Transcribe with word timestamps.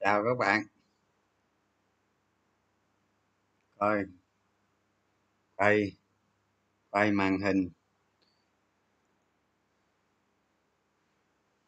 chào 0.00 0.24
các 0.24 0.38
bạn. 0.38 0.62
Coi. 3.78 4.04
Quay. 5.56 5.96
Quay 6.90 7.12
màn 7.12 7.40
hình. 7.40 7.70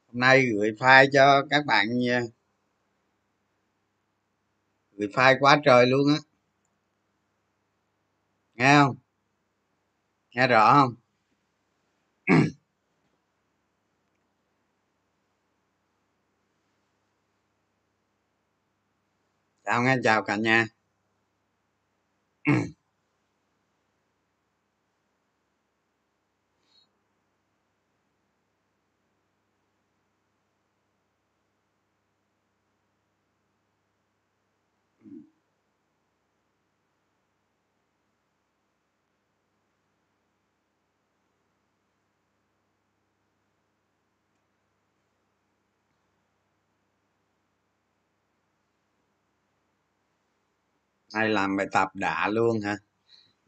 Hôm 0.06 0.20
nay 0.20 0.46
gửi 0.54 0.70
file 0.78 1.06
cho 1.12 1.46
các 1.50 1.66
bạn 1.66 1.86
nha. 1.98 2.20
Gửi 4.92 5.08
file 5.08 5.36
quá 5.40 5.60
trời 5.64 5.86
luôn 5.86 6.08
á. 6.08 6.16
Nghe 8.54 8.74
không? 8.84 8.96
Nghe 10.34 10.46
rõ 10.46 10.72
không? 10.72 10.99
Tao 19.70 19.82
nghe 19.82 19.96
chào 20.04 20.22
cả 20.22 20.36
nhà. 20.36 20.66
Hay 51.14 51.28
làm 51.28 51.56
bài 51.56 51.66
tập 51.72 51.88
đã 51.94 52.28
luôn 52.28 52.60
hả? 52.60 52.76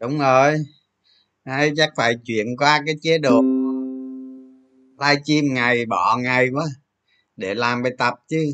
Đúng 0.01 0.19
rồi. 0.19 0.55
Hay 1.45 1.73
chắc 1.77 1.91
phải 1.97 2.15
chuyển 2.25 2.47
qua 2.59 2.83
cái 2.87 2.95
chế 3.03 3.19
độ 3.19 3.43
livestream 4.99 5.55
ngày 5.55 5.87
bỏ 5.87 6.17
ngày 6.23 6.49
quá 6.53 6.65
để 7.37 7.55
làm 7.55 7.83
bài 7.83 7.93
tập 7.99 8.15
chứ. 8.29 8.45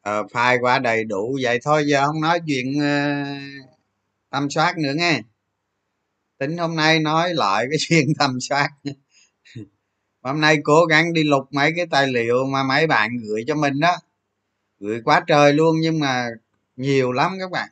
Ờ, 0.00 0.22
file 0.22 0.60
quá 0.60 0.78
đầy 0.78 1.04
đủ 1.04 1.38
vậy 1.42 1.58
thôi 1.64 1.84
giờ 1.86 2.06
không 2.06 2.20
nói 2.20 2.40
chuyện 2.46 2.66
uh, 2.76 3.66
tâm 4.30 4.50
soát 4.50 4.78
nữa 4.78 4.92
nghe. 4.96 5.20
Tính 6.38 6.58
hôm 6.58 6.76
nay 6.76 6.98
nói 7.00 7.34
lại 7.34 7.66
cái 7.70 7.78
chuyện 7.88 8.06
tâm 8.18 8.40
soát 8.40 8.68
hôm 10.26 10.40
nay 10.40 10.58
cố 10.64 10.84
gắng 10.84 11.12
đi 11.12 11.24
lục 11.24 11.44
mấy 11.50 11.72
cái 11.76 11.86
tài 11.90 12.06
liệu 12.06 12.46
mà 12.46 12.62
mấy 12.62 12.86
bạn 12.86 13.10
gửi 13.28 13.44
cho 13.46 13.54
mình 13.54 13.80
đó. 13.80 13.96
Gửi 14.80 15.00
quá 15.04 15.24
trời 15.26 15.52
luôn 15.52 15.76
nhưng 15.80 16.00
mà 16.00 16.28
nhiều 16.76 17.12
lắm 17.12 17.36
các 17.40 17.50
bạn. 17.50 17.68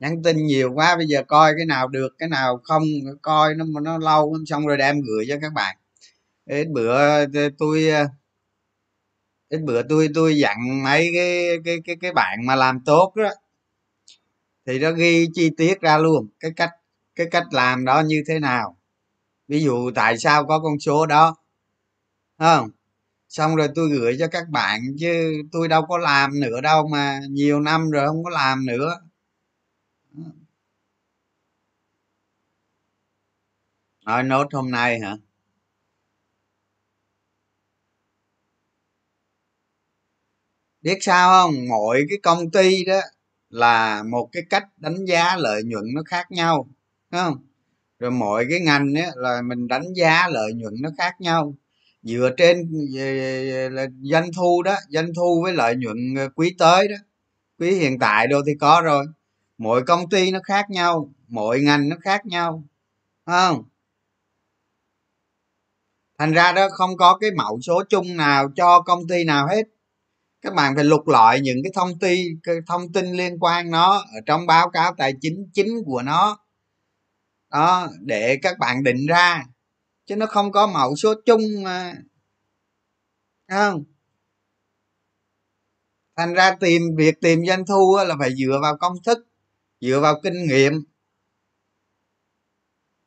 Nhắn 0.00 0.22
tin 0.22 0.46
nhiều 0.46 0.72
quá, 0.74 0.96
bây 0.96 1.06
giờ 1.06 1.22
coi 1.28 1.52
cái 1.56 1.66
nào 1.66 1.88
được, 1.88 2.08
cái 2.18 2.28
nào 2.28 2.60
không, 2.64 2.82
coi 3.22 3.54
nó 3.54 3.64
nó 3.82 3.98
lâu, 3.98 4.36
xong 4.46 4.66
rồi 4.66 4.76
đem 4.76 5.00
gửi 5.00 5.24
cho 5.28 5.36
các 5.42 5.52
bạn. 5.52 5.76
Ít 6.46 6.68
bữa 6.68 6.92
ờ, 6.94 7.26
tôi 7.58 7.88
ờ, 7.88 8.06
ít 9.48 9.58
bữa 9.58 9.82
tôi 9.82 10.08
tôi 10.14 10.36
dặn 10.36 10.84
mấy 10.84 11.10
cái 11.14 11.48
cái 11.64 11.76
cái 11.84 11.96
cái 12.00 12.12
bạn 12.12 12.46
mà 12.46 12.56
làm 12.56 12.80
tốt 12.80 13.12
đó. 13.16 13.30
Thì 14.66 14.78
nó 14.78 14.90
ghi 14.92 15.28
chi 15.34 15.50
tiết 15.56 15.80
ra 15.80 15.98
luôn, 15.98 16.28
cái 16.40 16.50
cách 16.56 16.70
cái 17.14 17.26
cách 17.30 17.44
làm 17.52 17.84
đó 17.84 18.00
như 18.06 18.22
thế 18.28 18.38
nào. 18.38 18.76
Ví 19.48 19.60
dụ 19.62 19.90
tại 19.94 20.18
sao 20.18 20.46
có 20.46 20.60
con 20.60 20.78
số 20.80 21.06
đó 21.06 21.36
không. 22.38 22.70
Xong 23.28 23.56
rồi 23.56 23.68
tôi 23.74 23.90
gửi 23.90 24.16
cho 24.20 24.28
các 24.28 24.48
bạn 24.50 24.80
chứ 25.00 25.42
tôi 25.52 25.68
đâu 25.68 25.82
có 25.88 25.98
làm 25.98 26.40
nữa 26.40 26.60
đâu 26.60 26.88
mà 26.88 27.20
nhiều 27.30 27.60
năm 27.60 27.90
rồi 27.90 28.06
không 28.08 28.24
có 28.24 28.30
làm 28.30 28.66
nữa. 28.66 28.94
Nói 34.06 34.22
nốt 34.22 34.46
hôm 34.52 34.70
nay 34.70 35.00
hả? 35.00 35.16
Biết 40.82 40.98
sao 41.00 41.28
không? 41.30 41.54
Mỗi 41.68 42.06
cái 42.08 42.18
công 42.22 42.50
ty 42.50 42.84
đó 42.84 43.00
là 43.50 44.02
một 44.02 44.28
cái 44.32 44.42
cách 44.50 44.64
đánh 44.76 45.04
giá 45.04 45.36
lợi 45.36 45.62
nhuận 45.64 45.84
nó 45.94 46.02
khác 46.06 46.30
nhau 46.30 46.68
đúng 47.10 47.20
không? 47.20 47.46
Rồi 47.98 48.10
mỗi 48.10 48.46
cái 48.50 48.60
ngành 48.60 48.94
á 48.94 49.10
là 49.16 49.42
mình 49.42 49.68
đánh 49.68 49.92
giá 49.96 50.28
lợi 50.28 50.52
nhuận 50.54 50.74
nó 50.82 50.90
khác 50.98 51.20
nhau 51.20 51.54
dựa 52.08 52.30
trên 52.36 52.70
là 53.70 53.86
doanh 54.02 54.30
thu 54.36 54.62
đó, 54.62 54.74
doanh 54.88 55.14
thu 55.16 55.42
với 55.42 55.52
lợi 55.52 55.74
nhuận 55.76 56.14
ờ, 56.16 56.28
quý 56.34 56.54
tới 56.58 56.88
đó, 56.88 56.96
quý 57.58 57.70
hiện 57.70 57.98
tại 57.98 58.26
đâu 58.26 58.40
thì 58.46 58.52
có 58.60 58.80
rồi. 58.84 59.06
Mỗi 59.58 59.82
công 59.82 60.10
ty 60.10 60.30
nó 60.30 60.38
khác 60.44 60.70
nhau, 60.70 61.12
mỗi 61.28 61.60
ngành 61.60 61.88
nó 61.88 61.96
khác 62.00 62.26
nhau 62.26 62.64
không? 63.26 63.64
Thành 66.18 66.32
ra 66.32 66.52
đó, 66.52 66.68
không 66.72 66.96
có 66.96 67.18
cái 67.20 67.30
mẫu 67.36 67.60
số 67.60 67.82
chung 67.88 68.16
nào 68.16 68.48
cho 68.56 68.80
công 68.80 69.08
ty 69.08 69.24
nào 69.24 69.46
hết. 69.48 69.62
Các 70.42 70.54
bạn 70.54 70.74
phải 70.74 70.84
lục 70.84 71.08
lọi 71.08 71.40
những 71.40 71.58
cái 71.64 71.72
thông 71.74 71.98
tin 71.98 72.40
cái 72.42 72.56
thông 72.66 72.92
tin 72.92 73.12
liên 73.12 73.38
quan 73.40 73.70
nó 73.70 73.98
ở 73.98 74.20
trong 74.26 74.46
báo 74.46 74.70
cáo 74.70 74.94
tài 74.98 75.12
chính 75.20 75.50
chính 75.54 75.68
của 75.86 76.02
nó. 76.02 76.38
Đó, 77.50 77.88
để 78.00 78.38
các 78.42 78.58
bạn 78.58 78.82
định 78.82 79.06
ra 79.06 79.44
chứ 80.08 80.16
nó 80.16 80.26
không 80.26 80.52
có 80.52 80.66
mẫu 80.66 80.96
số 80.96 81.14
chung 81.26 81.42
mà. 81.62 81.94
Không? 83.50 83.84
Thành 86.16 86.34
ra 86.34 86.56
tìm, 86.60 86.82
việc 86.96 87.20
tìm 87.20 87.46
doanh 87.46 87.66
thu 87.66 87.96
là 88.06 88.16
phải 88.18 88.34
dựa 88.34 88.58
vào 88.62 88.76
công 88.76 89.02
thức, 89.06 89.18
dựa 89.80 90.00
vào 90.00 90.20
kinh 90.22 90.46
nghiệm. 90.46 90.72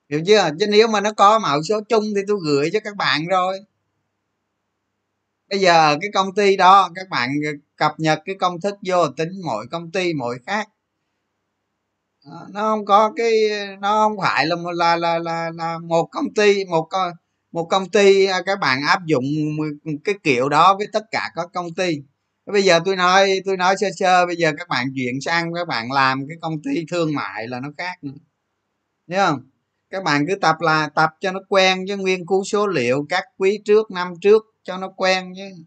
Hiểu 0.09 0.21
chưa? 0.27 0.49
Chứ 0.59 0.65
nếu 0.69 0.87
mà 0.87 1.01
nó 1.01 1.13
có 1.13 1.39
mẫu 1.39 1.63
số 1.63 1.81
chung 1.89 2.03
thì 2.15 2.21
tôi 2.27 2.37
gửi 2.45 2.69
cho 2.73 2.79
các 2.83 2.95
bạn 2.95 3.27
rồi. 3.27 3.59
Bây 5.49 5.59
giờ 5.59 5.97
cái 6.01 6.09
công 6.13 6.35
ty 6.35 6.57
đó, 6.57 6.89
các 6.95 7.09
bạn 7.09 7.29
cập 7.75 7.91
nhật 7.97 8.19
cái 8.25 8.35
công 8.39 8.61
thức 8.61 8.75
vô, 8.85 9.07
tính 9.17 9.29
mỗi 9.45 9.67
công 9.71 9.91
ty 9.91 10.13
mỗi 10.13 10.39
khác. 10.45 10.69
Ờ, 12.25 12.47
nó 12.53 12.61
không 12.61 12.85
có 12.85 13.11
cái 13.15 13.33
nó 13.79 14.07
không 14.07 14.17
phải 14.21 14.45
là 14.47 14.55
là 14.75 14.95
là 14.95 15.19
là, 15.19 15.51
là 15.55 15.77
một 15.79 16.07
công 16.11 16.33
ty 16.35 16.65
một 16.65 16.87
một 17.51 17.63
công 17.69 17.89
ty 17.89 18.25
à, 18.25 18.41
các 18.45 18.59
bạn 18.59 18.81
áp 18.87 19.05
dụng 19.05 19.23
cái 20.03 20.15
kiểu 20.23 20.49
đó 20.49 20.75
với 20.77 20.87
tất 20.93 21.03
cả 21.11 21.29
các 21.35 21.47
công 21.53 21.73
ty. 21.73 21.97
Bây 22.45 22.63
giờ 22.63 22.79
tôi 22.85 22.95
nói 22.95 23.41
tôi 23.45 23.57
nói 23.57 23.75
sơ 23.81 23.87
sơ 23.99 24.25
bây 24.25 24.35
giờ 24.35 24.51
các 24.57 24.67
bạn 24.67 24.87
chuyển 24.95 25.21
sang 25.21 25.53
các 25.53 25.67
bạn 25.67 25.91
làm 25.91 26.27
cái 26.27 26.37
công 26.41 26.61
ty 26.63 26.85
thương 26.91 27.13
mại 27.15 27.47
là 27.47 27.59
nó 27.59 27.69
khác 27.77 28.03
nữa. 28.03 28.11
Nhớ 29.07 29.27
không? 29.29 29.39
Các 29.89 30.03
bạn 30.03 30.25
cứ 30.27 30.35
tập 30.35 30.55
là 30.59 30.89
tập 30.95 31.09
cho 31.21 31.31
nó 31.31 31.39
quen 31.49 31.85
với 31.87 31.97
nguyên 31.97 32.25
cú 32.25 32.43
số 32.43 32.67
liệu 32.67 33.05
các 33.09 33.23
quý 33.37 33.59
trước 33.65 33.91
năm 33.91 34.13
trước 34.21 34.43
cho 34.63 34.77
nó 34.77 34.89
quen 34.97 35.33
chứ. 35.35 35.63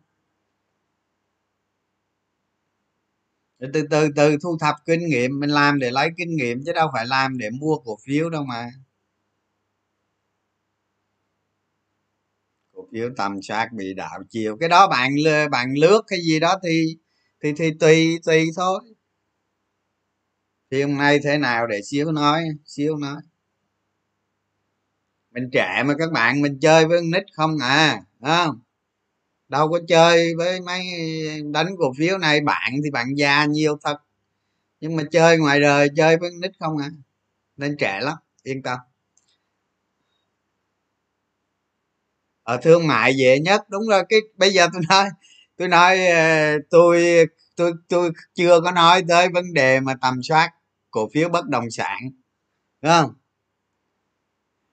Từ 3.72 3.82
từ 3.90 4.08
từ 4.16 4.36
thu 4.42 4.58
thập 4.60 4.74
kinh 4.86 5.06
nghiệm, 5.08 5.40
mình 5.40 5.50
làm 5.50 5.78
để 5.78 5.90
lấy 5.90 6.10
kinh 6.16 6.36
nghiệm 6.36 6.64
chứ 6.66 6.72
đâu 6.72 6.88
phải 6.92 7.06
làm 7.06 7.38
để 7.38 7.50
mua 7.50 7.76
cổ 7.78 7.98
phiếu 8.06 8.30
đâu 8.30 8.44
mà. 8.44 8.70
Cổ 12.72 12.86
phiếu 12.92 13.10
tầm 13.16 13.42
soát 13.42 13.72
bị 13.72 13.94
đảo 13.94 14.22
chiều. 14.30 14.56
Cái 14.60 14.68
đó 14.68 14.88
bạn 14.88 15.10
bạn 15.50 15.74
lướt 15.74 16.02
cái 16.08 16.18
gì 16.20 16.40
đó 16.40 16.58
thì 16.62 16.96
thì 17.42 17.52
thì 17.56 17.70
tùy 17.80 18.18
tùy 18.24 18.46
thôi. 18.56 18.80
Thì 20.70 20.82
hôm 20.82 20.96
nay 20.98 21.18
thế 21.24 21.38
nào 21.38 21.66
để 21.66 21.82
xíu 21.82 22.12
nói 22.12 22.44
xíu 22.66 22.96
nói. 22.96 23.16
Mình 25.30 25.50
trẻ 25.52 25.82
mà 25.86 25.94
các 25.98 26.12
bạn, 26.12 26.42
mình 26.42 26.58
chơi 26.60 26.86
với 26.86 27.02
nít 27.02 27.22
không 27.36 27.58
à 27.62 28.00
không? 28.22 28.60
Đâu 29.54 29.68
có 29.70 29.80
chơi 29.88 30.34
với 30.38 30.60
mấy 30.60 30.80
đánh 31.52 31.66
cổ 31.78 31.92
phiếu 31.98 32.18
này, 32.18 32.40
bạn 32.40 32.72
thì 32.84 32.90
bạn 32.90 33.06
già 33.16 33.44
nhiều 33.44 33.78
thật. 33.84 33.96
Nhưng 34.80 34.96
mà 34.96 35.02
chơi 35.12 35.38
ngoài 35.38 35.60
đời, 35.60 35.88
chơi 35.96 36.16
với 36.16 36.30
nít 36.42 36.52
không 36.60 36.78
à. 36.78 36.90
Nên 37.56 37.76
trẻ 37.78 38.00
lắm, 38.02 38.16
yên 38.42 38.62
tâm. 38.62 38.78
Ở 42.42 42.56
thương 42.62 42.86
mại 42.86 43.16
dễ 43.16 43.38
nhất, 43.38 43.62
đúng 43.70 43.82
rồi, 43.88 44.02
cái, 44.08 44.20
bây 44.36 44.50
giờ 44.50 44.68
tôi 44.72 44.82
nói 44.88 45.08
tôi 45.56 45.68
nói 45.68 46.06
ờ, 46.06 46.58
tôi 46.70 47.26
tôi 47.56 47.72
tôi 47.88 48.10
chưa 48.34 48.60
có 48.60 48.70
nói 48.70 49.02
tới 49.08 49.28
vấn 49.28 49.52
đề 49.54 49.80
mà 49.80 49.94
tầm 50.02 50.22
soát 50.22 50.50
cổ 50.90 51.08
phiếu 51.14 51.28
bất 51.28 51.46
động 51.48 51.70
sản, 51.70 51.98
đúng 52.82 52.92
không? 52.92 53.14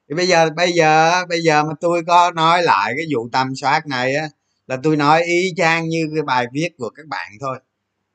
Thì 0.10 0.16
bây 0.16 0.28
giờ 0.28 0.50
bây 0.56 0.72
giờ 0.72 1.26
bây 1.30 1.42
giờ 1.42 1.64
mà 1.64 1.74
tôi 1.82 2.04
có 2.08 2.32
nói 2.32 2.64
lại 2.64 2.94
cái 2.98 3.06
vụ 3.16 3.30
tầm 3.32 3.56
soát 3.56 3.88
này 3.88 4.16
á 4.16 4.28
là 4.72 4.78
tôi 4.84 4.98
nói 4.98 5.24
y 5.24 5.54
chang 5.56 5.90
như 5.90 6.10
cái 6.14 6.24
bài 6.24 6.46
viết 6.54 6.70
của 6.78 6.90
các 6.90 7.08
bạn 7.08 7.32
thôi. 7.40 7.60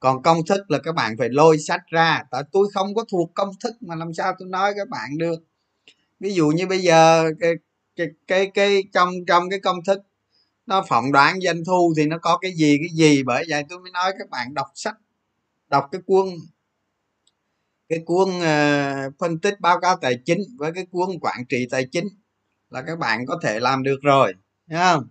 Còn 0.00 0.22
công 0.22 0.46
thức 0.46 0.70
là 0.70 0.78
các 0.78 0.94
bạn 0.94 1.16
phải 1.18 1.28
lôi 1.28 1.58
sách 1.58 1.80
ra. 1.90 2.22
Tại 2.30 2.42
tôi 2.52 2.68
không 2.74 2.94
có 2.94 3.04
thuộc 3.10 3.30
công 3.34 3.50
thức 3.60 3.74
mà 3.80 3.94
làm 3.94 4.14
sao 4.14 4.32
tôi 4.38 4.48
nói 4.48 4.72
các 4.76 4.88
bạn 4.88 5.18
được. 5.18 5.38
Ví 6.20 6.34
dụ 6.34 6.48
như 6.48 6.66
bây 6.66 6.78
giờ 6.78 7.30
cái 7.40 7.52
cái 7.96 8.06
cái 8.26 8.50
cái 8.54 8.84
trong 8.92 9.10
trong 9.26 9.50
cái 9.50 9.60
công 9.60 9.84
thức 9.84 10.00
nó 10.66 10.84
phỏng 10.88 11.12
đoán 11.12 11.40
doanh 11.40 11.64
thu 11.64 11.94
thì 11.96 12.06
nó 12.06 12.18
có 12.18 12.38
cái 12.38 12.52
gì 12.52 12.78
cái 12.78 12.88
gì? 12.94 13.22
Bởi 13.22 13.44
vậy 13.48 13.64
tôi 13.68 13.78
mới 13.78 13.90
nói 13.90 14.12
các 14.18 14.30
bạn 14.30 14.54
đọc 14.54 14.66
sách 14.74 14.96
đọc 15.68 15.88
cái 15.92 16.00
cuốn 16.06 16.26
cái 17.88 17.98
cuốn 18.06 18.28
uh, 18.28 19.14
phân 19.18 19.38
tích 19.38 19.60
báo 19.60 19.80
cáo 19.80 19.96
tài 19.96 20.18
chính 20.24 20.40
với 20.58 20.72
cái 20.72 20.86
cuốn 20.90 21.08
quản 21.20 21.44
trị 21.48 21.66
tài 21.70 21.84
chính 21.92 22.08
là 22.70 22.82
các 22.82 22.98
bạn 22.98 23.26
có 23.26 23.38
thể 23.42 23.60
làm 23.60 23.82
được 23.82 23.98
rồi 24.02 24.32
thấy 24.70 24.78
không? 24.78 25.08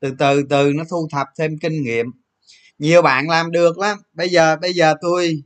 Từ 0.00 0.14
từ 0.18 0.42
từ, 0.50 0.72
nó 0.74 0.84
thu 0.90 1.08
thập 1.12 1.26
thêm 1.38 1.58
kinh 1.58 1.82
nghiệm. 1.82 2.06
Nhiều 2.78 3.02
bạn 3.02 3.28
làm 3.28 3.50
được 3.50 3.78
lắm. 3.78 3.98
Bây 4.12 4.28
giờ 4.28 4.56
bây 4.62 4.72
giờ 4.72 4.94
tôi 5.00 5.42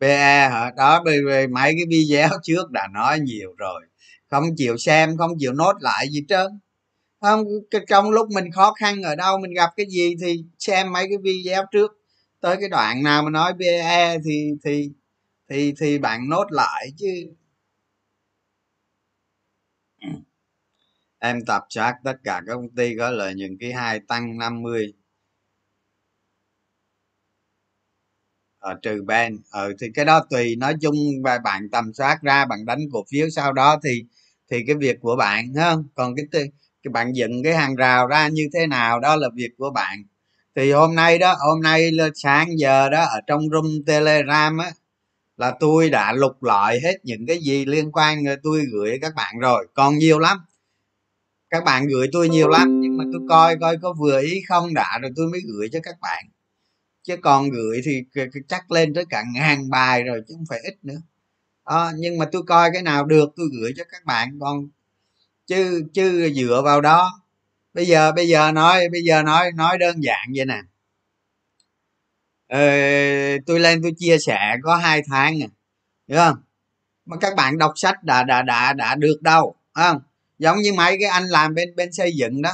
pe 0.00 0.48
hả? 0.48 0.72
Đó 0.76 1.04
mấy 1.50 1.74
cái 1.76 1.84
video 1.90 2.28
trước 2.42 2.70
đã 2.70 2.88
nói 2.94 3.20
nhiều 3.20 3.54
rồi. 3.58 3.82
Không 4.30 4.44
chịu 4.56 4.76
xem, 4.78 5.16
không 5.18 5.30
chịu 5.38 5.52
nốt 5.52 5.72
lại 5.80 6.08
gì 6.10 6.24
trơn. 6.28 6.60
Không 7.20 7.44
trong 7.88 8.10
lúc 8.10 8.28
mình 8.30 8.52
khó 8.52 8.72
khăn 8.74 9.02
ở 9.02 9.16
đâu, 9.16 9.38
mình 9.38 9.54
gặp 9.54 9.70
cái 9.76 9.86
gì 9.90 10.14
thì 10.22 10.44
xem 10.58 10.92
mấy 10.92 11.06
cái 11.08 11.18
video 11.22 11.64
trước. 11.72 11.92
Tới 12.40 12.56
cái 12.60 12.68
đoạn 12.68 13.02
nào 13.02 13.22
mà 13.22 13.30
nói 13.30 13.52
pe 13.60 14.18
thì 14.24 14.50
thì 14.64 14.90
thì 15.50 15.74
thì 15.80 15.98
bạn 15.98 16.28
nốt 16.28 16.46
lại 16.50 16.88
chứ. 16.98 17.08
Em 21.22 21.44
tập 21.46 21.62
sát 21.70 21.94
tất 22.04 22.16
cả 22.24 22.40
các 22.46 22.52
công 22.54 22.68
ty 22.76 22.96
có 22.98 23.10
lợi 23.10 23.34
nhuận 23.34 23.56
quý 23.60 23.72
hai 23.72 24.00
tăng 24.08 24.38
50 24.38 24.92
ở 28.58 28.70
ờ, 28.70 28.78
trừ 28.82 29.02
ben. 29.06 29.38
Ừ 29.52 29.74
thì 29.80 29.86
cái 29.94 30.04
đó 30.04 30.26
tùy. 30.30 30.56
Nói 30.56 30.74
chung 30.80 30.94
và 31.24 31.38
bạn 31.44 31.68
tầm 31.72 31.92
soát 31.94 32.18
ra, 32.22 32.44
bạn 32.44 32.64
đánh 32.66 32.78
cổ 32.92 33.04
phiếu 33.10 33.30
sau 33.30 33.52
đó 33.52 33.80
thì 33.84 34.04
thì 34.50 34.58
cái 34.66 34.76
việc 34.76 34.96
của 35.00 35.16
bạn 35.16 35.44
không? 35.56 35.84
Còn 35.94 36.14
cái 36.16 36.26
cái 36.82 36.90
bạn 36.92 37.12
dựng 37.16 37.42
cái 37.44 37.54
hàng 37.54 37.76
rào 37.76 38.06
ra 38.06 38.28
như 38.28 38.48
thế 38.54 38.66
nào, 38.66 39.00
đó 39.00 39.16
là 39.16 39.28
việc 39.34 39.50
của 39.58 39.70
bạn. 39.70 40.04
Thì 40.56 40.72
hôm 40.72 40.94
nay 40.94 41.18
đó, 41.18 41.34
hôm 41.40 41.62
nay 41.62 41.90
sáng 42.14 42.48
giờ 42.58 42.88
đó, 42.90 43.04
ở 43.04 43.20
trong 43.26 43.42
room 43.52 43.66
telegram 43.86 44.58
á, 44.58 44.70
là 45.36 45.54
tôi 45.60 45.90
đã 45.90 46.12
lục 46.12 46.42
lọi 46.42 46.80
hết 46.80 46.96
những 47.04 47.26
cái 47.28 47.38
gì 47.38 47.64
liên 47.66 47.92
quan 47.92 48.18
tôi 48.42 48.62
gửi 48.72 48.98
các 49.02 49.14
bạn 49.16 49.38
rồi. 49.40 49.66
Còn 49.74 49.98
nhiều 49.98 50.18
lắm 50.18 50.38
các 51.52 51.64
bạn 51.64 51.86
gửi 51.86 52.08
tôi 52.12 52.28
nhiều 52.28 52.48
lắm 52.48 52.80
nhưng 52.80 52.96
mà 52.96 53.04
tôi 53.12 53.22
coi 53.28 53.56
coi 53.60 53.76
có 53.82 53.94
vừa 54.00 54.20
ý 54.20 54.42
không 54.48 54.74
đã 54.74 54.98
rồi 55.02 55.10
tôi 55.16 55.26
mới 55.28 55.40
gửi 55.52 55.68
cho 55.72 55.80
các 55.82 55.96
bạn. 56.00 56.24
Chứ 57.02 57.16
còn 57.22 57.50
gửi 57.50 57.80
thì 57.84 58.04
chắc 58.48 58.72
lên 58.72 58.94
tới 58.94 59.04
cả 59.10 59.24
ngàn 59.34 59.70
bài 59.70 60.02
rồi 60.04 60.22
chứ 60.28 60.34
không 60.36 60.46
phải 60.48 60.60
ít 60.64 60.74
nữa. 60.82 61.02
À, 61.64 61.92
nhưng 61.98 62.18
mà 62.18 62.26
tôi 62.32 62.42
coi 62.46 62.70
cái 62.72 62.82
nào 62.82 63.04
được 63.06 63.30
tôi 63.36 63.46
gửi 63.60 63.72
cho 63.76 63.84
các 63.92 64.04
bạn 64.04 64.38
còn 64.40 64.68
chứ 65.46 65.82
chứ 65.94 66.30
dựa 66.36 66.62
vào 66.64 66.80
đó. 66.80 67.22
Bây 67.74 67.86
giờ 67.86 68.12
bây 68.12 68.28
giờ 68.28 68.52
nói 68.52 68.88
bây 68.92 69.02
giờ 69.02 69.22
nói 69.22 69.52
nói 69.56 69.78
đơn 69.78 70.04
giản 70.04 70.28
vậy 70.36 70.46
nè. 70.46 70.62
Ờ, 72.48 72.58
tôi 73.46 73.60
lên 73.60 73.82
tôi 73.82 73.92
chia 73.98 74.18
sẻ 74.18 74.56
có 74.62 74.76
hai 74.76 75.02
tháng 75.10 75.38
nè 75.38 75.46
hiểu 76.08 76.18
không? 76.18 76.36
Mà 77.06 77.16
các 77.20 77.34
bạn 77.36 77.58
đọc 77.58 77.72
sách 77.76 78.04
đã 78.04 78.24
đã 78.24 78.42
đã 78.42 78.72
đã 78.72 78.94
được 78.94 79.22
đâu 79.22 79.56
không? 79.74 80.02
Giống 80.42 80.58
như 80.58 80.72
mấy 80.72 80.96
cái 81.00 81.08
anh 81.10 81.24
làm 81.24 81.54
bên 81.54 81.76
bên 81.76 81.92
xây 81.92 82.12
dựng 82.16 82.42
đó. 82.42 82.50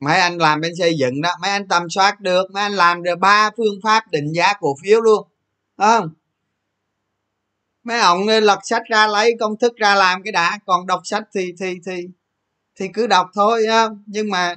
Mấy 0.00 0.16
anh 0.16 0.38
làm 0.38 0.60
bên 0.60 0.72
xây 0.78 0.94
dựng 0.98 1.20
đó, 1.20 1.30
mấy 1.42 1.50
anh 1.50 1.68
tầm 1.68 1.90
soát 1.90 2.20
được, 2.20 2.50
mấy 2.50 2.62
anh 2.62 2.72
làm 2.72 3.02
được 3.02 3.18
ba 3.18 3.50
phương 3.56 3.74
pháp 3.82 4.10
định 4.10 4.32
giá 4.32 4.52
cổ 4.60 4.76
phiếu 4.82 5.00
luôn 5.00 5.28
không? 5.76 6.10
Mấy 7.84 8.00
ông 8.00 8.26
lật 8.28 8.58
sách 8.62 8.82
ra 8.90 9.06
lấy, 9.06 9.36
công 9.40 9.56
thức 9.58 9.76
ra 9.76 9.94
làm 9.94 10.22
cái 10.22 10.32
đã, 10.32 10.58
còn 10.66 10.86
đọc 10.86 11.00
sách 11.04 11.24
thì 11.34 11.52
thì 11.60 11.78
thì 11.86 12.08
thì 12.76 12.88
cứ 12.94 13.06
đọc 13.06 13.30
thôi 13.34 13.64
không? 13.68 14.02
Nhưng 14.06 14.30
mà 14.30 14.54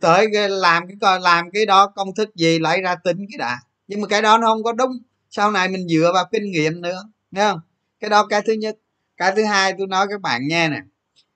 tới 0.00 0.26
làm 0.48 0.88
cái 0.88 0.96
coi, 1.00 1.20
làm 1.20 1.50
cái 1.50 1.66
đó 1.66 1.86
công 1.86 2.14
thức 2.14 2.34
gì 2.34 2.58
lấy 2.58 2.80
ra 2.80 2.94
tính 3.04 3.26
cái 3.30 3.38
đã. 3.38 3.60
Nhưng 3.86 4.00
mà 4.00 4.08
cái 4.08 4.22
đó 4.22 4.38
nó 4.38 4.46
không 4.46 4.62
có 4.62 4.72
đúng. 4.72 4.98
Sau 5.30 5.50
này 5.50 5.68
mình 5.68 5.88
dựa 5.88 6.10
vào 6.14 6.24
kinh 6.32 6.50
nghiệm 6.50 6.80
nữa 6.80 7.02
nghe 7.30 7.50
không? 7.50 7.60
Cái 8.00 8.10
đó 8.10 8.26
cái 8.26 8.42
thứ 8.46 8.52
nhất 8.52 8.76
cái 9.16 9.32
thứ 9.36 9.44
hai 9.44 9.74
tôi 9.78 9.86
nói 9.86 10.06
các 10.10 10.20
bạn 10.20 10.48
nghe 10.48 10.68
nè. 10.68 10.80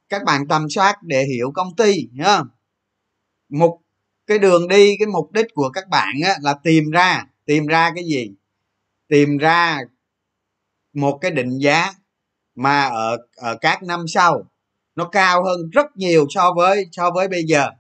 Các 0.09 0.25
bạn 0.25 0.49
tầm 0.49 0.67
soát 0.71 1.03
để 1.03 1.25
hiểu 1.25 1.53
công 1.55 1.77
ty 1.77 2.09
nhá 2.13 2.25
không? 2.25 2.49
Một 3.49 3.81
cái 4.27 4.39
đường 4.39 4.69
đi 4.69 4.97
cái 4.99 5.07
mục 5.07 5.33
đích 5.33 5.47
của 5.55 5.71
các 5.71 5.89
bạn 5.89 6.15
á, 6.25 6.35
là 6.43 6.55
tìm 6.63 6.91
ra 6.91 7.25
tìm 7.45 7.67
ra 7.67 7.93
cái 7.95 8.05
gì? 8.05 8.31
Tìm 9.09 9.39
ra 9.39 9.81
một 10.93 11.19
cái 11.21 11.31
định 11.31 11.59
giá 11.59 11.93
mà 12.55 12.85
ở 12.85 13.17
ở 13.37 13.57
các 13.61 13.83
năm 13.83 14.05
sau 14.09 14.45
nó 14.95 15.09
cao 15.09 15.45
hơn 15.45 15.71
rất 15.71 15.87
nhiều 15.97 16.27
so 16.31 16.53
với 16.57 16.87
so 16.93 17.11
với 17.11 17.29
bây 17.29 17.45
giờ. 17.45 17.71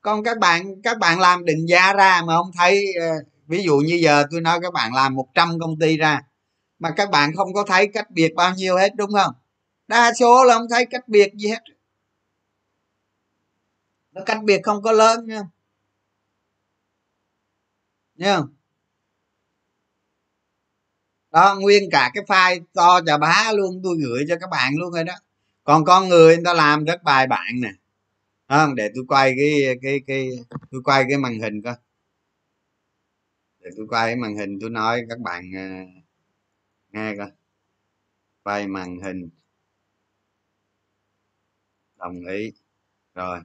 Còn 0.00 0.24
các 0.24 0.38
bạn 0.38 0.82
các 0.82 0.98
bạn 0.98 1.20
làm 1.20 1.44
định 1.44 1.66
giá 1.68 1.92
ra 1.92 2.22
mà 2.26 2.36
không 2.36 2.50
thấy 2.58 2.86
ờ, 3.00 3.06
ví 3.46 3.62
dụ 3.62 3.78
như 3.78 3.94
giờ 4.02 4.24
tôi 4.30 4.40
nói 4.40 4.58
các 4.62 4.72
bạn 4.72 4.94
làm 4.94 5.14
100 5.14 5.58
công 5.60 5.78
ty 5.78 5.96
ra 5.96 6.20
mà 6.82 6.90
các 6.96 7.10
bạn 7.10 7.30
không 7.36 7.52
có 7.52 7.64
thấy 7.68 7.88
cách 7.94 8.10
biệt 8.10 8.34
bao 8.34 8.54
nhiêu 8.54 8.76
hết 8.76 8.96
đúng 8.96 9.12
không? 9.12 9.34
Đa 9.88 10.12
số 10.20 10.44
là 10.44 10.54
không 10.54 10.66
thấy 10.70 10.86
cách 10.86 11.08
biệt 11.08 11.34
gì 11.34 11.48
hết. 11.48 11.60
Nó 14.12 14.22
cách 14.26 14.38
biệt 14.44 14.60
không 14.64 14.82
có 14.82 14.92
lớn 14.92 15.26
nha 15.26 15.42
nha 18.14 18.40
đó 21.30 21.56
nguyên 21.60 21.90
cả 21.92 22.10
cái 22.14 22.24
file 22.24 22.64
to 22.74 23.00
chà 23.06 23.18
bá 23.18 23.52
luôn 23.52 23.80
tôi 23.84 23.96
gửi 24.02 24.24
cho 24.28 24.36
các 24.40 24.50
bạn 24.50 24.72
luôn 24.78 24.92
rồi 24.92 25.04
đó. 25.04 25.14
Còn 25.64 25.84
con 25.84 26.08
người 26.08 26.36
người 26.36 26.44
ta 26.44 26.54
làm 26.54 26.84
rất 26.84 27.02
bài 27.02 27.26
bản 27.26 27.60
nè. 27.62 27.70
Không 28.48 28.74
để 28.74 28.88
tôi 28.94 29.04
quay 29.08 29.34
cái 29.38 29.76
cái 29.82 30.00
cái 30.06 30.30
tôi 30.70 30.82
quay 30.84 31.04
cái 31.08 31.18
màn 31.18 31.40
hình 31.40 31.62
coi. 31.62 31.74
Để 33.60 33.70
tôi 33.76 33.86
quay 33.90 34.08
cái 34.08 34.16
màn 34.16 34.36
hình 34.36 34.58
tôi 34.60 34.70
nói 34.70 35.02
các 35.08 35.18
bạn 35.18 35.50
uh, 35.50 36.01
nghe 36.92 37.14
coi. 37.18 37.30
Quay 38.44 38.68
màn 38.68 39.00
hình. 39.00 39.30
Đồng 41.96 42.26
ý. 42.26 42.52
Rồi 43.14 43.40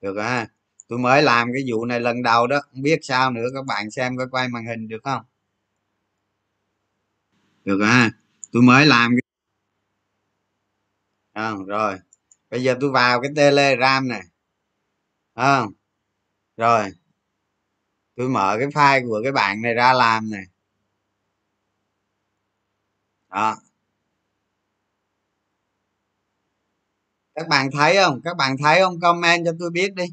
được 0.00 0.18
ha. 0.22 0.48
Tôi 0.88 0.98
mới 0.98 1.22
làm 1.22 1.48
cái 1.54 1.64
vụ 1.68 1.84
này 1.86 2.00
lần 2.00 2.22
đầu 2.22 2.46
đó 2.46 2.60
không 2.60 2.82
biết 2.82 2.98
sao 3.02 3.30
nữa 3.30 3.46
các 3.54 3.66
bạn 3.66 3.90
xem 3.90 4.16
coi 4.16 4.28
quay 4.30 4.48
màn 4.48 4.66
hình 4.66 4.88
được 4.88 5.00
không? 5.04 5.22
Được 7.64 7.78
ha. 7.84 8.10
Tôi 8.52 8.62
mới 8.62 8.86
làm 8.86 9.12
cái 9.12 9.22
à, 11.32 11.52
rồi. 11.66 11.98
Bây 12.50 12.62
giờ 12.62 12.76
tôi 12.80 12.90
vào 12.90 13.20
cái 13.22 13.30
telegram 13.36 14.08
này 14.08 14.22
à, 15.34 15.64
rồi. 16.56 16.90
Tôi 18.16 18.28
mở 18.28 18.56
cái 18.58 18.68
file 18.68 19.08
của 19.08 19.20
cái 19.22 19.32
bạn 19.32 19.62
này 19.62 19.74
ra 19.74 19.92
làm 19.92 20.30
này 20.30 20.44
đó. 23.36 23.56
Các 27.34 27.48
bạn 27.48 27.68
thấy 27.72 27.96
không? 27.96 28.20
Các 28.24 28.36
bạn 28.36 28.56
thấy 28.62 28.80
không 28.80 29.00
comment 29.00 29.44
cho 29.46 29.52
tôi 29.58 29.70
biết 29.70 29.94
đi. 29.94 30.04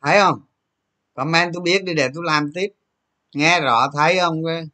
Thấy 0.00 0.18
không? 0.20 0.40
Comment 1.14 1.50
tôi 1.54 1.62
biết 1.62 1.84
đi 1.84 1.94
để 1.94 2.08
tôi 2.14 2.24
làm 2.26 2.52
tiếp. 2.54 2.68
Nghe 3.34 3.60
rõ 3.60 3.90
thấy 3.94 4.18
không? 4.20 4.44
Rồi 4.44 4.68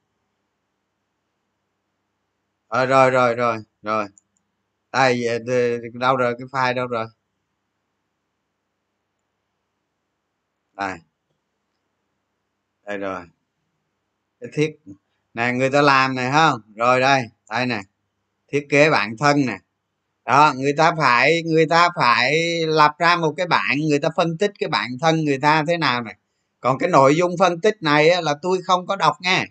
ờ, 2.68 2.86
rồi 2.86 3.10
rồi 3.10 3.34
rồi 3.34 3.58
rồi. 3.82 4.06
Đây 4.92 5.24
đâu 5.94 6.16
rồi? 6.16 6.34
Cái 6.38 6.46
file 6.52 6.74
đâu 6.74 6.86
rồi? 6.86 7.06
Đây. 10.76 10.98
Đây 12.86 12.98
rồi. 12.98 13.24
Cái 14.40 14.50
thiết 14.54 14.76
nè 15.34 15.52
người 15.52 15.70
ta 15.70 15.82
làm 15.82 16.14
này 16.14 16.30
không? 16.32 16.60
Rồi 16.76 17.00
đây 17.00 17.22
đây 17.50 17.66
nè. 17.66 17.80
Thiết 18.48 18.66
kế 18.70 18.90
bản 18.90 19.16
thân 19.18 19.46
nè. 19.46 19.58
Đó 20.24 20.52
người 20.56 20.72
ta 20.78 20.94
phải 20.98 21.42
người 21.42 21.66
ta 21.66 21.88
phải 21.96 22.34
lập 22.66 22.94
ra 22.98 23.16
một 23.16 23.34
cái 23.36 23.46
bản 23.46 23.78
người 23.88 23.98
ta 23.98 24.08
phân 24.16 24.38
tích 24.38 24.52
cái 24.58 24.68
bản 24.68 24.90
thân 25.00 25.24
người 25.24 25.38
ta 25.38 25.64
thế 25.68 25.76
nào 25.76 26.02
này. 26.02 26.14
Còn 26.60 26.78
cái 26.78 26.90
nội 26.90 27.16
dung 27.16 27.36
phân 27.38 27.60
tích 27.60 27.76
này 27.82 28.08
á, 28.08 28.20
là 28.20 28.34
tôi 28.42 28.58
không 28.66 28.86
có 28.86 28.96
đọc 28.96 29.16
nha 29.20 29.46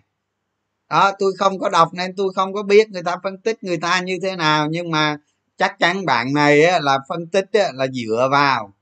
đó 0.94 1.12
tôi 1.18 1.32
không 1.38 1.58
có 1.58 1.68
đọc 1.68 1.94
nên 1.94 2.16
tôi 2.16 2.32
không 2.34 2.52
có 2.52 2.62
biết 2.62 2.90
người 2.90 3.02
ta 3.02 3.16
phân 3.22 3.38
tích 3.38 3.64
người 3.64 3.76
ta 3.76 4.00
như 4.00 4.18
thế 4.22 4.36
nào 4.36 4.68
nhưng 4.70 4.90
mà 4.90 5.16
chắc 5.56 5.78
chắn 5.78 6.06
bạn 6.06 6.34
này 6.34 6.64
á, 6.64 6.78
là 6.80 6.98
phân 7.08 7.26
tích 7.26 7.46
á, 7.52 7.70
là 7.74 7.86
dựa 7.86 8.28
vào. 8.30 8.74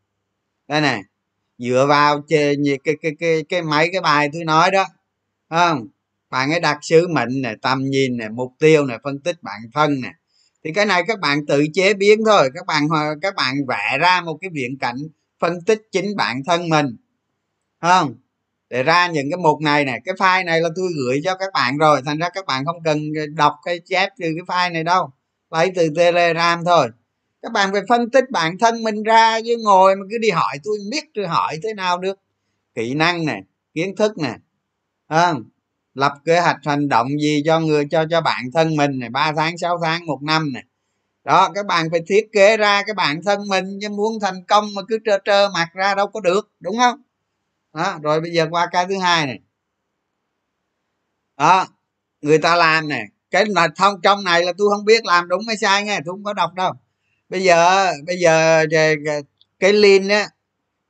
Đây 0.68 0.80
này 0.80 1.02
dựa 1.69 1.87
vào 1.88 2.23
cái 2.28 2.57
cái 2.85 2.97
cái 3.02 3.12
cái, 3.19 3.45
cái 3.49 3.62
mấy 3.62 3.88
cái 3.92 4.00
bài 4.00 4.28
tôi 4.33 4.45
nói 4.45 4.71
đó 4.71 4.85
không? 5.50 5.87
Bạn 6.31 6.50
ấy 6.50 6.61
đặt 6.61 6.78
sứ 6.83 7.09
mệnh 7.09 7.42
này 7.42 7.57
tầm 7.62 7.85
nhìn 7.85 8.16
này 8.16 8.28
mục 8.28 8.52
tiêu 8.59 8.87
này 8.87 8.99
phân 9.04 9.19
tích 9.21 9.42
bản 9.42 9.61
thân 9.75 10.00
này 10.00 10.12
thì 10.64 10.73
cái 10.73 10.87
này 10.87 11.02
các 11.07 11.21
bạn 11.21 11.47
tự 11.47 11.64
chế 11.75 11.95
biến 11.95 12.19
thôi 12.26 12.50
các 12.54 12.66
bạn 12.66 12.88
các 13.23 13.35
bạn 13.35 13.54
vẽ 13.69 13.99
ra 14.00 14.21
một 14.21 14.38
cái 14.40 14.50
viễn 14.54 14.78
cảnh 14.78 14.97
phân 15.40 15.61
tích 15.66 15.83
chính 15.92 16.16
bản 16.16 16.42
thân 16.47 16.69
mình 16.69 16.97
không? 17.81 18.14
Để 18.71 18.83
ra 18.83 19.07
những 19.09 19.31
cái 19.31 19.38
mục 19.38 19.61
này 19.61 19.85
này 19.85 20.00
cái 20.04 20.14
file 20.14 20.45
này 20.45 20.61
là 20.61 20.69
tôi 20.76 20.88
gửi 20.97 21.21
cho 21.25 21.35
các 21.35 21.52
bạn 21.52 21.78
rồi 21.78 22.02
thành 22.07 22.19
ra 22.19 22.28
các 22.28 22.47
bạn 22.47 22.64
không 22.64 22.83
cần 22.85 22.99
đọc 23.35 23.54
cái 23.64 23.81
chép 23.85 24.09
từ 24.19 24.26
cái 24.37 24.45
file 24.47 24.73
này 24.73 24.85
đâu 24.85 25.11
lấy 25.50 25.73
từ 25.75 25.88
telegram 25.97 26.64
thôi 26.64 26.88
các 27.42 27.52
bạn 27.52 27.72
phải 27.72 27.82
phân 27.88 28.11
tích 28.11 28.25
bản 28.30 28.58
thân 28.58 28.82
mình 28.82 29.02
ra 29.02 29.40
chứ 29.44 29.56
ngồi 29.64 29.96
mà 29.96 30.02
cứ 30.11 30.18
đi 30.18 30.30
hỏi 30.30 30.58
tôi 30.64 30.78
biết 30.90 31.04
tôi 31.14 31.26
hỏi 31.26 31.58
thế 31.62 31.75
nào 31.75 31.99
được. 31.99 32.18
Kỹ 32.75 32.94
năng 32.94 33.25
này 33.26 33.42
kiến 33.75 33.96
thức 33.96 34.18
nè 34.18 34.37
à, 35.08 35.34
lập 35.94 36.12
kế 36.25 36.40
hoạch 36.40 36.56
hành 36.64 36.88
động 36.88 37.08
gì 37.20 37.42
cho 37.46 37.61
người 37.61 37.87
cho 37.90 38.04
cho 38.11 38.20
bản 38.20 38.44
thân 38.54 38.76
mình 38.76 38.99
này 38.99 39.08
ba 39.11 39.32
tháng 39.37 39.58
6 39.58 39.78
tháng 39.82 40.06
một 40.06 40.22
năm 40.22 40.52
này. 40.52 40.64
Đó 41.25 41.50
các 41.54 41.66
bạn 41.66 41.88
phải 41.90 42.00
thiết 42.08 42.28
kế 42.32 42.56
ra 42.56 42.82
cái 42.87 42.94
bản 42.94 43.22
thân 43.25 43.49
mình 43.49 43.78
chứ 43.82 43.88
muốn 43.88 44.20
thành 44.20 44.44
công 44.44 44.75
mà 44.75 44.82
cứ 44.88 44.99
trơ 45.04 45.18
trơ 45.25 45.49
mặt 45.54 45.68
ra 45.75 45.94
đâu 45.94 46.06
có 46.06 46.20
được 46.20 46.50
đúng 46.61 46.76
không? 46.78 47.02
Đó 47.75 47.99
rồi 48.02 48.20
bây 48.20 48.32
giờ 48.32 48.46
qua 48.50 48.68
cái 48.72 48.87
thứ 48.87 48.99
hai 48.99 49.26
này. 49.26 49.40
Đó 51.38 51.66
người 52.22 52.38
ta 52.38 52.56
làm 52.56 52.88
này 52.88 53.04
cái 53.30 53.44
là 53.46 53.68
thông 53.76 54.00
trong 54.02 54.25
này 54.25 54.44
là 54.44 54.52
tôi 54.58 54.68
không 54.76 54.84
biết 54.84 55.04
làm 55.04 55.28
đúng 55.28 55.42
hay 55.46 55.56
sai 55.56 55.84
nghe 55.84 56.00
tôi 56.04 56.12
không 56.14 56.25
có 56.25 56.32
đọc 56.32 56.54
đâu 56.54 56.72
bây 57.33 57.43
giờ 57.43 57.93
bây 58.07 58.17
giờ 58.17 58.65
ờ, 59.07 59.21
cái 59.61 59.73
link 59.73 60.11
á, 60.11 60.29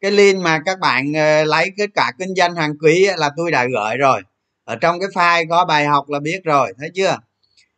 cái 0.01 0.11
link 0.11 0.43
mà 0.43 0.61
các 0.67 0.79
bạn 0.81 1.13
ờ, 1.15 1.45
lấy 1.45 1.71
kết 1.77 1.91
quả 1.95 2.13
kinh 2.19 2.35
doanh 2.37 2.57
hàng 2.57 2.75
quý 2.83 3.09
là 3.17 3.31
tôi 3.37 3.51
đã 3.51 3.65
gửi 3.65 3.97
rồi. 3.97 4.23
Ở 4.65 4.77
trong 4.77 5.01
cái 5.01 5.09
file 5.09 5.49
có 5.51 5.65
bài 5.65 5.87
học 5.87 6.09
là 6.09 6.21
biết 6.21 6.41
rồi, 6.45 6.73
thấy 6.79 6.91
chưa? 6.95 7.17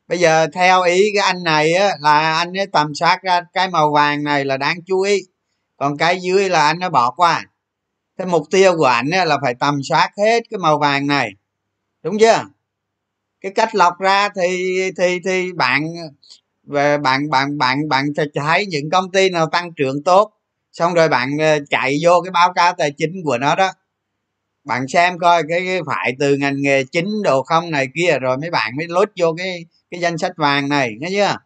Bây 0.09 0.19
giờ 0.19 0.47
theo 0.55 0.83
ý 0.83 1.11
cái 1.15 1.23
anh 1.27 1.45
này 1.45 1.73
á 1.73 1.91
là 2.01 2.35
anh 2.35 2.59
ấy 2.59 2.67
tầm 2.67 2.95
soát 2.95 3.23
ra 3.23 3.41
cái 3.53 3.69
màu 3.71 3.93
vàng 3.93 4.25
này 4.25 4.45
là 4.45 4.57
đáng 4.57 4.77
chú 4.87 5.01
ý. 5.01 5.19
Còn 5.77 5.97
cái 5.97 6.21
dưới 6.21 6.49
là 6.49 6.67
anh 6.67 6.79
nó 6.79 6.91
bỏ 6.91 7.11
qua. 7.11 7.45
Cái 8.19 8.27
mục 8.27 8.43
tiêu 8.51 8.77
của 8.77 8.85
anh 8.85 9.11
là 9.11 9.39
phải 9.43 9.55
tầm 9.61 9.81
soát 9.89 10.11
hết 10.19 10.43
cái 10.51 10.59
màu 10.59 10.79
vàng 10.79 11.07
này. 11.07 11.31
Đúng 12.03 12.19
chưa? 12.19 12.45
Cái 13.41 13.53
cách 13.55 13.75
lọc 13.75 13.99
ra 13.99 14.29
thì 14.29 14.77
thì 14.99 15.21
thì 15.25 15.53
bạn 15.53 15.95
về 16.67 16.99
bạn 16.99 17.31
bạn 17.31 17.59
bạn 17.59 17.89
bạn 17.89 18.07
thấy 18.35 18.67
những 18.67 18.91
công 18.91 19.13
ty 19.13 19.31
nào 19.31 19.47
tăng 19.53 19.73
trưởng 19.77 20.05
tốt 20.05 20.33
xong 20.73 20.95
rồi 20.95 21.09
bạn 21.09 21.39
ờ, 21.39 21.59
chạy 21.71 21.97
vô 22.03 22.21
cái 22.25 22.31
báo 22.31 22.53
cáo 22.53 22.75
tài 22.79 22.91
chính 22.91 23.13
của 23.25 23.39
nó 23.39 23.55
đó. 23.55 23.71
Bạn 24.65 24.89
xem 24.89 25.19
coi 25.19 25.43
cái, 25.49 25.61
cái 25.67 25.81
phải 25.87 26.13
từ 26.19 26.37
ngành 26.37 26.63
nghề 26.63 26.85
chính 26.85 27.09
đồ 27.25 27.43
không 27.43 27.71
này 27.71 27.89
kia 27.95 28.19
rồi 28.21 28.37
mấy 28.39 28.51
bạn 28.51 28.77
mới 28.77 28.87
lốt 28.89 29.11
vô 29.21 29.35
cái 29.39 29.65
cái 29.91 30.01
danh 30.01 30.19
sách 30.19 30.33
vàng 30.37 30.69
này 30.69 30.95
nghe 31.01 31.09
chưa? 31.11 31.37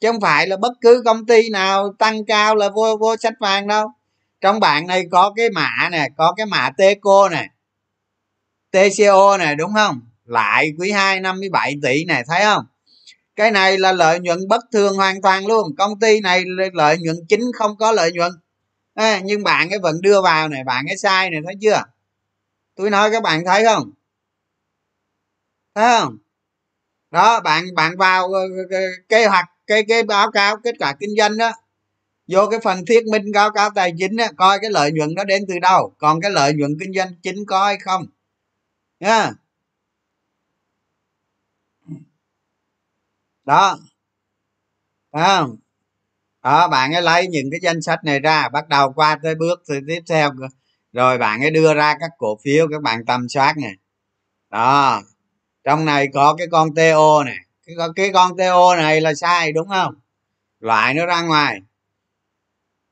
Chứ 0.00 0.12
không 0.12 0.20
phải 0.20 0.46
là 0.46 0.56
bất 0.56 0.72
cứ 0.80 1.02
công 1.04 1.26
ty 1.26 1.50
nào 1.50 1.92
tăng 1.98 2.24
cao 2.24 2.56
là 2.56 2.68
vô 2.68 2.96
vô 3.00 3.16
sách 3.16 3.34
vàng 3.40 3.66
đâu. 3.68 3.88
Trong 4.40 4.60
bạn 4.60 4.86
này 4.86 5.04
có 5.10 5.32
cái 5.36 5.50
mã 5.50 5.88
này 5.90 6.10
có 6.16 6.34
cái 6.36 6.46
mã 6.46 6.70
teco 6.78 7.28
này 7.28 7.48
tco 8.70 9.36
này 9.36 9.56
đúng 9.56 9.74
không? 9.74 10.00
Lại 10.24 10.72
quý 10.78 10.90
2 10.90 11.20
57 11.20 11.74
tỷ 11.82 12.04
này 12.04 12.24
thấy 12.28 12.40
không? 12.44 12.64
Cái 13.36 13.50
này 13.50 13.78
là 13.78 13.92
lợi 13.92 14.20
nhuận 14.20 14.48
bất 14.48 14.64
thường 14.72 14.96
hoàn 14.96 15.22
toàn 15.22 15.46
luôn. 15.46 15.76
Công 15.78 16.00
ty 16.00 16.20
này 16.20 16.44
lợi 16.72 16.98
nhuận 16.98 17.16
chính 17.28 17.40
không 17.54 17.76
có 17.78 17.92
lợi 17.92 18.12
nhuận. 18.12 18.32
À, 18.94 19.20
nhưng 19.24 19.42
bạn 19.44 19.68
cái 19.70 19.78
vẫn 19.78 20.00
đưa 20.02 20.22
vào 20.22 20.48
này 20.48 20.64
bạn 20.64 20.84
cái 20.88 20.96
sai 20.96 21.30
này 21.30 21.40
thấy 21.44 21.54
chưa? 21.60 21.82
Tôi 22.76 22.90
nói 22.90 23.10
các 23.12 23.22
bạn 23.22 23.44
thấy 23.46 23.64
không? 23.64 23.90
Thấy 25.74 26.00
không? 26.00 26.18
Đó 27.10 27.40
bạn 27.40 27.64
bạn 27.74 27.96
vào 27.98 28.32
ờ, 28.32 28.40
ờ, 28.40 28.78
ờ, 28.78 28.86
kế 29.08 29.26
hoạch 29.26 29.46
cái 29.66 29.84
cái 29.88 30.02
báo 30.02 30.30
cáo 30.30 30.56
kết 30.64 30.74
quả 30.78 30.94
kinh 31.00 31.10
doanh 31.18 31.36
đó. 31.38 31.52
Vô 32.28 32.46
cái 32.50 32.60
phần 32.64 32.86
thuyết 32.86 33.06
minh 33.06 33.32
báo 33.34 33.50
cáo 33.52 33.70
tài 33.74 33.92
chính 33.98 34.16
á, 34.16 34.28
coi 34.36 34.58
cái 34.62 34.70
lợi 34.70 34.92
nhuận 34.92 35.14
nó 35.16 35.24
đến 35.24 35.44
từ 35.48 35.58
đâu. 35.58 35.94
Còn 35.98 36.20
cái 36.20 36.30
lợi 36.30 36.54
nhuận 36.54 36.76
kinh 36.80 36.92
doanh 36.94 37.14
chính 37.22 37.36
có 37.46 37.66
hay 37.66 37.78
không? 37.84 38.06
Nha 39.00 39.32
đó. 43.46 43.78
Phải 45.12 45.24
không? 45.26 45.56
Đó 46.42 46.68
bạn 46.68 46.92
ấy 46.92 47.02
lấy 47.02 47.26
những 47.26 47.50
cái 47.50 47.60
danh 47.62 47.82
sách 47.82 48.04
này 48.04 48.20
ra 48.20 48.48
bắt 48.48 48.68
đầu 48.68 48.92
qua 48.92 49.18
tới 49.22 49.34
bước 49.34 49.62
tiếp 49.86 50.00
theo 50.08 50.30
rồi 50.92 51.18
bạn 51.18 51.40
ấy 51.40 51.50
đưa 51.50 51.74
ra 51.74 51.96
các 52.00 52.10
cổ 52.18 52.38
phiếu 52.44 52.68
các 52.70 52.82
bạn 52.82 53.04
tầm 53.04 53.28
soát 53.28 53.54
này. 53.56 53.72
Đó. 54.50 55.02
Trong 55.64 55.84
này 55.84 56.08
có 56.14 56.34
cái 56.38 56.46
con 56.50 56.74
to 56.74 57.24
này. 57.24 57.36
Cái, 57.66 57.76
cái 57.96 58.10
con 58.12 58.36
to 58.36 58.76
này 58.76 59.00
là 59.00 59.14
sai 59.14 59.52
đúng 59.52 59.68
không? 59.68 59.94
Loại 60.60 60.94
nó 60.94 61.06
ra 61.06 61.22
ngoài. 61.22 61.60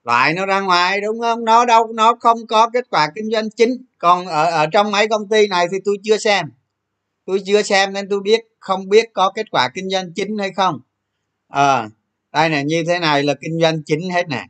Loại 0.04 0.34
nó 0.34 0.46
ra 0.46 0.61
ngoài 0.61 1.00
đúng 1.00 1.20
không? 1.20 1.44
Nó 1.44 1.64
đâu 1.64 1.92
nó 1.94 2.14
không 2.20 2.46
có 2.46 2.70
kết 2.73 2.84
quả 2.90 3.11
kinh 3.14 3.30
doanh 3.30 3.50
chính. 3.50 3.84
Còn 3.99 4.26
ở 4.26 4.50
ở 4.50 4.66
trong 4.66 4.90
mấy 4.90 5.08
công 5.08 5.28
ty 5.28 5.46
này 5.46 5.66
thì 5.73 5.78
tôi 5.84 5.96
chưa 6.02 6.18
xem 6.18 6.50
tôi 7.26 7.43
chưa 7.47 7.62
xem 7.62 7.93
nên 7.93 8.09
tôi 8.09 8.21
biết 8.21 8.40
không 8.59 8.88
biết 8.88 9.11
có 9.14 9.33
kết 9.35 9.50
quả 9.50 9.69
kinh 9.75 9.90
doanh 9.90 10.12
chính 10.12 10.38
hay 10.38 10.52
không. 10.52 10.81
Ờ 11.49 11.81
à, 11.81 11.88
đây 12.33 12.49
này 12.49 12.64
như 12.64 12.85
thế 12.87 12.99
này 12.99 13.23
là 13.23 13.35
kinh 13.40 13.61
doanh 13.61 13.83
chính 13.83 14.11
hết 14.11 14.28
nè. 14.28 14.47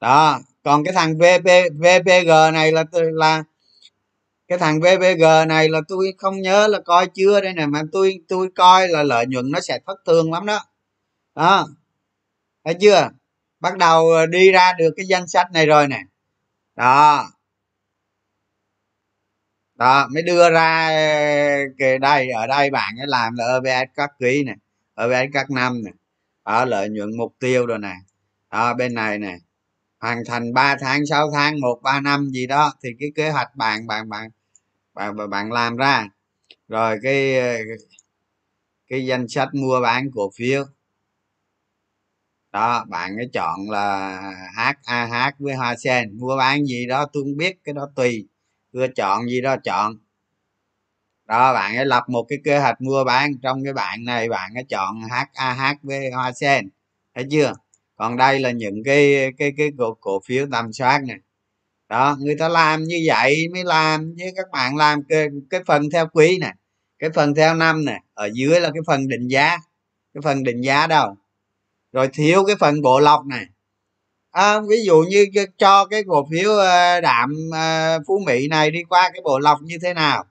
Đó 0.00 0.40
còn 0.62 0.84
cái 0.84 0.94
thằng 0.94 1.18
vp 1.18 1.44
vpg 1.78 2.28
này 2.52 2.72
là 2.72 2.84
là 2.92 3.44
cái 4.48 4.58
thằng 4.58 4.80
vpg 4.80 5.48
này 5.48 5.68
là 5.68 5.80
tôi 5.88 6.14
không 6.18 6.40
nhớ 6.42 6.66
là 6.66 6.80
coi 6.80 7.06
chưa 7.14 7.40
đây 7.40 7.52
nè 7.52 7.66
mà 7.66 7.82
tôi 7.92 8.20
tôi 8.28 8.48
coi 8.54 8.88
là 8.88 9.02
lợi 9.02 9.26
nhuận 9.26 9.50
nó 9.50 9.60
sẽ 9.60 9.78
thất 9.86 9.98
thường 10.06 10.32
lắm 10.32 10.46
đó. 10.46 10.60
Đó 11.34 11.68
thấy 12.64 12.74
chưa? 12.80 13.10
Bắt 13.60 13.78
đầu 13.78 14.10
ờ, 14.10 14.26
đi 14.26 14.50
ra 14.50 14.72
được 14.78 14.90
cái 14.96 15.06
danh 15.06 15.28
sách 15.28 15.52
này 15.52 15.66
rồi 15.66 15.88
nè. 15.88 16.00
Đó 16.76 17.30
đó, 19.74 20.08
mới 20.14 20.22
đưa 20.22 20.50
ra 20.50 20.88
cái 21.78 21.98
đây, 21.98 22.30
ở 22.30 22.46
đây 22.46 22.70
bạn 22.70 22.94
ấy 22.98 23.06
làm 23.06 23.34
là 23.36 23.44
EPS 23.64 23.90
các 23.94 24.10
quý 24.20 24.44
này 24.44 24.56
EPS 24.96 25.30
các 25.32 25.50
năm 25.50 25.82
này 25.84 25.92
ở 26.42 26.64
lợi 26.64 26.88
nhuận 26.88 27.16
mục 27.18 27.34
tiêu 27.40 27.66
rồi 27.66 27.78
nè, 27.78 27.94
đó, 28.52 28.74
bên 28.74 28.94
này 28.94 29.18
nè, 29.18 29.36
hoàn 30.00 30.18
thành 30.28 30.54
3 30.54 30.76
tháng 30.80 31.06
6 31.06 31.30
tháng, 31.34 31.60
một, 31.60 31.80
ba 31.82 32.00
năm 32.00 32.26
gì 32.30 32.46
đó, 32.46 32.72
thì 32.84 32.90
cái 33.00 33.08
kế 33.16 33.30
hoạch 33.30 33.56
bạn 33.56 33.86
bạn 33.86 34.08
bạn 34.08 34.30
bạn 34.94 35.30
bạn 35.30 35.52
làm 35.52 35.76
ra. 35.76 36.08
Rồi 36.68 36.98
cái 37.02 37.34
cái 38.88 39.06
danh 39.06 39.28
sách 39.28 39.48
mua 39.54 39.80
bán 39.80 40.10
cổ 40.14 40.30
phiếu. 40.38 40.64
Đó, 42.52 42.84
bạn 42.88 43.16
ấy 43.16 43.30
chọn 43.32 43.70
là 43.70 44.20
HAH 44.56 45.34
với 45.38 45.54
hoa 45.54 45.76
sen, 45.76 46.18
mua 46.18 46.36
bán 46.36 46.64
gì 46.66 46.86
đó 46.86 47.06
tôi 47.12 47.22
không 47.22 47.36
biết, 47.36 47.56
cái 47.64 47.74
đó 47.74 47.88
tùy 47.96 48.28
ưa 48.74 48.88
chọn 48.88 49.28
gì 49.28 49.40
đó 49.40 49.56
chọn. 49.64 49.92
Đó 51.26 51.54
bạn 51.54 51.76
ấy 51.76 51.86
lập 51.86 52.04
một 52.08 52.24
cái 52.28 52.38
kế 52.44 52.58
hoạch 52.58 52.80
mua 52.80 53.04
bán 53.04 53.32
trong 53.42 53.64
cái 53.64 53.72
bạn 53.72 54.04
này 54.04 54.28
bạn 54.28 54.54
ấy 54.54 54.64
chọn 54.68 55.00
HAH 55.34 55.82
với 55.82 56.10
hoa 56.10 56.32
sen. 56.32 56.68
Thấy 57.14 57.24
chưa? 57.30 57.52
Còn 57.96 58.16
đây 58.16 58.40
là 58.40 58.50
những 58.50 58.82
cái 58.84 59.32
cái 59.38 59.52
cái 59.56 59.70
cổ, 59.78 59.94
cổ 60.00 60.20
phiếu 60.26 60.46
tầm 60.52 60.72
soát 60.72 61.02
này 61.08 61.18
đó 61.88 62.16
người 62.20 62.36
ta 62.38 62.48
làm 62.48 62.84
như 62.84 62.96
vậy 63.06 63.48
mới 63.52 63.64
làm 63.64 64.14
với 64.18 64.32
các 64.36 64.46
bạn 64.52 64.76
làm 64.76 65.02
cái, 65.08 65.28
cái 65.50 65.60
phần 65.66 65.90
theo 65.90 66.06
quý 66.12 66.38
nè 66.40 66.52
cái 66.98 67.10
phần 67.14 67.34
theo 67.34 67.54
năm 67.54 67.84
nè 67.84 68.00
ở 68.14 68.30
dưới 68.34 68.60
là 68.60 68.70
cái 68.70 68.82
phần 68.86 69.08
định 69.08 69.28
giá. 69.28 69.58
Cái 70.14 70.20
phần 70.24 70.42
định 70.44 70.60
giá 70.60 70.86
đâu? 70.86 71.16
Rồi 71.92 72.08
thiếu 72.12 72.44
cái 72.46 72.56
phần 72.60 72.82
bộ 72.82 73.00
lọc 73.00 73.26
này 73.26 73.46
à, 74.34 74.60
ví 74.60 74.76
dụ 74.86 75.04
như 75.08 75.26
cho 75.58 75.84
cái 75.86 76.02
cổ 76.08 76.26
phiếu 76.30 76.50
ờ, 76.50 77.00
đạm 77.00 77.34
ờ, 77.52 77.98
phú 78.06 78.18
mỹ 78.26 78.48
này 78.48 78.70
đi 78.70 78.78
qua 78.88 79.10
cái 79.12 79.22
bộ 79.24 79.38
lọc 79.38 79.58
như 79.62 79.78
thế 79.82 79.94
nào? 79.94 80.24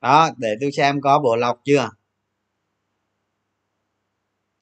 Đó 0.00 0.30
để 0.36 0.48
tôi 0.60 0.72
xem 0.72 1.00
có 1.00 1.18
bộ 1.18 1.36
lọc 1.36 1.60
chưa. 1.64 1.90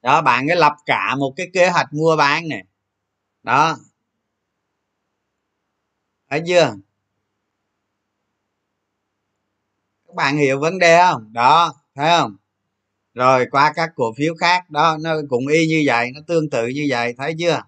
Đó 0.02 0.23
bạn 0.23 0.49
cái 0.49 0.56
lập 0.56 0.73
cả 0.87 1.14
một 1.18 1.33
cái 1.37 1.50
kế 1.52 1.71
hoạch 1.71 1.92
mua 1.92 2.16
bán 2.16 2.49
này. 2.49 2.64
Đó. 3.42 3.76
Thấy 6.30 6.42
chưa? 6.47 6.75
Các 10.06 10.14
bạn 10.14 10.37
hiểu 10.37 10.61
vấn 10.61 10.78
đề 10.78 10.99
không? 11.02 11.33
Đó 11.33 11.75
thấy 11.94 12.11
không? 12.18 12.37
Rồi 13.14 13.47
qua 13.50 13.73
các 13.76 13.90
cổ 13.97 14.12
phiếu 14.18 14.35
khác 14.40 14.71
đó 14.71 14.97
nó 15.00 15.14
cũng 15.30 15.47
y 15.47 15.66
như 15.66 15.83
vậy 15.87 16.11
nó 16.14 16.21
tương 16.26 16.50
tự 16.50 16.66
như 16.66 16.87
vậy 16.90 17.14
thấy 17.18 17.35
chưa? 17.38 17.62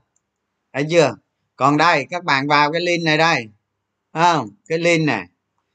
Thấy 0.77 0.87
chưa? 0.91 1.17
Còn 1.57 1.77
đây 1.77 2.07
các 2.11 2.25
bạn 2.25 2.47
vào 2.49 2.73
cái 2.73 2.81
link 2.81 3.05
này 3.05 3.19
đây. 3.19 3.49
Không? 4.13 4.51
Cái 4.69 4.79
link 4.79 5.07
này 5.07 5.27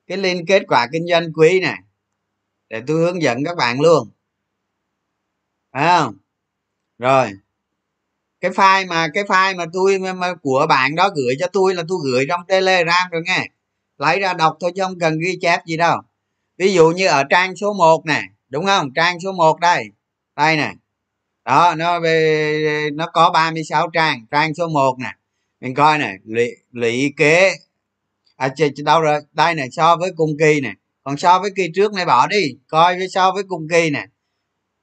cái 0.08 0.18
link 0.18 0.48
kết 0.48 0.64
quả 0.68 0.88
kinh 0.92 1.08
doanh 1.08 1.34
quý 1.34 1.60
này 1.60 1.80
để 2.70 2.82
tôi 2.88 2.98
hướng 2.98 3.22
dẫn 3.22 3.44
các 3.46 3.58
bạn 3.58 3.82
luôn. 3.82 4.10
Phải 5.72 5.88
không? 5.88 6.18
Rồi. 6.98 7.32
Cái 8.42 8.52
file 8.52 8.88
mà 8.88 9.08
cái 9.14 9.24
file 9.24 9.58
mà 9.58 9.66
tôi 9.74 10.00
mà, 10.00 10.14
mà 10.14 10.34
của 10.34 10.66
bạn 10.70 10.96
đó 10.96 11.10
gửi 11.16 11.36
cho 11.40 11.48
tôi 11.48 11.76
là 11.76 11.84
tôi 11.88 11.98
gửi 12.04 12.26
trong 12.30 12.42
telegram 12.48 13.10
rồi 13.12 13.22
nghe. 13.26 13.48
Lấy 13.98 14.20
ra 14.20 14.34
đọc 14.34 14.58
thôi 14.60 14.72
chứ 14.76 14.82
không 14.84 15.00
cần 15.00 15.20
ghi 15.20 15.38
chép 15.42 15.66
gì 15.66 15.78
đâu. 15.78 16.02
Ví 16.58 16.74
dụ 16.74 16.92
như 16.92 17.08
ở 17.08 17.24
trang 17.30 17.56
số 17.56 17.74
1 17.74 18.06
này 18.06 18.24
đúng 18.50 18.66
không? 18.66 18.94
Trang 18.96 19.20
số 19.20 19.32
1 19.32 19.60
đây. 19.60 19.86
Đây 20.36 20.58
nè 20.58 20.74
đó 21.46 21.76
nó 21.78 22.00
về 22.00 22.90
nó 22.94 23.08
có 23.08 23.30
36 23.30 23.90
trang. 23.94 24.26
Trang 24.32 24.54
số 24.54 24.68
1 24.68 25.00
nè. 25.00 25.16
Mình 25.62 25.76
coi 25.76 25.98
nè 25.98 26.14
lũy, 26.26 26.56
lũy 26.72 27.14
kế. 27.18 27.56
À 28.36 28.50
chị, 28.56 28.70
chị 28.76 28.84
đâu 28.84 29.02
rồi? 29.02 29.22
Đây 29.34 29.56
này 29.56 29.72
so 29.72 29.96
với 29.96 30.12
cùng 30.18 30.32
kỳ 30.40 30.62
này 30.62 30.74
còn 31.04 31.18
so 31.18 31.40
với 31.40 31.52
kỳ 31.56 31.68
trước 31.76 31.94
này 31.94 32.06
bỏ 32.06 32.28
đi. 32.28 32.58
Coi 32.68 32.98
với 32.98 33.10
so 33.10 33.32
với 33.32 33.44
cùng 33.44 33.68
kỳ 33.70 33.90
này 33.90 34.08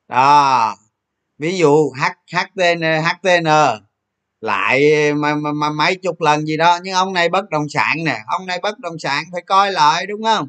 đó. 0.09 0.77
Ví 1.39 1.59
dụ 1.59 1.91
h 1.91 2.03
htn 2.33 2.81
htn 3.05 3.47
lại 4.41 5.13
mà, 5.15 5.35
mà, 5.35 5.53
mà 5.53 5.71
mấy 5.71 5.97
chục 5.97 6.21
lần 6.21 6.47
gì 6.47 6.57
đó. 6.57 6.79
Nhưng 6.83 6.95
ông 6.95 7.13
này 7.13 7.29
bất 7.29 7.51
động 7.51 7.69
sản 7.69 7.97
nè. 8.05 8.19
Ông 8.27 8.47
này 8.47 8.59
bất 8.63 8.79
động 8.79 8.99
sản 8.99 9.25
phải 9.33 9.43
coi 9.47 9.73
lại 9.73 10.07
đúng 10.07 10.23
không? 10.25 10.49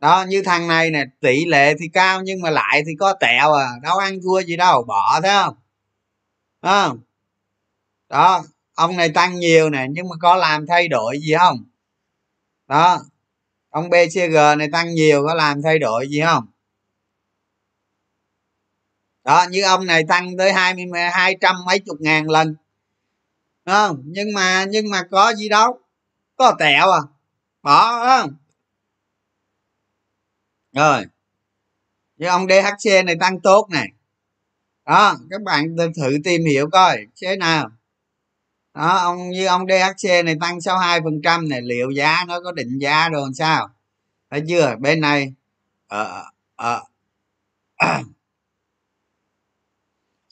Đó 0.00 0.24
như 0.28 0.42
thằng 0.44 0.68
này 0.68 0.90
nè 0.90 1.04
tỷ 1.20 1.44
lệ 1.44 1.74
thì 1.80 1.88
cao 1.92 2.22
nhưng 2.22 2.40
mà 2.40 2.50
lại 2.50 2.82
thì 2.86 2.92
có 2.98 3.12
tẹo 3.20 3.52
à 3.52 3.68
đâu 3.82 3.98
ăn 3.98 4.18
thua 4.22 4.40
gì 4.42 4.56
đâu 4.56 4.84
bỏ 4.84 5.20
thấy 5.22 5.30
không? 5.44 5.56
À, 6.60 6.88
đó 8.08 8.44
ông 8.74 8.96
này 8.96 9.08
tăng 9.08 9.38
nhiều 9.38 9.70
nè 9.70 9.86
nhưng 9.90 10.08
mà 10.08 10.16
có 10.20 10.36
làm 10.36 10.66
thay 10.66 10.88
đổi 10.88 11.18
gì 11.20 11.34
không? 11.38 11.64
Đó 12.68 12.98
ông 13.70 13.90
bcg 13.90 14.58
này 14.58 14.68
tăng 14.72 14.94
nhiều 14.94 15.24
có 15.26 15.34
làm 15.34 15.62
thay 15.62 15.78
đổi 15.78 16.08
gì 16.08 16.20
không? 16.20 16.46
Đó 19.24 19.46
như 19.50 19.62
ông 19.62 19.86
này 19.86 20.04
tăng 20.08 20.36
tới 20.38 20.52
hai 20.52 20.74
mươi 20.74 21.00
hai 21.12 21.36
trăm 21.40 21.56
mấy 21.66 21.78
chục 21.78 21.96
ngàn 22.00 22.30
lần. 22.30 22.54
Không? 23.66 24.02
Nhưng 24.04 24.32
mà 24.34 24.64
nhưng 24.68 24.90
mà 24.90 25.02
có 25.10 25.34
gì 25.34 25.48
đâu 25.48 25.78
có 26.36 26.56
tẹo 26.58 26.90
à 26.90 27.00
bỏ 27.62 28.04
không? 28.04 28.34
Rồi. 30.74 31.06
Như 32.16 32.26
ông 32.26 32.46
dhc 32.48 33.04
này 33.04 33.16
tăng 33.20 33.40
tốt 33.40 33.68
này. 33.70 33.88
Đó, 34.86 35.14
các 35.30 35.42
bạn 35.42 35.76
thử 35.96 36.18
tìm 36.24 36.44
hiểu 36.44 36.70
coi, 36.72 36.98
thế 37.22 37.36
nào? 37.36 37.70
Đó, 38.74 38.96
ông, 38.98 39.30
như 39.30 39.46
ông 39.46 39.66
dhc 39.68 40.24
này 40.24 40.36
tăng 40.40 40.60
62 40.60 41.00
phần 41.00 41.20
trăm 41.24 41.48
này, 41.48 41.60
liệu 41.62 41.90
giá 41.90 42.24
nó 42.28 42.40
có 42.40 42.52
định 42.52 42.78
giá 42.78 43.08
rồi 43.08 43.22
làm 43.22 43.34
sao? 43.34 43.68
Thấy 44.30 44.42
chưa? 44.48 44.76
Bên 44.80 45.00
này 45.00 45.34
ờ 45.88 46.24
ờ, 46.56 46.82
ờ. 47.76 48.02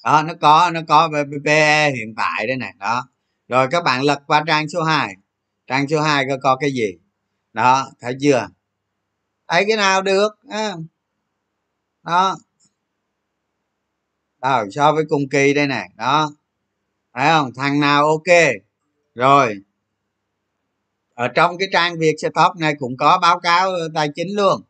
đó, 0.04 0.22
nó 0.22 0.34
có 0.40 0.70
nó 0.74 0.80
có 0.88 1.10
PE 1.44 1.90
hiện 1.90 2.14
tại 2.16 2.46
đây 2.46 2.56
này, 2.56 2.74
đó. 2.78 3.08
Rồi 3.48 3.68
các 3.70 3.84
bạn 3.84 4.02
lật 4.02 4.18
qua 4.26 4.44
trang 4.46 4.68
số 4.68 4.82
2 4.82 5.14
trang 5.66 5.88
số 5.88 6.00
2 6.00 6.24
có 6.28 6.36
có 6.42 6.56
cái 6.56 6.72
gì? 6.72 6.92
Đó, 7.52 7.90
thấy 8.00 8.14
chưa? 8.20 8.48
Thấy 9.52 9.64
cái 9.68 9.76
nào 9.76 10.02
được 10.02 10.28
đó. 12.02 12.36
Đó 14.40 14.64
so 14.70 14.92
với 14.92 15.04
cùng 15.08 15.28
kỳ 15.30 15.54
đây 15.54 15.66
này 15.66 15.90
đó. 15.96 16.30
Thấy 17.14 17.28
không? 17.30 17.50
Thằng 17.56 17.80
nào 17.80 18.06
ok? 18.06 18.36
Rồi. 19.14 19.54
Ở 21.14 21.28
trong 21.28 21.58
cái 21.58 21.68
trang 21.72 21.98
việc 21.98 22.14
top 22.34 22.56
này 22.56 22.74
cũng 22.78 22.96
có 22.96 23.18
báo 23.22 23.40
cáo 23.40 23.70
ờ, 23.70 23.88
tài 23.94 24.08
chính 24.14 24.36
luôn. 24.36 24.62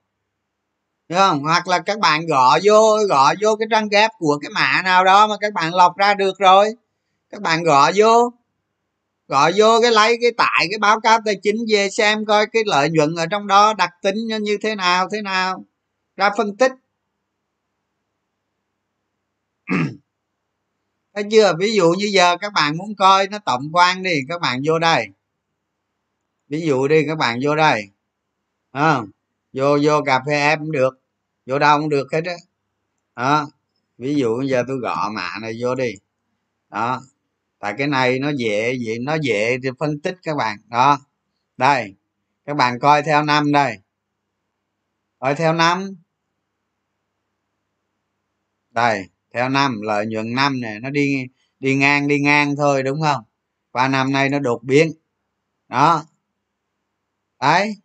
Đúng 1.08 1.18
không? 1.18 1.42
Hoặc 1.42 1.68
là 1.68 1.78
các 1.78 1.98
bạn 1.98 2.26
gõ 2.26 2.58
vô 2.62 2.98
gõ 3.08 3.34
vô 3.40 3.56
cái 3.56 3.68
trang 3.70 3.88
ghép 3.88 4.10
của 4.18 4.38
cái 4.42 4.50
mã 4.50 4.82
nào 4.84 5.04
đó 5.04 5.26
mà 5.26 5.36
các 5.40 5.52
bạn 5.52 5.74
lọc 5.74 5.96
ra 5.96 6.14
được 6.14 6.38
rồi. 6.38 6.74
Các 7.30 7.42
bạn 7.42 7.62
gõ 7.62 7.90
vô 7.94 8.32
gọi 9.32 9.52
vô 9.56 9.80
cái 9.82 9.90
lấy 9.90 10.18
cái 10.22 10.32
tại 10.36 10.66
cái 10.70 10.78
báo 10.78 11.00
cáo 11.00 11.18
tài 11.24 11.34
chính 11.42 11.56
về 11.68 11.90
xem 11.90 12.24
coi 12.24 12.46
cái 12.46 12.62
lợi 12.66 12.90
nhuận 12.90 13.14
ở 13.14 13.26
trong 13.26 13.46
đó 13.46 13.74
đặc 13.74 13.90
tính 14.02 14.16
như 14.42 14.58
thế 14.62 14.74
nào 14.74 15.08
thế 15.12 15.22
nào. 15.22 15.64
Ra 16.16 16.30
phân 16.36 16.56
tích. 16.56 16.72
Thấy 21.14 21.24
chưa? 21.30 21.54
Ví 21.58 21.74
dụ 21.74 21.92
như 21.98 22.06
giờ 22.12 22.36
các 22.40 22.52
bạn 22.52 22.76
muốn 22.76 22.94
coi 22.96 23.28
nó 23.28 23.38
tổng 23.38 23.70
quan 23.72 24.02
đi 24.02 24.20
các 24.28 24.40
bạn 24.40 24.60
vô 24.64 24.78
đây. 24.78 25.06
Ví 26.48 26.60
dụ 26.60 26.88
đi 26.88 27.04
các 27.06 27.18
bạn 27.18 27.38
vô 27.42 27.56
đây. 27.56 27.82
À, 28.70 29.00
vô 29.52 29.78
vô 29.82 30.02
cà 30.06 30.22
phê 30.26 30.32
em 30.32 30.58
cũng 30.58 30.72
được. 30.72 31.00
Vô 31.46 31.58
đâu 31.58 31.80
cũng 31.80 31.88
được 31.88 32.12
hết 32.12 32.24
á. 32.24 32.34
Đó. 33.16 33.48
ví 33.98 34.14
dụ 34.14 34.42
giờ 34.42 34.64
tôi 34.68 34.78
gõ 34.78 35.10
mạ 35.14 35.30
này 35.42 35.52
vô 35.60 35.74
đi. 35.74 35.94
Đó 36.70 37.00
tại 37.62 37.74
cái 37.78 37.86
này 37.86 38.18
nó 38.18 38.30
dễ 38.36 38.72
dễ 38.72 38.98
nó 38.98 39.16
dễ 39.22 39.58
thì 39.62 39.68
phân 39.78 40.00
tích 40.00 40.16
các 40.22 40.36
bạn. 40.36 40.58
Đó. 40.68 40.98
Đây. 41.56 41.94
Các 42.44 42.56
bạn 42.56 42.78
coi 42.78 43.02
theo 43.02 43.22
năm 43.22 43.52
đây. 43.52 43.78
Coi 45.18 45.34
theo 45.34 45.52
năm. 45.52 45.96
Đây, 48.70 49.08
theo 49.34 49.48
năm, 49.48 49.80
lợi 49.82 50.06
nhuận 50.06 50.34
năm 50.34 50.60
này 50.60 50.80
nó 50.80 50.90
đi 50.90 51.26
đi 51.60 51.76
ngang 51.76 52.08
đi 52.08 52.20
ngang 52.20 52.56
thôi, 52.56 52.82
đúng 52.82 53.00
không? 53.02 53.24
Qua 53.70 53.88
năm 53.88 54.12
nay 54.12 54.28
nó 54.28 54.38
đột 54.38 54.60
biến. 54.62 54.92
Đó. 55.68 56.04
Đấy. 57.40 57.76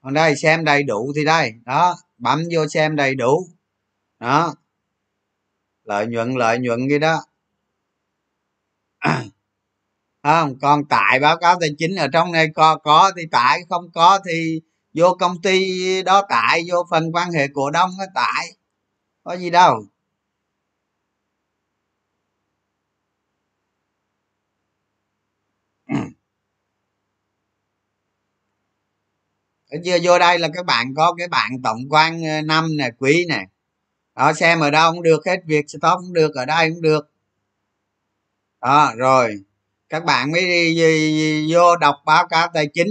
Còn 0.00 0.14
đây, 0.14 0.36
xem 0.36 0.64
đầy 0.64 0.82
đủ 0.82 1.12
thì 1.16 1.24
đây. 1.24 1.52
Đó, 1.64 1.96
bấm 2.18 2.42
vô 2.54 2.68
xem 2.68 2.96
đầy 2.96 3.14
đủ. 3.14 3.48
Đó. 4.18 4.54
Lợi 5.84 6.06
nhuận 6.06 6.34
lợi 6.34 6.58
nhuận 6.58 6.88
gì 6.88 6.98
đó. 6.98 7.24
không? 10.22 10.58
Còn 10.62 10.84
tại 10.88 11.20
báo 11.20 11.36
cáo 11.36 11.56
tài 11.60 11.70
chính 11.78 11.96
ở 11.96 12.08
trong 12.08 12.32
này, 12.32 12.46
có 12.54 12.76
có 12.76 13.12
thì 13.16 13.22
tại 13.30 13.60
không 13.68 13.90
có 13.94 14.20
thì 14.28 14.60
vô 14.94 15.16
công 15.20 15.42
ty 15.42 16.02
đó 16.02 16.22
tại 16.28 16.62
vô 16.70 16.86
phần 16.90 17.12
quan 17.12 17.32
hệ 17.32 17.46
cổ 17.54 17.70
đông 17.70 17.90
nó 17.98 18.04
tại 18.14 18.44
có 19.24 19.36
gì 19.36 19.50
đâu. 19.50 19.84
Chưa? 29.84 29.98
Vô 30.02 30.18
đây 30.18 30.38
là 30.38 30.48
các 30.54 30.66
bạn 30.66 30.94
có 30.96 31.14
cái 31.18 31.28
bạn 31.28 31.50
tổng 31.64 31.78
quan 31.90 32.22
ờ, 32.24 32.42
năm 32.42 32.76
nè, 32.76 32.90
quý 32.98 33.26
nè. 33.28 33.44
Đó, 34.16 34.32
xem 34.32 34.60
ở 34.60 34.70
đâu 34.70 34.92
cũng 34.92 35.02
được, 35.02 35.26
hết 35.26 35.40
việc 35.46 35.64
stop 35.70 35.98
cũng 36.00 36.12
được, 36.12 36.34
ở 36.34 36.44
đây 36.44 36.70
cũng 36.70 36.82
được 36.82 37.09
đó 38.60 38.92
rồi. 38.96 39.44
Các 39.88 40.04
bạn 40.04 40.32
mới 40.32 40.40
đi, 40.40 41.54
vô 41.54 41.76
đọc 41.76 41.94
báo 42.06 42.26
cáo 42.28 42.48
tài 42.54 42.66
chính. 42.74 42.88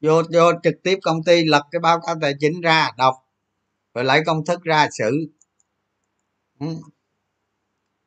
Vô 0.00 0.22
vô 0.34 0.52
trực 0.62 0.74
tiếp 0.82 0.98
công 1.02 1.22
ty 1.24 1.44
lật 1.44 1.62
cái 1.70 1.80
báo 1.80 2.00
cáo 2.06 2.16
tài 2.20 2.34
chính 2.40 2.60
ra 2.60 2.90
đọc 2.96 3.14
rồi 3.94 4.04
lấy 4.04 4.22
công 4.26 4.44
thức 4.44 4.62
ra 4.62 4.88
xử. 4.98 5.10
Ừ. 6.60 6.66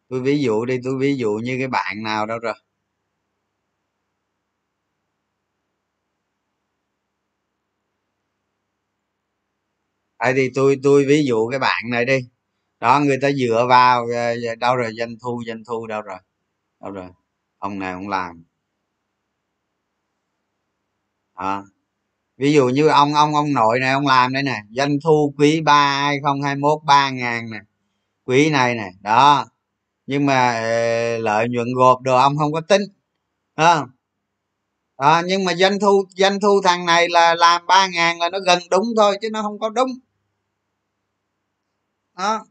tôi 0.10 0.22
ví 0.22 0.42
dụ 0.42 0.66
đi 0.66 0.78
tôi 0.84 0.98
ví 1.00 1.16
dụ 1.18 1.32
như 1.44 1.56
cái 1.60 1.68
bạn 1.68 2.04
nào 2.04 2.26
đâu 2.26 2.40
rồi. 2.40 2.54
Ai 10.18 10.34
thì 10.34 10.50
tôi 10.56 10.80
tôi 10.84 11.06
ví 11.06 11.24
dụ 11.26 11.48
cái 11.50 11.60
bạn 11.60 11.84
này 11.90 12.06
đi 12.06 12.20
đó 12.82 13.00
người 13.00 13.18
ta 13.22 13.32
dựa 13.32 13.68
vào 13.70 14.08
ờ, 14.16 14.56
đâu 14.60 14.76
rồi 14.76 14.92
doanh 15.00 15.16
thu 15.22 15.44
doanh 15.48 15.64
thu 15.68 15.88
đâu 15.88 16.02
rồi 16.02 16.20
đâu 16.82 16.92
rồi 16.92 17.10
ông 17.60 17.80
này 17.80 17.96
cũng 18.00 18.10
làm 18.10 18.46
à. 21.34 21.64
ví 22.38 22.54
dụ 22.54 22.70
như 22.70 22.88
ông 22.88 23.14
ông 23.16 23.36
ông 23.36 23.54
nội 23.54 23.80
này 23.80 23.92
ông 23.92 24.08
làm 24.08 24.34
đây 24.34 24.44
nè 24.44 24.64
doanh 24.72 24.98
thu 25.06 25.34
quý 25.38 25.62
ba 25.62 26.02
hai 26.02 26.20
không 26.24 26.42
hai 26.44 26.56
mốt 26.56 26.80
ba 26.86 27.12
ngàn 27.12 27.52
nè 27.52 27.60
quý 28.26 28.50
này 28.52 28.76
nè 28.76 28.90
đó 29.02 29.46
nhưng 30.08 30.26
mà 30.26 30.54
ờ, 30.54 31.18
lợi 31.20 31.50
nhuận 31.50 31.68
gộp 31.76 32.02
đồ 32.02 32.18
ông 32.18 32.38
không 32.38 32.54
có 32.54 32.62
tính 32.62 32.82
à. 33.56 33.86
À, 34.98 35.22
nhưng 35.26 35.46
mà 35.46 35.54
doanh 35.56 35.80
thu 35.80 36.04
doanh 36.18 36.40
thu 36.42 36.62
thằng 36.64 36.86
này 36.86 37.10
là 37.10 37.36
làm 37.36 37.66
ba 37.68 37.88
ngàn 37.88 38.20
là 38.20 38.30
nó 38.30 38.40
gần 38.40 38.60
đúng 38.72 38.86
thôi 38.98 39.18
chứ 39.22 39.30
nó 39.32 39.42
không 39.42 39.60
có 39.60 39.70
đúng 39.70 39.90
đó 42.18 42.46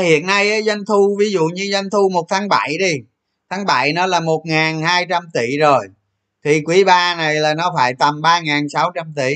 hiện 0.00 0.26
nay 0.26 0.62
doanh 0.62 0.84
thu 0.88 1.16
ví 1.20 1.30
dụ 1.30 1.44
như 1.44 1.68
doanh 1.72 1.90
thu 1.90 2.08
một 2.08 2.26
tháng 2.28 2.48
7 2.48 2.76
đi 2.78 2.94
tháng 3.50 3.66
7 3.66 3.92
nó 3.92 4.06
là 4.06 4.20
một 4.20 4.42
ngàn 4.44 4.82
hai 4.82 5.06
trăm 5.08 5.24
tỷ 5.34 5.58
rồi. 5.58 5.88
Thì 6.44 6.62
quý 6.64 6.84
3 6.84 7.14
này 7.14 7.34
là 7.34 7.54
nó 7.54 7.72
phải 7.76 7.94
tầm 7.98 8.20
ba 8.22 8.40
ngàn 8.40 8.68
sáu 8.68 8.92
trăm 8.94 9.14
tỷ 9.16 9.34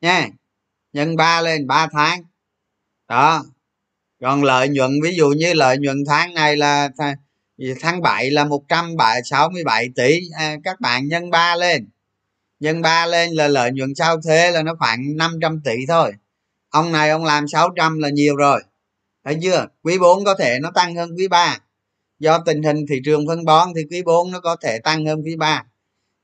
nha. 0.00 0.28
Nhân 0.92 1.16
3 1.16 1.40
lên 1.40 1.66
3 1.66 1.86
tháng. 1.92 2.22
Đó. 3.08 3.44
Còn 4.20 4.44
lợi 4.44 4.68
nhuận 4.68 4.90
ví 5.02 5.14
dụ 5.16 5.30
như 5.30 5.54
lợi 5.54 5.78
nhuận 5.78 5.96
tháng 6.06 6.34
này 6.34 6.56
là 6.56 6.88
tháng 7.80 8.02
7 8.02 8.30
là 8.30 8.44
một 8.44 8.62
trăm 8.68 8.96
sáu 9.24 9.50
mươi 9.50 9.64
bảy 9.64 9.88
tỷ. 9.96 10.20
À, 10.38 10.56
các 10.64 10.80
bạn 10.80 11.08
nhân 11.08 11.30
3 11.30 11.56
lên. 11.56 11.88
Nhân 12.60 12.82
3 12.82 13.06
lên 13.06 13.30
là 13.30 13.48
lợi 13.48 13.70
nhuận 13.72 13.94
sau 13.94 14.20
thuế 14.20 14.50
là 14.50 14.62
nó 14.62 14.74
khoảng 14.78 15.16
500 15.16 15.60
tỷ 15.64 15.76
thôi. 15.88 16.12
Ông 16.70 16.92
này 16.92 17.10
ông 17.10 17.24
làm 17.24 17.48
600 17.48 17.98
là 17.98 18.08
nhiều 18.08 18.36
rồi 18.36 18.62
thấy 19.24 19.38
chưa? 19.42 19.66
Quý 19.82 19.98
4 19.98 20.24
có 20.24 20.34
thể 20.34 20.58
nó 20.62 20.70
tăng 20.74 20.94
hơn 20.94 21.10
quý 21.18 21.28
3 21.28 21.58
do 22.18 22.38
tình 22.38 22.62
hình 22.62 22.76
thị 22.88 22.96
trường 23.04 23.26
phân 23.26 23.44
bón 23.44 23.68
thì 23.76 23.82
quý 23.90 24.02
4 24.02 24.30
nó 24.30 24.40
có 24.40 24.56
thể 24.56 24.78
tăng 24.84 25.06
hơn 25.06 25.22
quý 25.24 25.36
3 25.36 25.64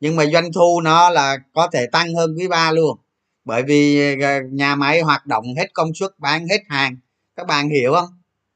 nhưng 0.01 0.17
mà 0.17 0.27
doanh 0.27 0.53
thu 0.53 0.81
nó 0.81 1.11
là 1.11 1.39
có 1.55 1.69
thể 1.73 1.87
tăng 1.93 2.15
hơn 2.15 2.35
quý 2.39 2.49
3 2.49 2.73
luôn. 2.73 2.99
Bởi 3.45 3.63
vì 3.63 4.13
ờ, 4.23 4.41
nhà 4.53 4.75
máy 4.75 5.01
hoạt 5.01 5.27
động 5.27 5.45
hết 5.57 5.75
công 5.75 5.95
suất 5.95 6.19
bán 6.19 6.49
hết 6.49 6.61
hàng. 6.69 6.97
Các 7.37 7.47
bạn 7.47 7.69
hiểu 7.69 7.93
không? 7.95 8.09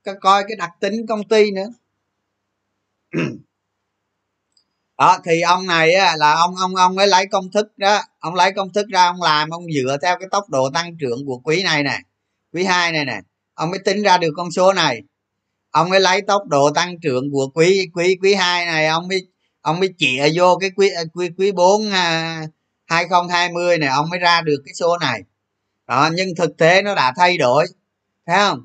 Các 0.05 0.17
coi 0.21 0.45
cái 0.49 0.57
đặc 0.57 0.71
tính 0.81 1.07
công 1.09 1.29
ty 1.29 1.51
nữa. 1.51 1.69
Đó 4.99 5.19
thì 5.25 5.41
ông 5.41 5.67
này 5.67 5.93
á, 5.95 6.17
là 6.17 6.33
ông 6.33 6.57
ông 6.57 6.75
ông 6.75 6.99
ấy 6.99 7.07
lấy 7.07 7.27
công 7.27 7.51
thức 7.51 7.79
đó. 7.79 8.01
Ông 8.19 8.35
lấy 8.35 8.53
công 8.53 8.73
thức 8.73 8.87
ra 8.89 9.07
ông 9.07 9.23
làm 9.23 9.51
ông 9.51 9.65
dựa 9.75 9.97
theo 10.03 10.17
cái 10.19 10.29
tốc 10.31 10.51
độ 10.51 10.71
tăng 10.75 10.97
trưởng 10.99 11.27
của 11.27 11.39
quý 11.39 11.63
này 11.63 11.83
nè 11.83 11.99
quý 12.53 12.65
hai 12.65 12.93
này 12.93 13.05
nè 13.05 13.21
ông 13.55 13.71
mới 13.71 13.79
tính 13.79 14.03
ra 14.03 14.19
được 14.19 14.31
con 14.37 14.51
số 14.51 14.73
này. 14.73 15.03
Ông 15.71 15.91
mới 15.91 16.01
lấy 16.01 16.23
tốc 16.23 16.43
độ 16.49 16.71
tăng 16.71 17.01
trưởng 17.01 17.31
của 17.33 17.49
quý 17.55 17.89
quý 17.95 18.17
quý 18.23 18.35
hai 18.35 18.67
này 18.67 18.87
ông 18.87 19.09
mới 19.09 19.27
ông 19.61 19.81
mới 19.81 19.89
chĩa 19.99 20.29
vô 20.35 20.57
cái 20.61 20.71
quý 20.77 20.91
à, 20.91 21.03
quý 21.15 21.31
quý 21.39 21.53
bốn 21.53 21.91
à, 21.91 22.43
hai 22.87 23.05
nghìn 23.05 23.29
hai 23.31 23.53
mươi 23.53 23.79
này 23.79 23.89
ông 23.89 24.11
mới 24.11 24.19
ra 24.19 24.41
được 24.41 24.63
cái 24.65 24.75
số 24.75 24.99
này. 24.99 25.21
Đó 25.87 26.11
nhưng 26.15 26.29
thực 26.37 26.57
tế 26.59 26.83
nó 26.83 26.95
đã 26.95 27.13
thay 27.17 27.39
đổi 27.39 27.67
thấy 28.27 28.37
không? 28.37 28.59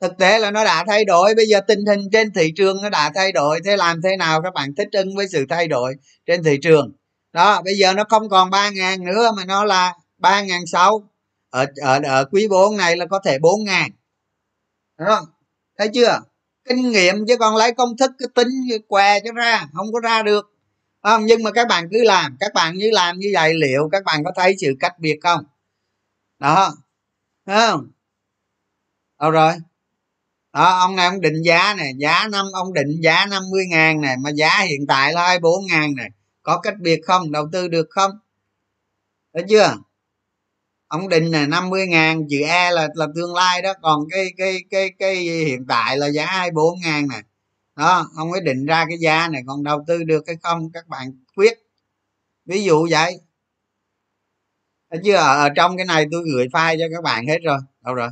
Thực 0.00 0.18
tế 0.18 0.38
là 0.38 0.50
nó 0.50 0.64
đã 0.64 0.84
thay 0.86 1.04
đổi 1.04 1.34
bây 1.34 1.46
giờ 1.46 1.60
tình 1.68 1.86
hình 1.86 2.00
trên 2.12 2.32
thị 2.32 2.52
trường 2.56 2.82
nó 2.82 2.90
đã 2.90 3.10
thay 3.14 3.32
đổi 3.32 3.60
thế 3.64 3.76
làm 3.76 4.02
thế 4.02 4.16
nào 4.16 4.42
các 4.42 4.54
bạn 4.54 4.74
thích 4.74 4.88
ứng 4.92 5.16
với 5.16 5.26
sự 5.32 5.46
thay 5.48 5.68
đổi 5.68 5.94
trên 6.26 6.42
thị 6.42 6.58
trường? 6.62 6.92
Đó 7.32 7.62
bây 7.62 7.74
giờ 7.74 7.92
nó 7.92 8.04
không 8.08 8.28
còn 8.28 8.50
ba 8.50 8.70
ngàn 8.70 9.04
nữa 9.04 9.32
mà 9.36 9.44
nó 9.44 9.64
là 9.64 9.92
ba 10.18 10.42
ngàn 10.42 10.66
sáu. 10.66 11.08
Ở, 11.50 11.66
ở 11.82 12.00
ở 12.04 12.24
quý 12.24 12.48
4 12.48 12.76
này 12.76 12.96
là 12.96 13.06
có 13.06 13.20
thể 13.24 13.38
bốn 13.38 13.64
ngàn 13.64 13.90
không? 14.98 15.24
thấy 15.78 15.88
chưa? 15.94 16.20
Kinh 16.64 16.90
nghiệm 16.90 17.26
chứ 17.28 17.36
còn 17.36 17.56
lấy 17.56 17.72
công 17.74 17.96
thức, 17.96 18.10
cái 18.18 18.28
tính 18.34 18.48
què 18.88 19.20
cho 19.20 19.32
ra, 19.32 19.66
không 19.74 19.92
có 19.92 20.00
ra 20.00 20.22
được. 20.22 20.52
Không? 21.02 21.26
Nhưng 21.26 21.42
mà 21.42 21.50
các 21.52 21.68
bạn 21.68 21.88
cứ 21.90 22.04
làm, 22.04 22.36
các 22.40 22.54
bạn 22.54 22.74
như 22.74 22.90
làm 22.92 23.18
như 23.18 23.30
vậy, 23.34 23.54
liệu 23.54 23.88
các 23.92 24.04
bạn 24.04 24.24
có 24.24 24.32
thấy 24.36 24.54
sự 24.60 24.74
cách 24.80 24.98
biệt 24.98 25.18
không? 25.22 25.44
Đó. 26.38 26.74
Không? 27.46 27.90
Đâu 29.20 29.30
rồi? 29.30 29.52
Đó, 30.52 30.78
ông 30.78 30.96
này 30.96 31.06
ông 31.06 31.20
định 31.20 31.42
giá 31.44 31.74
này 31.74 31.92
giá 31.98 32.28
năm, 32.28 32.46
ông 32.54 32.72
định 32.72 33.00
giá 33.02 33.26
50 33.26 33.66
ngàn 33.66 34.00
này 34.00 34.16
mà 34.24 34.30
giá 34.30 34.60
hiện 34.60 34.86
tại 34.88 35.12
là 35.12 35.22
24 35.22 35.66
ngàn 35.66 35.94
này 35.94 36.10
có 36.42 36.60
cách 36.60 36.74
biệt 36.80 37.00
không? 37.06 37.32
Đầu 37.32 37.48
tư 37.52 37.68
được 37.68 37.86
không? 37.90 38.10
Thấy 39.34 39.44
chưa? 39.48 39.76
Ông 40.88 41.08
định 41.08 41.24
là 41.24 41.46
50 41.46 41.86
ngàn 41.86 42.26
chữ 42.30 42.40
E 42.42 42.70
là 42.70 42.88
là 42.94 43.06
tương 43.14 43.34
lai 43.34 43.62
đó. 43.62 43.72
Còn 43.82 44.00
cái 44.10 44.32
cái 44.36 44.58
cái 44.70 44.90
cái 44.98 45.16
hiện 45.16 45.66
tại 45.68 45.96
là 45.96 46.06
giá 46.10 46.26
24 46.26 46.80
ngàn 46.80 47.08
này 47.08 47.22
đó 47.76 48.10
ông 48.16 48.30
mới 48.30 48.40
định 48.40 48.66
ra 48.66 48.84
cái 48.88 48.98
giá 48.98 49.28
này. 49.28 49.42
Còn 49.46 49.64
đầu 49.64 49.84
tư 49.86 50.04
được 50.04 50.24
hay 50.26 50.36
không 50.42 50.70
các 50.72 50.88
bạn 50.88 51.12
quyết. 51.36 51.58
Ví 52.46 52.64
dụ 52.64 52.86
vậy. 52.90 53.20
Chứ 55.04 55.14
ở, 55.14 55.36
ở 55.44 55.48
trong 55.56 55.76
cái 55.76 55.86
này 55.86 56.06
tôi 56.12 56.22
gửi 56.34 56.46
file 56.48 56.76
cho 56.78 56.84
các 56.96 57.02
bạn 57.04 57.26
hết 57.26 57.38
rồi. 57.44 57.58
Đâu 57.80 57.94
rồi? 57.94 58.08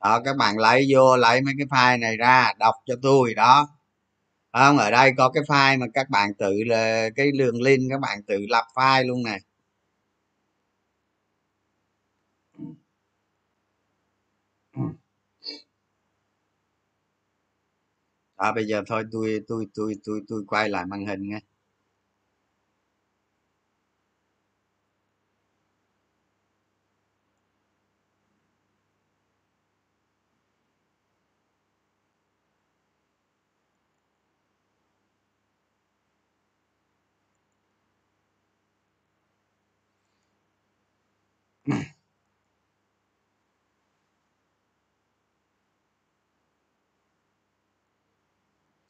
Đó 0.00 0.20
các 0.24 0.36
bạn 0.36 0.58
lấy 0.58 0.86
vô 0.90 1.16
lấy 1.16 1.40
mấy 1.40 1.54
cái 1.58 1.66
file 1.66 2.00
này 2.00 2.16
ra 2.16 2.52
đọc 2.58 2.74
cho 2.86 2.94
tôi 3.02 3.34
đó. 3.34 3.68
Không? 4.52 4.78
Ở 4.78 4.90
đây 4.90 5.12
có 5.16 5.30
cái 5.30 5.42
file 5.42 5.80
mà 5.80 5.86
các 5.94 6.10
bạn 6.10 6.34
tự 6.34 6.54
là 6.66 7.08
cái 7.16 7.32
đường 7.38 7.62
link 7.62 7.82
các 7.90 8.00
bạn 8.00 8.22
tự 8.22 8.46
lập 8.48 8.64
file 8.74 9.06
luôn 9.06 9.22
nè. 9.24 9.38
À 18.38 18.52
bây 18.52 18.66
giờ 18.66 18.82
thôi 18.86 19.04
tôi 19.12 19.40
tôi 19.48 19.66
tôi 19.74 19.94
tôi 20.04 20.20
tôi 20.28 20.44
quay 20.48 20.68
lại 20.70 20.86
màn 20.86 21.06
hình 21.06 21.28
nghe 21.30 21.40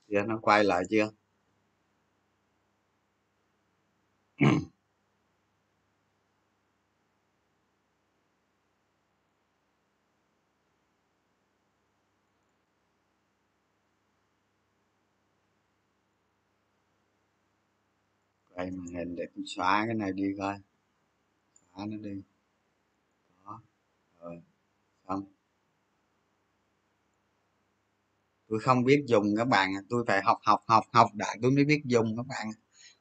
chưa 0.09 0.23
nó 0.23 0.38
quay 0.42 0.64
lại 0.64 0.83
chưa? 0.90 1.11
Quay 18.55 18.71
màn 18.71 18.87
hình 18.94 19.16
để 19.16 19.25
tôi 19.35 19.44
xóa 19.47 19.83
cái 19.87 19.94
này 19.94 20.12
đi 20.12 20.25
coi. 20.38 20.59
Xóa 21.75 21.87
nó 21.87 21.97
đi 21.97 22.23
đó 23.44 23.61
rồi 24.21 24.42
xong 25.09 25.25
tôi 28.49 28.61
không 28.61 28.85
biết 28.85 29.03
dùng 29.07 29.37
các 29.37 29.49
bạn 29.49 29.75
à. 29.75 29.81
tôi 29.91 30.05
phải 30.07 30.23
học 30.23 30.39
học 30.43 30.65
học 30.67 30.85
học 30.93 31.09
đã 31.15 31.35
tôi 31.43 31.51
mới 31.51 31.65
biết 31.65 31.81
dùng 31.85 32.17
các 32.17 32.27
bạn 32.27 32.47
à. 32.55 32.59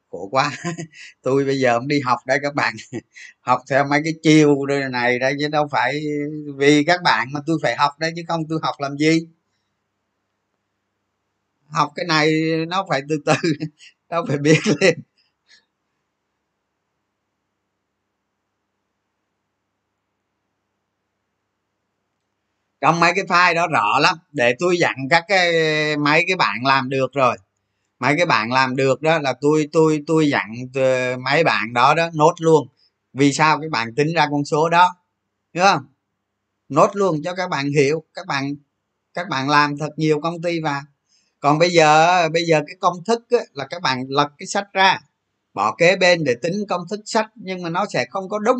khổ 0.10 0.30
quá. 0.32 0.52
Tôi 1.22 1.46
bây 1.46 1.60
giờ 1.60 1.80
không 1.80 1.88
đi 1.88 2.00
học 2.06 2.20
đây 2.28 2.40
các 2.44 2.56
bạn. 2.56 2.76
Học 3.42 3.62
theo 3.70 3.88
mấy 3.90 4.02
cái 4.04 4.14
chiêu 4.24 4.66
này 4.92 5.20
đây, 5.20 5.36
chứ 5.40 5.48
đâu 5.48 5.68
phải 5.72 6.02
vì 6.58 6.84
các 6.84 7.02
bạn 7.04 7.28
mà 7.34 7.40
tôi 7.48 7.58
phải 7.64 7.76
học 7.76 8.00
đấy 8.00 8.14
chứ 8.16 8.22
không 8.28 8.42
tôi 8.50 8.60
học 8.64 8.76
làm 8.80 8.98
gì. 8.98 9.28
Học 11.68 11.92
cái 11.96 12.06
này 12.06 12.32
nó 12.68 12.86
phải 12.90 13.02
từ 13.10 13.18
từ, 13.26 13.34
đâu 14.10 14.26
phải 14.28 14.38
biết 14.38 14.60
liền. 14.82 15.00
Trong 22.82 23.00
mấy 23.00 23.14
cái 23.16 23.26
file 23.26 23.56
đó 23.56 23.68
rõ 23.68 24.00
lắm 24.00 24.18
để 24.32 24.56
tôi 24.60 24.78
dặn 24.78 24.96
các 25.10 25.24
cái 25.28 25.52
mấy 25.98 26.24
cái 26.28 26.36
bạn 26.36 26.66
làm 26.66 26.90
được 26.90 27.14
rồi. 27.14 27.38
Mấy 28.00 28.14
cái 28.18 28.26
bạn 28.26 28.52
làm 28.52 28.76
được 28.76 29.02
đó 29.02 29.20
là 29.20 29.34
tôi 29.42 29.70
tôi 29.74 30.04
tôi 30.08 30.30
dặn 30.30 30.54
ờ, 30.76 31.18
mấy 31.18 31.44
bạn 31.44 31.74
đó 31.74 31.94
đó 31.96 32.10
nốt 32.14 32.34
luôn. 32.40 32.68
Vì 33.14 33.34
sao 33.34 33.60
các 33.62 33.72
bạn 33.72 33.96
tính 33.96 34.08
ra 34.16 34.28
con 34.32 34.46
số 34.46 34.70
đó? 34.70 34.96
Đúng 35.54 35.64
không? 35.66 35.86
Nốt 36.70 36.92
luôn 36.94 37.22
cho 37.24 37.36
các 37.36 37.50
bạn 37.50 37.70
hiểu 37.70 38.04
các 38.14 38.28
bạn 38.28 38.56
các 39.14 39.30
bạn 39.30 39.50
làm 39.50 39.78
thật 39.78 39.90
nhiều 39.98 40.20
công 40.22 40.42
ty 40.42 40.62
vào 40.62 40.82
còn 41.40 41.60
bây 41.60 41.70
giờ 41.70 42.30
bây 42.30 42.44
giờ 42.46 42.62
cái 42.68 42.76
công 42.80 43.04
thức 43.04 43.26
á, 43.30 43.40
là 43.54 43.68
các 43.70 43.82
bạn 43.82 44.06
lật 44.10 44.30
cái 44.38 44.48
sách 44.48 44.68
ra 44.74 45.00
bỏ 45.54 45.76
kế 45.78 45.96
bên 45.96 46.24
để 46.24 46.36
tính 46.42 46.66
công 46.70 46.82
thức 46.90 47.00
sách 47.06 47.28
nhưng 47.36 47.64
mà 47.64 47.70
nó 47.70 47.86
sẽ 47.94 48.06
không 48.10 48.30
có 48.30 48.40
đúng. 48.40 48.58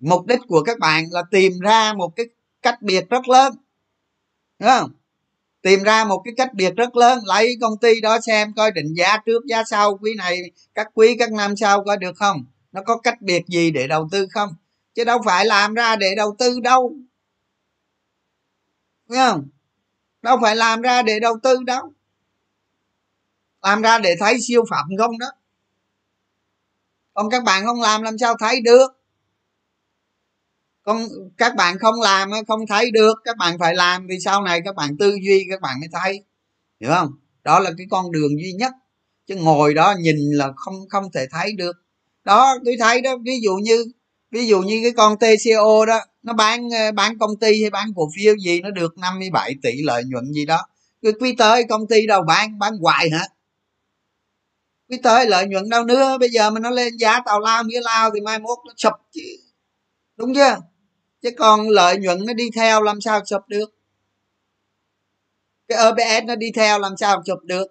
Mục 0.00 0.26
đích 0.26 0.40
của 0.48 0.62
các 0.62 0.78
bạn 0.78 1.04
là 1.10 1.22
tìm 1.30 1.52
ra 1.60 1.94
một 1.94 2.16
cái 2.16 2.26
cách 2.62 2.82
biệt 2.82 3.10
rất 3.10 3.28
lớn, 3.28 3.52
đúng 4.58 4.68
không? 4.68 4.90
Tìm 5.62 5.82
ra 5.82 6.04
một 6.04 6.22
cái 6.24 6.34
cách 6.36 6.54
biệt 6.54 6.76
rất 6.76 6.96
lớn, 6.96 7.18
lấy 7.24 7.56
công 7.60 7.78
ty 7.78 8.00
đó 8.00 8.20
xem 8.20 8.52
coi 8.56 8.70
định 8.70 8.94
giá 8.94 9.16
trước, 9.26 9.44
giá 9.46 9.64
sau, 9.64 9.98
quý 10.02 10.14
này, 10.18 10.38
các 10.74 10.88
quý, 10.94 11.16
các 11.18 11.32
năm 11.32 11.56
sau 11.56 11.84
coi 11.84 11.96
được 11.96 12.16
không? 12.16 12.44
Nó 12.72 12.82
có 12.82 12.98
cách 12.98 13.20
biệt 13.20 13.46
gì 13.46 13.70
để 13.70 13.86
đầu 13.86 14.08
tư 14.12 14.26
không? 14.30 14.48
Chứ 14.94 15.04
đâu 15.04 15.18
phải 15.24 15.46
làm 15.46 15.74
ra 15.74 15.96
để 15.96 16.14
đầu 16.16 16.36
tư 16.38 16.60
đâu, 16.60 16.96
đúng 19.08 19.18
không? 19.18 19.48
Đâu 20.22 20.38
phải 20.42 20.56
làm 20.56 20.82
ra 20.82 21.02
để 21.02 21.20
đầu 21.20 21.38
tư 21.42 21.56
đâu. 21.66 21.92
Làm 23.62 23.82
ra 23.82 23.98
để 23.98 24.16
thấy 24.20 24.40
siêu 24.40 24.64
phẩm 24.70 24.86
không 24.98 25.18
đó. 25.18 25.26
Còn 27.14 27.30
các 27.30 27.44
bạn 27.44 27.64
không 27.66 27.80
làm 27.80 28.02
làm 28.02 28.18
sao 28.18 28.34
thấy 28.38 28.60
được? 28.60 28.97
Con, 30.88 31.08
các 31.38 31.56
bạn 31.56 31.78
không 31.78 32.00
làm, 32.00 32.30
không 32.48 32.66
thấy 32.66 32.90
được, 32.90 33.14
các 33.24 33.36
bạn 33.36 33.58
phải 33.58 33.74
làm, 33.74 34.06
vì 34.06 34.18
sau 34.24 34.42
này 34.42 34.60
các 34.64 34.74
bạn 34.74 34.96
tư 34.98 35.18
duy, 35.26 35.46
các 35.50 35.60
bạn 35.60 35.80
mới 35.80 35.88
thấy. 35.92 36.24
Hiểu 36.80 36.90
không? 36.90 37.08
Đó 37.44 37.60
là 37.60 37.70
cái 37.78 37.86
con 37.90 38.12
đường 38.12 38.30
duy 38.42 38.52
nhất. 38.52 38.72
Chứ 39.26 39.36
ngồi 39.36 39.74
đó 39.74 39.94
nhìn 40.00 40.16
là 40.16 40.52
không 40.56 40.74
không 40.88 41.04
thể 41.12 41.26
thấy 41.30 41.52
được. 41.52 41.76
Đó, 42.24 42.54
tôi 42.64 42.76
thấy 42.80 43.00
đó, 43.00 43.16
ví 43.24 43.40
dụ 43.42 43.54
như, 43.62 43.84
ví 44.30 44.46
dụ 44.46 44.62
như 44.62 44.80
cái 44.82 44.92
con 44.92 45.16
TCO 45.18 45.86
đó, 45.86 46.00
nó 46.22 46.32
bán 46.32 46.70
ờ, 46.70 46.92
bán 46.92 47.18
công 47.18 47.36
ty 47.40 47.62
hay 47.62 47.70
bán 47.70 47.88
cổ 47.96 48.08
phiếu 48.16 48.34
gì, 48.36 48.60
nó 48.60 48.70
được 48.70 48.98
57 48.98 49.54
tỷ 49.62 49.82
lợi 49.82 50.02
nhuận 50.06 50.32
gì 50.32 50.46
đó. 50.46 50.66
Cái 51.02 51.12
quý 51.20 51.34
tới 51.38 51.64
công 51.68 51.86
ty 51.86 52.06
đâu 52.06 52.22
bán 52.22 52.58
bán 52.58 52.72
hoài 52.80 53.10
hả? 53.10 53.24
Quý 54.90 54.98
tới 55.02 55.26
lợi 55.26 55.46
nhuận 55.46 55.68
đâu 55.68 55.84
nữa. 55.84 56.18
Bây 56.20 56.28
giờ 56.28 56.50
mà 56.50 56.60
nó 56.60 56.70
lên 56.70 56.96
giá 56.96 57.20
tàu 57.26 57.40
lao, 57.40 57.64
nghĩa 57.64 57.80
lao 57.80 58.10
thì 58.14 58.20
mai 58.20 58.38
mốt 58.38 58.58
nó 58.66 58.72
sụp 58.76 58.94
chứ. 59.12 59.22
Đúng 60.16 60.34
chưa? 60.34 60.56
Chứ 61.22 61.30
còn 61.38 61.68
lợi 61.68 61.98
nhuận 61.98 62.26
nó 62.26 62.32
đi 62.32 62.50
theo 62.56 62.82
làm 62.82 63.00
sao 63.00 63.20
chụp 63.26 63.42
được? 63.48 63.74
Cái 65.68 65.78
OBS 65.88 66.24
nó 66.26 66.34
đi 66.36 66.50
theo 66.54 66.78
làm 66.78 66.96
sao 66.96 67.22
chụp 67.24 67.38
được? 67.44 67.66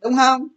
Đúng 0.00 0.16
không? 0.16 0.48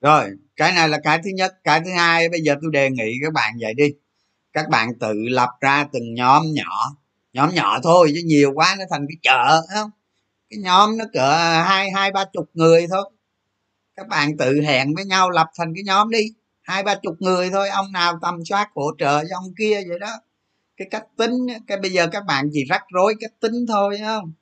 Rồi, 0.00 0.30
cái 0.56 0.72
này 0.72 0.88
là 0.88 0.98
cái 1.04 1.20
thứ 1.24 1.30
nhất. 1.34 1.54
Cái 1.64 1.80
thứ 1.84 1.90
hai, 1.96 2.28
bây 2.28 2.40
giờ 2.40 2.54
tôi 2.62 2.70
đề 2.72 2.90
nghị 2.90 3.12
các 3.22 3.32
bạn 3.32 3.54
vậy 3.60 3.74
đi. 3.74 3.94
Các 4.52 4.68
bạn 4.68 4.98
tự 5.00 5.12
lập 5.30 5.50
ra 5.60 5.86
từng 5.92 6.14
nhóm 6.14 6.42
nhỏ. 6.52 6.96
Nhóm 7.32 7.54
nhỏ 7.54 7.78
thôi, 7.82 8.12
chứ 8.14 8.20
nhiều 8.24 8.52
quá 8.54 8.76
nó 8.78 8.84
thành 8.90 9.06
cái 9.08 9.16
chợ 9.22 9.62
không? 9.74 9.90
Cái 10.50 10.58
nhóm 10.62 10.98
nó 10.98 11.04
cỡ 11.12 11.36
hai 11.64 11.90
hai, 11.90 12.12
ba 12.12 12.24
chục 12.32 12.50
người 12.54 12.86
thôi 12.90 13.10
các 13.96 14.08
bạn 14.08 14.36
tự 14.36 14.60
hẹn 14.60 14.94
với 14.94 15.04
nhau, 15.04 15.30
lập 15.30 15.46
thành 15.58 15.74
cái 15.74 15.84
nhóm 15.84 16.10
đi. 16.10 16.32
Hai, 16.62 16.82
ba 16.82 16.94
chục 16.94 17.14
người 17.18 17.50
thôi, 17.50 17.68
ông 17.68 17.92
nào 17.92 18.18
tầm 18.22 18.44
soát, 18.44 18.68
hỗ 18.74 18.90
trợ 18.98 19.24
cho 19.30 19.36
ông 19.36 19.54
kia 19.58 19.82
vậy 19.88 19.98
đó. 19.98 20.10
Cái 20.76 20.88
cách 20.90 21.04
tính 21.16 21.46
cái 21.66 21.78
bây 21.78 21.92
giờ 21.92 22.06
các 22.12 22.24
bạn 22.26 22.50
chỉ 22.52 22.64
rắc 22.64 22.82
rối 22.94 23.14
cách 23.20 23.32
tính 23.40 23.66
thôi 23.68 23.98
không? 24.04 24.32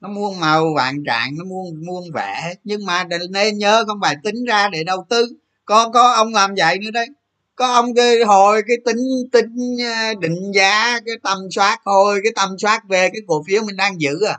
Nó 0.00 0.08
muôn 0.08 0.40
màu, 0.40 0.74
vạn 0.76 1.04
trạng, 1.06 1.38
nó 1.38 1.44
muôn 1.44 1.86
muôn 1.86 2.04
vẻ 2.14 2.54
nhưng 2.64 2.86
mà 2.86 3.04
nên 3.30 3.58
nhớ 3.58 3.84
không 3.86 3.98
phải 4.02 4.16
tính 4.24 4.44
ra 4.44 4.68
để 4.68 4.84
đầu 4.84 5.06
tư. 5.08 5.26
Có 5.64 5.90
có 5.94 6.12
ông 6.12 6.34
làm 6.34 6.54
vậy 6.56 6.78
nữa 6.78 6.90
đấy. 6.90 7.06
Có 7.54 7.66
ông 7.66 7.94
cái 7.94 8.24
hồi 8.24 8.62
cái 8.68 8.76
tính 8.84 8.98
tính 9.32 9.76
à, 9.84 10.14
định 10.20 10.52
giá, 10.54 11.00
cái 11.06 11.14
tầm 11.22 11.38
soát, 11.50 11.78
hồi 11.84 12.20
cái 12.24 12.32
tầm 12.36 12.58
soát 12.58 12.82
về 12.88 13.08
cái 13.12 13.20
cổ 13.26 13.42
phiếu 13.46 13.62
mình 13.64 13.76
đang 13.76 14.00
giữ 14.00 14.24
à. 14.28 14.38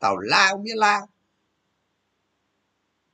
Tàu 0.00 0.16
lao 0.18 0.56
biết 0.56 0.76
lao 0.76 1.08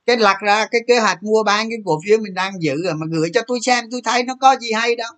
cái 0.05 0.17
lặt 0.17 0.37
ra 0.41 0.65
cái 0.71 0.81
kế 0.87 0.99
hoạch 0.99 1.23
mua 1.23 1.43
bán 1.43 1.69
cái 1.69 1.77
cổ 1.85 1.99
phiếu 2.05 2.17
mình 2.17 2.33
đang 2.33 2.61
giữ 2.61 2.83
rồi, 2.83 2.93
mà 2.95 3.05
gửi 3.11 3.29
cho 3.33 3.41
tôi 3.47 3.59
xem, 3.61 3.85
tôi 3.91 4.01
thấy 4.03 4.23
nó 4.23 4.35
có 4.41 4.55
gì 4.59 4.71
hay 4.71 4.95
đâu. 4.95 5.11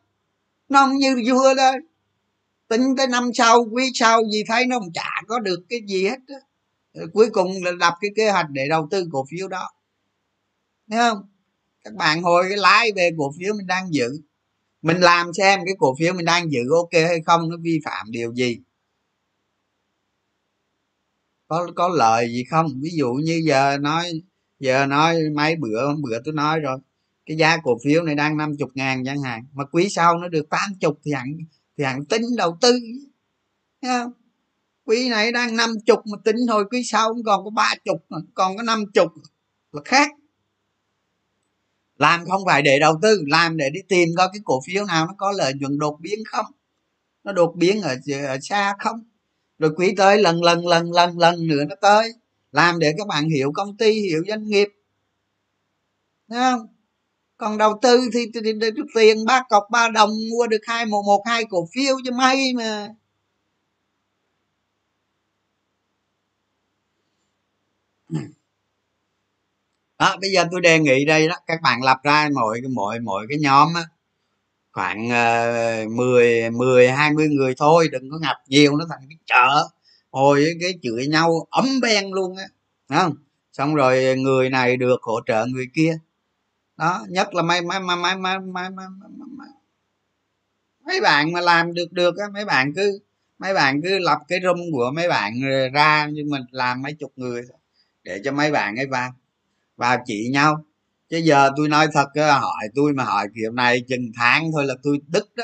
Nó 0.70 0.86
không 0.86 0.98
như 0.98 1.16
vua 1.28 1.54
đó 1.54 1.72
tính 2.68 2.96
tới 2.98 3.08
năm 3.08 3.32
sau, 3.34 3.68
quý 3.72 3.92
sau 3.94 4.22
gì 4.32 4.44
thấy 4.48 4.66
nó 4.66 4.80
không 4.80 4.94
chả 4.94 5.22
có 5.28 5.40
được 5.40 5.60
cái 5.70 5.80
gì 5.88 6.08
hết 6.08 6.18
đó. 6.28 6.36
cuối 7.14 7.30
cùng 7.30 7.64
là 7.64 7.72
lập 7.72 7.94
cái 8.02 8.12
kế 8.16 8.32
hoạch 8.32 8.50
để 8.50 8.68
đầu 8.70 8.88
tư 8.92 9.08
cổ 9.12 9.26
phiếu 9.30 9.48
đó. 9.48 9.70
Thấy 10.90 11.00
không? 11.00 11.18
Các 11.84 11.94
bạn 11.94 12.22
hồi 12.22 12.46
cái 12.50 12.58
lái 12.58 12.92
về 12.96 13.12
cổ 13.18 13.32
phiếu 13.40 13.54
mình 13.54 13.68
đang 13.68 13.94
giữ. 13.94 14.22
Mình 14.82 14.98
làm 14.98 15.34
xem 15.34 15.60
cái 15.66 15.76
cổ 15.80 15.96
phiếu 16.00 16.14
mình 16.14 16.26
đang 16.26 16.52
giữ 16.52 16.60
ok 16.76 16.94
hay 16.94 17.22
không, 17.26 17.50
nó 17.50 17.56
vi 17.62 17.80
phạm 17.86 18.12
điều 18.12 18.34
gì. 18.34 18.60
Có 21.48 21.68
có 21.76 21.88
lời 21.88 22.28
gì 22.30 22.44
không? 22.50 22.68
Ví 22.82 22.90
dụ 22.94 23.14
như 23.14 23.42
giờ 23.46 23.78
nói 23.82 24.12
giờ 24.60 24.86
nói 24.86 25.18
mấy 25.36 25.56
bữa 25.56 25.86
hôm 25.86 26.02
bữa 26.02 26.20
tôi 26.26 26.34
nói 26.34 26.60
rồi. 26.60 26.78
Cái 27.26 27.38
giá 27.38 27.58
cổ 27.58 27.78
phiếu 27.84 28.04
này 28.04 28.16
đang 28.16 28.38
năm 28.38 28.58
chục 28.60 28.70
ngàn 28.76 29.06
chẳng 29.06 29.22
hạn. 29.22 29.46
Mà 29.54 29.64
quý 29.66 29.90
sau 29.90 30.18
nó 30.18 30.28
được 30.28 30.50
tám 30.50 30.70
chục 30.80 31.00
thì 31.04 31.12
hẳn 31.12 31.38
thì 31.78 31.84
hẳn 31.84 32.06
tính 32.06 32.22
đầu 32.38 32.58
tư. 32.62 32.80
Thấy 33.82 33.92
không? 33.92 34.12
Quý 34.86 35.10
này 35.10 35.32
đang 35.32 35.56
năm 35.56 35.70
chục 35.86 36.00
mà 36.12 36.18
tính 36.26 36.36
thôi 36.48 36.66
quý 36.72 36.84
sau 36.84 37.14
cũng 37.14 37.24
còn 37.24 37.44
có 37.44 37.50
ba 37.50 37.74
chục 37.86 38.06
còn 38.34 38.58
có 38.58 38.64
năm 38.64 38.84
chục 38.94 39.12
là 39.72 39.82
khác. 39.86 40.12
Làm 41.98 42.26
không 42.26 42.42
phải 42.46 42.62
để 42.62 42.80
đầu 42.80 43.00
tư 43.02 43.24
làm 43.28 43.58
để 43.58 43.70
đi 43.70 43.80
tìm 43.90 44.10
coi 44.18 44.28
cái 44.34 44.42
cổ 44.46 44.62
phiếu 44.68 44.86
nào 44.86 45.06
nó 45.06 45.14
có 45.18 45.32
lợi 45.32 45.54
nhuận 45.54 45.80
đột 45.80 45.98
biến 46.02 46.20
không? 46.32 46.46
Nó 47.24 47.32
đột 47.32 47.56
biến 47.56 47.82
ở, 47.82 47.96
ở 48.28 48.38
xa 48.42 48.74
không? 48.80 49.04
Rồi 49.60 49.72
quý 49.76 49.94
tới 49.98 50.22
lần 50.22 50.44
lần 50.44 50.68
lần 50.68 50.92
lần 50.92 51.20
lần 51.20 51.48
nữa 51.48 51.64
nó 51.70 51.76
tới 51.82 52.14
làm 52.52 52.80
để 52.80 52.94
các 52.98 53.08
bạn 53.08 53.30
hiểu 53.30 53.52
công 53.56 53.78
ty 53.78 53.92
hiểu 53.92 54.24
doanh 54.28 54.48
nghiệp. 54.48 54.68
Đúng 56.28 56.40
không? 56.40 56.68
Còn 57.38 57.58
đầu 57.58 57.80
tư 57.82 58.10
thì, 58.14 58.20
thì, 58.34 58.40
thì, 58.46 58.54
thì 58.62 58.82
tiền 58.96 59.26
ba 59.26 59.44
cọc 59.50 59.64
ba 59.72 59.90
đồng 59.90 60.12
mua 60.32 60.48
được 60.48 60.62
hai 60.68 60.86
một 60.86 61.04
một 61.06 61.24
hai 61.28 61.46
cổ 61.46 61.68
phiếu 61.76 61.96
cho 62.06 62.12
may 62.18 62.54
mà. 62.54 62.90
Đó 70.00 70.18
bây 70.22 70.32
giờ 70.32 70.46
tôi 70.52 70.62
đề 70.62 70.80
nghị 70.80 71.06
đây 71.06 71.28
đó 71.28 71.36
các 71.48 71.62
bạn 71.62 71.84
lập 71.84 71.98
ra 72.04 72.30
mỗi 72.36 72.62
mỗi 72.76 73.00
mỗi 73.00 73.26
cái 73.30 73.38
nhóm 73.42 73.74
á, 73.76 73.82
khoảng 74.74 75.08
uh, 75.88 75.92
10 75.92 76.50
10 76.52 76.92
20 76.92 77.28
người 77.30 77.56
thôi 77.58 77.90
đừng 77.92 78.12
có 78.12 78.18
ngập 78.22 78.38
nhiều 78.48 78.78
nó 78.78 78.86
thành 78.90 79.00
cái 79.10 79.18
chợ 79.26 79.70
hồi 80.18 80.46
cái 80.62 80.74
chửi 80.84 81.08
nhau 81.08 81.48
ấm 81.50 81.66
ben 81.82 82.12
luôn 82.12 82.36
á 82.38 82.46
không? 82.90 83.16
Xong 83.52 83.76
rồi 83.76 84.16
người 84.18 84.50
này 84.50 84.78
được 84.78 85.02
hỗ 85.02 85.20
trợ 85.28 85.46
người 85.46 85.66
kia. 85.74 85.98
Đó 86.78 87.06
nhất 87.10 87.34
là 87.34 87.42
mấy 87.42 87.62
mấy 87.62 87.80
mấy 87.80 87.96
mấy 87.96 88.16
mấy 88.16 88.40
mấy, 88.40 88.70
mấy, 88.70 88.70
mấy, 88.70 89.48
mấy 90.86 91.02
bạn 91.02 91.32
mà 91.32 91.42
làm 91.42 91.74
được 91.74 91.92
được 91.92 92.18
á 92.18 92.26
mấy 92.34 92.46
bạn 92.46 92.74
cứ 92.76 93.00
mấy 93.40 93.54
bạn 93.54 93.82
cứ 93.82 94.00
lập 94.00 94.18
cái 94.28 94.40
room 94.44 94.58
của 94.74 94.92
mấy 94.96 95.10
bạn 95.10 95.34
ra 95.74 96.08
nhưng 96.14 96.30
mình 96.30 96.42
làm 96.52 96.82
mấy 96.82 96.94
chục 96.94 97.12
người 97.16 97.42
để 98.04 98.22
cho 98.24 98.32
mấy 98.32 98.52
bạn 98.52 98.76
ấy 98.76 98.86
vào 98.86 99.12
vào 99.78 99.98
chị 100.06 100.30
nhau. 100.34 100.66
Chứ 101.10 101.18
giờ 101.18 101.52
tôi 101.58 101.70
nói 101.70 101.88
thật 101.94 102.08
hỏi 102.16 102.68
tôi 102.76 102.94
mà 102.94 103.04
hỏi 103.04 103.28
kiểu 103.36 103.52
này 103.52 103.82
chừng 103.88 104.12
tháng 104.16 104.52
thôi 104.52 104.66
là 104.66 104.74
tôi 104.84 105.00
đứt 105.08 105.36
đó 105.36 105.44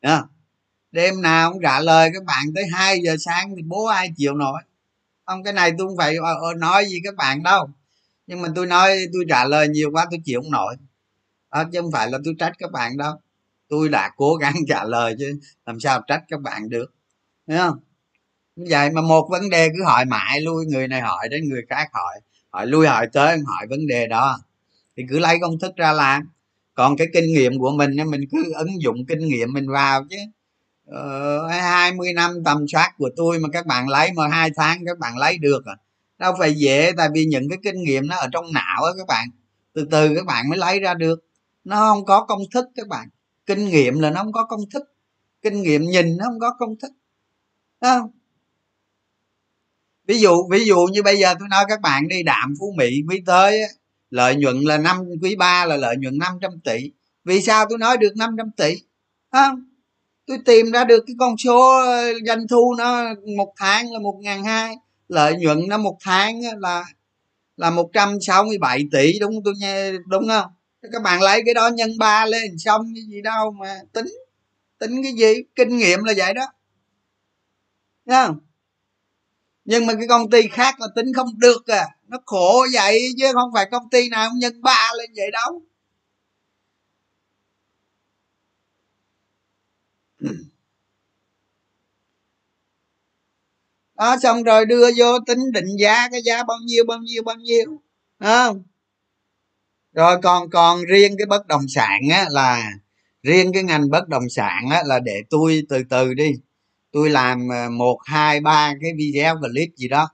yeah 0.00 0.24
đêm 0.92 1.22
nào 1.22 1.52
cũng 1.52 1.62
trả 1.62 1.80
lời 1.80 2.10
các 2.14 2.24
bạn 2.24 2.44
tới 2.54 2.64
2 2.72 3.00
giờ 3.00 3.16
sáng 3.18 3.54
thì 3.56 3.62
bố 3.62 3.84
ai 3.86 4.10
chịu 4.16 4.34
nổi. 4.34 4.62
Không 5.26 5.42
cái 5.44 5.52
này 5.52 5.72
tôi 5.78 5.88
không 5.88 5.96
phải 5.96 6.16
ờ, 6.16 6.34
ờ, 6.34 6.54
nói 6.54 6.86
gì 6.86 7.00
các 7.04 7.14
bạn 7.16 7.42
đâu. 7.42 7.68
Nhưng 8.26 8.42
mà 8.42 8.48
tôi 8.54 8.66
nói 8.66 9.06
tôi 9.12 9.24
trả 9.28 9.44
lời 9.44 9.68
nhiều 9.68 9.90
quá 9.92 10.06
tôi 10.10 10.20
chịu 10.24 10.40
không 10.42 10.50
nổi. 10.50 10.76
Đó, 11.52 11.64
chứ 11.72 11.80
không 11.82 11.92
phải 11.92 12.10
là 12.10 12.18
tôi 12.24 12.34
trách 12.38 12.52
các 12.58 12.72
bạn 12.72 12.96
đâu. 12.96 13.14
Tôi 13.68 13.88
đã 13.88 14.10
cố 14.16 14.34
gắng 14.34 14.54
trả 14.68 14.84
lời 14.84 15.16
chứ 15.18 15.40
làm 15.66 15.80
sao 15.80 16.02
trách 16.06 16.22
các 16.28 16.40
bạn 16.40 16.68
được 16.68 16.94
thấy 17.48 17.58
không? 17.58 17.78
Vậy 18.56 18.90
mà 18.90 19.00
một 19.00 19.28
vấn 19.30 19.50
đề 19.50 19.68
cứ 19.68 19.84
hỏi 19.84 20.04
mãi 20.04 20.40
lui 20.40 20.66
người 20.66 20.88
này 20.88 21.00
hỏi 21.00 21.28
đến 21.30 21.48
người 21.48 21.62
khác 21.68 21.88
hỏi. 21.92 22.20
Hỏi 22.50 22.66
lui 22.66 22.86
hỏi 22.86 23.06
tới 23.12 23.38
hỏi 23.46 23.66
vấn 23.70 23.86
đề 23.86 24.06
đó. 24.06 24.38
Thì 24.96 25.02
cứ 25.10 25.18
lấy 25.18 25.38
công 25.40 25.58
thức 25.58 25.76
ra 25.76 25.92
làm. 25.92 26.28
Còn 26.74 26.96
cái 26.96 27.06
kinh 27.14 27.26
nghiệm 27.34 27.58
của 27.58 27.70
mình 27.70 27.90
mình 28.10 28.20
cứ 28.32 28.52
ứng 28.54 28.82
dụng 28.82 29.06
kinh 29.08 29.18
nghiệm 29.18 29.52
mình 29.52 29.68
vào 29.70 30.04
chứ. 30.10 30.16
Ờ, 30.90 31.44
uh, 31.44 31.50
20 31.50 32.12
năm 32.12 32.44
tầm 32.44 32.68
soát 32.72 32.94
của 32.98 33.10
tôi 33.16 33.38
mà 33.38 33.48
các 33.52 33.66
bạn 33.66 33.88
lấy 33.88 34.12
mà 34.12 34.28
hai 34.28 34.50
tháng 34.56 34.78
các 34.86 34.98
bạn 34.98 35.16
lấy 35.18 35.38
được 35.38 35.66
à. 35.66 35.76
Đâu 36.18 36.34
phải 36.38 36.54
dễ 36.54 36.92
tại 36.96 37.08
vì 37.14 37.24
những 37.24 37.48
cái 37.48 37.58
kinh 37.62 37.82
nghiệm 37.82 38.06
nó 38.06 38.16
ở 38.16 38.28
trong 38.32 38.52
não 38.52 38.84
á 38.84 38.92
các 38.98 39.06
bạn. 39.06 39.28
Từ 39.72 39.86
từ 39.90 40.14
các 40.14 40.26
bạn 40.26 40.48
mới 40.48 40.58
lấy 40.58 40.80
ra 40.80 40.94
được. 40.94 41.24
Nó 41.64 41.76
không 41.76 42.04
có 42.04 42.24
công 42.24 42.40
thức 42.54 42.66
các 42.76 42.88
bạn. 42.88 43.08
Kinh 43.46 43.68
nghiệm 43.68 44.00
là 44.00 44.10
nó 44.10 44.22
không 44.22 44.32
có 44.32 44.44
công 44.44 44.70
thức. 44.70 44.82
Kinh 45.42 45.62
nghiệm 45.62 45.82
nhìn 45.82 46.16
nó 46.16 46.24
không 46.24 46.40
có 46.40 46.54
công 46.58 46.76
thức. 46.78 46.92
Không? 47.80 48.10
Ví 50.06 50.18
dụ 50.20 50.48
ví 50.50 50.64
dụ 50.64 50.86
như 50.92 51.02
bây 51.02 51.16
giờ 51.18 51.34
tôi 51.38 51.48
nói 51.48 51.64
các 51.68 51.80
bạn 51.80 52.08
đi 52.08 52.22
đạm 52.22 52.54
phú 52.60 52.74
mỹ 52.76 53.02
quý 53.08 53.22
tới 53.26 53.60
lợi 54.10 54.36
nhuận 54.36 54.60
là 54.60 54.78
năm 54.78 54.96
quý 55.22 55.36
ba 55.36 55.64
là 55.64 55.76
lợi 55.76 55.96
nhuận 55.96 56.18
500 56.18 56.60
tỷ. 56.64 56.92
Vì 57.24 57.42
sao 57.42 57.66
tôi 57.68 57.78
nói 57.78 57.96
được 57.96 58.16
500 58.16 58.50
tỷ? 58.56 58.74
Không? 59.32 59.67
Tôi 60.28 60.38
tìm 60.44 60.70
ra 60.72 60.84
được 60.84 61.04
cái 61.06 61.16
con 61.18 61.36
số 61.38 61.78
ờ, 61.86 62.12
doanh 62.26 62.48
thu 62.48 62.74
nó 62.78 63.14
một 63.36 63.52
tháng 63.56 63.92
là 63.92 63.98
một 63.98 64.18
ngàn 64.20 64.44
hai, 64.44 64.76
lợi 65.08 65.36
nhuận 65.36 65.58
nó 65.68 65.78
một 65.78 65.96
tháng 66.00 66.40
là 66.58 66.84
là 67.56 67.70
167 67.70 68.84
tỷ, 68.92 69.18
đúng 69.18 69.32
không? 69.34 69.44
Tôi 69.44 69.54
nghe 69.58 69.92
đúng 69.92 70.28
không? 70.28 70.50
Các 70.92 71.02
bạn 71.02 71.22
lấy 71.22 71.42
cái 71.44 71.54
đó 71.54 71.68
nhân 71.68 71.98
ba 71.98 72.26
lên 72.26 72.58
xong 72.58 72.92
cái 72.94 73.04
gì 73.08 73.22
đâu 73.22 73.50
mà 73.50 73.80
tính 73.92 74.06
tính 74.78 75.02
cái 75.02 75.12
gì? 75.12 75.42
Kinh 75.54 75.76
nghiệm 75.76 76.04
là 76.04 76.14
vậy 76.16 76.34
đó. 76.34 76.46
Thấy 78.06 78.26
không? 78.26 78.38
Nhưng 79.64 79.86
mà 79.86 79.94
cái 79.94 80.08
công 80.08 80.30
ty 80.30 80.48
khác 80.48 80.80
là 80.80 80.86
tính 80.96 81.12
không 81.12 81.38
được 81.38 81.66
à. 81.66 81.86
Nó 82.08 82.18
khổ 82.26 82.66
vậy 82.72 83.08
chứ 83.18 83.32
không 83.32 83.50
phải 83.54 83.66
công 83.70 83.90
ty 83.90 84.08
nào 84.08 84.28
cũng 84.30 84.38
nhân 84.38 84.62
ba 84.62 84.90
lên 84.98 85.10
vậy 85.16 85.30
đâu. 85.30 85.62
Đó, 93.94 94.16
xong 94.22 94.42
rồi 94.42 94.66
đưa 94.66 94.90
vô 94.96 95.18
tính 95.26 95.52
định 95.52 95.76
giá 95.78 96.08
cái 96.08 96.22
giá 96.22 96.44
bao 96.44 96.58
nhiêu 96.64 96.84
bao 96.88 96.98
nhiêu 96.98 97.22
bao 97.22 97.36
nhiêu. 97.36 97.80
Không? 98.20 98.62
Rồi 99.92 100.18
còn 100.22 100.50
còn 100.50 100.84
riêng 100.84 101.14
cái 101.18 101.26
bất 101.26 101.46
động 101.46 101.68
sản 101.68 102.00
á, 102.10 102.26
là 102.30 102.72
riêng 103.22 103.52
cái 103.52 103.62
ngành 103.62 103.90
bất 103.90 104.08
động 104.08 104.28
sản 104.30 104.68
á, 104.70 104.82
là 104.86 104.98
để 105.00 105.22
tôi 105.30 105.62
từ 105.68 105.82
từ 105.90 106.14
đi. 106.14 106.32
Tôi 106.92 107.10
làm 107.10 107.48
ờ, 107.48 107.70
một, 107.70 107.98
hai, 108.04 108.40
ba 108.40 108.74
cái 108.82 108.92
video 108.96 109.36
clip 109.40 109.68
gì 109.76 109.88
đó. 109.88 110.08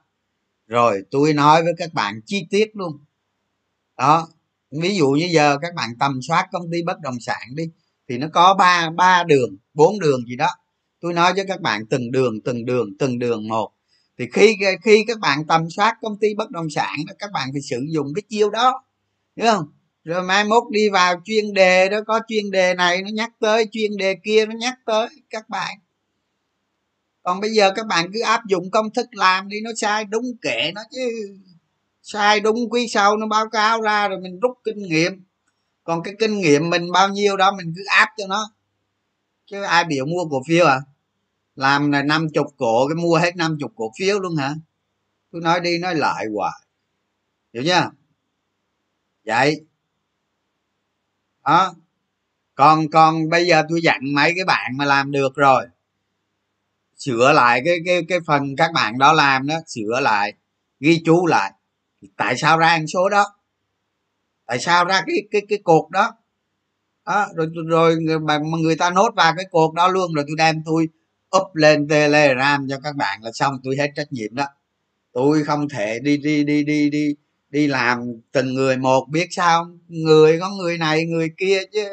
Rồi 0.67 1.01
tôi 1.11 1.33
nói 1.33 1.63
với 1.63 1.73
các 1.77 1.93
bạn 1.93 2.21
chi 2.25 2.47
tiết 2.49 2.71
luôn. 2.73 2.97
Đó, 3.97 4.27
ví 4.81 4.95
dụ 4.95 5.07
như 5.09 5.27
giờ 5.31 5.57
các 5.61 5.75
bạn 5.75 5.89
tầm 5.99 6.19
soát 6.27 6.47
công 6.51 6.71
ty 6.71 6.83
bất 6.83 6.99
động 6.99 7.19
sản 7.19 7.41
đi 7.55 7.63
thì 8.09 8.17
nó 8.17 8.27
có 8.33 8.55
ba 8.59 8.89
ba 8.89 9.23
đường, 9.23 9.57
bốn 9.73 9.99
đường 9.99 10.19
gì 10.27 10.35
đó. 10.35 10.47
Tôi 11.01 11.13
nói 11.13 11.33
với 11.33 11.45
các 11.47 11.61
bạn 11.61 11.85
từng 11.89 12.11
đường 12.11 12.41
từng 12.41 12.65
đường 12.65 12.97
từng 12.99 13.19
đường 13.19 13.47
một. 13.47 13.71
Thì 14.19 14.25
khi 14.33 14.55
khi 14.83 15.03
các 15.07 15.19
bạn 15.19 15.47
tầm 15.47 15.69
soát 15.69 15.97
công 16.01 16.19
ty 16.19 16.27
bất 16.37 16.51
động 16.51 16.69
sản 16.69 16.95
các 17.19 17.31
bạn 17.33 17.49
phải 17.53 17.61
sử 17.61 17.85
dụng 17.89 18.07
cái 18.15 18.23
chiêu 18.29 18.49
đó. 18.49 18.83
Hiểu 19.35 19.45
không? 19.45 19.65
Rồi 20.03 20.23
mai 20.23 20.43
mốt 20.43 20.63
đi 20.71 20.89
vào 20.89 21.21
chuyên 21.25 21.53
đề 21.53 21.89
đó, 21.89 21.99
có 22.07 22.19
chuyên 22.27 22.51
đề 22.51 22.73
này, 22.73 23.01
nó 23.01 23.09
nhắc 23.13 23.31
tới, 23.39 23.67
chuyên 23.71 23.97
đề 23.97 24.15
kia, 24.23 24.45
nó 24.45 24.55
nhắc 24.55 24.73
tới 24.85 25.07
các 25.29 25.49
bạn. 25.49 25.77
Còn 27.23 27.41
bây 27.41 27.49
giờ 27.49 27.71
các 27.75 27.87
bạn 27.87 28.09
cứ 28.13 28.21
áp 28.21 28.41
dụng 28.47 28.71
công 28.71 28.93
thức 28.93 29.07
làm 29.11 29.49
đi, 29.49 29.61
nó 29.61 29.71
sai 29.75 30.05
đúng 30.05 30.25
kệ 30.41 30.71
nó 30.75 30.81
chứ. 30.91 31.37
Sai 32.01 32.39
đúng 32.39 32.69
quý 32.69 32.87
sau, 32.87 33.17
nó 33.17 33.27
báo 33.27 33.49
cáo 33.49 33.81
ra 33.81 34.07
rồi 34.07 34.19
mình 34.21 34.39
rút 34.39 34.57
kinh 34.63 34.81
nghiệm 34.81 35.24
còn 35.85 36.03
cái 36.03 36.13
kinh 36.19 36.37
nghiệm 36.37 36.69
mình 36.69 36.91
bao 36.91 37.09
nhiêu 37.09 37.37
đó 37.37 37.51
mình 37.57 37.73
cứ 37.75 37.83
áp 37.87 38.09
cho 38.17 38.27
nó. 38.27 38.51
Chứ 39.45 39.61
ai 39.61 39.83
biểu 39.83 40.05
mua 40.05 40.25
cổ 40.29 40.41
phiếu 40.47 40.65
à? 40.65 40.79
Làm 41.55 41.91
là 41.91 42.03
năm 42.03 42.27
chục 42.33 42.47
cổ, 42.57 42.87
cái 42.87 42.95
mua 42.95 43.17
hết 43.17 43.35
năm 43.35 43.57
chục 43.59 43.71
cổ 43.75 43.91
phiếu 43.99 44.19
luôn 44.19 44.35
hả? 44.35 44.55
Tôi 45.31 45.41
nói 45.41 45.59
đi 45.59 45.77
nói 45.79 45.95
lại 45.95 46.25
hoài. 46.35 46.61
Hiểu 47.53 47.63
chưa? 47.65 47.91
Vậy. 49.25 49.65
Đó. 51.45 51.73
Còn 52.55 52.89
còn 52.89 53.29
bây 53.29 53.47
giờ 53.47 53.63
tôi 53.69 53.81
dặn 53.83 53.99
mấy 54.15 54.33
cái 54.35 54.45
bạn 54.45 54.77
mà 54.77 54.85
làm 54.85 55.11
được 55.11 55.35
rồi. 55.35 55.65
Sửa 56.97 57.33
lại 57.33 57.61
cái 57.65 57.77
cái 57.85 58.05
cái 58.09 58.19
phần 58.27 58.55
các 58.57 58.71
bạn 58.73 58.97
đó 58.97 59.13
làm 59.13 59.47
đó, 59.47 59.55
sửa 59.67 59.99
lại, 60.01 60.33
ghi 60.79 61.01
chú 61.05 61.25
lại. 61.25 61.51
Tại 62.17 62.35
sao 62.37 62.57
ra 62.57 62.77
con 62.77 62.87
số 62.87 63.09
đó? 63.09 63.34
Tại 64.47 64.59
sao 64.59 64.85
ra 64.85 65.01
cái 65.07 65.15
cái 65.31 65.41
cái 65.49 65.59
cột 65.63 65.91
đó? 65.91 66.11
Đó, 67.05 67.27
rồi 67.35 67.47
rồi 67.67 67.95
mà 68.21 68.39
người 68.61 68.75
ta 68.75 68.89
nốt 68.89 69.09
vào 69.15 69.33
cái 69.37 69.45
cột 69.51 69.75
đó 69.75 69.87
luôn 69.87 70.13
rồi 70.13 70.25
tôi 70.27 70.35
đem 70.37 70.63
tôi 70.65 70.87
up 71.37 71.55
lên 71.55 71.87
telegram 71.87 72.67
cho 72.69 72.79
các 72.83 72.95
bạn 72.95 73.23
là 73.23 73.31
xong, 73.33 73.59
tôi 73.63 73.75
hết 73.79 73.91
trách 73.95 74.13
nhiệm 74.13 74.35
đó. 74.35 74.45
Tôi 75.13 75.43
không 75.43 75.69
thể 75.69 75.99
đi 75.99 76.17
đi 76.17 76.43
đi 76.43 76.63
đi 76.63 76.89
đi 76.89 77.15
đi 77.49 77.67
làm 77.67 77.99
từng 78.31 78.53
người 78.53 78.77
một, 78.77 79.05
biết 79.11 79.27
sao 79.31 79.67
người 79.87 80.39
có 80.39 80.49
người 80.49 80.77
này, 80.77 81.05
người 81.05 81.29
kia 81.37 81.61
chứ. 81.73 81.87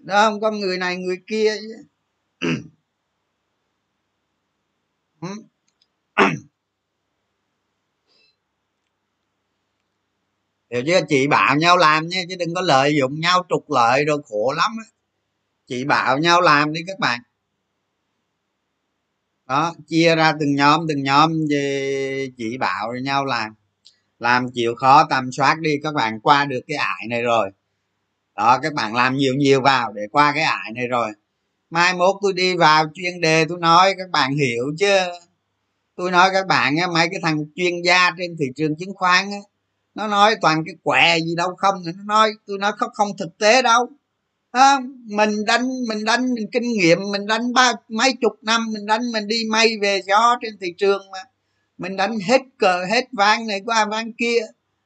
Đó 0.00 0.30
không 0.30 0.40
có 0.40 0.50
người 0.50 0.78
này, 0.78 0.96
người 0.96 1.18
kia 1.26 1.54
chứ. 1.60 2.48
hiểu 10.74 10.82
chứ 10.86 11.00
chị 11.08 11.26
bảo 11.26 11.56
nhau 11.56 11.76
làm 11.76 12.08
nha, 12.08 12.22
chứ 12.28 12.36
đừng 12.38 12.54
có 12.54 12.60
lợi 12.60 12.96
dụng 12.96 13.20
nhau, 13.20 13.46
trục 13.48 13.70
lợi 13.70 14.04
rồi 14.04 14.22
khổ 14.28 14.54
lắm 14.56 14.70
á. 14.78 14.84
Chị 15.68 15.84
bảo 15.84 16.18
nhau 16.18 16.40
làm 16.40 16.72
đi 16.72 16.80
các 16.86 16.98
bạn. 16.98 17.20
Đó, 19.48 19.74
chia 19.86 20.16
ra 20.16 20.32
từng 20.40 20.54
nhóm 20.54 20.86
từng 20.88 21.02
nhóm 21.02 21.32
về 21.50 22.28
chị 22.36 22.58
bảo 22.58 22.92
rồi 22.92 23.02
nhau 23.02 23.24
làm. 23.24 23.54
Làm 24.18 24.50
chịu 24.54 24.74
khó 24.74 25.04
tầm 25.10 25.32
soát 25.32 25.58
đi, 25.60 25.70
các 25.82 25.94
bạn 25.94 26.20
qua 26.20 26.44
được 26.44 26.60
cái 26.66 26.76
ải 26.76 27.06
này 27.08 27.22
rồi. 27.22 27.50
Đó, 28.36 28.58
các 28.62 28.74
bạn 28.74 28.94
làm 28.94 29.16
nhiều 29.16 29.34
nhiều 29.34 29.60
vào 29.60 29.92
để 29.92 30.02
qua 30.12 30.32
cái 30.34 30.42
ải 30.42 30.72
này 30.74 30.88
rồi. 30.88 31.12
Mai 31.70 31.94
mốt 31.94 32.16
tôi 32.22 32.32
đi 32.32 32.56
vào 32.56 32.84
chuyên 32.94 33.20
đề, 33.20 33.44
tôi 33.48 33.58
nói 33.58 33.94
các 33.98 34.10
bạn 34.10 34.34
hiểu 34.36 34.64
chứ. 34.78 34.98
Tôi 35.96 36.10
nói 36.10 36.30
các 36.32 36.46
bạn 36.46 36.76
á, 36.76 36.86
mấy 36.86 37.08
cái 37.08 37.20
thằng 37.22 37.38
chuyên 37.54 37.82
gia 37.84 38.10
trên 38.18 38.36
thị 38.38 38.46
trường 38.56 38.76
chứng 38.76 38.94
khoán 38.94 39.30
á 39.30 39.38
nó 39.94 40.06
nói 40.06 40.34
toàn 40.40 40.62
cái 40.66 40.74
quẹ 40.82 41.18
gì 41.20 41.34
đâu 41.36 41.54
không. 41.58 41.74
Nó 41.84 41.92
nói 42.04 42.32
tôi 42.46 42.58
nói 42.58 42.72
không 42.76 42.90
không 42.94 43.08
thực 43.18 43.38
tế 43.38 43.62
đâu. 43.62 43.88
À, 44.50 44.78
mình 45.04 45.44
đánh 45.46 45.68
mình 45.88 46.04
đánh 46.04 46.34
mình 46.34 46.46
kinh 46.52 46.72
nghiệm 46.72 46.98
mình 47.12 47.26
đánh 47.26 47.52
ba 47.52 47.72
mấy 47.88 48.12
chục 48.20 48.32
năm 48.42 48.72
mình 48.72 48.86
đánh 48.86 49.12
mình 49.12 49.28
đi 49.28 49.44
may 49.50 49.68
về 49.82 50.00
gió 50.06 50.36
trên 50.42 50.58
thị 50.60 50.74
trường 50.78 51.02
mà. 51.12 51.18
Mình 51.78 51.96
đánh 51.96 52.18
hết 52.18 52.40
cờ 52.58 52.84
hết 52.90 53.04
ván 53.12 53.46
này 53.46 53.60
qua 53.66 53.84
ván 53.84 54.12
kia. 54.12 54.40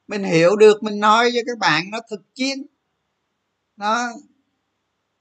Mình 0.07 0.23
hiểu 0.23 0.55
được 0.55 0.83
mình 0.83 0.99
nói 0.99 1.31
với 1.33 1.43
các 1.47 1.57
bạn 1.57 1.91
nó 1.91 1.99
thực 2.09 2.35
chiến. 2.35 2.65
Nó 3.77 4.09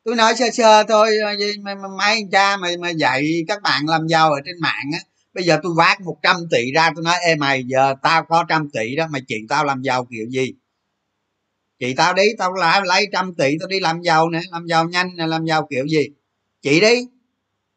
tôi 0.05 0.17
nói 0.17 0.35
sơ 0.37 0.51
sơ 0.53 0.85
thôi 0.85 1.19
ờ, 1.25 1.33
mà, 1.63 1.75
mà 1.75 1.89
mấy 1.99 2.29
cha 2.33 2.57
mà 2.57 2.69
mà 2.81 2.91
dạy 2.91 3.45
các 3.49 3.63
bạn 3.63 3.89
làm 3.89 4.07
giàu 4.07 4.33
ở 4.33 4.41
trên 4.45 4.61
mạng 4.61 4.91
á 4.93 5.01
bây 5.35 5.45
giờ 5.45 5.59
tôi 5.63 5.73
vác 5.77 6.01
100 6.01 6.37
tỷ 6.51 6.73
ra, 6.73 6.91
tôi 6.95 7.05
nói, 7.05 7.17
ê 7.27 7.37
mày, 7.37 7.65
giờ 7.67 7.95
tao 8.03 8.25
có 8.29 8.45
trăm 8.49 8.71
tỷ 8.71 8.97
đó, 8.97 9.07
mày 9.11 9.21
chuyện 9.29 9.49
tao 9.49 9.65
làm 9.65 9.83
giàu 9.83 10.05
kiểu 10.05 10.27
gì? 10.31 10.53
Chị 11.79 11.95
tao 11.95 12.15
đi, 12.15 12.23
tao 12.39 12.53
lại 12.53 12.81
lấy 12.85 13.07
trăm 13.13 13.35
tỷ, 13.35 13.57
tao 13.61 13.69
đi 13.69 13.81
làm 13.81 14.01
giàu 14.03 14.31
nè, 14.31 14.41
làm 14.51 14.67
giàu 14.67 14.89
nhanh 14.89 15.17
nè, 15.17 15.27
làm 15.27 15.45
giàu 15.45 15.67
kiểu 15.71 15.87
gì? 15.87 16.09
Chị 16.63 16.81
đi, 16.81 17.07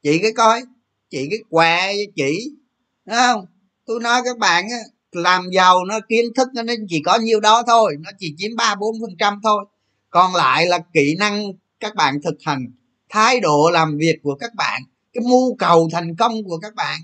chị 0.04 0.20
cái 0.20 0.32
coi, 0.34 0.62
chị 1.10 1.28
cái 1.30 1.40
què 1.50 1.94
chị. 2.16 2.52
Đúng 3.06 3.16
không? 3.16 3.46
Tôi 3.86 4.00
nói 4.00 4.22
các 4.26 4.38
bạn 4.38 4.64
á, 4.72 4.78
làm 5.12 5.50
giàu 5.52 5.86
nó 5.86 6.00
kiến 6.10 6.26
thức 6.36 6.48
nó 6.54 6.74
chỉ 6.90 7.02
có 7.06 7.18
nhiêu 7.18 7.40
đó 7.40 7.64
thôi, 7.68 7.96
nó 8.00 8.10
chỉ 8.20 8.34
chiếm 8.38 8.56
ba, 8.56 8.76
bốn 8.76 8.96
phần 9.02 9.16
trăm 9.20 9.40
thôi. 9.44 9.66
Còn 10.10 10.36
lại 10.36 10.66
là 10.66 10.80
kỹ 10.94 11.16
năng 11.20 11.44
các 11.80 11.96
bạn 11.96 12.22
thực 12.24 12.36
hành, 12.46 12.66
thái 13.10 13.40
độ 13.40 13.70
làm 13.74 13.98
việc 13.98 14.16
của 14.24 14.36
các 14.36 14.56
bạn, 14.56 14.82
cái 15.14 15.24
mưu 15.30 15.56
cầu 15.56 15.90
thành 15.92 16.16
công 16.16 16.44
của 16.44 16.58
các 16.58 16.76
bạn 16.76 17.00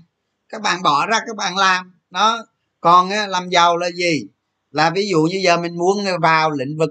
các 0.48 0.62
bạn 0.62 0.82
bỏ 0.82 1.06
ra, 1.06 1.20
các 1.26 1.36
bạn 1.36 1.56
làm. 1.56 1.94
Nó 2.10 2.38
còn 2.80 3.10
làm 3.28 3.48
giàu 3.48 3.76
là 3.76 3.90
gì? 3.90 4.26
Là 4.70 4.90
ví 4.90 5.08
dụ 5.08 5.22
như 5.22 5.40
giờ 5.44 5.56
mình 5.56 5.78
muốn 5.78 5.98
vào 6.20 6.50
lĩnh 6.50 6.78
vực 6.78 6.90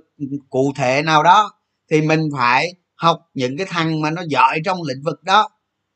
cụ 0.50 0.74
thể 0.76 1.02
nào 1.02 1.24
đó 1.24 1.52
thì 1.92 2.02
mình 2.02 2.30
phải 2.38 2.74
học 2.96 3.30
những 3.34 3.58
cái 3.58 3.68
thằng 3.70 4.02
mà 4.02 4.12
nó 4.12 4.22
giỏi 4.28 4.60
trong 4.66 4.84
lĩnh 4.84 5.04
vực 5.04 5.24
đó. 5.24 5.50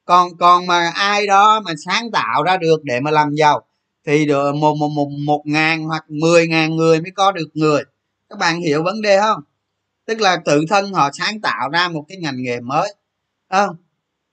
Còn 0.06 0.38
còn 0.38 0.66
mà 0.68 0.92
ai 0.96 1.28
đó 1.28 1.60
mà 1.60 1.74
sáng 1.86 2.12
tạo 2.12 2.44
ra 2.44 2.58
được 2.58 2.84
để 2.84 3.00
mà 3.00 3.12
làm 3.12 3.36
giàu 3.36 3.62
thì 4.06 4.26
được 4.26 4.56
một 4.56 4.76
một 4.76 4.88
một 4.88 5.10
một 5.26 5.42
ngàn 5.46 5.84
hoặc 5.84 6.06
mười 6.10 6.48
ngàn 6.48 6.76
người 6.76 7.02
mới 7.02 7.12
có 7.16 7.32
được 7.32 7.48
người. 7.54 7.84
Các 8.30 8.40
bạn 8.40 8.62
hiểu 8.62 8.84
vấn 8.84 9.02
đề 9.02 9.20
không? 9.20 9.42
Tức 10.06 10.22
là 10.22 10.38
tự 10.46 10.62
thân 10.70 10.94
họ 10.94 11.10
sáng 11.14 11.42
tạo 11.42 11.70
ra 11.70 11.90
một 11.90 12.06
cái 12.08 12.18
ngành 12.18 12.44
nghề 12.44 12.60
mới. 12.60 12.96
Không 13.50 13.76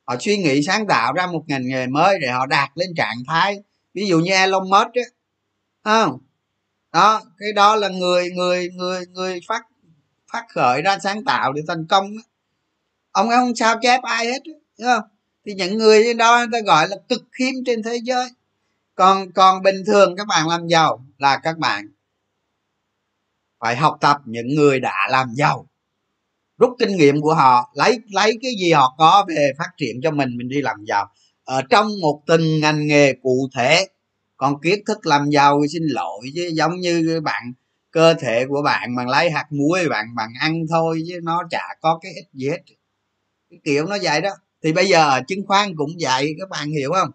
họ 0.09 0.17
suy 0.21 0.37
nghĩ 0.37 0.63
sáng 0.63 0.87
tạo 0.87 1.13
ra 1.13 1.27
một 1.27 1.45
ngành 1.47 1.69
nghề 1.69 1.87
mới 1.87 2.19
để 2.21 2.29
họ 2.29 2.47
đạt 2.47 2.71
lên 2.75 2.89
trạng 2.97 3.17
thái. 3.29 3.59
Ví 3.95 4.07
dụ 4.07 4.21
như 4.21 4.33
Elon 4.33 4.71
Musk 4.71 4.95
á 4.95 5.03
không? 5.85 6.19
Đó, 6.93 7.23
cái 7.39 7.53
đó 7.53 7.77
là 7.77 7.89
người 7.89 8.31
người 8.31 8.69
người 8.71 9.07
người 9.07 9.41
phát 9.49 9.63
phát 10.33 10.47
khởi 10.49 10.83
ra 10.83 10.99
sáng 10.99 11.25
tạo 11.25 11.53
để 11.53 11.63
thành 11.69 11.87
công 11.87 12.17
đó. 12.17 12.23
ông 13.13 13.29
ấy 13.29 13.39
không 13.39 13.55
sao 13.57 13.77
chép 13.83 14.03
ai 14.03 14.27
hết 14.27 14.39
đúng 14.45 14.61
không? 14.85 15.03
Thì 15.47 15.55
những 15.55 15.79
người 15.79 16.15
đó, 16.15 16.39
người 16.39 16.49
ta 16.53 16.67
gọi 16.67 16.89
là 16.89 16.97
cực 17.09 17.23
hiếm 17.41 17.55
trên 17.67 17.83
thế 17.83 17.99
giới. 18.03 18.31
Còn 18.95 19.33
còn 19.33 19.63
bình 19.63 19.83
thường 19.87 20.17
các 20.17 20.27
bạn 20.27 20.49
làm 20.49 20.69
giàu 20.69 21.07
là 21.19 21.41
các 21.43 21.59
bạn 21.59 21.89
phải 23.61 23.77
học 23.77 23.99
tập 24.01 24.21
những 24.25 24.49
người 24.55 24.81
đã 24.81 25.09
làm 25.11 25.35
giàu 25.35 25.68
rút 26.59 26.71
kinh 26.79 26.97
nghiệm 26.97 27.21
của 27.21 27.35
họ, 27.35 27.71
lấy 27.75 27.99
lấy 28.11 28.39
cái 28.43 28.53
gì 28.61 28.73
họ 28.73 28.95
có 28.99 29.25
về 29.29 29.53
phát 29.59 29.71
triển 29.77 30.01
cho 30.03 30.11
mình 30.11 30.37
mình 30.37 30.49
đi 30.49 30.63
làm 30.63 30.85
giàu. 30.85 31.07
Ở 31.45 31.63
trong 31.71 31.89
một 32.01 32.23
từng 32.27 32.61
ngành 32.61 32.87
nghề 32.87 33.13
cụ 33.23 33.49
thể, 33.57 33.87
còn 34.37 34.61
kiến 34.61 34.85
thức 34.87 35.07
làm 35.07 35.31
giàu 35.31 35.63
xin 35.73 35.83
lỗi 35.83 36.21
chứ, 36.35 36.51
giống 36.55 36.81
như 36.81 37.21
bạn, 37.25 37.53
cơ 37.91 38.15
thể 38.15 38.47
của 38.49 38.63
bạn 38.63 38.97
bằng 38.97 39.09
lấy 39.09 39.31
hạt 39.31 39.47
muối, 39.51 39.89
bạn 39.89 40.07
bằng 40.17 40.31
ăn 40.41 40.63
thôi 40.71 41.03
chứ 41.09 41.21
nó 41.23 41.43
chả 41.51 41.63
có 41.81 41.99
cái 42.03 42.13
ích 42.15 42.27
gì 42.33 42.49
hết. 42.49 42.59
Cái 43.51 43.59
kiểu 43.65 43.87
nó 43.87 43.97
vậy 44.03 44.21
đó. 44.21 44.31
Thì 44.63 44.73
bây 44.73 44.87
giờ 44.89 45.09
ở 45.09 45.21
chứng 45.29 45.47
khoán 45.47 45.77
cũng 45.77 45.91
vậy, 46.01 46.35
các 46.39 46.49
bạn 46.49 46.71
hiểu 46.71 46.93
không? 46.93 47.11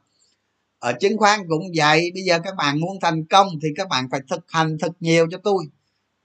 Ở 0.79 0.93
chứng 0.93 1.17
khoán 1.17 1.39
cũng 1.47 1.63
vậy, 1.75 2.11
bây 2.13 2.23
giờ 2.23 2.39
các 2.43 2.55
bạn 2.57 2.79
muốn 2.79 2.97
thành 3.01 3.25
công 3.25 3.47
thì 3.63 3.69
các 3.77 3.89
bạn 3.89 4.07
phải 4.11 4.19
thực 4.29 4.45
hành 4.47 4.77
thật 4.79 4.91
nhiều 4.99 5.27
cho 5.31 5.37
tôi. 5.37 5.65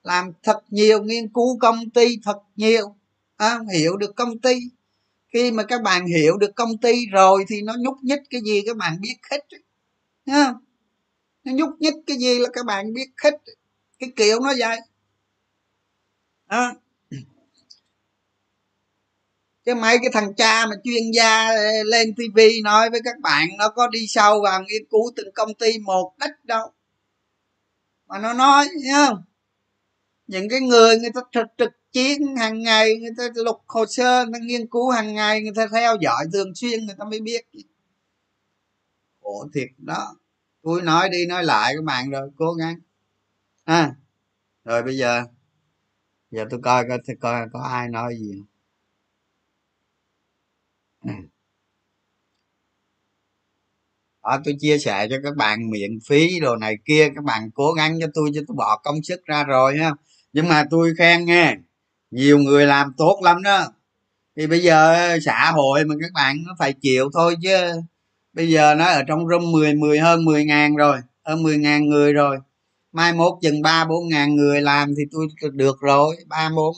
Làm 0.03 0.33
thật 0.43 0.59
nhiều, 0.71 1.03
nghiên 1.03 1.29
cứu 1.29 1.59
công 1.59 1.91
ty 1.91 2.19
thật 2.25 2.39
nhiều 2.57 2.95
à, 3.39 3.59
hiểu 3.75 3.97
được 3.97 4.17
công 4.17 4.39
ty. 4.39 4.59
Khi 5.33 5.51
mà 5.51 5.63
các 5.63 5.83
bạn 5.83 6.07
hiểu 6.07 6.37
được 6.39 6.51
công 6.57 6.79
ty 6.79 7.07
rồi 7.07 7.45
thì 7.49 7.63
nó 7.63 7.75
nhúc 7.81 7.97
nhích 8.03 8.21
cái 8.31 8.41
gì 8.41 8.63
các 8.67 8.77
bạn 8.77 9.01
biết 9.01 9.17
hết 9.31 9.47
ha 10.27 10.55
nó 11.45 11.53
nhúc 11.53 11.71
nhích 11.81 11.95
cái 12.07 12.17
gì 12.17 12.39
là 12.39 12.49
các 12.53 12.67
bạn 12.67 12.93
biết 12.93 13.11
hết. 13.25 13.35
Cái 13.99 14.13
kiểu 14.17 14.41
nó 14.41 14.53
vậy. 14.59 14.79
À. 16.47 16.75
chứ 19.65 19.75
mấy 19.75 19.99
cái 19.99 20.11
thằng 20.13 20.35
cha 20.35 20.67
mà 20.67 20.77
chuyên 20.85 21.11
gia 21.15 21.53
lên 21.85 22.15
tivi 22.15 22.61
nói 22.63 22.91
với 22.91 23.01
các 23.05 23.21
bạn 23.21 23.49
nó 23.59 23.69
có 23.69 23.89
đi 23.89 24.07
sâu 24.07 24.41
vào 24.43 24.63
nghiên 24.63 24.83
cứu 24.91 25.13
từng 25.17 25.33
công 25.35 25.55
ty 25.55 25.79
một 25.79 26.15
đất 26.19 26.45
đâu. 26.45 26.73
Mà 28.07 28.19
nó 28.19 28.33
nói 28.33 28.69
không? 28.93 29.23
Những 30.27 30.49
cái 30.49 30.61
người 30.61 30.99
người 30.99 31.11
ta 31.15 31.21
trực 31.33 31.47
trực 31.59 31.71
chiến 31.93 32.37
hàng 32.37 32.63
ngày, 32.63 32.97
người 33.01 33.11
ta 33.19 33.25
lục 33.35 33.57
hồ 33.67 33.87
sơ, 33.87 34.25
người 34.25 34.33
ta 34.33 34.39
nghiên 34.47 34.67
cứu 34.67 34.91
hàng 34.91 35.15
ngày, 35.15 35.43
người 35.43 35.53
ta 35.57 35.67
theo 35.73 35.97
dõi 36.01 36.27
thường 36.33 36.55
xuyên, 36.55 36.87
người 36.87 36.95
ta 36.99 37.05
mới 37.05 37.21
biết. 37.21 37.43
Khổ 39.21 39.49
thiệt, 39.55 39.69
đó. 39.79 40.17
Tôi 40.63 40.83
nói 40.83 41.09
đi, 41.09 41.27
nói 41.27 41.45
lại 41.45 41.75
các 41.77 41.85
bạn 41.85 42.11
rồi, 42.11 42.31
cố 42.37 42.53
gắng. 42.53 42.77
À 43.65 43.95
rồi 44.69 44.83
bây 44.83 44.97
giờ 44.97 45.25
giờ 46.31 46.45
tôi 46.51 46.61
coi 46.63 46.85
coi 46.89 46.99
coi 47.21 47.49
có 47.53 47.61
ai 47.61 47.89
nói 47.89 48.17
gì 48.19 48.43
ừ. 51.05 51.11
đó, 54.23 54.41
tôi 54.45 54.55
chia 54.61 54.79
sẻ 54.79 55.07
cho 55.11 55.17
các 55.23 55.37
bạn 55.37 55.71
miễn 55.71 55.99
phí 56.09 56.41
đồ 56.41 56.57
này 56.57 56.75
kia, 56.85 57.09
các 57.15 57.25
bạn 57.25 57.51
cố 57.55 57.73
gắng 57.73 57.99
cho 58.01 58.07
tôi 58.15 58.31
cho 58.35 58.41
tôi 58.49 58.55
bỏ 58.55 58.81
công 58.85 59.03
sức 59.03 59.25
ra 59.27 59.45
rồi, 59.45 59.79
ha. 59.79 59.93
Nhưng 60.33 60.49
mà 60.49 60.65
tôi 60.71 60.95
khen 60.99 61.25
nghe 61.25 61.57
nhiều 62.11 62.39
người 62.39 62.67
làm 62.67 62.93
tốt 62.97 63.21
lắm 63.23 63.43
đó. 63.43 63.67
Thì 64.37 64.47
bây 64.47 64.61
giờ 64.61 64.97
xã 65.25 65.51
hội 65.53 65.85
mà 65.85 65.95
các 66.01 66.11
bạn 66.15 66.37
nó 66.47 66.57
phải 66.59 66.73
chịu 66.73 67.11
thôi 67.15 67.37
chứ. 67.43 67.73
Bây 68.33 68.49
giờ 68.51 68.75
nó 68.75 68.85
ở 68.87 69.03
trong 69.09 69.29
room 69.29 69.53
10 69.53 69.75
10 69.75 69.99
hơn 69.99 70.25
10 70.25 70.45
ngàn 70.45 70.77
rồi, 70.77 70.99
hơn 71.25 71.43
10 71.43 71.59
ngàn 71.59 71.87
người 71.87 72.13
rồi. 72.13 72.39
Mai 72.93 73.13
mốt 73.13 73.33
chừng 73.43 73.63
ba, 73.63 73.85
bốn 73.85 74.09
ngàn 74.09 74.37
người 74.37 74.61
làm 74.63 74.95
thì 74.97 75.03
tôi 75.13 75.29
được 75.53 75.81
rồi. 75.81 76.17
Ba, 76.29 76.51
bốn, 76.57 76.75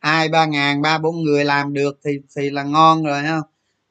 hai, 0.00 0.28
ba 0.28 0.46
ngàn, 0.46 0.82
ba, 0.82 0.98
bốn 0.98 1.22
người 1.22 1.44
làm 1.44 1.72
được 1.74 2.00
thì 2.04 2.12
thì 2.36 2.50
là 2.50 2.62
ngon 2.62 3.04
rồi 3.04 3.22
không 3.28 3.42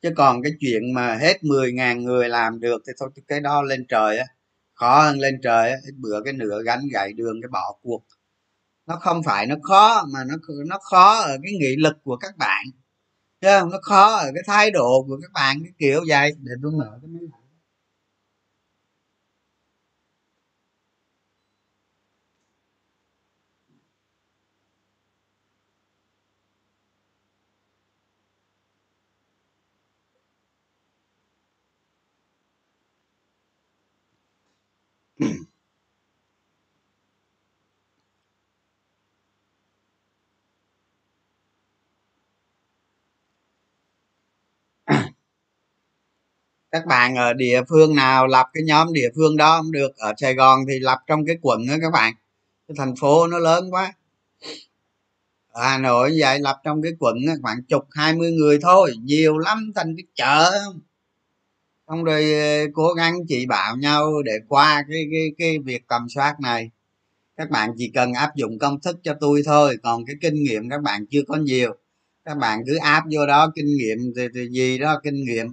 chứ 0.01 0.09
còn 0.17 0.43
cái 0.43 0.51
chuyện 0.59 0.93
mà 0.93 1.15
hết 1.17 1.43
10 1.43 1.74
ngàn 1.74 2.03
người 2.03 2.30
làm 2.30 2.59
được 2.59 2.82
thì 2.88 2.93
thôi, 2.99 3.09
cái 3.28 3.39
đó 3.41 3.61
lên 3.63 3.86
trời 3.89 4.17
á, 4.17 4.26
khó 4.74 5.03
hơn 5.03 5.19
lên 5.19 5.39
trời 5.43 5.71
á. 5.71 5.78
Bữa 5.97 6.21
cái 6.26 6.34
nửa 6.34 6.63
gánh 6.65 6.82
gậy 6.93 7.13
đường, 7.13 7.41
cái 7.41 7.49
bỏ 7.49 7.76
cuộc 7.84 8.03
nó 8.88 8.96
không 9.02 9.24
phải 9.24 9.48
nó 9.48 9.56
khó, 9.64 10.06
mà 10.14 10.20
nó 10.28 10.36
nó 10.68 10.80
khó 10.92 11.20
ở 11.22 11.38
cái 11.44 11.54
nghị 11.60 11.76
lực 11.78 11.96
của 12.04 12.18
các 12.18 12.38
bạn. 12.38 12.66
Chứ 13.42 13.48
không? 13.60 13.72
nó 13.72 13.80
khó 13.84 14.16
ở 14.16 14.26
cái 14.36 14.44
thái 14.48 14.72
độ 14.72 15.06
của 15.08 15.20
các 15.22 15.32
bạn, 15.34 15.58
cái 15.64 15.74
kiểu 15.80 16.02
vậy. 16.10 16.32
Để 16.40 16.52
tôi 16.64 16.72
mở 16.72 17.00
cái 17.02 17.10
máy 17.10 17.22
lạnh 17.24 17.42
các 46.74 46.86
bạn 46.86 47.15
ở 47.15 47.34
địa 47.34 47.61
phương 47.69 47.95
nào 47.95 48.28
lập 48.28 48.47
cái 48.53 48.63
nhóm 48.63 48.93
địa 48.93 49.09
phương 49.15 49.38
đó 49.38 49.57
không 49.57 49.71
được. 49.71 49.97
Ở 49.97 50.13
sài 50.17 50.34
gòn 50.34 50.59
thì 50.69 50.80
lập 50.80 50.99
trong 51.07 51.26
cái 51.26 51.38
quận 51.41 51.67
đó 51.67 51.74
các 51.82 51.91
bạn. 51.93 52.13
Cái 52.67 52.76
thành 52.78 52.95
phố 52.95 53.28
nó 53.28 53.39
lớn 53.39 53.71
quá. 53.71 53.93
Ở 55.51 55.63
hà 55.63 55.78
nội 55.78 56.13
vậy 56.19 56.39
lập 56.39 56.61
trong 56.63 56.82
cái 56.82 56.91
quận 56.99 57.17
khoảng 57.41 57.63
chục 57.63 57.88
hai 57.91 58.13
mươi 58.13 58.32
người 58.32 58.59
thôi. 58.61 58.93
Nhiều 59.03 59.38
lắm 59.38 59.71
thành 59.76 59.95
cái 59.97 60.03
chợ 60.15 60.51
xong 61.88 62.03
rồi 62.03 62.34
ờ, 62.34 62.67
cố 62.74 62.93
gắng 62.93 63.15
chỉ 63.28 63.45
bảo 63.45 63.78
nhau 63.78 64.21
để 64.26 64.34
qua 64.47 64.86
cái 64.89 65.05
cái 65.11 65.32
cái 65.38 65.59
việc 65.59 65.88
tầm 65.88 66.09
soát 66.09 66.39
này. 66.39 66.71
Các 67.38 67.49
bạn 67.49 67.69
chỉ 67.78 67.91
cần 67.93 68.13
áp 68.13 68.36
dụng 68.36 68.59
công 68.59 68.80
thức 68.80 68.99
cho 69.03 69.13
tôi 69.19 69.41
thôi 69.45 69.78
còn 69.84 70.05
cái 70.05 70.15
kinh 70.21 70.43
nghiệm 70.43 70.69
các 70.69 70.82
bạn 70.82 71.05
chưa 71.05 71.21
có 71.28 71.36
nhiều. 71.36 71.76
Các 72.26 72.38
bạn 72.38 72.63
cứ 72.67 72.78
áp 72.78 73.03
vô 73.11 73.26
đó 73.26 73.51
kinh 73.55 73.78
nghiệm 73.78 73.97
thì, 74.17 74.28
thì 74.36 74.47
gì 74.49 74.78
đó 74.78 74.99
kinh 75.03 75.24
nghiệm 75.26 75.47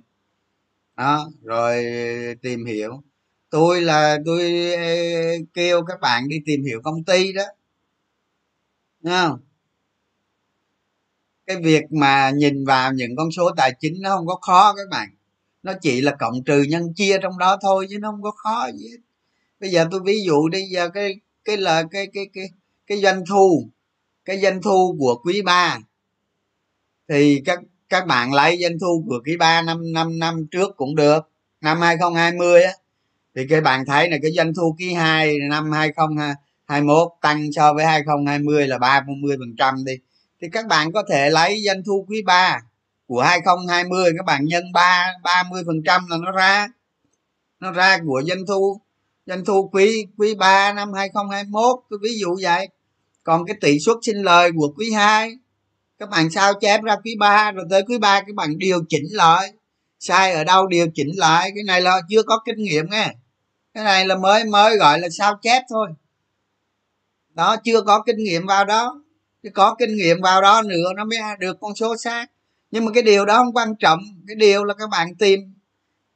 đó, 1.01 1.31
rồi 1.43 1.85
tìm 2.43 2.65
hiểu. 2.65 3.03
Tôi 3.51 3.81
là, 3.81 4.19
tôi 4.27 4.73
kêu 5.55 5.85
các 5.85 6.01
bạn 6.01 6.29
đi 6.29 6.37
tìm 6.47 6.65
hiểu 6.65 6.81
công 6.85 7.05
ty 7.05 7.33
đó. 7.33 7.43
Đúng 9.03 9.13
không? 9.13 9.41
Cái 11.47 11.57
việc 11.57 11.83
mà 11.91 12.31
nhìn 12.31 12.65
vào 12.65 12.93
những 12.93 13.17
con 13.17 13.31
số 13.31 13.51
tài 13.57 13.73
chính 13.81 13.95
nó 14.01 14.17
không 14.17 14.27
có 14.27 14.39
khó 14.43 14.75
các 14.77 14.89
bạn. 14.91 15.09
Nó 15.63 15.73
chỉ 15.81 16.01
là 16.01 16.17
cộng 16.19 16.45
trừ 16.45 16.63
nhân 16.63 16.95
chia 16.95 17.19
trong 17.23 17.39
đó 17.39 17.59
thôi 17.63 17.87
chứ 17.91 17.99
nó 17.99 18.11
không 18.11 18.23
có 18.23 18.31
khó 18.31 18.69
gì 18.75 18.89
hết. 18.91 18.99
Bây 19.61 19.71
giờ 19.71 19.87
tôi 19.91 20.01
ví 20.05 20.23
dụ 20.25 20.49
đi, 20.49 20.63
giờ 20.63 20.89
cái 20.89 21.21
cái 21.45 21.57
là, 21.57 21.83
cái 21.91 22.07
cái 22.15 22.31
cái 22.33 22.51
cái 22.87 23.01
doanh 23.01 23.23
thu, 23.29 23.69
cái 24.25 24.41
doanh 24.41 24.63
thu 24.63 24.97
của 24.99 25.21
quý 25.25 25.43
ba. 25.43 25.79
Thì 27.09 27.43
các 27.45 27.61
các 27.91 28.07
bạn 28.07 28.33
lấy 28.33 28.59
doanh 28.63 28.79
thu 28.81 29.05
của 29.09 29.21
quý 29.27 29.37
3 29.37 29.63
năm 29.63 29.93
năm 29.93 30.19
năm 30.19 30.47
trước 30.51 30.77
cũng 30.77 30.97
được. 30.97 31.31
Năm 31.61 31.81
2020 31.81 32.63
á, 32.63 32.73
thì 33.35 33.47
các 33.51 33.63
bạn 33.63 33.87
thấy 33.87 34.11
là 34.11 34.17
cái 34.23 34.31
doanh 34.37 34.55
thu 34.55 34.77
quý 34.79 34.93
2 34.93 35.39
năm 35.51 35.73
2021 35.73 37.09
tăng 37.21 37.53
so 37.53 37.75
với 37.75 37.85
2020 37.85 38.67
là 38.67 38.79
30 38.79 39.37
phần 39.39 39.57
trăm 39.59 39.85
đi. 39.85 39.93
Thì 40.41 40.49
các 40.53 40.67
bạn 40.67 40.93
có 40.93 41.03
thể 41.11 41.31
lấy 41.31 41.63
doanh 41.67 41.83
thu 41.87 42.07
quý 42.09 42.23
3 42.23 42.61
của 43.07 43.23
2020 43.23 44.13
các 44.19 44.27
bạn 44.27 44.45
nhân 44.45 44.73
3 44.73 45.07
30 45.25 45.63
phần 45.67 45.83
trăm 45.85 46.07
là 46.11 46.17
nó 46.17 46.33
ra. 46.33 46.69
Nó 47.61 47.73
ra 47.73 47.99
của 48.07 48.23
doanh 48.27 48.47
thu 48.47 48.81
doanh 49.27 49.45
thu 49.45 49.69
quý 49.73 50.07
quý 50.19 50.35
3 50.35 50.73
năm 50.73 50.93
2021 50.93 51.81
tôi 51.91 51.99
ví 52.03 52.19
dụ 52.21 52.37
vậy. 52.43 52.69
Còn 53.23 53.47
cái 53.47 53.57
tỷ 53.61 53.79
suất 53.79 53.97
sinh 54.03 54.23
lời 54.23 54.51
của 54.57 54.73
quý 54.77 54.93
2 54.93 55.33
các 56.01 56.11
bạn 56.11 56.31
sao 56.31 56.55
chép 56.61 56.83
ra 56.83 56.97
quý 57.05 57.17
ba, 57.19 57.53
rồi 57.53 57.65
tới 57.71 57.83
quý 57.83 57.99
ba 57.99 58.21
các 58.21 58.35
bạn 58.35 58.59
điều 58.59 58.85
chỉnh 58.89 59.07
lại. 59.11 59.53
Sai 59.99 60.33
ở 60.33 60.45
đâu 60.45 60.67
điều 60.67 60.87
chỉnh 60.95 61.11
lại? 61.17 61.51
Cái 61.55 61.65
này 61.65 61.81
là 61.81 62.01
chưa 62.11 62.23
có 62.23 62.43
kinh 62.45 62.57
nghiệm 62.57 62.91
nghe. 62.91 63.15
Cái 63.75 63.85
này 63.85 64.07
là 64.07 64.17
mới 64.17 64.45
mới 64.45 64.77
gọi 64.77 65.01
là 65.01 65.09
sao 65.19 65.39
chép 65.43 65.63
thôi. 65.71 65.89
Đó, 67.35 67.57
chưa 67.65 67.83
có 67.83 68.03
kinh 68.07 68.17
nghiệm 68.17 68.47
vào 68.47 68.65
đó. 68.65 69.03
Chứ 69.43 69.51
có 69.55 69.75
kinh 69.79 69.97
nghiệm 69.97 70.21
vào 70.21 70.43
đó 70.43 70.63
nữa, 70.63 70.93
nó 70.97 71.05
mới 71.05 71.19
được 71.39 71.57
con 71.61 71.75
số 71.75 71.97
xác. 71.97 72.27
Nhưng 72.71 72.85
mà 72.85 72.91
cái 72.95 73.03
điều 73.03 73.25
đó 73.25 73.37
không 73.37 73.53
quan 73.53 73.75
trọng. 73.77 74.01
Cái 74.29 74.37
điều 74.37 74.65
là 74.65 74.75
các 74.75 74.91
bạn 74.91 75.15
tìm 75.15 75.41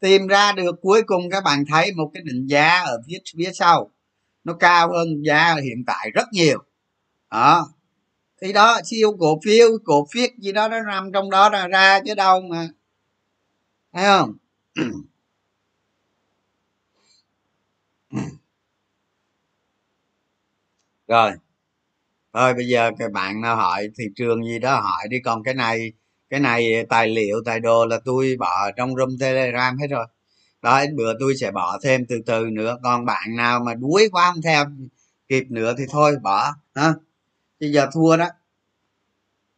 tìm 0.00 0.26
ra 0.26 0.52
được 0.52 0.74
cuối 0.82 1.02
cùng 1.06 1.30
các 1.30 1.44
bạn 1.44 1.64
thấy 1.68 1.92
một 1.92 2.10
cái 2.14 2.22
định 2.26 2.46
giá 2.46 2.82
ở 2.86 3.02
phía 3.06 3.18
phía 3.38 3.50
sau. 3.54 3.90
Nó 4.44 4.52
cao 4.52 4.92
hơn 4.92 5.22
giá 5.26 5.54
hiện 5.54 5.84
tại 5.86 6.10
rất 6.14 6.24
nhiều. 6.32 6.58
Đó 7.30 7.73
thì 8.44 8.52
đó 8.52 8.80
siêu 8.84 9.16
cổ 9.18 9.40
phiếu 9.44 9.68
cổ 9.84 10.06
phiếu 10.12 10.26
gì 10.38 10.52
đó, 10.52 10.68
nó 10.68 10.82
nằm 10.82 11.12
trong 11.12 11.30
đó 11.30 11.50
ra 11.50 11.68
ra 11.68 12.00
chứ 12.06 12.14
đâu 12.14 12.40
mà. 12.40 12.68
Thấy 13.92 14.04
không? 14.04 14.32
Rồi. 21.08 21.32
Thôi, 22.34 22.54
bây 22.54 22.68
giờ 22.68 22.90
các 22.98 23.12
bạn 23.12 23.40
nào 23.40 23.56
hỏi, 23.56 23.88
thị 23.98 24.04
trường 24.16 24.44
gì 24.44 24.58
đó 24.58 24.80
hỏi 24.80 25.08
đi, 25.10 25.20
còn 25.24 25.42
cái 25.44 25.54
này 25.54 25.92
cái 26.30 26.40
này 26.40 26.86
tài 26.88 27.08
liệu, 27.08 27.42
tài 27.44 27.60
đồ 27.60 27.86
là 27.86 28.00
tôi 28.04 28.36
bỏ 28.38 28.70
trong 28.76 28.96
room 28.96 29.18
telegram 29.20 29.78
hết 29.78 29.86
rồi. 29.90 30.06
Đó 30.62 30.84
bữa 30.96 31.12
tôi 31.20 31.34
sẽ 31.40 31.50
bỏ 31.50 31.78
thêm 31.82 32.06
từ 32.06 32.20
từ 32.26 32.46
nữa, 32.52 32.78
còn 32.82 33.04
bạn 33.06 33.36
nào 33.36 33.60
mà 33.60 33.74
đuối 33.74 34.08
quá 34.12 34.32
không 34.32 34.42
theo 34.42 34.64
kịp 35.28 35.44
nữa 35.50 35.74
thì 35.78 35.84
thôi, 35.90 36.16
bỏ 36.22 36.52
ha 36.74 36.94
bây 37.60 37.72
giờ 37.72 37.88
thua 37.94 38.16
đó. 38.16 38.28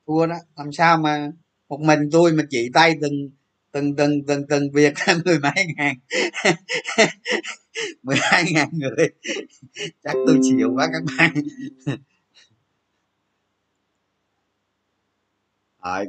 Thua 0.06 0.26
đó. 0.26 0.36
Làm 0.56 0.72
sao 0.72 0.98
mà 0.98 1.32
một 1.68 1.80
mình 1.80 2.08
tôi 2.12 2.32
mà 2.32 2.42
chỉ 2.50 2.70
tay 2.74 2.94
từng 3.00 3.30
từng 3.72 3.96
từng 3.96 4.26
từng 4.26 4.46
từng 4.48 4.72
việc 4.72 4.94
mười 5.24 5.38
mấy 5.38 5.66
ngàn. 5.76 5.96
Mười 8.02 8.16
hai 8.20 8.44
ngàn 8.52 8.68
người. 8.72 9.08
Chắc 10.04 10.12
tôi 10.26 10.38
chịu 10.42 10.72
quá 10.74 10.88
các 10.92 11.02
bạn. 11.18 11.34
Hỏi 15.78 16.06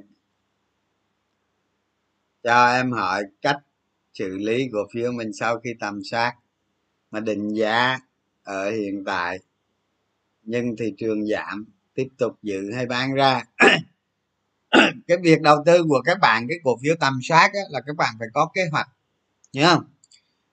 cho 2.44 2.68
em 2.68 2.92
hỏi 2.92 3.24
cách 3.42 3.58
xử 4.14 4.38
lý 4.38 4.70
cổ 4.72 4.80
phiếu 4.94 5.12
mình 5.12 5.34
sau 5.34 5.60
khi 5.60 5.74
tầm 5.80 6.04
soát 6.04 6.36
mà 7.12 7.20
định 7.20 7.50
giá 7.50 8.00
ở 8.44 8.72
hiện 8.72 9.04
tại. 9.06 9.40
Nhưng 10.44 10.76
thị 10.78 10.94
trường 10.98 11.28
giảm 11.28 11.66
tiếp 11.98 12.08
tục 12.18 12.34
dự 12.44 12.72
hay 12.76 12.86
bán 12.86 13.14
ra. 13.14 13.44
Cái 15.08 15.18
việc 15.24 15.42
đầu 15.42 15.58
tư 15.66 15.84
của 15.90 16.02
các 16.06 16.18
bạn 16.22 16.48
cái 16.50 16.58
cổ 16.64 16.78
phiếu 16.84 16.96
tầm 17.00 17.20
soát 17.24 17.52
á, 17.54 17.62
là 17.70 17.82
các 17.86 17.96
bạn 17.96 18.16
phải 18.20 18.28
có 18.34 18.50
kế 18.54 18.62
hoạch 18.72 18.88
nhớ 19.54 19.76
không? 19.76 19.84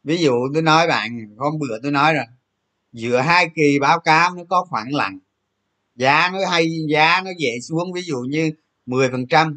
Ví 0.05 0.17
dụ 0.17 0.33
tôi 0.55 0.63
nói 0.63 0.87
bạn 0.87 1.37
hôm 1.39 1.59
bữa 1.59 1.79
tôi 1.83 1.93
nói 1.93 2.15
rồi 2.15 2.25
giữa 2.93 3.21
hai 3.21 3.51
kỳ 3.55 3.79
báo 3.81 4.01
cáo 4.01 4.35
nó 4.35 4.43
có 4.49 4.65
khoảng 4.71 4.95
lặng 4.95 5.19
giá 5.97 6.31
nó 6.33 6.39
hay 6.51 6.69
giá 6.89 7.21
nó 7.25 7.31
dễ 7.39 7.61
xuống 7.69 7.93
ví 7.93 8.03
dụ 8.03 8.19
như 8.19 8.51
10 8.87 9.11
phần 9.11 9.27
trăm 9.27 9.57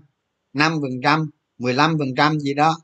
năm 0.54 0.80
phần 0.82 1.02
trăm 1.04 1.30
15 1.58 1.98
phần 2.00 2.16
trăm 2.18 2.40
gì 2.40 2.54
đó. 2.54 2.78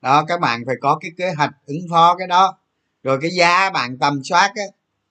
Đó 0.00 0.24
các 0.28 0.40
bạn 0.40 0.62
phải 0.66 0.74
có 0.80 0.98
cái 1.00 1.10
kế 1.16 1.32
hoạch 1.34 1.50
ứng 1.66 1.86
phó 1.90 2.16
cái 2.18 2.28
đó. 2.28 2.58
Rồi 3.02 3.18
cái 3.22 3.30
giá 3.30 3.70
bạn 3.70 3.98
tầm 3.98 4.24
soát 4.24 4.52
á 4.54 4.64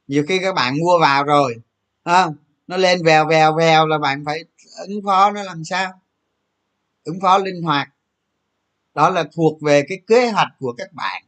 nhiều 0.07 0.23
khi 0.27 0.39
các 0.39 0.55
bạn 0.55 0.79
mua 0.79 0.99
vào 0.99 1.23
rồi 1.23 1.55
không? 2.05 2.35
Nó 2.69 2.77
lên 2.77 3.03
vèo 3.03 3.27
vèo 3.27 3.53
vèo 3.53 3.87
là 3.87 3.97
bạn 3.97 4.23
phải 4.25 4.43
ứng 4.87 5.01
phó 5.05 5.31
nó 5.31 5.43
làm 5.43 5.63
sao? 5.63 6.01
Ứng 7.03 7.19
phó 7.21 7.37
linh 7.37 7.63
hoạt. 7.63 7.89
Đó 8.93 9.09
là 9.09 9.23
thuộc 9.35 9.61
về 9.61 9.83
cái 9.89 10.01
kế 10.07 10.29
hoạch 10.29 10.47
của 10.59 10.73
các 10.77 10.93
bạn. 10.93 11.23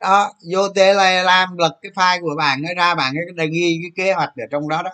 Đó, 0.00 0.32
vô 0.52 0.68
tele 0.68 1.22
làm 1.22 1.56
lật 1.56 1.78
cái 1.82 1.92
file 1.92 2.20
của 2.20 2.34
bạn, 2.38 2.62
nó 2.62 2.68
ra 2.76 2.94
bạn 2.94 3.14
cái 3.36 3.48
ghi 3.48 3.80
cái 3.82 4.06
kế 4.06 4.12
hoạch 4.12 4.32
ở 4.36 4.44
trong 4.50 4.68
đó 4.68 4.82
đó. 4.82 4.90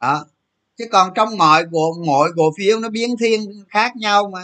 Đó. 0.00 0.26
Chứ 0.76 0.84
còn 0.92 1.12
trong 1.14 1.38
mọi 1.38 1.64
cổ 1.72 1.94
mỗi 2.06 2.30
cổ 2.36 2.52
phiếu 2.58 2.80
nó 2.80 2.88
biến 2.88 3.16
thiên 3.20 3.64
khác 3.68 3.96
nhau 3.96 4.30
mà. 4.30 4.42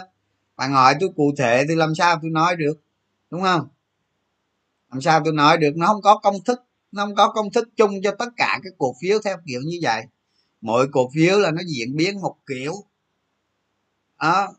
Bạn 0.57 0.73
hỏi 0.73 0.95
tôi 1.01 1.11
cụ 1.17 1.33
thể 1.39 1.65
thì 1.69 1.75
làm 1.75 1.95
sao 1.95 2.19
tôi 2.23 2.31
nói 2.31 2.57
được, 2.57 2.81
đúng 3.31 3.43
không? 3.43 3.69
Làm 4.91 5.01
sao 5.01 5.21
tôi 5.25 5.33
nói 5.33 5.59
được? 5.59 5.73
Nó 5.77 5.87
không 5.87 6.03
có 6.03 6.19
công 6.19 6.45
thức 6.45 6.65
nó 6.93 7.05
không 7.07 7.15
có 7.15 7.29
công 7.29 7.51
thức 7.53 7.69
chung 7.77 8.03
cho 8.03 8.15
tất 8.19 8.29
cả 8.37 8.61
các 8.63 8.73
cổ 8.79 8.95
phiếu 9.03 9.19
theo 9.25 9.37
kiểu 9.47 9.61
như 9.65 9.79
vậy. 9.83 10.03
Mỗi 10.61 10.89
cổ 10.93 11.11
phiếu 11.15 11.39
là 11.39 11.51
nó 11.51 11.63
diễn 11.67 11.97
biến 11.97 12.21
một 12.21 12.37
kiểu. 12.47 12.73
Đó. 14.21 14.55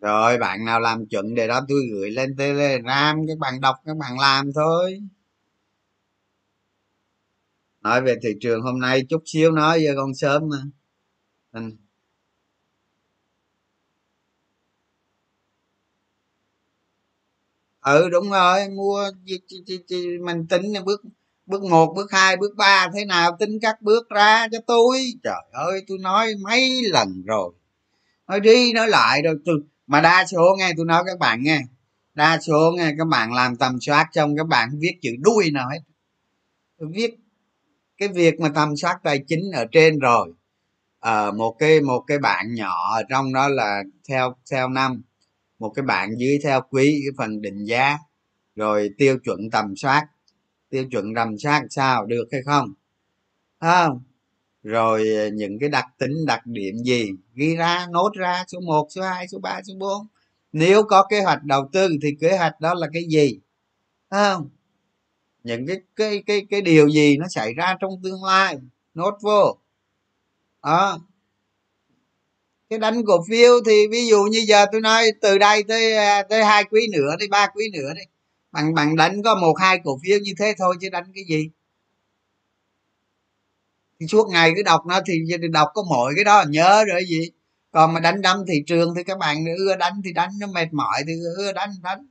Rồi, 0.00 0.38
bạn 0.38 0.64
nào 0.64 0.80
làm 0.80 1.06
chuẩn 1.06 1.34
để 1.34 1.48
đó 1.48 1.60
tôi 1.68 1.78
gửi 1.92 2.10
lên 2.10 2.36
telegram, 2.36 3.26
các 3.28 3.38
bạn 3.38 3.60
đọc, 3.60 3.76
các 3.84 3.96
bạn 3.96 4.18
làm 4.18 4.52
thôi. 4.54 5.00
Nói 7.80 8.02
về 8.02 8.16
thị 8.22 8.28
trường 8.40 8.62
hôm 8.62 8.80
nay 8.80 9.06
chút 9.08 9.22
xíu, 9.26 9.52
nói 9.52 9.82
giờ 9.82 9.92
còn 9.96 10.14
sớm 10.14 10.42
mà. 10.48 10.58
Ừ 17.84 18.08
đúng 18.08 18.30
rồi 18.30 18.68
mua 18.68 19.10
mình 20.24 20.46
tính 20.48 20.72
bước 20.84 21.02
bước 21.46 21.62
một 21.62 21.92
bước 21.96 22.12
hai 22.12 22.36
bước 22.36 22.56
ba 22.56 22.88
thế 22.94 23.04
nào 23.04 23.36
tính 23.38 23.58
các 23.62 23.82
bước 23.82 24.08
ra 24.10 24.48
cho 24.52 24.58
tôi. 24.66 25.04
Trời 25.22 25.42
ơi 25.52 25.84
tôi 25.88 25.98
nói 25.98 26.34
mấy 26.42 26.82
lần 26.90 27.22
rồi. 27.26 27.52
Nói 28.28 28.40
đi 28.40 28.72
nói 28.72 28.88
lại 28.88 29.22
rồi 29.22 29.34
tôi 29.44 29.56
mà 29.86 30.00
đa 30.00 30.24
số 30.26 30.56
nghe 30.58 30.72
tôi 30.76 30.86
nói 30.86 31.02
các 31.06 31.18
bạn 31.18 31.42
nghe. 31.42 31.60
Đa 32.14 32.38
số 32.40 32.72
nghe 32.76 32.94
các 32.98 33.06
bạn 33.06 33.32
làm 33.32 33.56
tầm 33.56 33.80
soát 33.80 34.06
trong 34.12 34.36
các 34.36 34.46
bạn 34.46 34.68
viết 34.78 34.98
chữ 35.02 35.10
đuôi 35.20 35.50
nào 35.50 35.68
hết. 35.68 35.80
Tôi 36.78 36.88
viết 36.92 37.14
cái 37.98 38.08
việc 38.08 38.40
mà 38.40 38.48
tầm 38.54 38.76
soát 38.76 38.98
tài 39.02 39.18
chính 39.28 39.50
ở 39.52 39.64
trên 39.72 39.98
rồi. 39.98 40.32
À, 41.00 41.30
một 41.30 41.56
cái 41.58 41.80
một 41.80 42.04
cái 42.06 42.18
bạn 42.18 42.54
nhỏ 42.54 42.94
ở 42.94 43.02
trong 43.08 43.32
đó 43.32 43.48
là 43.48 43.82
theo 44.08 44.34
theo 44.50 44.68
năm 44.68 45.02
một 45.58 45.70
cái 45.70 45.82
bạn 45.82 46.10
dưới 46.18 46.38
theo 46.44 46.60
quý 46.70 47.02
cái 47.04 47.12
phần 47.18 47.42
định 47.42 47.64
giá 47.64 47.98
rồi 48.56 48.90
tiêu 48.98 49.18
chuẩn 49.24 49.50
tầm 49.50 49.76
soát. 49.76 50.06
Tiêu 50.70 50.84
chuẩn 50.90 51.14
tầm 51.14 51.38
soát 51.38 51.62
sao 51.70 52.06
được 52.06 52.24
hay 52.32 52.42
không? 52.42 52.74
Không? 53.60 54.02
Rồi 54.62 55.08
ờ, 55.16 55.30
những 55.34 55.58
cái 55.58 55.68
đặc 55.68 55.86
tính 55.98 56.26
đặc 56.26 56.46
điểm 56.46 56.74
gì? 56.84 57.10
Ghi 57.34 57.56
ra 57.56 57.86
nốt 57.90 58.10
ra 58.14 58.44
số 58.48 58.60
1, 58.60 58.86
số 58.90 59.02
2, 59.02 59.28
số 59.28 59.38
3, 59.38 59.60
số 59.62 59.74
4 59.78 60.06
nếu 60.54 60.82
có 60.82 61.06
kế 61.10 61.20
hoạch 61.22 61.44
đầu 61.44 61.68
tư 61.72 61.88
thì 62.02 62.08
kế 62.20 62.36
hoạch 62.36 62.60
đó 62.60 62.74
là 62.74 62.86
cái 62.92 63.04
gì? 63.08 63.40
Không? 64.10 64.48
Những 65.44 65.66
cái 65.66 65.76
cái 65.96 66.22
cái 66.26 66.46
cái 66.50 66.60
điều 66.62 66.88
gì 66.90 67.16
nó 67.16 67.28
xảy 67.28 67.54
ra 67.54 67.76
trong 67.80 68.02
tương 68.02 68.24
lai? 68.24 68.58
Nốt 68.94 69.18
vô. 69.22 69.58
Đó 70.62 70.98
cái 72.74 72.78
đánh 72.78 73.04
cổ 73.06 73.24
phiếu 73.28 73.52
thì 73.66 73.86
ví 73.90 74.06
dụ 74.06 74.22
như 74.22 74.44
giờ 74.48 74.66
tôi 74.72 74.80
nói 74.80 75.10
từ 75.20 75.38
đây 75.38 75.62
tới 75.62 75.96
à, 75.96 76.22
tới 76.22 76.44
hai 76.44 76.64
quý 76.64 76.88
nữa 76.92 77.16
đi, 77.18 77.28
ba 77.28 77.46
quý 77.54 77.70
nữa 77.72 77.92
đi, 77.94 78.02
bằng 78.52 78.74
bằng 78.74 78.96
đánh 78.96 79.22
có 79.22 79.34
một, 79.34 79.54
hai 79.60 79.80
cổ 79.84 79.98
phiếu 80.04 80.18
như 80.18 80.32
thế 80.38 80.54
thôi 80.58 80.76
chứ 80.80 80.88
đánh 80.90 81.04
cái 81.14 81.24
gì. 81.28 81.50
Thì 84.00 84.06
suốt 84.06 84.28
ngày 84.30 84.52
cứ 84.56 84.62
đọc 84.62 84.86
nó 84.86 85.00
thì 85.06 85.18
đọc 85.52 85.68
có 85.74 85.82
mỗi 85.90 86.12
cái 86.16 86.24
đó, 86.24 86.44
nhớ 86.48 86.84
rồi 86.84 87.04
gì. 87.08 87.30
Còn 87.70 87.92
mà 87.92 88.00
đánh 88.00 88.22
đâm 88.22 88.44
thị 88.48 88.62
trường 88.66 88.94
thì 88.96 89.02
các 89.02 89.18
bạn 89.18 89.44
ưa 89.58 89.76
đánh 89.76 89.92
thì 90.04 90.12
đánh, 90.12 90.30
nó 90.40 90.46
mệt 90.46 90.72
mỏi 90.72 91.02
thì 91.06 91.12
ưa 91.36 91.52
đánh 91.52 91.70
đánh. 91.82 92.06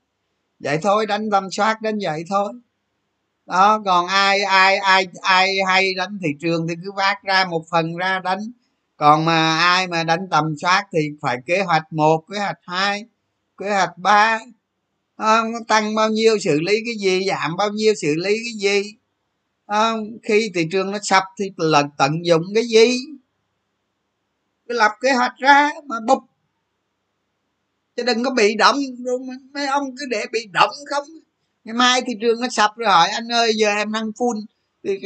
Vậy 0.59 0.77
thôi, 0.81 1.05
đánh 1.05 1.29
tâm 1.31 1.51
soát 1.51 1.81
đến 1.81 1.99
vậy 2.01 2.23
thôi. 2.29 2.53
Đó, 3.45 3.81
còn 3.85 4.07
ai 4.07 4.41
ai 4.41 4.77
ai 4.77 5.07
ai 5.21 5.55
hay 5.67 5.93
đánh 5.93 6.17
thị 6.23 6.29
trường 6.41 6.67
thì 6.67 6.75
cứ 6.83 6.91
vác 6.95 7.23
ra 7.23 7.45
một 7.45 7.65
phần 7.71 7.95
ra 7.95 8.19
đánh 8.23 8.39
còn 8.97 9.25
mà 9.25 9.57
ai 9.57 9.87
mà 9.87 10.03
đánh 10.03 10.27
tầm 10.31 10.55
soát 10.61 10.85
thì 10.93 10.99
phải 11.21 11.37
kế 11.45 11.61
hoạch 11.63 11.93
một, 11.93 12.23
kế 12.33 12.39
hoạch 12.39 12.59
hai, 12.61 13.05
kế 13.57 13.69
hoạch 13.69 13.97
ba. 13.97 14.39
Ờ, 15.15 15.43
tăng 15.67 15.95
bao 15.95 16.09
nhiêu, 16.09 16.39
xử 16.39 16.59
lý 16.61 16.73
cái 16.85 16.95
gì, 16.99 17.25
giảm 17.27 17.55
bao 17.57 17.69
nhiêu, 17.69 17.93
xử 18.01 18.15
lý 18.15 18.31
cái 18.31 18.53
gì? 18.59 18.95
Ờ, 19.65 19.97
khi 20.23 20.51
thị 20.55 20.67
trường 20.71 20.91
nó 20.91 20.97
sập 21.03 21.23
thì 21.39 21.51
là 21.57 21.83
tận 21.97 22.25
dụng 22.25 22.43
cái 22.55 22.63
gì? 22.63 22.99
Cứ 24.69 24.75
lập 24.75 24.91
kế 25.01 25.11
hoạch 25.11 25.33
ra 25.37 25.69
mà 25.85 25.95
bục. 26.07 26.19
Chứ 27.95 28.03
đừng 28.03 28.23
có 28.23 28.31
bị 28.31 28.55
động 28.55 28.77
mấy 29.53 29.67
ông 29.67 29.95
cứ 29.97 30.05
để 30.09 30.25
bị 30.31 30.39
động 30.51 30.71
không? 30.89 31.03
Ngày 31.63 31.73
mai 31.73 32.01
thị 32.01 32.13
trường 32.21 32.41
nó 32.41 32.47
sập 32.49 32.71
rồi 32.75 32.89
hỏi, 32.89 33.09
anh 33.09 33.31
ơi, 33.31 33.51
giờ 33.55 33.69
em 33.69 33.91
đang 33.91 34.11
phun 34.19 34.37
thì 34.83 34.99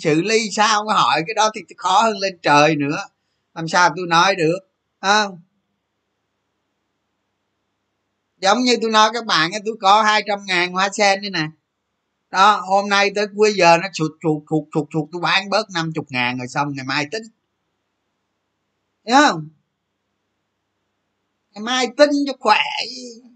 xử 0.00 0.22
lý 0.22 0.50
sao? 0.50 0.84
Hỏi 0.88 1.22
cái 1.26 1.34
đó 1.34 1.50
thì 1.54 1.60
khó 1.76 2.02
hơn 2.02 2.16
lên 2.18 2.38
trời 2.42 2.76
nữa 2.76 2.98
làm 3.54 3.68
sao 3.68 3.90
tôi 3.96 4.06
nói 4.06 4.34
được 4.34 4.58
không? 5.00 5.40
Giống 8.40 8.58
như 8.58 8.76
tôi 8.82 8.90
nói 8.90 9.10
các 9.12 9.26
bạn 9.26 9.50
tôi 9.64 9.76
có 9.80 10.02
200 10.02 10.38
ngàn 10.46 10.72
hoa 10.72 10.88
sen 10.92 11.22
đây 11.22 11.30
nè. 11.30 11.48
Đó, 12.30 12.60
hôm 12.60 12.88
nay 12.88 13.10
tới 13.14 13.26
cuối 13.36 13.54
giờ 13.56 13.76
nó 13.76 13.88
sụt 13.92 14.10
sụt 14.22 14.42
sụt 14.50 14.64
sụt 14.74 14.88
sụt 14.92 15.08
tôi 15.12 15.20
bán 15.20 15.50
bớt 15.50 15.70
50 15.70 16.04
ngàn 16.08 16.38
rồi 16.38 16.48
xong, 16.48 16.72
ngày 16.74 16.84
mai 16.84 17.06
tính. 17.12 17.22
Thấy 19.06 19.20
không? 19.20 19.48
Ngày 21.52 21.62
mai 21.62 21.86
tính 21.96 22.10
cho 22.26 22.32
khỏe. 22.40 22.60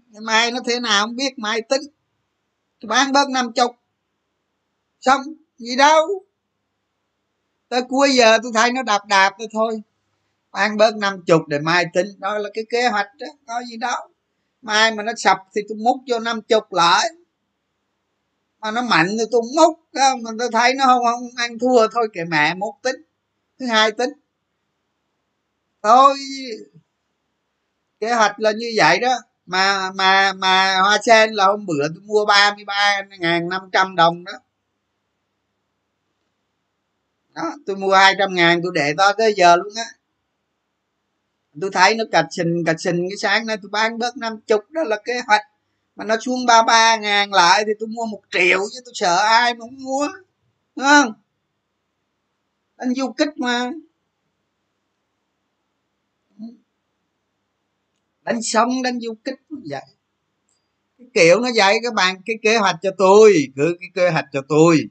Ngày 0.09 0.21
mai 0.21 0.51
nó 0.51 0.59
thế 0.65 0.79
nào 0.79 1.05
không 1.05 1.15
biết, 1.15 1.39
mai 1.39 1.61
tính. 1.61 1.81
Tôi 2.79 2.89
bán 2.89 3.11
bớt 3.11 3.29
năm 3.29 3.53
chục. 3.53 3.75
Xong, 5.01 5.21
gì 5.57 5.75
đâu. 5.75 6.07
Tới 7.69 7.81
cuối 7.89 8.15
giờ 8.15 8.37
tôi 8.43 8.51
thấy 8.55 8.71
nó 8.71 8.83
đạp 8.83 9.05
đạp 9.07 9.35
tôi 9.37 9.47
thôi 9.51 9.81
ăn 10.51 10.77
bớt 10.77 10.95
năm 10.95 11.21
chục 11.25 11.41
để 11.47 11.59
mai 11.59 11.85
tính. 11.93 12.07
Đó 12.17 12.37
là 12.37 12.49
cái 12.53 12.63
kế 12.69 12.87
hoạch 12.87 13.07
đó. 13.19 13.27
Có 13.47 13.61
gì 13.69 13.77
đâu. 13.77 14.09
Mai 14.61 14.91
mà 14.91 15.03
nó 15.03 15.11
sập 15.17 15.37
thì 15.55 15.61
tôi 15.69 15.77
múc 15.77 15.97
vô 16.07 16.19
năm 16.19 16.41
chục 16.41 16.73
lại. 16.73 17.09
Mà 18.59 18.71
nó 18.71 18.81
mạnh 18.81 19.07
thì 19.19 19.23
tôi 19.31 19.41
múc 19.55 19.79
không? 19.93 20.23
Mà 20.23 20.31
tôi 20.39 20.49
thấy 20.51 20.73
nó 20.73 20.85
không 20.85 21.03
không 21.03 21.29
ăn 21.35 21.59
thua 21.59 21.87
thôi. 21.87 22.07
Kệ 22.13 22.25
mẹ 22.25 22.53
một 22.53 22.73
tính. 22.83 22.95
Thứ 23.59 23.65
hai 23.65 23.91
tính. 23.91 24.13
Thôi. 25.83 26.17
Kế 27.99 28.13
hoạch 28.13 28.39
là 28.39 28.51
như 28.51 28.71
vậy 28.77 28.99
đó. 28.99 29.15
Mà 29.45 29.91
mà 29.95 30.33
mà 30.33 30.79
hoa 30.81 30.97
sen 31.05 31.33
là 31.33 31.45
hôm 31.45 31.65
bữa 31.65 31.87
tôi 31.87 32.03
mua 32.05 32.25
ba 32.25 32.53
mươi 32.55 32.65
ba 32.65 33.01
ngàn 33.19 33.49
năm 33.49 33.61
trăm 33.71 33.95
đồng 33.95 34.23
đó. 34.23 34.33
Đó, 37.33 37.55
tôi 37.65 37.75
mua 37.75 37.93
hai 37.93 38.15
trăm 38.19 38.35
ngàn, 38.35 38.59
tôi 38.63 38.71
để 38.75 38.93
to 38.97 39.13
tới 39.17 39.33
giờ 39.37 39.55
luôn 39.55 39.73
á 39.75 39.83
tôi 41.61 41.69
thấy 41.73 41.95
nó 41.95 42.03
cạch 42.11 42.27
xình 42.31 42.63
cạch 42.65 42.81
xình 42.81 43.05
cái 43.09 43.17
sáng 43.17 43.45
nay 43.45 43.57
tôi 43.61 43.69
bán 43.71 43.97
bớt 43.97 44.17
năm 44.17 44.41
chục, 44.47 44.61
đó 44.71 44.83
là 44.83 44.97
kế 45.05 45.21
hoạch. 45.27 45.41
Mà 45.95 46.05
nó 46.05 46.15
xuống 46.21 46.45
ba 46.45 46.63
ba 46.63 46.95
ngàn 46.95 47.33
lại 47.33 47.63
thì 47.67 47.71
tôi 47.79 47.89
mua 47.89 48.05
một 48.05 48.21
triệu 48.31 48.59
chứ 48.73 48.79
tôi 48.85 48.93
sợ 48.95 49.15
ai 49.15 49.53
mà 49.53 49.59
không 49.59 49.83
mua, 49.83 50.07
đúng 50.75 50.85
không? 50.85 51.13
Anh 52.77 52.93
du 52.95 53.11
kích 53.11 53.37
mà. 53.37 53.71
Đánh 58.21 58.41
sống 58.41 58.81
đánh 58.83 58.99
du 58.99 59.13
kích 59.23 59.39
vậy. 59.49 59.81
Cái 60.97 61.07
kiểu 61.13 61.39
nó 61.39 61.49
vậy, 61.55 61.77
các 61.83 61.93
bạn, 61.93 62.15
cái 62.25 62.35
kế 62.41 62.57
hoạch 62.57 62.75
cho 62.81 62.91
tôi, 62.97 63.33
cứ 63.55 63.77
cái 63.79 63.89
kế 63.95 64.09
hoạch 64.09 64.25
cho 64.33 64.41
tôi. 64.49 64.83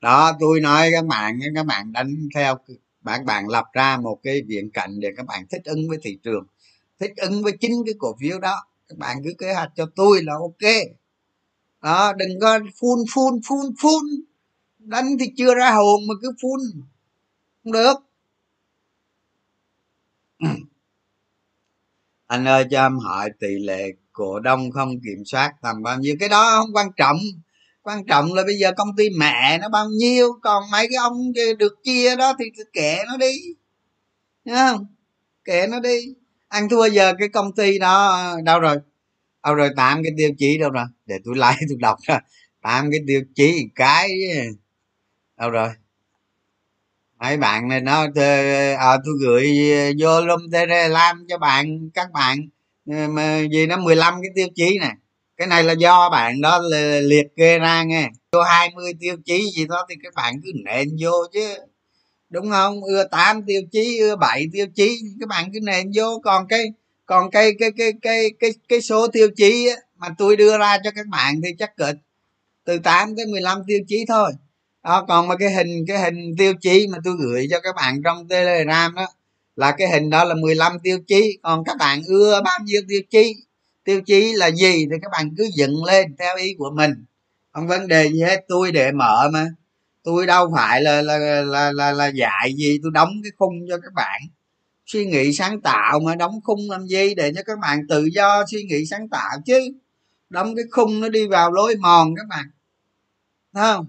Đó, 0.00 0.32
tôi 0.40 0.60
nói 0.60 0.90
các 0.92 1.04
bạn 1.06 1.38
các 1.54 1.66
bạn 1.66 1.92
đánh 1.92 2.28
theo 2.34 2.58
bạn 3.06 3.26
bạn 3.26 3.48
lập 3.48 3.64
ra 3.72 3.96
một 3.96 4.20
cái 4.22 4.42
viện 4.48 4.70
cạnh 4.70 5.00
để 5.00 5.08
các 5.16 5.26
bạn 5.26 5.46
thích 5.50 5.62
ứng 5.64 5.88
với 5.88 5.98
thị 6.02 6.18
trường, 6.22 6.46
thích 7.00 7.12
ứng 7.16 7.42
với 7.42 7.52
chính 7.60 7.72
cái 7.86 7.94
cổ 7.98 8.16
phiếu 8.20 8.38
đó. 8.38 8.66
Các 8.88 8.98
bạn 8.98 9.16
cứ 9.24 9.34
kế 9.38 9.54
hoạch 9.54 9.72
cho 9.76 9.86
tôi 9.96 10.22
là 10.22 10.34
ok. 10.34 10.72
Đó, 11.82 12.12
đừng 12.12 12.40
có 12.40 12.58
phun 12.80 12.98
phun 13.14 13.40
phun 13.48 13.74
phun. 13.82 14.04
Đánh 14.78 15.18
thì 15.20 15.26
chưa 15.36 15.54
ra 15.54 15.70
hồn 15.70 16.00
mà 16.08 16.14
cứ 16.22 16.32
phun. 16.42 16.60
Không 17.64 17.72
được. 17.72 17.94
Anh 22.26 22.48
ơi, 22.48 22.64
cho 22.70 22.86
em 22.86 22.98
hỏi 22.98 23.30
tỷ 23.40 23.58
lệ 23.58 23.92
cổ 24.12 24.40
đông 24.40 24.70
không 24.70 25.00
kiểm 25.04 25.24
soát 25.24 25.52
tầm 25.62 25.82
bao 25.82 25.98
nhiêu? 25.98 26.16
Cái 26.20 26.28
đó 26.28 26.58
không 26.60 26.74
quan 26.74 26.88
trọng 26.96 27.16
quan 27.86 28.06
trọng 28.06 28.32
là 28.34 28.42
bây 28.44 28.54
giờ 28.54 28.72
công 28.76 28.96
ty 28.96 29.10
mẹ 29.10 29.58
nó 29.58 29.68
bao 29.68 29.88
nhiêu 29.88 30.32
còn 30.42 30.64
mấy 30.72 30.88
cái 30.88 30.96
ông 30.96 31.32
được 31.58 31.74
chia 31.84 32.16
đó 32.16 32.34
thì 32.38 32.44
kệ 32.72 32.98
nó 33.06 33.16
đi. 33.16 33.32
Thấy 34.46 34.54
không? 34.54 34.86
Kệ 35.44 35.66
nó 35.66 35.80
đi. 35.80 36.14
Ăn 36.48 36.68
thua 36.68 36.86
giờ 36.86 37.14
cái 37.18 37.28
công 37.28 37.54
ty 37.54 37.78
đó 37.78 38.26
đâu 38.44 38.60
rồi? 38.60 38.76
Đâu 39.44 39.54
rồi 39.54 39.70
tám 39.76 40.02
cái 40.02 40.12
tiêu 40.18 40.30
chí 40.38 40.58
đâu 40.58 40.70
rồi? 40.70 40.84
Để 41.06 41.16
tôi 41.24 41.36
lấy 41.36 41.54
tôi 41.68 41.78
đọc 41.80 41.98
ra. 42.02 42.20
Tám 42.62 42.90
cái 42.90 43.00
tiêu 43.06 43.22
chí 43.34 43.68
cái. 43.74 44.10
Đâu 45.36 45.50
rồi? 45.50 45.68
Mấy 47.18 47.36
bạn 47.36 47.68
này 47.68 47.80
nó 47.80 48.06
à, 48.78 48.96
tôi 49.04 49.14
gửi 49.20 49.54
vô 49.98 50.20
lum 50.20 50.40
làm 50.90 51.26
cho 51.28 51.38
bạn 51.38 51.90
các 51.94 52.12
bạn 52.12 52.38
ờ, 52.90 53.08
mà 53.08 53.40
gì 53.52 53.66
nó 53.66 53.76
15 53.76 54.14
cái 54.22 54.30
tiêu 54.34 54.46
chí 54.54 54.78
này 54.78 54.92
cái 55.36 55.46
này 55.46 55.64
là 55.64 55.72
do 55.72 56.10
bạn 56.10 56.40
đó 56.40 56.60
liệt 57.02 57.26
kê 57.36 57.58
ra 57.58 57.82
nghe. 57.82 58.08
Vô 58.32 58.42
20 58.42 58.92
tiêu 59.00 59.16
chí 59.24 59.50
gì 59.56 59.66
đó 59.66 59.86
thì 59.88 59.94
các 60.02 60.14
bạn 60.14 60.34
cứ 60.44 60.52
nện 60.64 60.88
vô 61.00 61.12
chứ. 61.32 61.54
Đúng 62.30 62.50
không? 62.50 62.84
Ưa 62.84 63.04
8 63.10 63.42
tiêu 63.46 63.62
chí 63.72 63.98
ưa 63.98 64.16
7 64.16 64.46
tiêu 64.52 64.66
chí 64.74 64.98
các 65.20 65.28
bạn 65.28 65.50
cứ 65.52 65.60
nện 65.62 65.90
vô. 65.94 66.20
Còn 66.24 66.48
cái 66.48 66.64
còn 67.06 67.30
cái 67.30 67.52
cái 67.58 67.70
cái 67.78 67.92
cái 68.02 68.30
cái 68.40 68.50
cái 68.68 68.80
số 68.80 69.08
tiêu 69.08 69.28
chí 69.36 69.68
á, 69.68 69.76
mà 69.96 70.08
tôi 70.18 70.36
đưa 70.36 70.58
ra 70.58 70.78
cho 70.84 70.90
các 70.90 71.06
bạn 71.06 71.40
thì 71.44 71.50
chắc 71.58 71.76
cỡ 71.76 71.92
từ 72.64 72.78
8 72.78 73.16
tới 73.16 73.26
15 73.26 73.62
tiêu 73.66 73.78
chí 73.88 74.04
thôi. 74.08 74.32
Đó 74.84 75.04
còn 75.08 75.28
mà 75.28 75.36
cái 75.36 75.52
hình 75.52 75.84
cái 75.88 75.98
hình 75.98 76.34
tiêu 76.38 76.54
chí 76.60 76.86
mà 76.88 76.98
tôi 77.04 77.14
gửi 77.18 77.46
cho 77.50 77.60
các 77.60 77.74
bạn 77.76 78.02
trong 78.04 78.28
telegram 78.28 78.94
đó 78.94 79.06
là 79.56 79.74
cái 79.78 79.88
hình 79.88 80.10
đó 80.10 80.24
là 80.24 80.34
15 80.34 80.78
tiêu 80.82 80.98
chí. 81.06 81.38
Còn 81.42 81.64
các 81.64 81.76
bạn 81.78 82.02
ưa 82.06 82.40
bao 82.44 82.58
nhiêu 82.64 82.82
tiêu 82.88 83.00
chí? 83.10 83.34
Tiêu 83.86 84.00
chí 84.06 84.32
là 84.32 84.50
gì 84.50 84.86
thì 84.90 84.96
các 85.02 85.10
bạn 85.12 85.34
cứ 85.36 85.48
dựng 85.56 85.84
lên 85.84 86.16
theo 86.18 86.36
ý 86.36 86.54
của 86.58 86.70
mình. 86.74 87.04
Không 87.52 87.66
vấn 87.66 87.88
đề 87.88 88.08
gì 88.08 88.20
hết 88.20 88.44
tôi 88.48 88.72
để 88.72 88.92
mở 88.92 89.30
mà. 89.32 89.46
Tôi 90.02 90.26
đâu 90.26 90.52
phải 90.56 90.82
là 90.82 91.02
là 91.02 91.18
là 91.18 91.72
là, 91.72 91.92
là 91.92 92.06
dạy 92.06 92.54
gì 92.56 92.78
tôi 92.82 92.92
đóng 92.94 93.10
cái 93.22 93.32
khung 93.38 93.54
cho 93.68 93.78
các 93.78 93.92
bạn. 93.94 94.20
Suy 94.86 95.06
nghĩ 95.06 95.32
sáng 95.32 95.60
tạo 95.60 96.00
mà 96.00 96.14
đóng 96.14 96.40
khung 96.44 96.70
làm 96.70 96.86
gì 96.86 97.14
để 97.14 97.32
cho 97.34 97.42
các 97.46 97.58
bạn 97.58 97.80
tự 97.88 98.04
do 98.14 98.44
suy 98.50 98.62
nghĩ 98.62 98.86
sáng 98.86 99.08
tạo 99.08 99.38
chứ. 99.46 99.60
Đóng 100.28 100.54
cái 100.56 100.64
khung 100.70 101.00
nó 101.00 101.08
đi 101.08 101.26
vào 101.26 101.52
lối 101.52 101.76
mòn 101.76 102.14
các 102.16 102.26
bạn. 102.28 102.44
Thấy 103.54 103.74
không? 103.74 103.86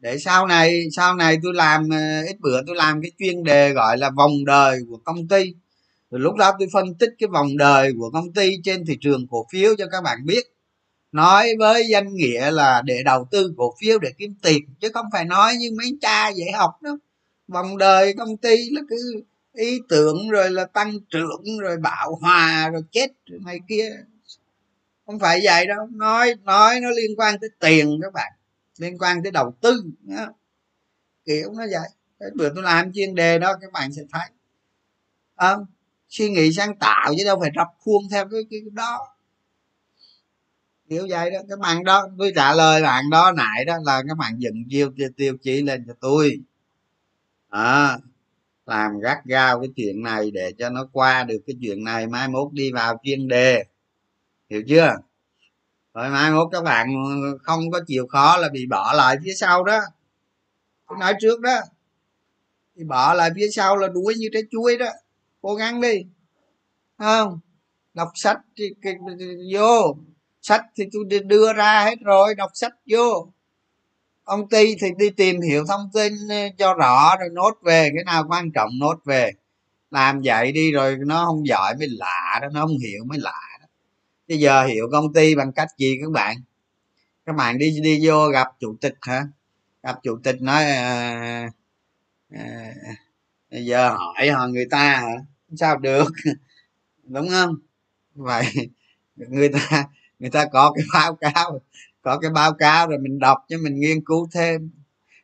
Để 0.00 0.18
sau 0.18 0.46
này 0.46 0.84
sau 0.96 1.14
này 1.14 1.36
tôi 1.42 1.54
làm 1.54 1.88
ờ, 1.90 2.22
ít 2.26 2.40
bữa 2.40 2.62
tôi 2.66 2.76
làm 2.76 3.02
cái 3.02 3.10
chuyên 3.18 3.44
đề 3.44 3.72
gọi 3.72 3.98
là 3.98 4.10
vòng 4.10 4.44
đời 4.44 4.78
của 4.88 4.96
công 5.04 5.28
ty 5.28 5.54
rồi 6.12 6.20
lúc 6.20 6.34
đó 6.36 6.52
tôi 6.58 6.68
phân 6.72 6.94
tích 6.94 7.10
cái 7.18 7.28
vòng 7.28 7.56
đời 7.56 7.92
của 7.98 8.10
công 8.10 8.32
ty 8.32 8.50
trên 8.64 8.84
thị 8.86 8.98
trường 9.00 9.26
cổ 9.30 9.46
phiếu 9.52 9.74
cho 9.78 9.86
các 9.92 10.00
bạn 10.04 10.26
biết. 10.26 10.42
Nói 11.12 11.48
với 11.58 11.88
danh 11.88 12.14
nghĩa 12.14 12.50
là 12.50 12.82
để 12.84 13.02
đầu 13.04 13.26
tư 13.30 13.54
cổ 13.56 13.74
phiếu 13.80 13.98
để 13.98 14.12
kiếm 14.18 14.34
tiền 14.42 14.62
chứ 14.80 14.88
không 14.94 15.06
phải 15.12 15.24
nói 15.24 15.56
như 15.56 15.70
mấy 15.78 15.98
cha 16.00 16.28
dạy 16.28 16.52
học 16.52 16.82
đâu. 16.82 16.96
Vòng 17.48 17.78
đời 17.78 18.14
công 18.18 18.36
ty 18.36 18.56
là 18.70 18.80
cứ 18.88 19.22
ý 19.52 19.78
tưởng 19.88 20.30
rồi 20.30 20.50
là 20.50 20.64
tăng 20.64 20.92
trưởng 21.10 21.42
rồi 21.60 21.76
bạo 21.76 22.18
hòa 22.20 22.70
rồi 22.72 22.82
chết 22.90 23.08
rồi 23.26 23.40
này 23.46 23.58
kia. 23.68 23.90
Không 25.06 25.18
phải 25.18 25.40
vậy 25.44 25.66
đâu. 25.66 25.86
Nói 25.90 26.34
nói 26.42 26.80
nó 26.80 26.90
liên 26.90 27.16
quan 27.16 27.38
tới 27.40 27.50
tiền 27.60 27.98
các 28.02 28.12
bạn 28.12 28.32
liên 28.78 28.98
quan 28.98 29.22
tới 29.22 29.32
đầu 29.32 29.54
tư 29.60 29.82
đó. 30.02 30.32
kiểu 31.24 31.52
nó 31.52 31.64
vậy. 31.72 31.88
Bữa 32.34 32.48
tôi 32.54 32.62
làm 32.62 32.92
chuyên 32.92 33.14
đề 33.14 33.38
đó 33.38 33.54
các 33.60 33.72
bạn 33.72 33.92
sẽ 33.92 34.02
thấy. 34.12 34.28
À, 35.36 35.56
suy 36.12 36.30
nghĩ 36.30 36.52
sáng 36.52 36.76
tạo 36.76 37.12
chứ 37.18 37.24
đâu 37.24 37.40
phải 37.40 37.50
rập 37.56 37.68
khuôn 37.78 38.02
theo 38.10 38.28
cái, 38.28 38.40
cái 38.50 38.60
đó. 38.72 39.08
Kiểu 40.88 41.06
vậy 41.10 41.30
đó 41.30 41.38
các 41.48 41.58
bạn 41.58 41.84
đó 41.84 42.08
tôi 42.18 42.32
trả 42.36 42.54
lời 42.54 42.82
bạn 42.82 43.10
đó 43.10 43.32
nãy 43.36 43.64
đó 43.64 43.76
là 43.84 44.02
các 44.08 44.16
bạn 44.18 44.38
dựng 44.38 44.64
chiêu 44.70 44.90
tiêu 45.16 45.36
chí 45.42 45.62
lên 45.62 45.84
cho 45.86 45.92
tôi. 46.00 46.40
À, 47.48 47.98
làm 48.66 48.98
gắt 49.00 49.24
gao 49.24 49.60
cái 49.60 49.68
chuyện 49.76 50.02
này 50.02 50.30
để 50.30 50.52
cho 50.58 50.70
nó 50.70 50.88
qua 50.92 51.24
được 51.24 51.38
cái 51.46 51.56
chuyện 51.60 51.84
này 51.84 52.06
mai 52.06 52.28
mốt 52.28 52.52
đi 52.52 52.72
vào 52.72 53.00
chuyên 53.02 53.28
đề. 53.28 53.64
Hiểu 54.50 54.62
chưa? 54.68 54.96
Rồi 55.94 56.10
mai 56.10 56.30
mốt 56.30 56.48
các 56.52 56.64
bạn 56.64 56.88
không 57.42 57.70
có 57.70 57.80
chịu 57.86 58.06
khó 58.06 58.36
là 58.36 58.48
bị 58.48 58.66
bỏ 58.66 58.92
lại 58.92 59.16
phía 59.24 59.32
sau 59.34 59.64
đó. 59.64 59.80
Tôi 60.88 60.98
nói 60.98 61.14
trước 61.20 61.40
đó 61.40 61.60
thì 62.76 62.84
bỏ 62.84 63.14
lại 63.14 63.30
phía 63.36 63.48
sau 63.48 63.76
là 63.76 63.88
đuối 63.88 64.14
như 64.18 64.28
trái 64.32 64.42
chuối 64.50 64.78
đó 64.78 64.88
cố 65.42 65.54
gắng 65.54 65.80
đi. 65.80 66.04
Không? 66.98 67.40
Đọc 67.94 68.08
sách 68.14 68.38
thì, 68.56 68.64
thì, 68.82 68.90
thì, 69.18 69.26
vô. 69.54 69.96
Sách 70.42 70.64
thì 70.76 70.84
tôi 70.92 71.20
đưa 71.20 71.52
ra 71.52 71.84
hết 71.84 71.96
rồi 72.00 72.34
đọc 72.34 72.50
sách 72.54 72.72
vô. 72.86 73.32
Công 74.24 74.48
ty 74.48 74.76
thì 74.80 74.88
đi 74.98 75.10
tìm 75.10 75.40
hiểu 75.40 75.64
thông 75.68 75.90
tin 75.94 76.12
ờ, 76.28 76.36
cho 76.58 76.74
rõ 76.74 77.16
rồi 77.20 77.28
nốt 77.32 77.58
về 77.62 77.90
cái 77.94 78.04
nào 78.04 78.24
quan 78.28 78.52
trọng 78.52 78.70
nốt 78.80 78.94
về. 79.04 79.30
Làm 79.90 80.20
vậy 80.24 80.52
đi 80.52 80.72
rồi 80.72 80.96
nó 81.06 81.24
không 81.26 81.46
giỏi 81.46 81.74
mới 81.78 81.88
lạ 81.90 82.38
đó 82.42 82.48
nó 82.52 82.60
không 82.60 82.78
hiểu 82.78 83.04
mới 83.04 83.18
lạ 83.18 83.58
đó. 83.60 83.66
Bây 84.28 84.38
giờ 84.38 84.64
hiểu 84.64 84.88
công 84.92 85.12
ty 85.12 85.34
bằng 85.34 85.52
cách 85.52 85.68
gì 85.78 85.98
các 86.02 86.10
bạn? 86.10 86.36
Các 87.26 87.36
bạn 87.36 87.58
đi 87.58 87.80
đi 87.82 88.00
vô 88.06 88.28
gặp 88.28 88.48
chủ 88.60 88.76
tịch 88.80 88.94
hả? 89.00 89.22
Gặp 89.82 89.98
chủ 90.02 90.18
tịch 90.24 90.42
nói 90.42 90.64
à, 90.64 91.50
à, 92.30 92.74
bây 93.50 93.64
giờ 93.64 93.88
hỏi 93.88 94.28
họ 94.30 94.46
người 94.46 94.66
ta 94.70 94.78
hả? 94.78 95.14
Sao 95.56 95.78
được. 95.78 96.08
Đúng 97.04 97.28
không? 97.28 97.54
Vậy 98.14 98.44
người 99.16 99.48
ta 99.48 99.88
người 100.18 100.30
ta 100.30 100.46
có 100.52 100.72
cái 100.76 100.84
báo 100.94 101.14
cáo 101.14 101.60
có 102.02 102.18
cái 102.18 102.30
báo 102.30 102.52
cáo 102.52 102.88
rồi 102.88 102.98
mình 102.98 103.18
đọc 103.18 103.38
cho 103.48 103.56
mình 103.62 103.80
nghiên 103.80 104.04
cứu 104.04 104.28
thêm. 104.34 104.70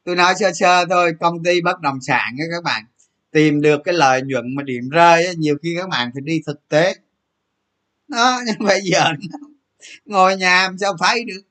Tôi 0.05 0.16
nói 0.16 0.35
sơ 0.41 0.53
sơ 0.53 0.85
thôi 0.91 1.12
công 1.20 1.45
ty 1.45 1.61
bất 1.61 1.81
động 1.81 1.99
sản 2.01 2.37
á 2.39 2.45
các 2.51 2.64
bạn 2.64 2.85
tìm 3.31 3.61
được 3.61 3.81
cái 3.85 3.95
lợi 3.95 4.22
nhuận 4.22 4.55
mà 4.55 4.62
điểm 4.62 4.89
rơi 4.89 5.26
á, 5.26 5.33
nhiều 5.39 5.57
khi 5.62 5.76
các 5.79 5.89
bạn 5.89 6.11
phải 6.14 6.20
đi 6.24 6.41
thực 6.47 6.68
tế. 6.68 6.95
Đó 8.09 8.41
nhưng 8.47 8.66
bây 8.66 8.81
giờ 8.81 9.05
ngồi 10.05 10.37
nhà 10.37 10.62
làm 10.62 10.79
sao 10.79 10.97
thấy 11.01 11.24
được? 11.24 11.43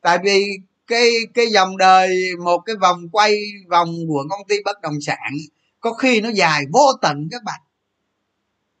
Tại 0.00 0.18
vì 0.24 0.44
cái 0.86 1.10
cái 1.34 1.46
dòng 1.46 1.76
đời 1.76 2.30
một 2.44 2.58
cái 2.58 2.76
vòng 2.76 3.08
quay 3.12 3.40
vòng 3.70 3.94
của 4.08 4.24
công 4.30 4.48
ty 4.48 4.56
bất 4.64 4.80
động 4.80 5.00
sản 5.00 5.32
có 5.80 5.92
khi 5.92 6.20
nó 6.20 6.28
dài 6.28 6.64
vô 6.72 6.92
tận 7.02 7.28
các 7.30 7.42
bạn 7.44 7.60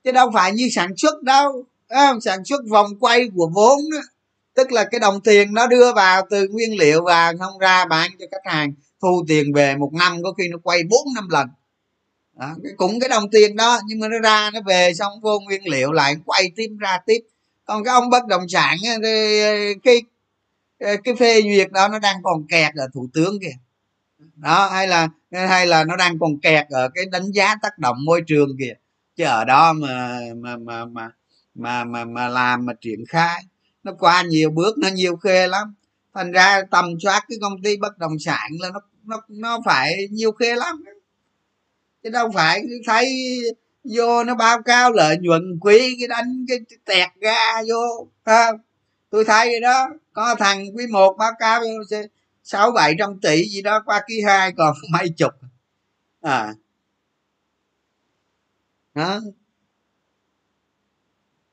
chứ 0.04 0.12
đâu 0.12 0.30
phải 0.34 0.52
như 0.52 0.68
sản 0.74 0.96
xuất 0.96 1.22
đâu 1.22 1.64
à, 1.88 2.12
sản 2.22 2.44
xuất 2.44 2.60
vòng 2.70 2.98
quay 3.00 3.28
của 3.36 3.50
vốn 3.54 3.78
đó 3.92 4.00
tức 4.54 4.72
là 4.72 4.84
cái 4.84 5.00
đồng 5.00 5.20
tiền 5.20 5.54
nó 5.54 5.66
đưa 5.66 5.92
vào 5.92 6.26
từ 6.30 6.48
nguyên 6.48 6.78
liệu 6.78 7.04
và 7.04 7.32
không 7.38 7.58
ra 7.58 7.84
bán 7.84 8.10
cho 8.18 8.26
khách 8.30 8.52
hàng 8.52 8.72
thu 9.02 9.24
tiền 9.28 9.52
về 9.52 9.76
một 9.76 9.90
năm 9.92 10.22
có 10.22 10.32
khi 10.32 10.48
nó 10.48 10.58
quay 10.62 10.82
bốn 10.90 11.14
năm 11.14 11.28
lần. 11.30 11.48
Đó, 12.38 12.54
cũng 12.76 13.00
cái 13.00 13.08
đồng 13.08 13.30
tiền 13.30 13.56
đó 13.56 13.80
nhưng 13.86 14.00
mà 14.00 14.08
nó 14.08 14.18
ra 14.18 14.50
nó 14.54 14.60
về 14.66 14.94
xong 14.94 15.12
vô 15.22 15.40
nguyên 15.40 15.68
liệu 15.68 15.92
lại 15.92 16.16
quay 16.26 16.52
tiếp 16.56 16.68
ra 16.80 16.98
tiếp. 17.06 17.20
Còn 17.64 17.84
cái 17.84 17.94
ông 17.94 18.10
bất 18.10 18.26
động 18.26 18.48
sản 18.48 18.76
ờ, 18.86 19.10
cái 19.82 20.02
ờ, 20.78 20.96
cái 21.04 21.14
phê 21.14 21.42
duyệt 21.42 21.72
đó 21.72 21.88
nó 21.88 21.98
đang 21.98 22.22
còn 22.22 22.46
kẹt 22.48 22.74
ở 22.74 22.88
thủ 22.94 23.08
tướng 23.14 23.38
kìa. 23.40 23.56
Đó 24.36 24.68
hay 24.72 24.88
là 24.88 25.08
hay 25.32 25.66
là 25.66 25.84
nó 25.84 25.96
đang 25.96 26.18
còn 26.18 26.40
kẹt 26.40 26.66
ở 26.70 26.88
cái 26.94 27.04
đánh 27.06 27.30
giá 27.32 27.54
tác 27.62 27.78
động 27.78 27.96
môi 28.04 28.22
trường 28.26 28.48
kìa 28.58 28.74
chứ 29.16 29.24
ở 29.24 29.44
đó 29.44 29.72
mà 29.72 30.20
mà 30.36 30.56
mà 30.56 30.84
mà 30.84 31.10
mà 31.54 31.84
mà, 31.84 32.04
mà 32.04 32.28
làm 32.28 32.66
mà 32.66 32.72
triển 32.80 33.04
khai 33.08 33.44
nó 33.84 33.92
qua 33.98 34.22
nhiều 34.22 34.50
bước 34.50 34.78
nó 34.78 34.88
nhiều 34.88 35.16
khê 35.16 35.46
lắm. 35.48 35.74
Thành 36.14 36.32
ra 36.32 36.62
tầm 36.70 36.84
soát 37.02 37.24
cái 37.28 37.38
công 37.40 37.62
ty 37.62 37.76
bất 37.76 37.98
động 37.98 38.18
sản 38.18 38.50
là 38.60 38.70
nó 38.70 38.80
nó 39.04 39.20
nó 39.28 39.60
phải 39.64 40.08
nhiều 40.10 40.32
khê 40.32 40.54
lắm. 40.56 40.84
Chứ 42.02 42.10
đâu 42.10 42.30
phải 42.34 42.62
thấy 42.86 43.38
vô 43.84 44.24
nó 44.24 44.34
báo 44.34 44.62
cáo 44.62 44.92
lợi 44.92 45.16
nhuận 45.20 45.58
quý 45.60 45.96
cái 45.98 46.08
đánh 46.08 46.44
cái 46.48 46.58
tẹt 46.84 47.08
ra 47.20 47.62
vô 47.68 48.08
không? 48.24 48.56
Tôi 49.10 49.24
thấy 49.24 49.50
rồi 49.52 49.60
đó. 49.60 49.88
Có 50.12 50.34
thằng 50.38 50.64
quý 50.76 50.86
một 50.86 51.16
báo 51.18 51.32
cáo 51.38 51.62
sáu 52.42 52.70
bảy 52.70 52.94
trăm 52.98 53.20
tỷ 53.20 53.44
gì 53.48 53.62
đó 53.62 53.82
qua 53.86 54.02
quý 54.08 54.20
hai 54.26 54.52
còn 54.52 54.74
mấy 54.92 55.08
chục. 55.08 55.32
À 56.20 56.54
đó 58.94 59.20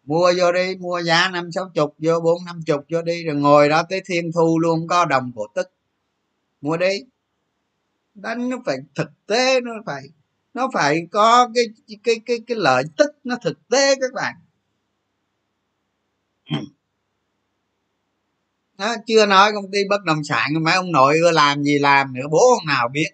mua 0.03 0.33
vô 0.37 0.51
đi 0.51 0.75
mua 0.75 1.01
giá 1.01 1.29
năm 1.29 1.51
sáu 1.51 1.69
chục 1.73 1.95
vô 1.97 2.19
bốn 2.19 2.45
năm 2.45 2.61
chục 2.65 2.85
vô 2.89 3.01
đi 3.01 3.23
rồi 3.23 3.35
ngồi 3.35 3.69
đó 3.69 3.83
tới 3.89 4.01
thiên 4.05 4.31
thu 4.31 4.59
luôn 4.59 4.87
có 4.87 5.05
đồng 5.05 5.31
cổ 5.35 5.47
tức. 5.55 5.71
Mua 6.61 6.77
đi. 6.77 7.03
Đánh 8.13 8.49
nó 8.49 8.57
phải 8.65 8.77
thực 8.95 9.11
tế 9.25 9.61
nó 9.61 9.71
phải 9.85 10.03
nó 10.53 10.69
phải 10.73 10.97
có 11.11 11.49
cái 11.55 11.65
cái 12.03 12.15
cái 12.25 12.39
cái 12.47 12.57
lợi 12.57 12.83
tức 12.97 13.11
nó 13.23 13.35
thực 13.43 13.69
tế 13.69 13.95
các 13.95 14.13
bạn. 14.13 14.35
Đó, 18.77 18.95
chưa 19.07 19.25
nói 19.25 19.51
công 19.53 19.71
ty 19.71 19.79
bất 19.89 20.03
động 20.03 20.23
sản 20.23 20.63
mấy 20.63 20.73
ông 20.73 20.91
nội 20.91 21.17
ưa 21.19 21.31
làm 21.31 21.63
gì 21.63 21.79
làm 21.79 22.13
nữa 22.13 22.27
bố 22.31 22.39
ông 22.59 22.67
nào 22.67 22.87
biết 22.87 23.09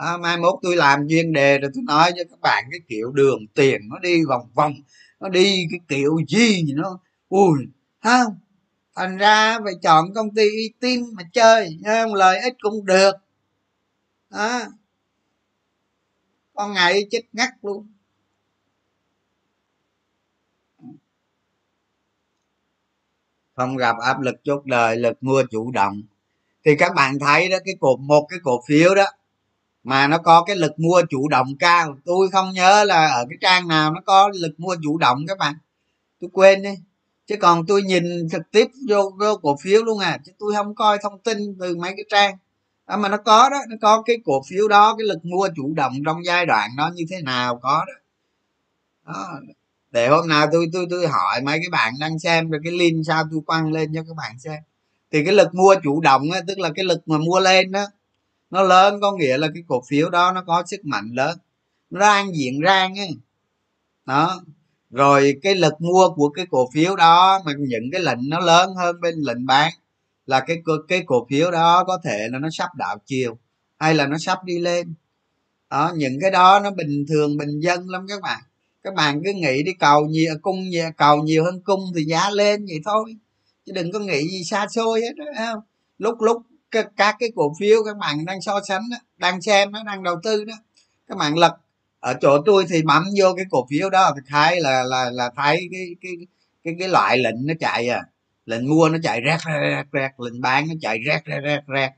à, 0.00 0.16
mai 0.16 0.36
mốt 0.36 0.54
tôi 0.62 0.76
làm 0.76 1.08
chuyên 1.08 1.32
đề 1.32 1.58
rồi 1.58 1.70
tôi 1.74 1.82
nói 1.86 2.12
cho 2.16 2.22
các 2.30 2.40
bạn 2.40 2.64
cái 2.70 2.80
kiểu 2.88 3.12
đường 3.12 3.46
tiền 3.54 3.80
nó 3.88 3.98
đi 3.98 4.24
vòng 4.24 4.50
vòng 4.54 4.72
nó 5.20 5.28
đi 5.28 5.66
cái 5.70 5.80
kiểu 5.88 6.16
gì 6.28 6.62
nó 6.74 6.98
ui 7.28 7.58
không? 8.02 8.38
Thành 8.96 9.16
ra 9.16 9.58
phải 9.64 9.72
chọn 9.82 10.14
công 10.14 10.34
ty 10.34 10.42
uy 10.42 10.72
tín 10.80 11.04
mà 11.14 11.22
chơi 11.32 11.78
không? 11.84 12.14
Lợi 12.14 12.40
ích 12.40 12.54
cũng 12.60 12.86
được. 12.86 13.12
Đó. 14.30 14.60
Con 16.54 16.72
ngày 16.72 17.06
chết 17.10 17.22
ngắt 17.32 17.50
luôn. 17.62 17.86
Không 23.56 23.76
gặp 23.76 23.96
áp 24.04 24.20
lực 24.20 24.34
chốt 24.44 24.66
đời 24.66 24.96
lực 24.96 25.22
mua 25.22 25.42
chủ 25.50 25.70
động. 25.70 26.02
Thì 26.64 26.76
các 26.76 26.92
bạn 26.96 27.18
thấy 27.18 27.48
đó 27.48 27.56
cái 27.64 27.74
cột 27.80 28.00
một 28.00 28.26
cái 28.30 28.38
cổ 28.42 28.62
phiếu 28.68 28.94
đó 28.94 29.04
mà 29.84 30.06
nó 30.06 30.18
có 30.18 30.42
cái 30.42 30.56
lực 30.56 30.78
mua 30.78 31.02
chủ 31.10 31.28
động 31.28 31.56
cao. 31.58 31.96
Tôi 32.04 32.28
không 32.32 32.52
nhớ 32.52 32.84
là 32.84 33.06
ở 33.06 33.24
cái 33.30 33.38
trang 33.40 33.68
nào 33.68 33.92
nó 33.92 34.00
có 34.06 34.30
lực 34.34 34.60
mua 34.60 34.76
chủ 34.82 34.98
động 34.98 35.24
các 35.28 35.38
bạn. 35.38 35.54
Tôi 36.20 36.30
quên 36.32 36.62
đi. 36.62 36.74
Chứ 37.26 37.36
còn 37.40 37.66
tôi 37.66 37.82
nhìn 37.82 38.28
trực 38.30 38.42
tiếp 38.52 38.66
vô, 38.88 39.12
vô 39.20 39.36
cổ 39.42 39.56
phiếu 39.62 39.82
luôn 39.84 39.98
à. 39.98 40.18
Chứ 40.26 40.32
tôi 40.38 40.52
không 40.54 40.74
coi 40.74 40.98
thông 40.98 41.18
tin 41.18 41.38
từ 41.60 41.76
mấy 41.76 41.90
cái 41.90 42.04
trang. 42.10 42.36
À, 42.86 42.96
mà 42.96 43.08
nó 43.08 43.16
có 43.16 43.48
đó. 43.50 43.58
Nó 43.68 43.76
có 43.80 44.02
cái 44.02 44.16
cổ 44.24 44.42
phiếu 44.50 44.68
đó 44.68 44.94
cái 44.98 45.06
lực 45.06 45.24
mua 45.24 45.48
chủ 45.56 45.74
động 45.74 45.92
trong 46.06 46.24
giai 46.24 46.46
đoạn 46.46 46.70
đó 46.76 46.90
như 46.94 47.04
thế 47.10 47.22
nào 47.22 47.58
có 47.62 47.84
đó, 47.86 47.94
đó. 49.06 49.40
để 49.90 50.08
hôm 50.08 50.28
nào 50.28 50.46
tôi 50.52 50.66
tôi 50.72 50.86
tôi 50.90 51.08
hỏi 51.08 51.40
mấy 51.42 51.58
cái 51.58 51.68
bạn 51.72 51.94
đang 52.00 52.18
xem 52.18 52.50
rồi 52.50 52.60
cái 52.64 52.72
link 52.72 53.06
sao 53.06 53.24
tôi 53.30 53.40
quăng 53.46 53.72
lên 53.72 53.94
cho 53.94 54.02
các 54.08 54.16
bạn 54.16 54.38
xem. 54.38 54.58
Thì 55.12 55.24
cái 55.24 55.34
lực 55.34 55.54
mua 55.54 55.74
chủ 55.82 56.00
động 56.00 56.30
á, 56.32 56.40
tức 56.48 56.58
là 56.58 56.70
cái 56.74 56.84
lực 56.84 57.08
mà 57.08 57.18
mua 57.18 57.40
lên 57.40 57.72
đó 57.72 57.86
nó 58.50 58.62
lớn 58.62 59.00
có 59.00 59.12
nghĩa 59.12 59.38
là 59.38 59.48
cái 59.54 59.62
cổ 59.68 59.82
phiếu 59.88 60.10
đó 60.10 60.32
nó 60.32 60.42
có 60.46 60.62
sức 60.66 60.84
mạnh 60.84 61.10
lớn. 61.12 61.38
Nó 61.90 62.00
đang 62.00 62.36
diện 62.36 62.60
rang 62.64 62.98
ấy 62.98 63.10
đó. 64.06 64.42
Rồi 64.90 65.34
cái 65.42 65.54
lực 65.54 65.80
mua 65.80 66.08
của 66.16 66.28
cái 66.28 66.46
cổ 66.50 66.70
phiếu 66.74 66.96
đó 66.96 67.42
mà 67.44 67.52
những 67.58 67.90
cái 67.92 68.00
lệnh 68.00 68.28
nó 68.28 68.40
lớn 68.40 68.70
hơn 68.76 69.00
bên 69.00 69.14
lệnh 69.14 69.46
bán 69.46 69.72
là 70.26 70.40
cái 70.40 70.56
cái 70.88 71.02
cổ 71.06 71.26
phiếu 71.30 71.50
đó 71.50 71.84
có 71.84 71.98
thể 72.04 72.28
là 72.32 72.38
nó 72.38 72.48
sắp 72.52 72.68
đảo 72.74 72.96
chiều 73.06 73.38
hay 73.78 73.94
là 73.94 74.06
nó 74.06 74.18
sắp 74.18 74.44
đi 74.44 74.58
lên. 74.58 74.94
Đó 75.70 75.92
những 75.96 76.18
cái 76.20 76.30
đó 76.30 76.60
nó 76.60 76.70
bình 76.70 77.04
thường 77.08 77.36
bình 77.36 77.60
dân 77.60 77.88
lắm 77.88 78.06
các 78.08 78.20
bạn. 78.22 78.40
Các 78.82 78.94
bạn 78.94 79.22
cứ 79.24 79.32
nghĩ 79.32 79.62
đi 79.62 79.72
cầu 79.72 80.06
nhiều 80.06 80.34
cung 80.42 80.68
nhiều, 80.68 80.90
cầu 80.96 81.22
nhiều 81.22 81.44
hơn 81.44 81.60
cung 81.64 81.80
thì 81.96 82.04
giá 82.04 82.30
lên 82.30 82.66
vậy 82.66 82.80
thôi. 82.84 83.16
Chứ 83.66 83.72
đừng 83.72 83.92
có 83.92 83.98
nghĩ 83.98 84.28
gì 84.28 84.44
xa 84.44 84.66
xôi 84.74 85.00
hết 85.00 85.12
đó 85.16 85.24
không? 85.38 85.60
Lúc 85.98 86.20
lúc 86.20 86.42
các, 86.70 86.86
các 86.96 87.16
cái 87.18 87.28
cổ 87.36 87.52
phiếu 87.60 87.84
các 87.84 87.96
bạn 87.96 88.24
đang 88.24 88.40
so 88.40 88.60
sánh 88.68 88.82
đó, 88.90 88.96
đang 89.16 89.42
xem 89.42 89.72
nó 89.72 89.82
đang 89.84 90.02
đầu 90.02 90.16
tư 90.22 90.44
đó 90.44 90.54
các 91.08 91.18
bạn 91.18 91.38
lật 91.38 91.56
ở 92.00 92.14
chỗ 92.20 92.42
tôi 92.46 92.64
thì 92.68 92.82
bấm 92.82 93.04
vô 93.18 93.34
cái 93.36 93.44
cổ 93.50 93.66
phiếu 93.70 93.90
đó 93.90 94.12
thì 94.16 94.22
thấy 94.28 94.60
là 94.60 94.82
là 94.82 95.10
là 95.10 95.30
thấy 95.36 95.68
cái 95.72 95.96
cái 96.00 96.12
cái 96.64 96.74
cái 96.78 96.88
loại 96.88 97.18
lệnh 97.18 97.46
nó 97.46 97.54
chạy 97.60 97.88
à 97.88 98.02
lệnh 98.46 98.68
mua 98.68 98.88
nó 98.88 98.98
chạy 99.02 99.20
rét 99.20 99.38
rét 99.46 99.84
rét 99.92 100.10
lệnh 100.18 100.40
bán 100.40 100.68
nó 100.68 100.74
chạy 100.80 100.98
rét 101.06 101.20
rét 101.24 101.40
rét 101.40 101.60
rét 101.66 101.90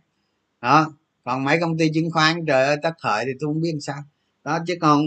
đó 0.60 0.92
còn 1.24 1.44
mấy 1.44 1.58
công 1.60 1.78
ty 1.78 1.90
chứng 1.94 2.10
khoán 2.10 2.46
trời 2.46 2.66
ơi 2.66 2.76
tất 2.82 2.92
thời 3.02 3.24
thì 3.24 3.32
tôi 3.40 3.48
không 3.48 3.60
biết 3.60 3.72
sao. 3.80 4.02
Đó 4.44 4.58
chứ 4.66 4.74
còn 4.80 5.02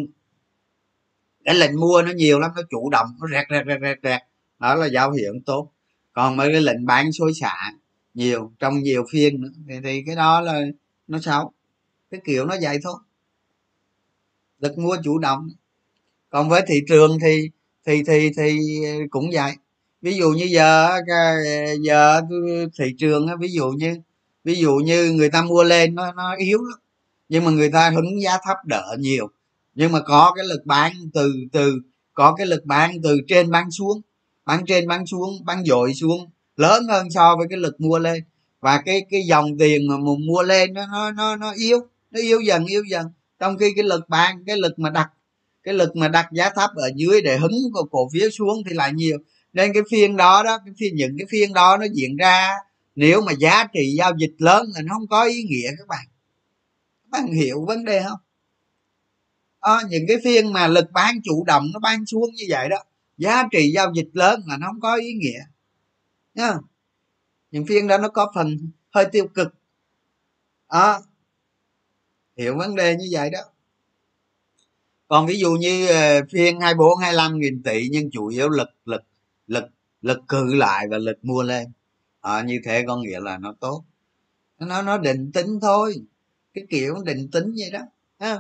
cái 1.46 1.56
lệnh 1.56 1.80
mua 1.80 2.02
nó 2.02 2.12
nhiều 2.12 2.40
lắm 2.40 2.52
nó 2.56 2.62
chủ 2.70 2.90
động 2.90 3.08
nó 3.22 3.28
rẹt 3.32 3.46
rẹt 3.50 3.66
rẹt 3.68 3.82
rẹt 3.82 3.98
rẹt 4.04 4.22
đó 4.60 4.76
là 4.76 4.86
dấu 4.86 5.12
hiệu 5.12 5.34
tốt. 5.46 5.72
Còn 6.14 6.38
mấy 6.38 6.50
cái 6.52 6.62
lệnh 6.62 6.86
bán 6.86 7.12
xối 7.12 7.32
xả 7.42 7.72
nhiều 8.16 8.52
trong 8.60 8.84
nhiều 8.84 9.06
phiên 9.12 9.42
nữa. 9.42 9.50
Thì, 9.70 9.76
thì 9.84 10.04
cái 10.06 10.16
đó 10.16 10.42
là 10.42 10.62
nó 11.08 11.20
xấu. 11.20 11.52
Cái 12.12 12.22
kiểu 12.26 12.46
nó 12.46 12.56
vậy 12.62 12.80
thôi. 12.84 12.96
Lực 14.60 14.78
mua 14.78 14.98
chủ 15.04 15.18
động. 15.18 15.50
Còn 16.30 16.50
với 16.50 16.62
thị 16.68 16.82
trường 16.88 17.18
thì 17.22 17.50
thì 17.86 18.04
thì 18.08 18.32
thì 18.38 18.60
cũng 19.10 19.30
vậy. 19.34 19.52
Ví 20.02 20.18
dụ 20.18 20.30
như 20.30 20.46
giờ 20.46 20.90
giờ 21.82 22.22
thị 22.80 22.86
trường 22.98 23.28
ví 23.40 23.48
dụ 23.52 23.70
như 23.70 23.98
ví 24.44 24.56
dụ 24.56 24.76
như 24.76 25.12
người 25.12 25.30
ta 25.30 25.42
mua 25.42 25.64
lên 25.64 25.96
nó 25.96 26.14
nó 26.14 26.36
yếu 26.36 26.58
lắm. 26.64 26.80
Nhưng 27.30 27.46
mà 27.46 27.52
người 27.52 27.70
ta 27.72 27.90
hứng 27.90 28.22
giá 28.22 28.38
thấp 28.46 28.58
đỡ 28.66 28.96
nhiều. 29.00 29.28
Nhưng 29.76 29.92
mà 29.92 30.00
có 30.02 30.34
cái 30.36 30.46
lực 30.46 30.66
bán 30.66 30.94
từ 31.14 31.34
từ 31.52 31.82
có 32.14 32.36
cái 32.36 32.48
lực 32.48 32.66
bán 32.66 33.02
từ 33.04 33.20
trên 33.28 33.52
bán 33.52 33.72
xuống 33.72 34.02
bán 34.46 34.66
trên 34.66 34.88
bán 34.88 35.06
xuống 35.06 35.46
bán 35.46 35.66
dội 35.66 35.94
xuống 35.94 36.30
lớn 36.56 36.88
hơn 36.88 37.08
so 37.12 37.36
với 37.38 37.48
cái 37.50 37.60
lực 37.60 37.82
mua 37.82 38.00
lên. 38.00 38.24
Và 38.60 38.82
cái 38.86 39.06
cái 39.10 39.22
dòng 39.22 39.58
tiền 39.58 39.88
mà 39.88 39.96
mua 40.28 40.42
lên 40.42 40.74
nó 40.74 40.88
nó 40.88 41.12
nó, 41.12 41.36
nó 41.36 41.54
yếu 41.58 41.80
nó 42.12 42.20
yếu 42.20 42.42
dần 42.42 42.66
yếu 42.66 42.84
dần. 42.84 43.08
Trong 43.40 43.58
khi 43.58 43.74
cái 43.76 43.84
lực 43.84 44.10
bán 44.10 44.44
cái 44.46 44.58
lực 44.58 44.80
mà 44.80 44.90
đặt 44.90 45.10
cái 45.64 45.74
lực 45.74 45.96
mà 45.96 46.08
đặt 46.08 46.28
giá 46.32 46.50
thấp 46.50 46.70
ở 46.76 46.90
dưới 46.96 47.22
để 47.22 47.38
hứng 47.38 47.54
của 47.74 47.84
cổ 47.92 48.10
phiếu 48.14 48.30
xuống 48.30 48.64
thì 48.70 48.76
lại 48.76 48.94
nhiều. 48.94 49.18
Nên 49.54 49.74
cái 49.74 49.84
phiên 49.92 50.18
đó 50.18 50.44
đó 50.44 50.58
cái 50.66 50.74
phiên 50.80 50.96
những 50.96 51.18
cái 51.18 51.28
phiên 51.30 51.54
đó 51.54 51.78
nó 51.78 51.86
diễn 51.94 52.16
ra 52.16 52.50
nếu 52.96 53.22
mà 53.22 53.32
giá 53.40 53.66
trị 53.74 53.96
giao 53.98 54.12
dịch 54.18 54.34
lớn 54.38 54.66
là 54.76 54.82
nó 54.82 54.94
không 54.94 55.08
có 55.08 55.24
ý 55.24 55.44
nghĩa 55.44 55.70
các 55.78 55.88
bạn. 55.88 56.06
Các 57.04 57.10
bạn 57.12 57.32
hiểu 57.32 57.66
vấn 57.68 57.86
đề 57.86 58.04
không? 58.04 58.20
À, 59.60 59.76
những 59.90 60.04
cái 60.08 60.18
phiên 60.24 60.54
mà 60.54 60.68
lực 60.68 60.92
bán 60.92 61.22
chủ 61.24 61.44
động 61.48 61.68
nó 61.74 61.80
bán 61.80 62.06
xuống 62.06 62.30
như 62.36 62.44
vậy 62.50 62.70
đó 62.70 62.78
giá 63.18 63.44
trị 63.52 63.72
giao 63.76 63.92
dịch 63.96 64.10
lớn 64.14 64.42
là 64.48 64.58
nó 64.58 64.68
không 64.68 64.82
có 64.82 64.96
ý 64.96 65.14
nghĩa 65.14 65.40
nha. 66.36 66.54
Những 67.52 67.66
phiên 67.66 67.88
đó 67.88 67.98
nó 67.98 68.10
có 68.10 68.32
phần 68.36 68.58
hơi 68.92 69.06
tiêu 69.12 69.28
cực. 69.28 69.48
À, 70.68 71.00
hiểu 72.38 72.58
vấn 72.58 72.76
đề 72.76 72.96
như 72.96 73.08
vậy 73.12 73.30
đó. 73.30 73.40
Còn 75.08 75.26
ví 75.26 75.40
dụ 75.40 75.52
như 75.54 75.88
ờ, 75.88 76.22
phiên 76.32 76.60
24 76.60 76.98
25 76.98 77.40
nghìn 77.40 77.64
tỷ 77.64 77.90
nhưng 77.92 78.12
chủ 78.12 78.28
yếu 78.28 78.50
lực 78.50 78.70
lực 78.86 79.02
lực 79.48 79.66
lực 80.02 80.20
cự 80.28 80.54
lại 80.54 80.88
và 80.92 80.98
lực 80.98 81.26
mua 81.26 81.44
lên. 81.44 81.72
À, 82.22 82.42
như 82.42 82.60
thế 82.66 82.84
có 82.88 82.98
nghĩa 82.98 83.20
là 83.20 83.38
nó 83.38 83.54
tốt. 83.60 83.84
Nó 84.60 84.82
nó 84.82 84.98
định 84.98 85.32
tính 85.32 85.60
thôi. 85.62 85.96
Cái 86.54 86.64
kiểu 86.70 86.96
định 87.06 87.30
tính 87.32 87.54
vậy 87.58 87.72
đó 87.72 87.80
ha. 88.20 88.40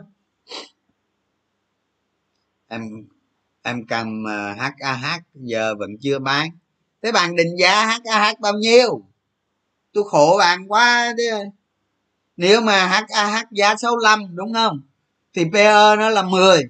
Em 2.67 2.81
em 3.61 3.85
cầm 3.87 4.23
ờ, 4.23 4.53
HAH 4.53 5.21
giờ 5.33 5.75
vẫn 5.75 5.97
chưa 6.01 6.19
bán 6.19 6.49
thế 7.05 7.11
bạn 7.11 7.35
định 7.35 7.55
giá 7.59 7.85
HAH 7.85 8.39
bao 8.39 8.53
nhiêu? 8.53 9.01
Tôi 9.93 10.03
khổ 10.07 10.35
bạn 10.39 10.65
quá 10.67 11.13
đi 11.17 11.23
nếu 12.37 12.61
mà 12.61 12.87
HAH 12.87 13.51
giá 13.51 13.75
65 13.75 14.35
đúng 14.35 14.53
không? 14.53 14.81
Thì 15.33 15.45
PE 15.53 15.95
nó 15.95 16.09
là 16.09 16.21
10 16.21 16.63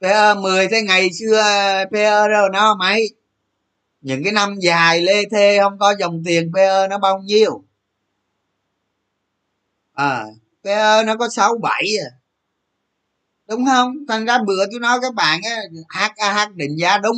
PE 0.00 0.34
10 0.34 0.68
thế 0.68 0.82
ngày 0.82 1.08
xưa 1.12 1.42
PE 1.92 2.28
đâu 2.28 2.48
nó 2.52 2.74
mấy? 2.74 3.14
Những 4.00 4.24
cái 4.24 4.32
năm 4.32 4.54
dài 4.60 5.00
lê 5.00 5.24
thê 5.30 5.58
không 5.62 5.78
có 5.78 5.94
dòng 5.98 6.22
tiền 6.26 6.52
PE 6.54 6.88
nó 6.88 6.98
bao 6.98 7.18
nhiêu? 7.18 7.64
Ờ, 9.92 10.04
à 10.04 10.24
PE 10.64 11.02
nó 11.06 11.16
có 11.16 11.28
sáu 11.28 11.58
bảy 11.62 11.84
à 12.04 12.19
đúng 13.50 13.66
không? 13.66 13.94
Thành 14.08 14.24
ra 14.24 14.38
bữa 14.46 14.66
tôi 14.70 14.80
nói 14.80 14.98
các 15.02 15.14
bạn 15.14 15.40
á 15.42 15.56
HAH 15.88 16.54
định 16.54 16.76
giá 16.78 16.98
đúng 16.98 17.16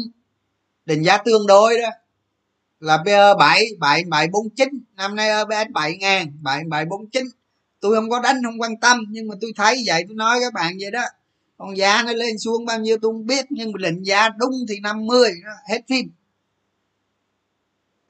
định 0.86 1.02
giá 1.02 1.18
tương 1.18 1.46
đối 1.46 1.80
đó. 1.80 1.88
Là 2.80 2.98
PE 3.06 3.34
7 3.38 3.64
7 3.78 4.04
749 4.08 4.68
năm 4.96 5.16
nay 5.16 5.28
EPS 5.28 5.70
7 5.72 5.96
ngàn 5.96 6.32
7 6.42 6.62
749 6.68 7.26
tôi 7.80 7.94
không 7.94 8.10
có 8.10 8.20
đánh 8.20 8.42
không 8.44 8.60
quan 8.60 8.80
tâm 8.80 9.04
nhưng 9.08 9.28
mà 9.28 9.34
tôi 9.40 9.52
thấy 9.56 9.82
vậy 9.86 10.04
tôi 10.08 10.16
nói 10.16 10.38
các 10.40 10.52
bạn 10.52 10.76
vậy 10.80 10.90
đó. 10.90 11.02
Còn 11.58 11.76
giá 11.76 12.02
nó 12.02 12.12
lên 12.12 12.38
xuống 12.38 12.66
bao 12.66 12.78
nhiêu 12.78 12.96
tôi 13.02 13.12
không 13.12 13.26
biết 13.26 13.46
nhưng 13.50 13.72
mà 13.72 13.78
định 13.78 14.02
giá 14.02 14.28
đúng 14.28 14.52
thì 14.68 14.80
50 14.82 15.30
hết 15.68 15.80
phim. 15.88 16.10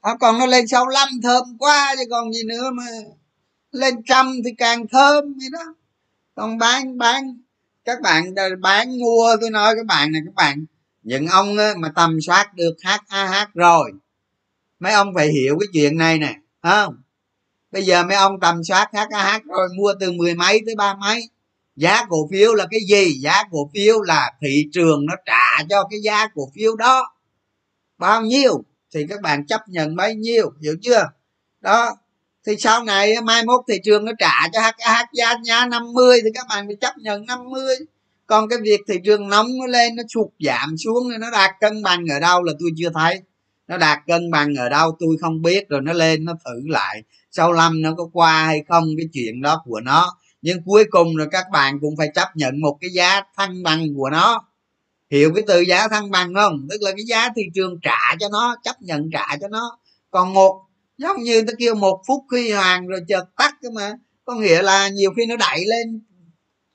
À, 0.01 0.15
còn 0.21 0.39
nó 0.39 0.47
lên 0.47 0.69
65 0.69 1.09
thơm 1.23 1.59
quá 1.59 1.95
chứ 1.99 2.05
còn 2.11 2.33
gì 2.33 2.45
nữa 2.45 2.71
mà. 2.73 2.85
Lên 3.73 3.95
trăm 4.07 4.33
thì 4.45 4.51
càng 4.59 4.89
thơm 4.89 5.25
vậy 5.25 5.49
đó. 5.53 5.75
Còn 6.35 6.59
bán 6.59 6.99
bán 6.99 7.37
các 7.85 8.01
bạn 8.01 8.25
bán 8.61 8.99
mua, 8.99 9.37
tôi 9.41 9.51
nói 9.51 9.75
các 9.77 9.87
bạn 9.87 10.13
này, 10.13 10.23
các 10.25 10.35
bạn, 10.35 10.65
những 11.03 11.27
ông 11.27 11.57
mà 11.79 11.89
tầm 11.97 12.21
soát 12.21 12.55
được 12.55 12.75
HAH 12.83 13.55
rồi, 13.55 13.93
mấy 14.79 14.93
ông 14.93 15.09
phải 15.15 15.29
hiểu 15.29 15.59
cái 15.61 15.67
chuyện 15.73 15.99
này 15.99 16.19
nè 16.19 16.35
không? 16.63 16.95
Bây 17.71 17.83
giờ 17.83 18.05
mấy 18.05 18.17
ông 18.17 18.41
tầm 18.41 18.65
soát 18.65 18.91
HAH 18.93 19.45
rồi, 19.45 19.69
mua 19.77 19.95
từ 20.01 20.13
mười 20.13 20.35
mấy 20.35 20.61
tới 20.67 20.75
ba 20.75 20.95
mấy, 20.95 21.31
giá 21.77 22.05
cổ 22.09 22.29
phiếu 22.31 22.55
là 22.55 22.67
cái 22.71 22.81
gì? 22.89 23.21
Giá 23.21 23.43
cổ 23.51 23.71
phiếu 23.75 24.03
là 24.03 24.33
thị 24.41 24.69
trường 24.73 25.07
nó 25.07 25.15
trả 25.27 25.65
cho 25.71 25.85
cái 25.91 26.01
giá 26.01 26.27
cổ 26.35 26.43
phiếu 26.55 26.77
đó. 26.77 27.15
Bao 27.99 28.23
nhiêu 28.23 28.65
thì 28.95 29.07
các 29.09 29.21
bạn 29.21 29.47
chấp 29.47 29.61
nhận 29.69 29.97
bấy 29.97 30.15
nhiêu, 30.15 30.53
hiểu 30.63 30.77
chưa? 30.83 31.05
Đó 31.61 31.97
thì 32.47 32.57
sau 32.59 32.85
này 32.85 33.15
mai 33.25 33.45
mốt 33.45 33.61
thị 33.69 33.75
trường 33.85 34.05
nó 34.05 34.13
trả 34.19 34.49
cho 34.53 34.61
HH 34.61 35.05
giá 35.13 35.35
giá 35.45 35.67
50 35.67 36.21
thì 36.25 36.31
các 36.35 36.47
bạn 36.49 36.67
phải 36.67 36.77
chấp 36.81 36.99
nhận 36.99 37.27
50 37.27 37.77
còn 38.33 38.49
cái 38.49 38.59
việc 38.63 38.81
thị 38.89 38.95
trường 39.05 39.29
nóng 39.29 39.47
nó 39.61 39.67
lên, 39.67 39.97
nó 39.97 40.03
sụt 40.09 40.27
giảm 40.41 40.77
xuống 40.79 41.09
nó 41.21 41.31
đạt 41.31 41.51
cân 41.61 41.83
bằng 41.83 42.07
ở 42.07 42.21
đâu 42.21 42.43
là 42.43 42.53
tôi 42.61 42.71
chưa 42.77 42.91
thấy. 42.95 43.21
Nó 43.69 43.77
đạt 43.77 43.99
cân 44.07 44.31
bằng 44.31 44.55
ở 44.55 44.69
đâu 44.69 44.97
tôi 44.99 45.17
không 45.21 45.43
biết, 45.43 45.69
rồi 45.69 45.81
nó 45.81 45.93
lên, 45.93 46.25
nó 46.25 46.33
thử 46.45 46.69
lại. 46.69 47.03
Sau 47.31 47.53
năm 47.53 47.83
nó 47.83 47.95
có 47.97 48.09
qua 48.13 48.45
hay 48.45 48.65
không 48.69 48.85
cái 48.97 49.07
chuyện 49.13 49.43
đó 49.43 49.63
của 49.65 49.81
nó. 49.81 50.17
Nhưng 50.43 50.63
cuối 50.65 50.85
cùng 50.91 51.17
rồi 51.17 51.29
các 51.31 51.45
bạn 51.53 51.81
cũng 51.81 51.97
phải 51.97 52.09
chấp 52.15 52.29
nhận 52.35 52.61
một 52.61 52.79
cái 52.81 52.91
giá 52.91 53.23
thăng 53.37 53.63
bằng 53.63 53.87
của 53.97 54.11
nó. 54.11 54.45
Hiểu 55.11 55.33
cái 55.35 55.45
từ 55.47 55.61
giá 55.61 55.89
thăng 55.89 56.11
bằng 56.11 56.35
không? 56.35 56.67
Tức 56.71 56.83
là 56.83 56.91
cái 56.91 57.05
giá 57.07 57.29
thị 57.37 57.43
trường 57.55 57.81
trả 57.83 58.17
cho 58.21 58.29
nó, 58.33 58.57
chấp 58.65 58.83
nhận 58.83 59.11
trả 59.13 59.37
cho 59.41 59.49
nó. 59.49 59.79
Còn 60.11 60.33
một 60.35 60.65
giống 60.99 61.23
như 61.23 61.43
ta 61.43 61.53
kêu 61.59 61.75
một 61.75 62.03
phút 62.07 62.25
khi 62.33 62.53
hoàng 62.53 62.87
rồi 62.87 63.01
chợt 63.09 63.25
tắt 63.37 63.55
cơ 63.63 63.71
mà. 63.71 63.93
Có 64.25 64.35
nghĩa 64.35 64.63
là 64.63 64.89
nhiều 64.89 65.11
khi 65.17 65.27
nó 65.27 65.37
đẩy 65.37 65.65
lên 65.67 66.03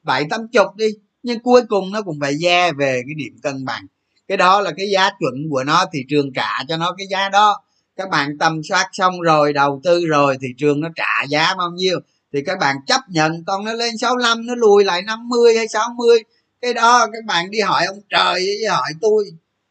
bảy 0.03 0.25
tám 0.29 0.47
chục 0.47 0.75
đi, 0.75 0.87
nhưng 1.23 1.39
cuối 1.39 1.61
cùng 1.69 1.91
nó 1.91 2.01
cũng 2.01 2.17
phải 2.21 2.35
ra 2.43 2.71
về 2.77 3.01
cái 3.07 3.15
điểm 3.17 3.33
cân 3.43 3.65
bằng. 3.65 3.87
Cái 4.27 4.37
đó 4.37 4.61
là 4.61 4.71
cái 4.77 4.89
giá 4.93 5.09
chuẩn 5.19 5.33
của 5.49 5.63
nó, 5.63 5.85
thị 5.93 5.99
trường 6.09 6.33
trả 6.33 6.63
cho 6.67 6.77
nó 6.77 6.95
cái 6.97 7.07
giá 7.09 7.29
đó. 7.29 7.63
Các 7.95 8.09
bạn 8.09 8.37
tầm 8.37 8.61
soát 8.69 8.89
xong 8.93 9.21
rồi, 9.21 9.53
đầu 9.53 9.81
tư 9.83 10.05
rồi, 10.05 10.37
thị 10.41 10.47
trường 10.57 10.81
nó 10.81 10.89
trả 10.95 11.23
giá 11.29 11.55
bao 11.57 11.71
nhiêu? 11.75 11.99
Thì 12.33 12.41
các 12.45 12.59
bạn 12.59 12.75
chấp 12.87 13.01
nhận 13.09 13.43
còn 13.47 13.65
nó 13.65 13.73
lên 13.73 13.97
65 13.97 14.45
nó 14.45 14.55
lùi 14.55 14.83
lại 14.83 15.01
50 15.01 15.57
hay 15.57 15.67
60 15.67 16.23
cái 16.61 16.73
đó 16.73 17.07
các 17.13 17.25
bạn 17.25 17.51
đi 17.51 17.59
hỏi 17.59 17.85
ông 17.85 17.99
trời 18.09 18.33
với 18.33 18.67
hỏi 18.69 18.91
tôi, 19.01 19.25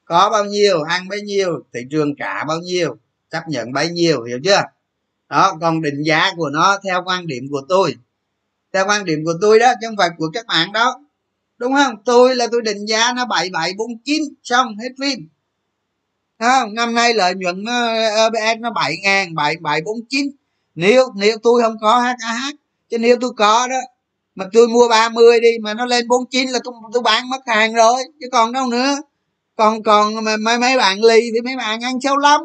có 0.04 0.30
bao 0.30 0.44
nhiêu, 0.44 0.82
ăn 0.82 1.08
bấy 1.08 1.20
nhiêu, 1.20 1.64
thị 1.74 1.80
trường 1.90 2.16
trả 2.16 2.44
bao 2.44 2.58
nhiêu? 2.58 2.96
Chấp 3.36 3.48
nhận 3.48 3.72
bấy 3.72 3.88
nhiêu, 3.88 4.22
hiểu 4.22 4.38
chưa? 4.44 4.62
Đó 5.28 5.56
còn 5.60 5.82
định 5.82 6.02
giá 6.02 6.30
của 6.36 6.48
nó 6.48 6.78
theo 6.84 7.02
quan 7.06 7.26
điểm 7.26 7.44
của 7.50 7.62
tôi. 7.68 7.94
Theo 8.72 8.86
quan 8.88 9.04
điểm 9.04 9.18
của 9.24 9.34
tôi 9.40 9.58
đó, 9.58 9.72
chứ 9.80 9.86
không 9.86 9.96
phải 9.96 10.08
của 10.18 10.30
các 10.32 10.46
bạn 10.46 10.72
đó. 10.72 11.00
Đúng 11.58 11.72
không? 11.74 11.94
Tôi 12.04 12.36
là 12.36 12.46
tôi 12.52 12.62
định 12.62 12.86
giá 12.86 13.12
nó 13.12 13.26
bảy 13.26 13.50
bảy 13.52 13.72
bốn 13.78 13.98
chín, 14.04 14.22
xong, 14.42 14.76
hết 14.78 14.88
phim. 15.00 15.28
Không? 16.38 16.74
Năm 16.74 16.94
nay 16.94 17.14
lợi 17.14 17.34
nhuận 17.34 17.64
ờ, 17.64 18.08
ờ, 18.16 18.30
nó 18.30 18.54
nó 18.60 18.70
bảy 18.70 18.96
ngàn, 19.02 19.34
bảy 19.34 19.56
bảy 19.60 19.80
bốn 19.80 19.96
chín. 20.08 20.30
Nếu 20.74 21.08
nếu 21.16 21.38
tôi 21.42 21.62
không 21.62 21.76
có 21.80 22.00
HAH 22.00 22.54
chứ 22.90 22.98
nếu 22.98 23.16
tôi 23.20 23.30
có 23.36 23.68
đó, 23.68 23.78
mà 24.34 24.44
tôi 24.52 24.68
mua 24.68 24.88
30 24.88 25.40
đi, 25.40 25.48
mà 25.62 25.74
nó 25.74 25.86
lên 25.86 26.08
49 26.08 26.48
là 26.48 26.58
tôi 26.64 26.74
tôi 26.92 27.02
bán 27.02 27.28
mất 27.30 27.40
hàng 27.46 27.74
rồi, 27.74 28.02
chứ 28.20 28.26
còn 28.32 28.52
đâu 28.52 28.66
nữa. 28.66 28.96
Còn 29.56 29.82
còn 29.82 30.24
mà 30.24 30.36
mấy 30.36 30.58
mấy 30.58 30.76
bạn 30.78 31.04
lì 31.04 31.30
thì 31.34 31.40
mấy 31.44 31.56
bạn 31.56 31.80
ăn 31.80 32.00
sâu 32.00 32.16
lắm 32.16 32.40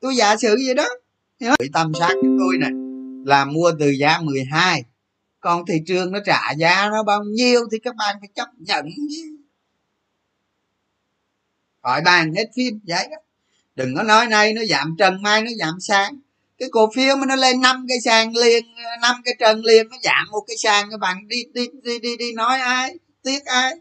tôi 0.00 0.16
giả 0.16 0.36
sử 0.36 0.56
vậy 0.66 0.74
đó. 0.74 0.88
Bị 1.58 1.70
tâm 1.72 1.92
sát 2.00 2.14
cho 2.22 2.28
tôi 2.38 2.58
nè 2.60 2.68
là 3.24 3.44
mua 3.44 3.72
từ 3.80 3.90
giá 3.90 4.20
12 4.20 4.84
còn 5.40 5.66
thị 5.66 5.74
trường 5.86 6.12
nó 6.12 6.18
trả 6.26 6.52
giá 6.58 6.88
nó 6.92 7.02
bao 7.02 7.24
nhiêu 7.24 7.60
thì 7.72 7.78
các 7.78 7.96
bạn 7.96 8.16
phải 8.20 8.28
chấp 8.34 8.48
nhận 8.58 8.86
khỏi 11.82 12.00
bàn 12.00 12.34
hết 12.34 12.44
phim 12.56 12.80
vậy 12.86 13.08
đó. 13.10 13.16
Đừng 13.74 13.96
có 13.96 14.02
nói 14.02 14.26
nay 14.26 14.52
nó 14.52 14.62
giảm 14.64 14.96
trần 14.98 15.22
mai 15.22 15.42
nó 15.42 15.50
giảm 15.58 15.80
sang 15.80 16.18
cái 16.58 16.68
cổ 16.72 16.90
phiếu 16.94 17.16
mà 17.16 17.26
nó 17.26 17.36
lên 17.36 17.60
năm 17.60 17.86
cái 17.88 18.00
sàn 18.00 18.36
liền 18.36 18.64
năm 19.02 19.16
cái 19.24 19.34
trần 19.38 19.64
liền 19.64 19.88
nó 19.88 19.96
giảm 20.02 20.26
một 20.30 20.44
cái 20.46 20.56
sàn 20.56 20.88
các 20.90 21.00
bạn 21.00 21.28
đi 21.28 21.44
đi 21.54 21.66
đi 21.82 21.98
đi, 21.98 22.16
đi 22.16 22.32
nói 22.32 22.60
ai 22.60 22.98
tiếc 23.22 23.44
ai. 23.44 23.74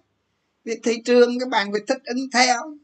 Vì 0.65 0.79
thị 0.83 1.01
trường 1.05 1.39
các 1.39 1.49
bạn 1.49 1.71
phải 1.71 1.81
thích 1.87 2.01
ứng 2.03 2.29
theo. 2.33 2.77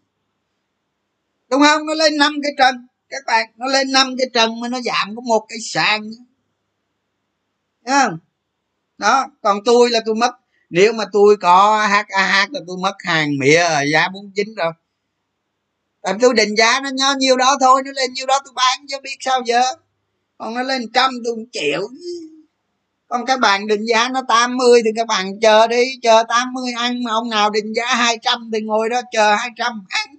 Đúng 1.50 1.62
không? 1.62 1.86
Nó 1.86 1.94
lên 1.94 2.18
năm 2.18 2.34
cái 2.44 2.52
trần 2.58 2.88
các 3.14 3.24
bạn 3.28 3.50
nó 3.56 3.66
lên 3.66 3.92
năm 3.92 4.16
cái 4.18 4.28
trần 4.34 4.60
mà 4.60 4.68
nó 4.68 4.80
giảm 4.82 5.16
có 5.16 5.22
một 5.22 5.46
cái 5.50 5.60
sàn 5.60 6.02
Thấy 7.86 7.96
không? 8.04 8.18
Đó, 8.98 9.26
còn 9.42 9.58
tôi 9.66 9.90
là 9.90 10.00
tôi 10.06 10.16
mất. 10.16 10.32
Nếu 10.70 10.94
mà 10.94 11.04
tôi 11.12 11.38
có 11.42 11.88
HAH 11.88 12.54
là 12.54 12.60
tôi 12.68 12.78
mất 12.82 12.96
hàng 13.00 13.30
mía 13.40 13.64
giá 13.94 14.10
49 14.14 14.56
rồi. 14.56 14.72
Tại 16.02 16.14
tôi 16.22 16.34
định 16.34 16.56
giá 16.58 16.80
nó 16.84 16.90
nhó 16.94 17.14
nhiêu 17.18 17.38
đó 17.38 17.58
thôi, 17.62 17.82
nó 17.86 17.92
lên 17.92 18.14
nhiêu 18.14 18.26
đó 18.26 18.40
tôi 18.46 18.54
bán 18.56 18.86
chứ 18.90 18.98
biết 19.04 19.16
sao 19.20 19.42
giờ. 19.46 19.62
Còn 20.38 20.54
nó 20.54 20.64
lên 20.64 20.82
trăm 20.94 21.12
tôi 21.26 21.36
cũng 21.36 21.50
chịu. 21.52 21.90
Còn 23.08 23.26
các 23.26 23.40
bạn 23.40 23.68
định 23.68 23.86
giá 23.86 24.10
nó 24.10 24.22
80 24.28 24.82
thì 24.86 24.90
các 24.96 25.08
bạn 25.08 25.40
chờ 25.42 25.68
đi, 25.68 25.84
chờ 26.02 26.24
80 26.30 26.72
ăn 26.78 27.04
mà 27.04 27.12
ông 27.12 27.30
nào 27.30 27.50
định 27.50 27.74
giá 27.76 27.86
200 27.86 28.50
thì 28.54 28.60
ngồi 28.62 28.90
đó 28.90 29.02
chờ 29.12 29.36
200 29.36 29.86
ăn 29.90 30.13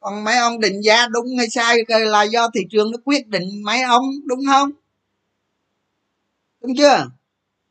còn 0.00 0.24
mấy 0.24 0.36
ông 0.36 0.60
định 0.60 0.80
giá 0.80 1.06
đúng 1.06 1.26
hay 1.38 1.50
sai 1.50 1.76
là 1.88 2.22
do 2.22 2.48
thị 2.54 2.60
trường 2.70 2.90
nó 2.90 2.98
quyết 3.04 3.26
định 3.26 3.62
mấy 3.64 3.82
ông 3.82 4.04
đúng 4.24 4.40
không? 4.46 4.70
Đúng 6.62 6.76
chưa? 6.76 7.10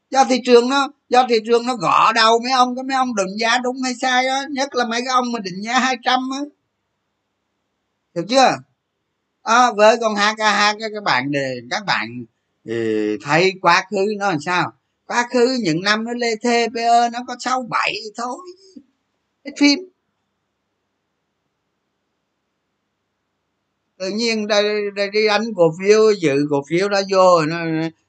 Do 0.10 0.24
thị 0.24 0.42
trường 0.46 0.70
nó 0.70 0.88
do 1.10 1.26
thị 1.30 1.36
trường 1.46 1.66
nó 1.66 1.76
gõ 1.76 2.14
đầu 2.14 2.40
mấy 2.44 2.52
ông 2.52 2.76
cái 2.76 2.84
mấy 2.84 2.96
ông 2.96 3.16
định 3.16 3.38
giá 3.40 3.58
đúng 3.58 3.82
hay 3.84 3.94
sai 4.02 4.26
đó 4.26 4.44
nhất 4.50 4.76
là 4.76 4.86
mấy 4.86 5.02
cái 5.02 5.14
ông 5.14 5.32
mà 5.32 5.40
định 5.40 5.62
giá 5.62 5.80
200 5.80 6.30
á. 6.34 6.40
Hiểu 8.16 8.26
chưa? 8.30 8.58
À, 9.44 9.72
với 9.72 9.98
con 10.02 10.16
hk 10.16 10.38
các 10.38 11.04
bạn 11.04 11.32
đề 11.32 11.56
các 11.72 11.86
bạn 11.86 12.26
thấy 13.24 13.54
quá 13.62 13.84
khứ 13.92 14.06
nó 14.18 14.30
làm 14.30 14.40
sao? 14.40 14.74
Quá 15.06 15.28
khứ 15.34 15.58
những 15.62 15.82
năm 15.82 16.04
nó 16.04 16.12
lê 16.14 16.36
thê 16.36 16.68
pe 16.76 17.10
nó 17.10 17.20
có 17.28 17.36
sáu 17.40 17.62
bảy 17.70 17.96
thôi. 18.18 18.38
Hết 19.46 19.52
phim. 19.58 19.80
Tự 23.98 24.10
nhiên 24.10 24.48
đây, 24.48 24.92
đây 24.96 25.10
đi 25.10 25.28
đánh 25.28 25.44
cổ 25.56 25.74
phiếu 25.80 26.12
dự 26.12 26.48
cổ 26.50 26.64
phiếu 26.70 26.90
đó 26.90 27.02
vô 27.12 27.46
nó 27.46 27.58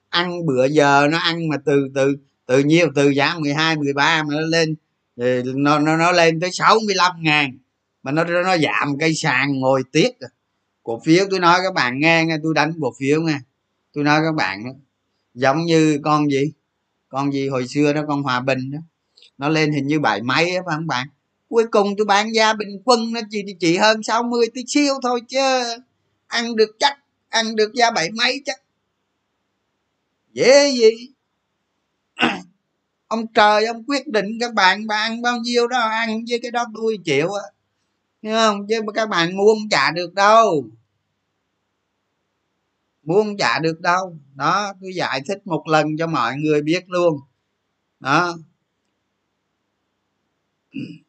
ăn 0.09 0.47
bữa 0.47 0.67
giờ 0.67 1.09
nó 1.11 1.19
ăn 1.19 1.49
mà 1.49 1.57
từ 1.65 1.89
từ 1.95 2.17
từ 2.47 2.59
nhiêu 2.59 2.89
từ 2.95 3.09
giá 3.09 3.35
12 3.39 3.77
13 3.77 4.23
mà 4.23 4.35
nó 4.35 4.41
lên 4.41 4.77
nó 5.55 5.79
nó 5.79 5.97
nó 5.97 6.13
lên 6.13 6.41
tới 6.41 6.51
65 6.53 7.13
ngàn. 7.21 7.59
Mà 8.03 8.13
nó 8.13 8.25
nó 8.25 8.57
giảm 8.59 8.99
cây 9.01 9.15
sàn 9.15 9.53
ngồi 9.61 9.83
tiếc 9.93 10.21
à. 10.21 10.29
cổ 10.83 11.01
phiếu 11.05 11.25
tôi 11.31 11.41
nói 11.41 11.61
các 11.65 11.75
bạn 11.75 12.01
nghe 12.01 12.25
nghe 12.25 12.37
tôi 12.43 12.55
đánh 12.55 12.73
cổ 12.81 12.93
phiếu 12.99 13.23
nghe 13.23 13.39
tôi 13.93 14.05
nói 14.05 14.21
các 14.25 14.33
bạn 14.35 14.65
đó, 14.65 14.71
giống 15.35 15.65
như 15.65 15.99
con 16.03 16.31
gì? 16.31 16.53
Con 17.09 17.33
gì 17.33 17.49
hồi 17.49 17.69
xưa 17.69 17.93
đó 17.93 18.03
con 18.09 18.23
hòa 18.23 18.41
bình 18.41 18.71
đó. 18.71 18.79
Nó 19.39 19.49
lên 19.49 19.73
hình 19.73 19.87
như 19.87 20.01
bảy 20.01 20.23
mấy 20.23 20.57
á 20.57 20.63
phải 20.67 20.77
không 20.77 20.87
bạn? 20.87 21.09
Cuối 21.49 21.65
cùng 21.71 21.95
tôi 21.99 22.07
bán 22.07 22.35
giá 22.35 22.53
bình 22.53 22.83
quân 22.85 23.13
nó 23.13 23.21
chỉ 23.31 23.43
chỉ 23.61 23.77
hơn 23.77 24.03
60 24.03 24.47
tí 24.55 24.65
siêu 24.67 24.95
thôi 25.03 25.21
chứ. 25.29 25.63
Ăn 26.27 26.57
được 26.57 26.77
chắc, 26.79 26.99
ăn 27.29 27.57
được 27.57 27.73
giá 27.75 27.91
bảy 27.91 28.11
mấy 28.11 28.43
chắc. 28.45 28.63
Dễ 30.33 30.71
gì? 30.71 31.13
Ông 33.09 33.27
trời, 33.35 33.67
ông 33.67 33.85
quyết 33.87 34.09
định 34.09 34.27
các 34.41 34.55
bạn 34.55 34.87
bạn 34.87 35.13
ăn 35.13 35.23
bao 35.23 35.39
nhiêu 35.39 35.67
đó, 35.69 35.79
ăn 35.79 36.25
với 36.29 36.39
cái 36.43 36.51
đó 36.51 36.65
tôi 36.75 36.99
chịu 37.05 37.29
á. 37.33 37.43
Không? 38.23 38.67
Chứ 38.69 38.81
các 38.95 39.09
bạn 39.09 39.37
mua 39.37 39.55
không 39.55 39.69
trả 39.71 39.91
được 39.91 40.15
đâu. 40.15 40.69
Mua 43.03 43.23
không 43.23 43.37
trả 43.37 43.59
được 43.59 43.81
đâu. 43.81 44.17
Đó, 44.35 44.73
tôi 44.81 44.95
giải 44.95 45.21
thích 45.29 45.47
một 45.47 45.69
lần 45.69 45.87
cho 45.99 46.07
mọi 46.07 46.37
người 46.37 46.63
biết 46.63 46.91
luôn. 46.91 47.21
Đó. 48.01 48.37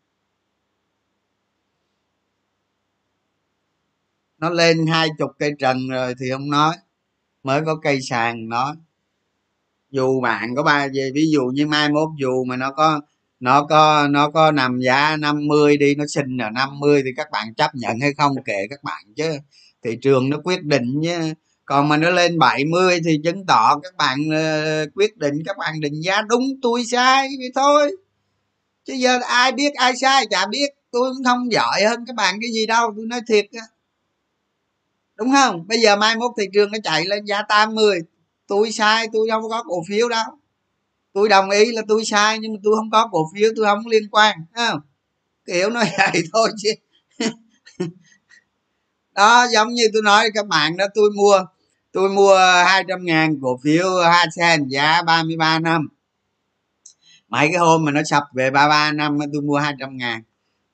nó 4.39 4.49
lên 4.49 4.87
hai 4.87 5.09
chục 5.17 5.31
cây 5.39 5.51
trần 5.59 5.87
rồi 5.89 6.13
thì 6.19 6.25
không 6.31 6.49
nói 6.49 6.75
mới 7.43 7.61
có 7.65 7.75
cây 7.75 7.99
sàn 8.01 8.49
nói. 8.49 8.75
Dù 9.91 10.21
bạn 10.21 10.55
có 10.55 10.63
ba 10.63 10.87
về 10.93 11.11
ví 11.13 11.31
dụ 11.31 11.41
như 11.53 11.67
mai 11.67 11.89
mốt 11.89 12.09
dù 12.19 12.43
mà 12.43 12.55
nó 12.55 12.71
có 12.71 13.01
nó 13.39 13.63
có 13.63 14.07
nó 14.07 14.29
có 14.29 14.51
nằm 14.51 14.79
giá 14.79 15.17
50 15.17 15.77
đi 15.77 15.95
nó 15.95 16.05
xin 16.07 16.37
là 16.37 16.49
50 16.49 17.01
thì 17.05 17.11
các 17.17 17.27
bạn 17.31 17.53
chấp 17.53 17.75
nhận 17.75 17.99
hay 17.99 18.13
không 18.13 18.43
kệ 18.45 18.67
các 18.69 18.83
bạn 18.83 19.03
chứ. 19.15 19.37
Thị 19.83 19.97
trường 20.01 20.29
nó 20.29 20.37
quyết 20.43 20.63
định 20.63 20.99
nhé. 20.99 21.19
Còn 21.65 21.89
mà 21.89 21.97
nó 21.97 22.09
lên 22.09 22.39
70 22.39 22.99
thì 23.05 23.19
chứng 23.23 23.45
tỏ 23.45 23.79
các 23.83 23.95
bạn 23.97 24.19
uh, 24.27 24.89
quyết 24.95 25.17
định 25.17 25.33
các 25.45 25.57
bạn 25.57 25.81
định 25.81 26.01
giá 26.01 26.21
đúng 26.21 26.43
tôi 26.61 26.85
sai 26.85 27.27
vậy 27.39 27.51
thôi. 27.55 27.95
Chứ 28.85 28.93
giờ 28.93 29.19
ai 29.27 29.51
biết 29.51 29.73
ai 29.73 29.97
sai 29.97 30.25
chả 30.29 30.45
biết 30.47 30.69
tôi 30.91 31.13
cũng 31.13 31.23
không 31.23 31.51
giỏi 31.51 31.83
hơn 31.89 32.05
các 32.07 32.15
bạn 32.15 32.35
cái 32.41 32.51
gì 32.51 32.65
đâu 32.65 32.93
tôi 32.95 33.05
nói 33.05 33.21
thiệt 33.27 33.45
á 33.53 33.61
đúng 35.19 35.31
không? 35.31 35.67
Bây 35.67 35.81
giờ 35.81 35.95
mai 35.95 36.15
mốt 36.15 36.31
thị 36.37 36.43
trường 36.53 36.71
nó 36.71 36.77
chạy 36.83 37.05
lên 37.05 37.25
giá 37.25 37.41
80 37.41 37.99
tôi 38.47 38.71
sai, 38.71 39.07
tôi 39.13 39.27
không 39.31 39.49
có 39.49 39.63
cổ 39.63 39.83
phiếu 39.89 40.09
đâu 40.09 40.25
tôi 41.13 41.29
đồng 41.29 41.49
ý 41.49 41.71
là 41.71 41.81
tôi 41.87 42.05
sai, 42.05 42.39
nhưng 42.39 42.53
mà 42.53 42.59
tôi 42.63 42.73
không 42.75 42.89
có 42.91 43.07
cổ 43.11 43.29
phiếu, 43.35 43.49
tôi 43.55 43.65
không 43.65 43.87
liên 43.87 44.09
quan 44.11 44.37
không? 44.55 44.79
Kiểu 45.45 45.69
nói 45.69 45.85
vậy 45.97 46.23
thôi 46.33 46.49
chứ. 46.57 46.69
Đó, 49.15 49.47
giống 49.51 49.73
như 49.73 49.83
tôi 49.93 50.01
nói 50.01 50.29
các 50.33 50.47
bạn 50.47 50.77
đó, 50.77 50.85
tôi 50.95 51.09
mua 51.11 51.45
tôi 51.91 52.09
mua 52.09 52.37
200 52.65 53.05
ngàn 53.05 53.39
cổ 53.41 53.59
phiếu 53.63 53.85
Hasen 54.03 54.67
giá 54.67 55.01
33 55.01 55.59
năm. 55.59 55.87
Mấy 57.27 57.47
cái 57.47 57.57
hôm 57.57 57.85
mà 57.85 57.91
nó 57.91 58.01
sập 58.05 58.23
về 58.35 58.51
33 58.51 58.91
năm 58.91 59.17
tôi 59.33 59.41
mua 59.41 59.57
200 59.57 59.97
ngàn 59.97 60.21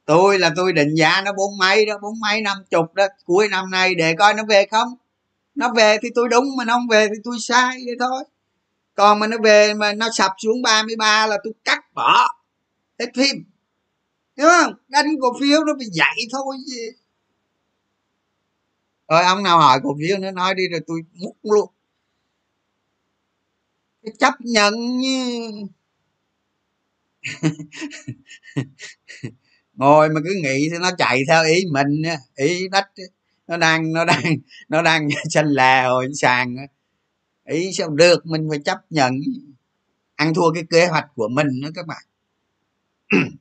tôi 0.05 0.39
là 0.39 0.53
tôi 0.55 0.73
định 0.73 0.95
giá 0.95 1.21
nó 1.25 1.33
bốn 1.33 1.57
mấy 1.57 1.85
đó, 1.85 1.97
bốn 2.01 2.19
mấy 2.19 2.41
năm 2.41 2.57
chục 2.69 2.93
đó. 2.93 3.07
Cuối 3.25 3.47
năm 3.47 3.71
nay 3.71 3.95
để 3.95 4.15
coi 4.15 4.33
nó 4.33 4.43
về 4.49 4.65
không? 4.71 4.87
Nó 5.55 5.73
về 5.73 5.97
thì 6.01 6.09
tôi 6.15 6.29
đúng, 6.29 6.45
mà 6.57 6.65
nó 6.65 6.73
không 6.73 6.87
về 6.87 7.07
thì 7.07 7.15
tôi 7.23 7.35
sai 7.39 7.77
vậy 7.85 7.95
thôi. 7.99 8.23
Còn 8.95 9.19
mà 9.19 9.27
nó 9.27 9.37
về 9.43 9.73
mà 9.73 9.93
nó 9.93 10.09
sập 10.13 10.31
xuống 10.37 10.61
33 10.61 11.27
là 11.27 11.37
tôi 11.43 11.53
cắt 11.63 11.93
bỏ 11.93 12.27
hết 12.99 13.07
phim. 13.15 13.45
Hiểu 14.37 14.47
không? 14.49 14.73
Đánh 14.87 15.05
cổ 15.21 15.37
phiếu 15.41 15.63
nó 15.63 15.73
bị 15.73 15.85
dạy 15.91 16.15
thôi 16.31 16.57
gì 16.67 16.81
rồi 19.07 19.23
ông 19.23 19.43
nào 19.43 19.59
hỏi 19.59 19.79
cổ 19.83 19.95
phiếu 19.99 20.17
nó 20.17 20.31
nói 20.31 20.55
đi 20.55 20.67
rồi 20.67 20.79
tôi 20.87 21.01
múc 21.13 21.37
luôn. 21.43 21.69
Cái 24.03 24.13
chấp 24.19 24.33
nhận 24.39 24.97
như 24.97 25.49
ngồi 29.76 30.09
mà 30.09 30.21
cứ 30.23 30.34
nghĩ 30.43 30.69
thì 30.71 30.78
nó 30.82 30.91
chạy 30.97 31.21
theo 31.28 31.43
ý 31.45 31.63
mình 31.71 32.01
ý 32.36 32.67
đất 32.71 32.86
nó 33.47 33.57
đang 33.57 33.93
nó 33.93 34.05
đang 34.05 34.23
nó 34.69 34.82
đang 34.82 35.07
xanh 35.30 35.47
là 35.47 35.88
hồi 35.88 36.09
sàn 36.13 36.55
ý 37.45 37.71
sao 37.73 37.89
được 37.89 38.26
mình 38.26 38.47
phải 38.49 38.59
chấp 38.65 38.78
nhận. 38.89 39.13
Ăn 40.15 40.34
thua 40.34 40.51
cái 40.53 40.63
kế 40.69 40.88
hoạch 40.88 41.05
của 41.15 41.28
mình 41.28 41.47
nữa 41.61 41.69
các 41.76 41.88
bạn. 41.88 42.03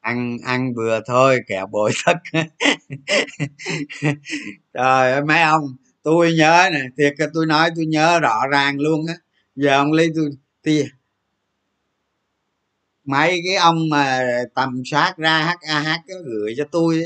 Ăn 0.00 0.38
ăn 0.44 0.74
vừa 0.74 1.00
thôi, 1.06 1.40
kẹo 1.48 1.66
bội 1.66 1.92
thất 2.04 2.16
trời 4.74 5.12
ơi, 5.12 5.22
mấy 5.24 5.42
ông, 5.42 5.76
tôi 6.02 6.32
nhớ 6.38 6.68
nè, 6.72 6.80
thiệt 6.98 7.14
tôi 7.34 7.46
nói 7.46 7.70
tôi 7.76 7.86
nhớ 7.86 8.20
rõ 8.20 8.46
ràng 8.50 8.78
luôn 8.80 9.06
á. 9.06 9.14
Giờ 9.56 9.76
ông 9.76 9.92
lấy 9.92 10.08
tôi 10.16 10.30
tia 10.62 10.86
mấy 13.04 13.40
cái 13.46 13.56
ông 13.56 13.88
mà 13.90 14.22
tầm 14.54 14.82
soát 14.84 15.14
ra 15.16 15.56
hah 15.68 16.00
gửi 16.24 16.54
cho 16.56 16.64
tôi 16.72 17.02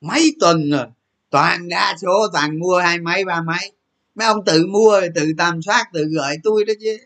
mấy 0.00 0.36
tuần 0.40 0.70
rồi, 0.70 0.86
toàn 1.30 1.68
đa 1.68 1.94
số 2.02 2.28
toàn 2.32 2.58
mua 2.58 2.78
hai 2.78 2.98
mấy, 2.98 3.24
ba 3.24 3.42
mấy. 3.42 3.72
Mấy 4.14 4.26
ông 4.26 4.44
tự 4.44 4.66
mua, 4.66 5.00
tự 5.14 5.32
tầm 5.38 5.62
soát, 5.62 5.84
tự 5.92 6.04
gửi 6.04 6.36
tôi 6.42 6.64
đó 6.64 6.72
chứ. 6.80 6.98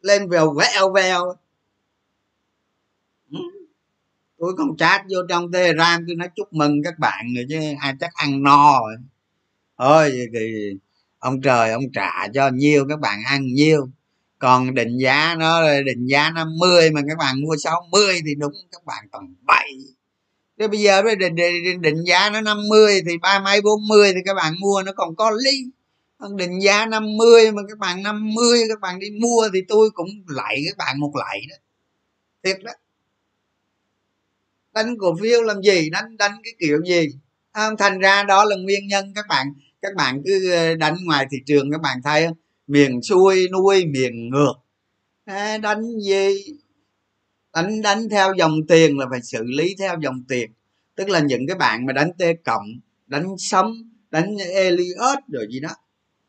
Lên 0.00 0.28
vèo 0.28 0.54
vèo 0.54 0.92
vèo. 0.92 1.34
Ừ. 3.30 3.38
Tôi 4.38 4.54
còn 4.58 4.76
chat 4.76 5.02
vô 5.10 5.18
trong 5.28 5.52
telegram, 5.52 6.04
tôi 6.06 6.16
nói 6.16 6.28
chúc 6.36 6.52
mừng 6.52 6.82
các 6.84 6.98
bạn 6.98 7.26
rồi 7.36 7.46
chứ, 7.48 7.58
ai 7.80 7.94
chắc 8.00 8.14
ăn 8.14 8.42
no 8.42 8.80
rồi. 8.80 8.96
Thôi 9.78 10.12
thì 10.34 10.78
ông 11.18 11.40
trời, 11.40 11.70
ông 11.70 11.84
trả 11.94 12.28
cho 12.34 12.50
nhiêu 12.50 12.86
các 12.88 13.00
bạn 13.00 13.18
ăn 13.26 13.46
nhiêu 13.46 13.88
còn 14.44 14.74
định 14.74 14.96
giá 14.98 15.36
nó 15.38 15.62
định 15.86 16.06
giá 16.06 16.30
50 16.30 16.90
mà 16.90 17.00
các 17.08 17.18
bạn 17.18 17.40
mua 17.40 17.56
60 17.56 18.20
thì 18.26 18.34
đúng 18.34 18.52
các 18.72 18.84
bạn 18.84 19.04
toàn 19.12 19.34
bậy 19.46 19.70
thế 20.58 20.68
bây 20.68 20.80
giờ 20.80 21.02
định, 21.02 21.34
định, 21.34 21.80
định 21.80 22.04
giá 22.06 22.30
nó 22.30 22.40
50 22.40 23.02
thì 23.06 23.18
ba 23.18 23.40
mấy 23.40 23.60
40 23.60 24.12
thì 24.14 24.20
các 24.24 24.34
bạn 24.34 24.54
mua 24.60 24.82
nó 24.86 24.92
còn 24.92 25.16
có 25.16 25.30
lý. 25.30 25.70
Định 26.36 26.60
giá 26.62 26.86
50 26.86 27.52
mà 27.52 27.62
các 27.68 27.78
bạn 27.78 28.02
50 28.02 28.58
các 28.68 28.80
bạn 28.80 28.98
đi 28.98 29.10
mua 29.20 29.48
thì 29.54 29.60
tôi 29.68 29.90
cũng 29.90 30.08
lại 30.28 30.56
các 30.66 30.76
bạn 30.78 31.00
một 31.00 31.12
lại 31.16 31.40
đó. 31.50 31.56
Thiệt 32.44 32.62
đó. 32.64 32.72
Đánh 34.72 34.94
cổ 35.00 35.16
phiếu 35.22 35.42
làm 35.42 35.62
gì? 35.62 35.90
Đánh 35.90 36.16
đánh 36.16 36.32
cái 36.44 36.52
kiểu 36.60 36.80
gì? 36.84 37.06
Không 37.52 37.76
thành 37.76 37.98
ra 37.98 38.22
đó 38.22 38.44
là 38.44 38.56
nguyên 38.56 38.88
nhân 38.88 39.12
các 39.14 39.24
bạn 39.28 39.46
các 39.82 39.94
bạn 39.96 40.22
cứ 40.24 40.52
ờ, 40.52 40.74
đánh 40.76 40.96
ngoài 41.04 41.26
thị 41.30 41.38
trường 41.46 41.70
các 41.72 41.80
bạn 41.80 41.98
thấy 42.04 42.26
không? 42.26 42.43
Miền 42.66 43.02
xuôi 43.02 43.48
nuôi 43.52 43.84
miền 43.86 44.30
ngược. 44.30 44.54
À, 45.24 45.58
đánh 45.58 45.82
gì 46.00 46.44
đánh 47.54 47.82
đánh 47.82 48.08
theo 48.08 48.34
dòng 48.38 48.66
tiền 48.68 48.98
là 48.98 49.06
phải 49.10 49.22
xử 49.22 49.42
lý 49.44 49.74
theo 49.78 49.96
dòng 50.02 50.24
tiền. 50.28 50.50
Tức 50.94 51.08
là 51.08 51.20
những 51.20 51.46
cái 51.46 51.56
bạn 51.56 51.86
mà 51.86 51.92
đánh 51.92 52.10
t 52.18 52.22
cộng 52.44 52.66
đánh 53.06 53.34
sống 53.38 53.74
đánh 54.10 54.36
Elliot 54.54 55.18
rồi 55.28 55.46
gì 55.50 55.60
đó 55.60 55.70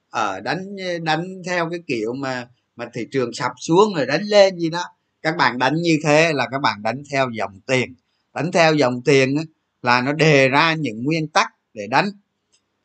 ở 0.09 0.33
ờ, 0.33 0.39
đánh 0.39 0.75
đánh 1.03 1.41
theo 1.45 1.69
cái 1.69 1.79
kiểu 1.87 2.13
mà 2.13 2.47
mà 2.75 2.89
thị 2.93 3.07
trường 3.11 3.33
sập 3.33 3.51
xuống 3.59 3.93
rồi 3.93 4.05
đánh 4.05 4.23
lên 4.23 4.59
gì 4.59 4.69
đó 4.69 4.83
các 5.25 5.37
bạn 5.37 5.57
đánh 5.57 5.75
như 5.75 5.97
thế 6.03 6.33
là 6.33 6.47
các 6.51 6.61
bạn 6.61 6.83
đánh 6.83 7.03
theo 7.11 7.29
dòng 7.37 7.59
tiền. 7.67 7.95
Đánh 8.33 8.51
theo 8.51 8.73
dòng 8.73 9.01
tiền 9.01 9.35
là 9.81 10.01
nó 10.01 10.13
đề 10.13 10.49
ra 10.49 10.73
những 10.73 11.03
nguyên 11.03 11.27
tắc 11.27 11.47
để 11.73 11.87
đánh. 11.87 12.09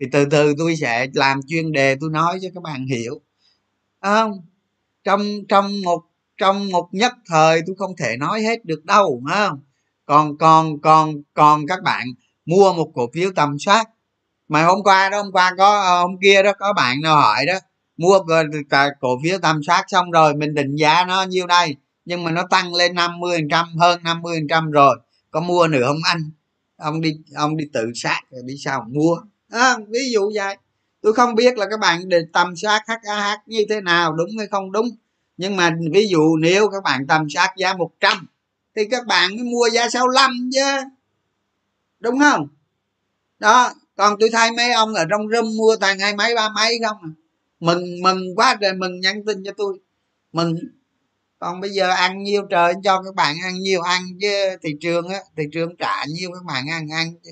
Thì 0.00 0.06
từ 0.12 0.24
từ 0.30 0.54
tôi 0.58 0.76
sẽ 0.76 1.06
làm 1.14 1.40
chuyên 1.48 1.72
đề 1.72 1.96
tôi 2.00 2.10
nói 2.10 2.38
cho 2.42 2.48
các 2.54 2.62
bạn 2.62 2.86
hiểu 2.86 3.20
không 4.00 4.32
trong 5.04 5.22
trong 5.48 5.82
một 5.84 6.02
trong 6.38 6.68
một 6.68 6.88
nhất 6.92 7.12
thời 7.26 7.60
tôi 7.66 7.76
không 7.78 7.96
thể 7.96 8.16
nói 8.16 8.42
hết 8.42 8.64
được 8.64 8.84
đâu 8.84 9.22
không? 9.28 9.60
Còn 10.06 10.38
còn 10.38 10.80
còn 10.80 11.14
còn 11.34 11.66
các 11.66 11.82
bạn 11.82 12.06
mua 12.46 12.72
một 12.72 12.90
cổ 12.94 13.10
phiếu 13.14 13.30
tầm 13.36 13.58
soát. 13.58 13.84
Mà 14.48 14.64
hôm 14.64 14.82
qua 14.82 15.08
đó 15.08 15.22
hôm 15.22 15.32
qua 15.32 15.54
có 15.58 15.80
ờ, 15.80 16.00
hôm 16.00 16.16
kia 16.22 16.42
đó 16.42 16.52
có 16.58 16.72
bạn 16.72 17.00
nào 17.00 17.16
hỏi 17.16 17.46
đó 17.46 17.54
mua 17.96 18.18
cổ 19.00 19.20
phiếu 19.24 19.38
tầm 19.38 19.62
soát 19.66 19.84
xong 19.88 20.10
rồi 20.10 20.34
mình 20.34 20.54
định 20.54 20.76
giá 20.76 21.04
nó 21.04 21.22
nhiêu 21.22 21.46
đây? 21.46 21.76
Nhưng 22.04 22.24
mà 22.24 22.30
nó 22.30 22.46
tăng 22.50 22.74
lên 22.74 22.94
50 22.94 23.38
phần 23.38 23.48
trăm 23.48 23.66
hơn 23.78 24.02
50 24.02 24.36
phần 24.36 24.48
trăm 24.48 24.70
rồi. 24.70 24.96
Có 25.30 25.40
mua 25.40 25.66
nữa 25.66 25.86
không 25.86 26.00
anh? 26.04 26.30
Ông 26.76 27.00
đi 27.00 27.16
ông 27.34 27.56
đi 27.56 27.64
tự 27.72 27.86
sát 27.94 28.20
rồi 28.30 28.42
đi 28.46 28.54
sao 28.64 28.86
mua. 28.88 29.16
À, 29.50 29.76
ví 29.88 30.12
dụ 30.12 30.30
vậy 30.34 30.56
tôi 31.02 31.12
không 31.12 31.34
biết 31.34 31.58
là 31.58 31.66
các 31.70 31.80
bạn 31.80 32.00
tầm 32.32 32.56
soát 32.56 32.82
HAH 32.86 33.38
như 33.46 33.64
thế 33.68 33.80
nào, 33.80 34.12
đúng 34.12 34.28
hay 34.38 34.46
không 34.46 34.72
đúng. 34.72 34.88
Nhưng 35.36 35.56
mà 35.56 35.76
ví 35.92 36.08
dụ 36.08 36.36
nếu 36.36 36.68
các 36.68 36.82
bạn 36.82 37.06
tầm 37.06 37.30
soát 37.30 37.54
giá 37.56 37.74
100 37.74 38.26
thì 38.76 38.82
các 38.90 39.06
bạn 39.06 39.36
mới 39.36 39.44
mua 39.44 39.68
giá 39.72 39.88
65 39.88 40.50
chứ. 40.52 40.60
Đúng 42.00 42.18
không? 42.18 42.48
Đó, 43.38 43.72
còn 43.96 44.16
tôi 44.20 44.30
thay 44.32 44.50
mấy 44.52 44.72
ông 44.72 44.94
ở 44.94 45.04
trong 45.10 45.28
room 45.28 45.56
mua 45.56 45.76
toàn 45.80 45.98
hai 45.98 46.16
mấy 46.16 46.34
ba 46.34 46.48
mấy 46.48 46.78
không 46.88 46.96
à? 47.02 47.10
mừng 47.60 48.02
mừng 48.02 48.34
quá 48.36 48.56
trời 48.60 48.72
mừng 48.72 49.00
nhắn 49.00 49.24
tin 49.26 49.44
cho 49.44 49.52
tôi. 49.56 49.78
Mừng. 50.32 50.54
Còn 51.38 51.60
bây 51.60 51.70
giờ 51.70 51.90
ăn 51.90 52.22
nhiêu 52.22 52.42
trời 52.50 52.74
cho 52.84 53.02
các 53.02 53.14
bạn 53.14 53.36
ăn 53.44 53.54
nhiều 53.54 53.80
ăn 53.80 54.02
chứ. 54.20 54.56
Thị 54.62 54.70
trường 54.80 55.08
á, 55.08 55.18
thị 55.36 55.44
trường 55.52 55.76
trả 55.76 56.04
nhiêu 56.04 56.30
các 56.32 56.44
bạn 56.44 56.68
ăn 56.70 56.88
ăn 56.92 57.14
chứ. 57.24 57.30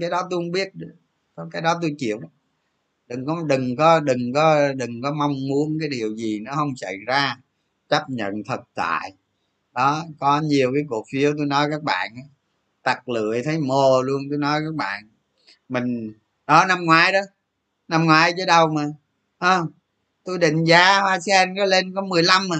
Cái 0.00 0.10
đó 0.10 0.22
tôi 0.30 0.38
không 0.38 0.50
biết 0.50 0.68
cái 1.52 1.62
đó 1.62 1.78
tôi 1.82 1.94
chịu 1.98 2.20
đừng 3.08 3.26
có 3.26 3.42
đừng 3.48 3.76
có 3.76 4.00
đừng 4.00 4.32
có 4.34 4.72
đừng 4.72 5.02
có 5.02 5.12
mong 5.12 5.32
muốn 5.48 5.78
cái 5.80 5.88
điều 5.88 6.16
gì 6.16 6.40
nó 6.40 6.52
không 6.54 6.76
xảy 6.76 6.96
ra. 7.06 7.36
Chấp 7.88 8.10
nhận 8.10 8.32
thực 8.48 8.60
tại. 8.74 9.12
Đó 9.74 10.04
có 10.20 10.40
nhiều 10.40 10.72
cái 10.74 10.82
cổ 10.88 11.04
phiếu 11.12 11.32
tôi 11.36 11.46
nói 11.46 11.68
các 11.70 11.82
bạn 11.82 12.10
tặc 12.82 13.08
lưỡi 13.08 13.42
thấy 13.42 13.58
mồ 13.58 14.02
luôn 14.02 14.22
tôi 14.30 14.38
nói 14.38 14.60
các 14.60 14.74
bạn. 14.74 15.08
Mình 15.68 16.12
đó 16.46 16.64
năm 16.64 16.84
ngoái 16.84 17.12
đó 17.12 17.20
năm 17.88 18.06
ngoái 18.06 18.34
chứ 18.36 18.44
đâu 18.46 18.68
mà 18.68 18.84
à, 19.38 19.60
tôi 20.24 20.38
định 20.38 20.64
giá 20.64 21.00
hoa 21.00 21.20
sen 21.20 21.56
có 21.56 21.64
lên 21.64 21.94
có 21.94 22.02
15 22.02 22.48
mà. 22.48 22.56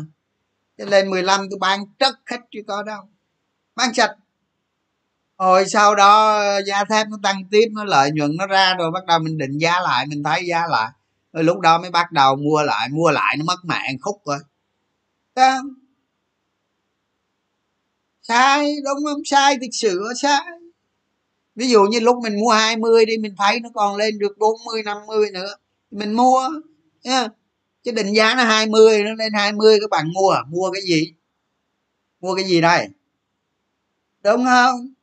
Cái 0.78 0.86
lên 0.86 1.10
15 1.10 1.40
tôi 1.50 1.58
bán 1.58 1.80
trất 1.98 2.14
hết 2.26 2.38
chứ 2.50 2.60
có 2.66 2.82
đâu. 2.82 3.08
Bán 3.76 3.94
sạch 3.94 4.16
rồi 5.38 5.68
sau 5.68 5.94
đó 5.94 6.38
ờ, 6.38 6.62
giá 6.66 6.84
thép 6.84 7.06
nó 7.08 7.18
tăng 7.22 7.42
tiếp, 7.50 7.68
nó 7.72 7.84
lợi 7.84 8.10
nhuận 8.14 8.36
nó 8.36 8.46
ra 8.46 8.74
rồi 8.74 8.90
bắt 8.90 9.06
đầu 9.06 9.18
mình 9.18 9.38
định 9.38 9.58
giá 9.58 9.80
lại, 9.80 10.06
mình 10.06 10.22
thấy 10.22 10.46
giá 10.46 10.66
lại. 10.68 10.90
Rồi 11.32 11.44
lúc 11.44 11.60
đó 11.60 11.78
mới 11.78 11.90
bắt 11.90 12.12
đầu 12.12 12.36
mua 12.36 12.62
lại 12.62 12.88
mua 12.88 13.10
lại 13.10 13.36
nó 13.38 13.44
mất 13.44 13.64
mạng 13.64 13.96
khúc 14.00 14.22
rồi. 14.26 14.38
Đấy 15.34 15.58
sai, 18.22 18.76
đúng 18.84 19.04
không? 19.04 19.20
Sai 19.24 19.56
thực 19.60 19.70
sự 19.72 20.02
sai. 20.22 20.40
Ví 21.54 21.68
dụ 21.68 21.82
như 21.82 22.00
lúc 22.00 22.16
mình 22.22 22.40
mua 22.40 22.50
20 22.50 23.06
đi, 23.06 23.18
mình 23.18 23.34
thấy 23.38 23.60
nó 23.60 23.68
còn 23.74 23.96
lên 23.96 24.18
được 24.18 24.38
40 24.38 24.82
50 24.82 25.30
nữa 25.30 25.54
mình 25.90 26.12
mua 26.12 26.48
chứ 27.82 27.92
định 27.92 28.12
giá 28.12 28.34
nó 28.34 28.44
20 28.44 29.02
nó 29.02 29.14
lên 29.14 29.32
20 29.32 29.78
các 29.80 29.90
bạn 29.90 30.12
mua 30.12 30.30
à? 30.30 30.42
mua 30.48 30.70
cái 30.70 30.82
gì? 30.82 31.14
Mua 32.20 32.34
cái 32.34 32.44
gì 32.44 32.60
đây? 32.60 32.88
Đúng 34.24 34.44
không? 34.44 34.95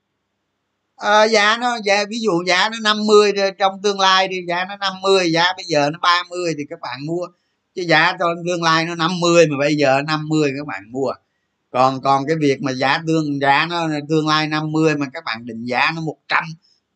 À, 0.95 1.23
giá 1.23 1.57
nó 1.57 1.77
giá 1.85 2.05
ví 2.09 2.19
dụ 2.19 2.31
giá 2.47 2.69
nó 2.69 2.77
50 2.81 3.31
trong 3.59 3.81
tương 3.81 3.99
lai 3.99 4.27
thì 4.31 4.41
giá 4.47 4.65
nó 4.65 4.77
50 4.77 5.31
giá 5.31 5.43
bây 5.57 5.65
giờ 5.65 5.89
nó 5.89 5.99
30 6.01 6.53
thì 6.57 6.63
các 6.69 6.79
bạn 6.81 7.05
mua. 7.05 7.27
Chứ 7.75 7.81
giá 7.81 8.13
trong 8.19 8.31
tương 8.47 8.63
lai 8.63 8.85
nó 8.85 8.95
50 8.95 9.47
mà 9.47 9.57
bây 9.57 9.75
giờ 9.75 10.01
50 10.07 10.51
các 10.57 10.67
bạn 10.67 10.91
mua. 10.91 11.13
Còn 11.71 12.01
còn 12.01 12.23
cái 12.27 12.35
việc 12.39 12.61
mà 12.61 12.71
giá 12.71 12.99
tương 13.07 13.39
giá 13.41 13.65
nó 13.69 13.87
tương 14.09 14.27
lai 14.27 14.47
50 14.47 14.95
mà 14.97 15.05
các 15.13 15.23
bạn 15.25 15.45
định 15.45 15.65
giá 15.65 15.91
nó 15.95 16.01
100 16.01 16.43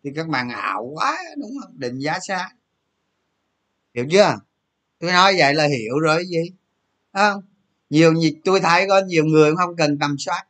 thì 0.04 0.12
các 0.16 0.28
bạn 0.28 0.50
ảo 0.50 0.84
quá 0.96 1.18
đúng 1.38 1.52
không? 1.62 1.80
Định 1.80 2.00
giá 2.00 2.20
xa. 2.20 2.50
Hiểu 3.94 4.06
chưa? 4.12 4.36
Tôi 5.00 5.12
nói 5.12 5.36
vậy 5.38 5.54
là 5.54 5.68
hiểu 5.68 6.00
rồi 6.00 6.26
gì? 6.28 6.52
Không? 7.14 7.42
Nhiều 7.90 8.14
tôi 8.46 8.60
thấy 8.60 8.86
có 8.90 9.02
nhiều 9.08 9.26
người 9.26 9.56
không 9.56 9.76
cần 9.76 10.00
tầm 10.00 10.16
soát. 10.20 10.44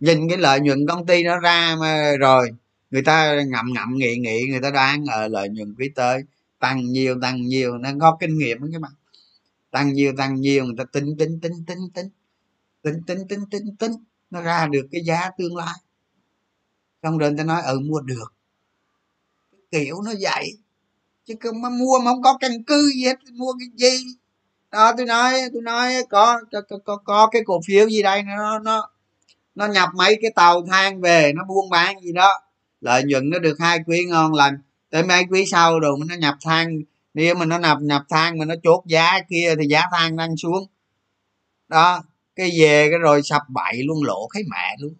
Nhìn 0.00 0.28
cái 0.28 0.38
lợi 0.38 0.60
nhuận 0.60 0.86
công 0.88 1.06
ty 1.06 1.24
nó 1.24 1.38
ra 1.38 1.76
mà 1.80 2.12
rồi 2.20 2.50
người 2.92 3.02
ta 3.02 3.42
ngậm 3.46 3.72
ngậm 3.72 3.94
nghị 3.94 4.16
nghị 4.16 4.46
người 4.50 4.60
ta 4.60 4.70
đoán 4.70 5.04
ở 5.06 5.28
lợi 5.28 5.48
nhuận 5.48 5.74
quý 5.78 5.90
tới. 5.94 6.22
Tăng 6.58 6.84
nhiều 6.86 7.18
tăng 7.22 7.46
nhiều 7.46 7.78
nó 7.78 7.90
có 8.00 8.16
kinh 8.20 8.38
nghiệm 8.38 8.58
các 8.72 8.80
bạn. 8.80 8.92
Tăng 9.70 9.92
nhiều 9.92 10.12
tăng 10.18 10.40
nhiều 10.40 10.64
người 10.64 10.74
ta 10.78 10.84
tính 10.92 11.16
tính 11.18 11.40
tính 11.40 11.64
tính 11.66 11.78
tính. 11.94 12.08
Tính 12.82 13.02
tính 13.06 13.28
tính 13.28 13.44
tính 13.50 13.76
tính 13.76 13.92
nó 14.30 14.42
ra 14.42 14.66
được 14.66 14.86
cái 14.92 15.00
giá 15.04 15.30
tương 15.38 15.56
lai. 15.56 15.74
Xong 17.02 17.18
rồi 17.18 17.30
người 17.30 17.38
ta 17.38 17.44
nói 17.44 17.62
ừ 17.62 17.80
mua 17.80 18.00
được. 18.00 18.34
Kiểu 19.70 20.02
nó 20.02 20.12
vậy. 20.20 20.52
Chứ 21.24 21.34
không 21.40 21.62
mà 21.62 21.68
mua 21.70 21.98
mà 21.98 22.10
không 22.10 22.22
có 22.22 22.38
căn 22.40 22.52
cứ 22.66 22.92
gì 22.94 23.04
hết 23.04 23.18
mua 23.32 23.52
cái 23.58 23.68
gì? 23.76 24.04
Đó 24.70 24.92
tôi 24.96 25.06
nói 25.06 25.34
tôi 25.52 25.62
nói 25.62 25.94
có 26.10 26.40
có 26.52 26.78
có, 26.84 26.96
có 26.96 27.28
cái 27.32 27.42
cổ 27.46 27.60
phiếu 27.66 27.88
gì 27.88 28.02
đây? 28.02 28.22
Nó 28.22 28.58
nó 28.58 28.90
nó 29.54 29.66
nhập 29.66 29.88
mấy 29.94 30.18
cái 30.22 30.30
tàu 30.34 30.66
than 30.66 31.00
về 31.00 31.32
nó 31.36 31.44
buôn 31.44 31.70
bán 31.70 32.00
gì 32.00 32.12
đó 32.12 32.40
lợi 32.82 33.02
nhuận 33.04 33.30
nó 33.30 33.38
được 33.38 33.56
hai 33.60 33.78
quý 33.86 34.04
ngon 34.08 34.34
lành. 34.34 34.58
Tới 34.90 35.02
mấy 35.02 35.24
quý 35.30 35.44
sau 35.46 35.80
rồi 35.80 35.98
nó 36.08 36.14
nhập 36.14 36.34
than 36.44 36.78
nếu 37.14 37.34
mà 37.34 37.44
nó 37.44 37.58
nạp 37.58 37.78
nhập 37.80 38.02
than 38.10 38.38
mà 38.38 38.44
nó 38.44 38.54
chốt 38.62 38.84
giá 38.86 39.20
kia 39.30 39.54
thì 39.60 39.66
giá 39.66 39.82
than 39.92 40.16
đang 40.16 40.36
xuống. 40.36 40.66
Đó 41.68 42.02
cái 42.36 42.50
về 42.58 42.88
cái 42.90 42.98
rồi 42.98 43.20
sập 43.24 43.42
bậy 43.48 43.82
luôn 43.86 44.04
lộ 44.04 44.28
cái 44.28 44.42
mẹ 44.50 44.76
luôn. 44.78 44.94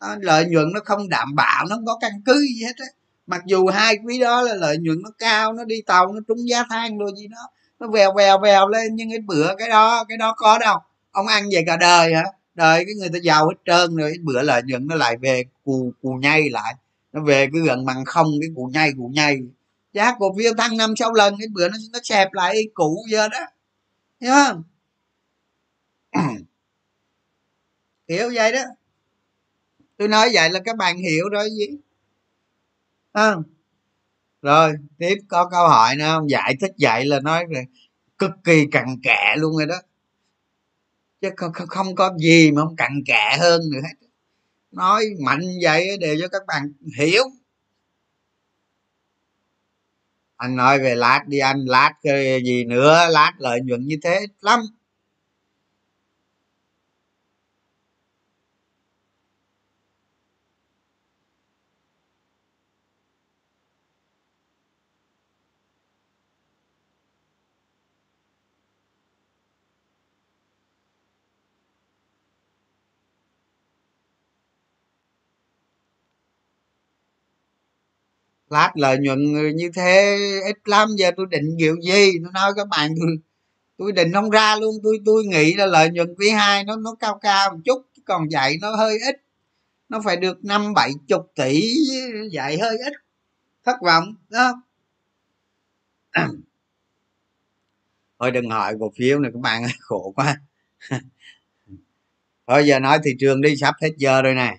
Đó, 0.00 0.16
lợi 0.20 0.44
nhuận 0.44 0.72
nó 0.72 0.80
không 0.84 1.08
đảm 1.08 1.34
bảo 1.34 1.66
nó 1.70 1.76
không 1.76 1.86
có 1.86 1.98
căn 2.00 2.12
cứ 2.26 2.40
gì 2.40 2.64
hết 2.64 2.74
á. 2.76 2.86
Mặc 3.26 3.42
dù 3.46 3.66
hai 3.66 3.98
quý 4.04 4.18
đó 4.18 4.42
là 4.42 4.54
lợi 4.54 4.78
nhuận 4.78 5.02
nó 5.02 5.10
cao 5.18 5.52
nó 5.52 5.64
đi 5.64 5.82
tàu 5.86 6.12
nó 6.12 6.20
trúng 6.28 6.48
giá 6.48 6.64
than 6.70 6.98
rồi 6.98 7.10
gì 7.16 7.26
đó 7.28 7.50
nó 7.80 7.88
vèo 7.88 8.14
vèo 8.16 8.38
vèo 8.38 8.68
lên 8.68 8.94
nhưng 8.94 9.10
cái 9.10 9.18
bữa 9.18 9.54
cái 9.58 9.68
đó 9.68 10.04
cái 10.08 10.18
đó 10.18 10.34
có 10.36 10.58
đâu. 10.58 10.78
Ông 11.10 11.26
ăn 11.26 11.44
về 11.52 11.64
cả 11.66 11.76
đời 11.76 12.14
hả? 12.14 12.24
Đời 12.54 12.84
cái 12.84 12.94
người 12.94 13.08
ta 13.08 13.18
giàu 13.22 13.48
hết 13.48 13.54
trơn 13.64 13.96
rồi 13.96 14.14
bữa 14.22 14.42
lợi 14.42 14.62
nhuận 14.64 14.86
nó 14.86 14.96
lại 14.96 15.16
về 15.16 15.44
cù 15.64 15.92
cù 16.02 16.08
nhay 16.22 16.50
lại 16.50 16.74
nó 17.14 17.20
về 17.22 17.48
cứ 17.52 17.66
gần 17.66 17.84
bằng 17.86 18.04
không 18.04 18.26
cái 18.40 18.50
cụ 18.56 18.70
nhay 18.72 18.92
cụ 18.96 19.10
nhay 19.14 19.38
giá 19.92 20.12
cổ 20.18 20.34
phiếu 20.38 20.52
tăng 20.58 20.76
năm 20.76 20.96
sáu 20.96 21.12
lần 21.14 21.34
cái 21.38 21.48
bữa 21.52 21.68
nó 21.68 21.76
nó 21.92 21.98
xẹp 22.02 22.32
lại 22.32 22.62
cũ 22.74 23.04
giờ 23.10 23.28
đó. 23.28 23.38
Hiểu 24.20 24.32
không? 24.32 24.62
Hiểu 28.08 28.30
vậy 28.34 28.52
đó. 28.52 28.62
Tôi 29.96 30.08
nói 30.08 30.30
vậy 30.34 30.50
là 30.50 30.60
các 30.64 30.76
bạn 30.76 30.98
hiểu 30.98 31.28
rồi 31.28 31.48
gì? 31.50 31.66
À. 33.12 33.34
rồi 34.42 34.72
tiếp 34.98 35.16
có 35.28 35.48
câu 35.50 35.68
hỏi 35.68 35.96
nữa 35.96 36.04
không? 36.06 36.30
Giải 36.30 36.56
thích 36.60 36.72
vậy 36.78 37.04
là 37.04 37.20
nói 37.20 37.44
rồi 37.54 37.64
cực 38.18 38.30
kỳ 38.44 38.66
cặn 38.72 38.86
kẽ 39.02 39.34
luôn 39.38 39.56
rồi 39.56 39.66
đó. 39.66 39.76
Chứ 41.20 41.30
không, 41.36 41.52
không 41.52 41.94
có 41.94 42.14
gì 42.18 42.52
mà 42.52 42.62
không 42.62 42.76
cặn 42.76 42.92
kẽ 43.06 43.36
hơn 43.40 43.60
nữa 43.70 43.80
hết 43.82 44.03
nói 44.74 45.04
mạnh 45.24 45.42
vậy 45.62 45.96
để 46.00 46.16
cho 46.20 46.28
các 46.28 46.42
bạn 46.46 46.72
hiểu. 46.98 47.22
Anh 50.36 50.56
nói 50.56 50.78
về 50.78 50.94
lát 50.94 51.20
đi, 51.26 51.38
anh 51.38 51.64
lát 51.64 51.92
cái 52.02 52.42
gì 52.44 52.64
nữa, 52.64 53.06
lát 53.10 53.32
lợi 53.38 53.60
nhuận 53.64 53.86
như 53.86 53.96
thế 54.02 54.26
lắm. 54.40 54.60
Lát 78.54 78.72
lợi 78.74 78.98
nhuận 78.98 79.18
như 79.56 79.70
thế, 79.74 80.18
ít 80.46 80.56
lắm, 80.64 80.88
giờ 80.98 81.10
tôi 81.16 81.26
định 81.30 81.56
kiểu 81.58 81.76
gì? 81.82 82.12
Tôi 82.22 82.32
nói 82.34 82.52
các 82.56 82.68
bạn, 82.68 82.94
tôi 83.00 83.08
tôi 83.78 83.92
định 83.92 84.12
không 84.12 84.30
ra 84.30 84.56
luôn. 84.56 84.74
Tôi 84.84 84.98
tôi 85.06 85.24
nghĩ 85.24 85.54
là 85.54 85.66
lợi 85.66 85.90
nhuận 85.90 86.14
quý 86.18 86.30
hai 86.30 86.64
nó 86.64 86.76
nó 86.76 86.94
cao 87.00 87.18
cao 87.22 87.50
một 87.50 87.60
chút 87.64 87.82
còn 88.06 88.30
dạy 88.30 88.56
nó 88.60 88.76
hơi 88.76 88.98
ít. 89.06 89.16
Nó 89.88 90.00
phải 90.04 90.16
được 90.16 90.44
năm, 90.44 90.74
bảy, 90.74 90.92
chục 91.08 91.32
tỷ, 91.36 91.62
dạy 92.32 92.58
hơi 92.58 92.78
ít. 92.86 92.92
Thất 93.64 93.76
vọng 93.82 94.14
đó 94.30 94.62
thôi 98.18 98.30
đừng 98.30 98.50
hỏi 98.50 98.74
cổ 98.80 98.92
phiếu 98.96 99.18
này, 99.18 99.30
các 99.34 99.40
bạn 99.40 99.62
khổ 99.80 100.12
quá. 100.16 100.40
Thôi 102.46 102.66
giờ 102.66 102.78
nói 102.78 102.98
thị 103.04 103.10
trường 103.20 103.40
đi, 103.40 103.56
sắp 103.56 103.74
hết 103.82 103.90
giờ 103.96 104.22
rồi 104.22 104.34
nè 104.34 104.58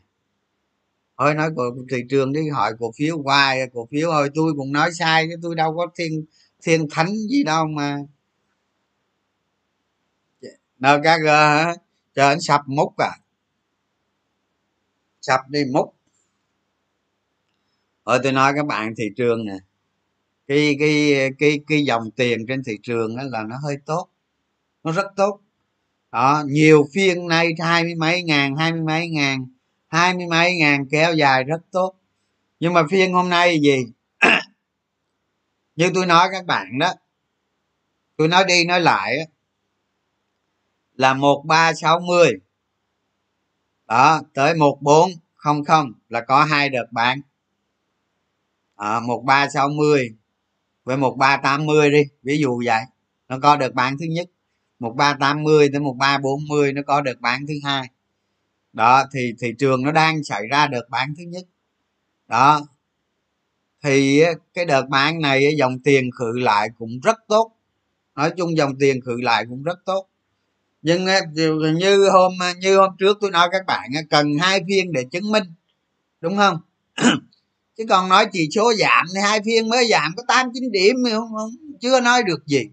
thôi 1.18 1.34
nói 1.36 1.50
của 1.56 1.76
thị 1.92 1.98
trường 2.10 2.34
đi 2.34 2.50
hỏi 2.50 2.74
cổ 2.80 2.92
phiếu 2.98 3.22
hoài, 3.22 3.60
cổ 3.74 3.88
phiếu 3.92 4.12
thôi 4.12 4.30
tôi 4.36 4.54
cũng 4.58 4.72
nói 4.72 4.94
sai 4.94 5.28
chứ, 5.30 5.36
tôi 5.42 5.56
đâu 5.56 5.76
có 5.78 5.88
thiên 5.96 6.26
thiên 6.64 6.88
thánh 6.92 7.16
gì 7.16 7.44
đâu 7.44 7.66
mà. 7.68 7.98
Nkg 10.80 11.28
hả? 11.28 11.76
Chờ 12.16 12.28
anh 12.28 12.42
sập 12.42 12.62
múc 12.68 12.98
à. 12.98 13.12
Sập 15.22 15.40
đi 15.50 15.60
múc. 15.74 15.96
Rồi 18.06 18.20
tôi 18.24 18.32
nói 18.32 18.54
các 18.56 18.66
bạn 18.66 18.94
thị 18.98 19.04
trường 19.18 19.46
nè. 19.46 19.58
Cái 20.48 20.76
cái 20.80 21.14
cái 21.40 21.60
cái 21.68 21.84
dòng 21.86 22.12
tiền 22.12 22.46
trên 22.48 22.64
thị 22.64 22.78
trường 22.84 23.16
đó 23.18 23.24
là 23.24 23.44
nó 23.44 23.56
hơi 23.64 23.78
tốt. 23.86 24.08
Nó 24.84 24.92
rất 24.92 25.06
tốt. 25.16 25.40
Đó, 26.12 26.44
nhiều 26.48 26.88
phiên 26.94 27.28
nay 27.28 27.54
hai 27.60 27.84
mươi 27.84 27.96
mấy 27.96 28.24
ngàn, 28.24 28.56
hai 28.56 28.72
mươi 28.72 28.82
mấy 28.82 29.10
ngàn 29.10 29.48
hai 29.88 30.14
mươi 30.14 30.26
mấy 30.28 30.56
ngàn 30.56 30.86
kéo 30.92 31.14
dài 31.14 31.44
rất 31.44 31.62
tốt. 31.72 31.94
Nhưng 32.60 32.74
mà 32.74 32.84
phiên 32.90 33.14
hôm 33.14 33.30
nay 33.30 33.60
gì? 33.62 33.86
Như 35.76 35.92
tôi 35.94 36.06
nói 36.06 36.30
các 36.32 36.46
bạn 36.46 36.80
đó, 36.80 36.94
tôi 38.18 38.28
nói 38.28 38.44
đi 38.48 38.66
nói 38.66 38.82
lại 38.82 39.16
là 40.94 41.14
một 41.14 41.44
ba 41.46 41.74
sáu 41.74 42.00
mươi. 42.00 42.32
Đó, 43.88 44.22
tới 44.34 44.54
một 44.56 44.78
bốn 44.82 45.12
không 45.36 45.64
không 45.64 45.92
là 46.10 46.22
có 46.22 46.44
hai 46.44 46.70
đợt 46.70 46.86
bán. 46.92 47.22
Một 49.02 49.24
ba 49.26 49.50
sáu 49.50 49.70
mươi 49.70 50.16
với 50.84 50.98
một 50.98 51.16
ba 51.18 51.38
tám 51.38 51.66
mươi 51.66 51.92
đi, 51.92 52.04
ví 52.24 52.38
dụ 52.38 52.62
vậy. 52.66 52.82
Nó 53.30 53.40
có 53.40 53.56
đợt 53.56 53.74
bán 53.74 53.98
thứ 53.98 54.06
nhất, 54.06 54.30
một 54.80 54.94
ba 54.96 55.14
tám 55.20 55.44
mươi 55.44 55.70
tới 55.72 55.80
một 55.80 55.96
ba 55.98 56.18
bốn 56.18 56.48
mươi, 56.48 56.74
nó 56.74 56.82
có 56.88 57.02
đợt 57.02 57.20
bán 57.20 57.48
thứ 57.48 57.54
hai 57.64 57.90
đó 58.76 59.04
thì 59.14 59.34
thị 59.40 59.54
trường 59.60 59.84
nó 59.84 59.92
đang 59.92 60.24
xảy 60.24 60.48
ra 60.48 60.68
đợt 60.68 60.90
bán 60.90 61.14
thứ 61.18 61.24
nhất. 61.24 61.44
Đó. 62.28 62.62
Thì 63.84 64.24
cái 64.54 64.66
đợt 64.66 64.84
bán 64.90 65.22
này 65.22 65.56
dòng 65.58 65.80
tiền 65.80 66.10
khử 66.20 66.40
lại 66.40 66.70
cũng 66.78 67.00
rất 67.04 67.18
tốt. 67.28 67.52
Nói 68.16 68.32
chung 68.38 68.58
dòng 68.58 68.74
tiền 68.80 69.02
khử 69.02 69.22
lại 69.22 69.46
cũng 69.50 69.64
rất 69.64 69.86
tốt. 69.86 70.08
Nhưng 70.82 71.06
như 71.78 72.10
hôm 72.10 72.34
như 72.60 72.78
hôm 72.78 72.92
trước 73.00 73.18
tôi 73.22 73.32
nói 73.32 73.50
các 73.52 73.66
bạn 73.68 73.90
cần 74.10 74.38
hai 74.40 74.62
phiên 74.68 74.92
để 74.92 75.04
chứng 75.12 75.32
minh 75.32 75.44
đúng 76.22 76.38
không? 76.38 76.58
Chứ 77.78 77.84
còn 77.90 78.10
nói 78.10 78.28
chỉ 78.32 78.50
số 78.56 78.74
giảm 78.74 79.06
thì 79.16 79.22
hai 79.22 79.40
phiên 79.46 79.70
mới 79.70 79.88
giảm 79.92 80.14
có 80.18 80.24
tám 80.28 80.50
chín 80.54 80.72
điểm 80.72 80.96
không, 81.12 81.30
không 81.38 81.50
chưa 81.82 82.00
nói 82.00 82.24
được 82.24 82.46
gì. 82.46 82.64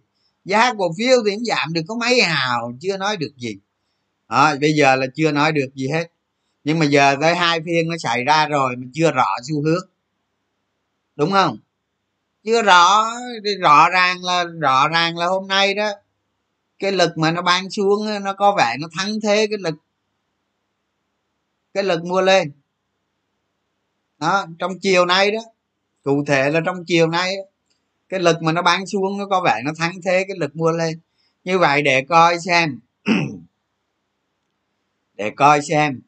Giá 0.45 0.75
cổ 0.79 0.95
phiếu 0.99 1.17
thì 1.27 1.31
cũng 1.35 1.45
giảm 1.45 1.73
được 1.73 1.83
có 1.89 1.95
mấy 1.95 2.23
hào 2.23 2.73
chưa 2.81 2.97
nói 2.97 3.17
được 3.17 3.33
gì 3.37 3.57
à, 4.33 4.57
bây 4.61 4.73
giờ 4.73 4.97
là 4.97 5.07
chưa 5.15 5.33
nói 5.33 5.53
được 5.53 5.69
gì 5.75 5.89
hết. 5.89 6.13
Nhưng 6.65 6.79
mà 6.79 6.87
giờ 6.87 7.17
tới 7.21 7.35
hai 7.35 7.61
phiên 7.61 7.89
nó 7.89 7.97
xảy 7.99 8.25
ra 8.25 8.47
rồi 8.49 8.77
mình 8.77 8.91
chưa 8.95 9.13
rõ 9.13 9.27
xu 9.49 9.63
hướng. 9.63 9.89
Đúng 11.17 11.31
không? 11.31 11.59
Chưa 12.45 12.63
rõ 12.63 13.11
rõ 13.61 13.91
ràng 13.91 14.25
là 14.25 14.45
rõ 14.45 14.89
ràng 14.89 15.19
là 15.19 15.27
hôm 15.27 15.49
nay 15.49 15.75
đó 15.75 15.91
cái 16.79 16.93
lực 16.93 17.19
mà 17.19 17.31
nó 17.31 17.43
ban 17.43 17.71
xuống 17.71 18.07
nó 18.23 18.33
có 18.33 18.55
vẻ 18.59 18.77
nó 18.81 18.89
thắng 18.99 19.21
thế 19.23 19.47
cái 19.51 19.59
lực 19.59 19.75
cái 21.75 21.85
lực 21.85 22.05
mua 22.05 22.21
lên. 22.21 22.53
Đó 24.19 24.47
trong 24.59 24.79
chiều 24.79 25.07
nay 25.07 25.31
đó 25.31 25.41
cụ 26.03 26.25
thể 26.27 26.51
là 26.51 26.61
trong 26.67 26.85
chiều 26.87 27.07
nay 27.07 27.35
cái 28.09 28.21
lực 28.21 28.43
mà 28.43 28.53
nó 28.53 28.63
bán 28.63 28.87
xuống 28.87 29.19
nó 29.19 29.27
có 29.27 29.41
vẻ 29.45 29.61
nó 29.65 29.73
thắng 29.79 29.93
thế 30.05 30.25
cái 30.29 30.37
lực 30.41 30.57
mua 30.57 30.71
lên. 30.71 31.01
Như 31.45 31.59
vậy 31.59 31.83
để 31.83 32.05
coi 32.09 32.41
xem 32.41 32.81
để 35.15 35.31
coi 35.37 35.63
xem 35.63 36.01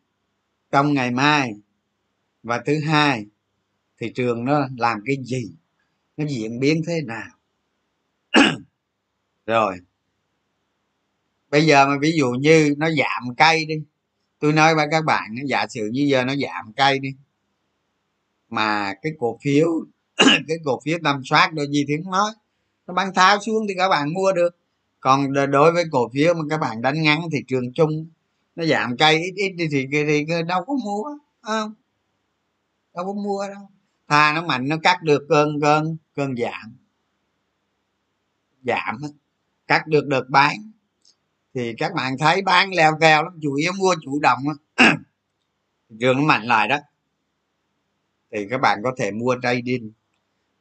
trong 0.72 0.94
ngày 0.94 1.10
mai 1.10 1.54
và 2.42 2.62
thứ 2.66 2.80
hai 2.80 3.26
thị 4.00 4.12
trường 4.14 4.44
nó 4.44 4.68
làm 4.78 4.98
cái 5.06 5.16
gì, 5.24 5.50
nó 6.16 6.26
diễn 6.26 6.60
biến 6.60 6.82
thế 6.86 7.00
nào. 7.06 7.30
Rồi, 9.46 9.76
bây 11.50 11.66
giờ 11.66 11.86
mà 11.86 11.98
ví 12.00 12.12
dụ 12.16 12.30
như 12.30 12.74
nó 12.78 12.90
giảm 12.90 13.34
cây 13.36 13.64
đi, 13.64 13.74
tôi 14.38 14.52
nói 14.52 14.74
với 14.74 14.86
các 14.90 15.04
bạn, 15.04 15.34
giả 15.46 15.66
sử 15.66 15.90
như 15.92 16.06
giờ 16.10 16.24
nó 16.24 16.34
giảm 16.36 16.72
cây 16.76 16.98
đi, 16.98 17.08
mà 18.48 18.94
cái 19.02 19.12
cổ 19.18 19.38
phiếu, 19.42 19.68
cái 20.48 20.56
cổ 20.64 20.80
phiếu 20.84 20.98
tầm 21.04 21.22
soát 21.24 21.50
đôi 21.52 21.66
gì 21.70 21.84
thì 21.88 21.94
không 22.04 22.12
nói, 22.12 22.30
nó 22.86 22.94
bán 22.94 23.14
tháo 23.14 23.38
xuống 23.40 23.66
thì 23.68 23.74
các 23.78 23.88
bạn 23.88 24.14
mua 24.14 24.32
được. 24.32 24.56
Còn 25.00 25.32
đối 25.50 25.72
với 25.72 25.84
cổ 25.90 26.10
phiếu 26.14 26.34
mà 26.34 26.40
các 26.50 26.58
bạn 26.58 26.82
đánh 26.82 27.02
ngắn 27.02 27.20
thị 27.32 27.38
trường 27.48 27.72
chung 27.72 28.06
nó 28.56 28.64
giảm 28.64 28.96
cây 28.96 29.16
ít 29.16 29.32
ít 29.36 29.50
đi 29.50 29.68
thì, 29.70 29.86
thì, 29.92 30.24
thì 30.28 30.42
đâu 30.48 30.64
có 30.64 30.74
mua 30.84 31.02
không? 31.40 31.74
Đâu 32.94 33.04
có 33.06 33.12
mua 33.12 33.48
đâu. 33.48 33.70
Thà 34.08 34.32
nó 34.34 34.46
mạnh 34.46 34.68
nó 34.68 34.76
cắt 34.82 35.02
được 35.02 35.26
cơn 35.28 35.60
cơn 35.60 35.96
cơn 36.14 36.34
giảm. 36.36 36.76
Giảm 38.62 39.00
cắt 39.66 39.86
được 39.86 40.06
đợt 40.06 40.24
bán. 40.28 40.56
Thì 41.54 41.74
các 41.78 41.94
bạn 41.94 42.18
thấy 42.18 42.42
bán 42.42 42.74
leo 42.74 42.98
keo 43.00 43.24
lắm 43.24 43.38
chủ 43.42 43.54
yếu 43.54 43.72
mua 43.78 43.94
chủ 44.02 44.20
động 44.20 44.38
trường 46.00 46.16
nó 46.16 46.22
mạnh 46.22 46.42
lại 46.42 46.68
đó. 46.68 46.78
Thì 48.32 48.46
các 48.50 48.58
bạn 48.58 48.78
có 48.82 48.94
thể 48.98 49.10
mua 49.10 49.36
trading 49.42 49.92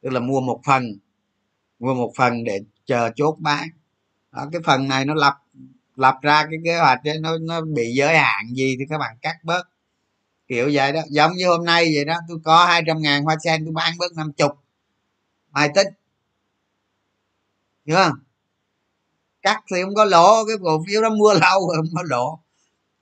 tức 0.02 0.10
là 0.10 0.20
mua 0.20 0.42
một 0.42 0.62
phần 0.66 0.84
mua 1.80 1.94
một 1.94 2.12
phần 2.16 2.44
để 2.44 2.60
chờ 2.86 3.12
chốt 3.16 3.36
bán. 3.40 3.68
Đó, 4.32 4.50
cái 4.52 4.62
phần 4.66 4.88
này 4.88 5.06
nó 5.06 5.14
lập 5.14 5.34
lập 5.96 6.16
ra 6.22 6.44
cái 6.52 6.60
kế 6.66 6.78
hoạch 6.80 7.00
ấy, 7.04 7.20
nó 7.20 7.38
nó 7.38 7.62
bị 7.62 7.94
giới 7.96 8.18
hạn 8.18 8.46
gì 8.56 8.76
thì 8.80 8.86
các 8.90 8.98
bạn 8.98 9.18
cắt 9.22 9.36
bớt. 9.44 9.64
Kiểu 10.48 10.70
vậy 10.74 10.94
đó 10.94 11.02
giống 11.10 11.34
như 11.34 11.48
hôm 11.48 11.66
nay 11.66 11.92
vậy 11.96 12.06
đó 12.06 12.16
tôi 12.30 12.40
có 12.44 12.66
200 12.66 13.02
ngàn 13.02 13.24
hoa 13.24 13.36
sen 13.44 13.66
tôi 13.66 13.74
bán 13.74 13.94
bớt 14.00 14.14
năm 14.16 14.34
chục. 14.34 14.52
Mai 15.52 15.70
tích 15.76 15.88
hiểu 17.86 17.96
không? 17.96 18.14
Cắt 19.42 19.62
thì 19.72 19.84
không 19.84 19.96
có 19.96 20.06
lỗ 20.06 20.46
cái 20.46 20.58
cổ 20.64 20.84
phiếu 20.88 21.02
đó 21.02 21.10
mua 21.10 21.34
lâu 21.42 21.68
rồi 21.68 21.78
không 21.78 21.96
có 21.96 22.04
lỗ. 22.06 22.40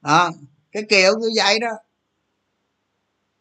Đó 0.01 0.31
cái 0.71 0.83
kiểu 0.89 1.11
như 1.19 1.27
vậy 1.35 1.59
đó. 1.59 1.69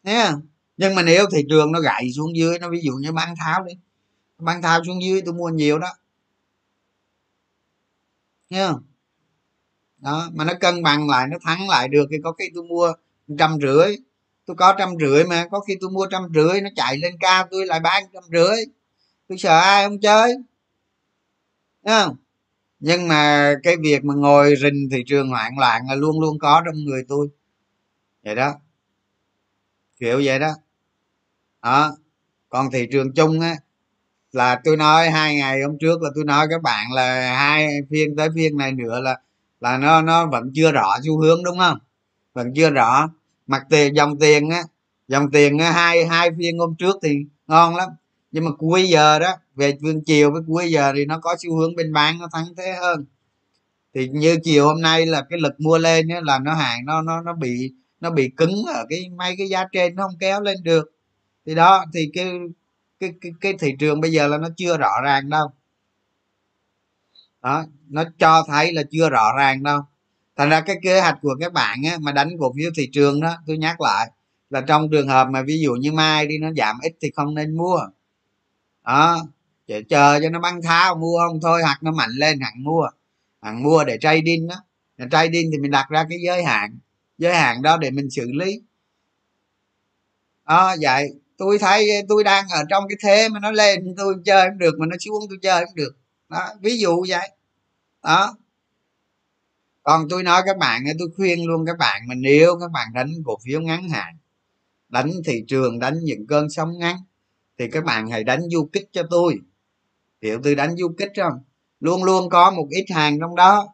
Nha 0.03 0.33
nhưng 0.77 0.95
mà 0.95 1.03
nếu 1.03 1.25
thị 1.31 1.45
trường 1.49 1.71
nó 1.71 1.79
gãy 1.79 2.11
xuống 2.15 2.35
dưới 2.35 2.59
nó 2.59 2.69
ví 2.69 2.79
dụ 2.83 2.93
như 2.93 3.11
bán 3.11 3.35
tháo 3.39 3.63
đi 3.63 3.73
bán 4.39 4.61
tháo 4.61 4.83
xuống 4.85 5.03
dưới 5.03 5.21
tôi 5.25 5.33
mua 5.33 5.49
nhiều 5.49 5.79
đó. 5.79 5.87
Nha 8.49 8.73
đó, 10.01 10.29
mà 10.33 10.43
nó 10.45 10.53
cân 10.59 10.83
bằng 10.83 11.09
lại, 11.09 11.27
nó 11.27 11.37
thắng 11.41 11.69
lại 11.69 11.87
được 11.87 12.07
thì 12.11 12.17
có 12.23 12.31
khi 12.31 12.45
tôi 12.55 12.63
mua 12.63 12.93
trăm 13.37 13.57
rưỡi. 13.61 13.95
Tôi 14.45 14.55
có 14.55 14.75
trăm 14.77 14.89
rưỡi 14.99 15.23
mà, 15.23 15.47
có 15.51 15.59
khi 15.59 15.77
tôi 15.81 15.89
mua 15.91 16.07
trăm 16.11 16.23
rưỡi, 16.35 16.61
nó 16.61 16.69
chạy 16.75 16.97
lên 16.97 17.13
cao, 17.19 17.47
tôi 17.51 17.65
lại 17.65 17.79
bán 17.79 18.03
trăm 18.13 18.23
rưỡi. 18.31 18.57
Tôi 19.29 19.37
sợ 19.37 19.59
ai 19.59 19.85
không 19.85 19.99
chơi. 19.99 20.35
Không? 21.85 22.15
Nhưng 22.79 23.07
mà 23.07 23.53
cái 23.63 23.75
việc 23.77 24.05
mà 24.05 24.13
ngồi 24.13 24.53
rình 24.61 24.89
thị 24.91 25.03
trường 25.07 25.29
hoạn 25.29 25.53
loạn 25.59 25.81
là 25.89 25.95
luôn 25.95 26.19
luôn 26.21 26.39
có 26.39 26.61
trong 26.65 26.75
người 26.85 27.03
tôi. 27.07 27.27
Vậy 28.23 28.35
đó. 28.35 28.53
Kiểu 29.99 30.21
vậy 30.25 30.39
đó. 30.39 30.51
Đó. 31.63 31.97
Còn 32.49 32.71
thị 32.71 32.87
trường 32.91 33.13
chung 33.13 33.39
á, 33.39 33.55
là 34.31 34.61
tôi 34.63 34.77
nói 34.77 35.09
hai 35.09 35.35
ngày 35.35 35.61
hôm 35.61 35.77
trước 35.79 36.01
là 36.01 36.09
tôi 36.15 36.23
nói 36.23 36.47
các 36.49 36.61
bạn 36.61 36.91
là 36.91 37.35
hai 37.37 37.67
phiên 37.89 38.15
tới 38.15 38.29
phiên 38.35 38.57
này 38.57 38.71
nữa 38.71 38.99
là 38.99 39.19
là 39.61 39.77
nó 39.77 40.01
nó 40.01 40.27
vẫn 40.27 40.51
chưa 40.55 40.71
rõ 40.71 40.95
xu 41.05 41.21
hướng 41.21 41.43
đúng 41.43 41.57
không? 41.59 41.77
Vẫn 42.33 42.53
chưa 42.55 42.69
rõ. 42.69 43.09
Mặt 43.47 43.63
tiền 43.69 43.95
dòng 43.95 44.19
tiền 44.19 44.49
á 44.49 44.63
dòng 45.07 45.31
tiền 45.31 45.57
á, 45.57 45.71
hai 45.71 46.05
hai 46.05 46.29
phiên 46.39 46.59
hôm 46.59 46.75
trước 46.75 46.97
thì 47.03 47.17
ngon 47.47 47.75
lắm. 47.75 47.89
Nhưng 48.31 48.45
mà 48.45 48.51
cuối 48.57 48.87
giờ 48.87 49.19
đó 49.19 49.35
về 49.55 49.77
phương 49.81 50.03
chiều 50.03 50.31
với 50.31 50.41
cuối 50.47 50.71
giờ 50.71 50.93
thì 50.95 51.05
nó 51.05 51.19
có 51.19 51.35
xu 51.39 51.57
hướng 51.57 51.75
bên 51.75 51.93
bán 51.93 52.19
nó 52.19 52.27
thắng 52.33 52.45
thế 52.57 52.73
hơn. 52.81 53.05
Thì 53.95 54.07
như 54.07 54.37
chiều 54.43 54.65
hôm 54.65 54.81
nay 54.81 55.05
là 55.05 55.21
cái 55.29 55.39
lực 55.39 55.59
mua 55.59 55.77
lên 55.77 56.07
á, 56.09 56.19
là 56.23 56.39
nó 56.39 56.53
hàng 56.53 56.85
nó 56.85 57.01
nó 57.01 57.21
nó 57.21 57.33
bị 57.33 57.73
nó 58.01 58.09
bị 58.11 58.29
cứng 58.37 58.63
ở 58.73 58.85
cái 58.89 59.09
mấy 59.17 59.35
cái 59.37 59.49
giá 59.49 59.65
trên 59.71 59.95
nó 59.95 60.03
không 60.03 60.17
kéo 60.19 60.41
lên 60.41 60.57
được. 60.63 60.91
Thì 61.45 61.55
đó 61.55 61.85
thì 61.93 62.11
cái 62.13 62.31
cái 62.99 63.13
cái, 63.21 63.31
cái 63.41 63.53
thị 63.59 63.73
trường 63.79 64.01
bây 64.01 64.11
giờ 64.11 64.27
là 64.27 64.37
nó 64.37 64.49
chưa 64.57 64.77
rõ 64.77 64.91
ràng 65.03 65.29
đâu 65.29 65.47
đó 67.41 67.65
nó 67.89 68.03
cho 68.19 68.43
thấy 68.47 68.73
là 68.73 68.83
chưa 68.91 69.09
rõ 69.09 69.33
ràng 69.37 69.63
đâu. 69.63 69.81
Thành 70.37 70.49
ra 70.49 70.61
cái 70.61 70.75
kế 70.83 71.01
hoạch 71.01 71.17
của 71.21 71.35
các 71.39 71.53
bạn 71.53 71.83
á, 71.83 71.97
mà 72.01 72.11
đánh 72.11 72.29
cổ 72.39 72.53
phiếu 72.57 72.71
thị 72.75 72.89
trường 72.93 73.21
đó 73.21 73.37
tôi 73.47 73.57
nhắc 73.57 73.81
lại 73.81 74.11
là 74.49 74.61
trong 74.61 74.89
trường 74.91 75.07
hợp 75.07 75.27
mà 75.31 75.41
ví 75.41 75.59
dụ 75.61 75.73
như 75.73 75.91
mai 75.91 76.27
đi 76.27 76.37
nó 76.37 76.47
giảm 76.57 76.79
ít 76.81 76.93
thì 77.01 77.11
không 77.15 77.35
nên 77.35 77.57
mua. 77.57 77.79
Đó 78.85 79.25
chờ, 79.67 79.81
chờ 79.89 80.19
cho 80.23 80.29
nó 80.29 80.39
băng 80.39 80.61
tháo 80.61 80.95
mua 80.95 81.19
không 81.27 81.39
thôi 81.41 81.61
hoặc 81.63 81.83
nó 81.83 81.91
mạnh 81.91 82.11
lên 82.11 82.39
hẳn 82.39 82.53
mua. 82.63 82.87
Hẳn 83.41 83.63
mua 83.63 83.83
để 83.83 83.97
trading 84.01 84.47
đó. 84.47 84.55
Để 84.97 85.05
trading 85.11 85.49
thì 85.51 85.57
mình 85.57 85.71
đặt 85.71 85.89
ra 85.89 86.05
cái 86.09 86.19
giới 86.25 86.43
hạn. 86.43 86.79
Giới 87.17 87.35
hạn 87.35 87.61
đó 87.61 87.77
để 87.77 87.91
mình 87.91 88.09
xử 88.09 88.31
lý. 88.31 88.61
Đó 90.47 90.75
vậy. 90.81 91.09
Tôi 91.37 91.59
thấy 91.59 91.89
tôi 92.09 92.23
đang 92.23 92.45
ở 92.49 92.63
trong 92.69 92.83
cái 92.89 92.97
thế 93.03 93.29
mà 93.29 93.39
nó 93.39 93.51
lên 93.51 93.95
tôi 93.97 94.15
chơi 94.25 94.49
không 94.49 94.57
được 94.57 94.75
mà 94.79 94.85
nó 94.85 94.95
xuống 94.99 95.23
tôi 95.29 95.37
chơi 95.41 95.65
không 95.65 95.75
được 95.75 95.95
đó, 96.31 96.49
ví 96.61 96.77
dụ 96.77 97.05
vậy. 97.07 97.29
Đó. 98.03 98.35
Còn 99.83 100.07
tôi 100.09 100.23
nói 100.23 100.41
các 100.45 100.57
bạn 100.57 100.83
tôi 100.99 101.07
khuyên 101.17 101.47
luôn 101.47 101.65
các 101.65 101.77
bạn 101.77 102.01
mà 102.07 102.15
nếu 102.15 102.59
các 102.59 102.71
bạn 102.71 102.87
đánh 102.93 103.11
cổ 103.25 103.37
phiếu 103.45 103.61
ngắn 103.61 103.89
hạn, 103.89 104.17
đánh 104.89 105.11
thị 105.25 105.43
trường, 105.47 105.79
đánh 105.79 105.99
những 106.03 106.27
cơn 106.27 106.49
sóng 106.49 106.77
ngắn, 106.79 106.95
thì 107.57 107.67
các 107.67 107.83
bạn 107.83 108.09
hãy 108.09 108.23
đánh 108.23 108.41
du 108.49 108.69
kích 108.73 108.89
cho 108.91 109.03
tôi. 109.09 109.37
Hiểu 110.21 110.39
tôi 110.43 110.55
đánh 110.55 110.75
du 110.77 110.93
kích 110.97 111.11
không? 111.15 111.43
Luôn 111.79 112.03
luôn 112.03 112.29
có 112.29 112.51
một 112.51 112.67
ít 112.69 112.85
hàng 112.93 113.19
trong 113.19 113.35
đó. 113.35 113.67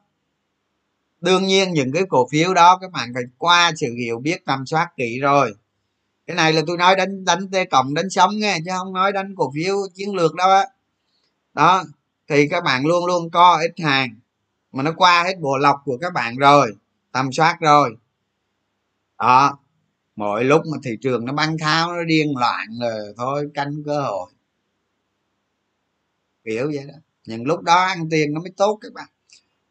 Đương 1.21 1.45
nhiên 1.45 1.73
những 1.73 1.91
cái 1.91 2.03
cổ 2.09 2.27
phiếu 2.31 2.53
đó 2.53 2.77
các 2.81 2.91
bạn 2.91 3.11
phải 3.13 3.23
qua 3.37 3.71
sự 3.75 3.87
hiểu 3.97 4.19
biết, 4.19 4.45
tầm 4.45 4.65
soát 4.65 4.89
kỹ 4.97 5.19
rồi. 5.19 5.53
Cái 6.27 6.35
này 6.35 6.53
là 6.53 6.61
tôi 6.67 6.77
nói 6.77 6.95
đánh 6.95 7.25
đánh 7.25 7.47
t 7.51 7.55
cộng, 7.71 7.93
đánh 7.93 8.09
sống 8.09 8.31
nghe, 8.39 8.57
chứ 8.65 8.71
không 8.77 8.93
nói 8.93 9.11
đánh 9.11 9.35
cổ 9.35 9.51
phiếu 9.55 9.77
chiến 9.93 10.15
lược 10.15 10.35
đâu 10.35 10.49
á. 10.49 10.65
Đó 11.53 11.83
thì 12.29 12.47
các 12.47 12.63
bạn 12.63 12.85
luôn 12.85 13.05
luôn 13.05 13.29
co 13.31 13.59
ít 13.61 13.83
hàng, 13.83 14.19
mà 14.71 14.83
nó 14.83 14.91
qua 14.97 15.23
hết 15.23 15.39
bộ 15.39 15.57
lọc 15.57 15.81
của 15.85 15.97
các 16.01 16.13
bạn 16.13 16.37
rồi, 16.37 16.75
tầm 17.11 17.31
soát 17.31 17.57
rồi. 17.61 17.97
Đó, 19.19 19.59
mỗi 20.15 20.43
lúc 20.43 20.61
mà 20.71 20.77
thị 20.83 20.97
trường 21.01 21.25
nó 21.25 21.33
băng 21.33 21.57
tháo, 21.57 21.95
nó 21.95 22.03
điên 22.03 22.37
loạn 22.37 22.67
là 22.71 22.99
thôi, 23.17 23.49
canh 23.53 23.83
cơ 23.85 24.01
hội. 24.01 24.31
Kiểu 26.45 26.71
vậy 26.75 26.85
đó. 26.87 26.93
Những 27.25 27.45
lúc 27.45 27.61
đó 27.61 27.75
ăn 27.85 28.09
tiền 28.11 28.33
nó 28.33 28.41
mới 28.41 28.51
tốt 28.57 28.79
các 28.81 28.93
bạn. 28.93 29.07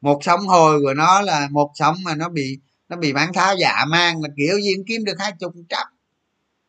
Một 0.00 0.18
sóng 0.22 0.46
hồi 0.46 0.80
của 0.80 0.94
nó 0.94 1.20
là 1.20 1.48
một 1.50 1.70
sóng 1.74 1.96
mà 2.04 2.14
nó 2.14 2.28
bị 2.28 2.58
nó 2.88 2.96
bị 2.96 3.12
bán 3.12 3.32
tháo 3.32 3.56
giả 3.56 3.84
mang 3.88 4.22
là 4.22 4.28
kiểu 4.36 4.60
gì 4.60 4.74
kiếm 4.86 5.04
được 5.04 5.14
hai 5.18 5.32
chục 5.40 5.52
trăm. 5.68 5.86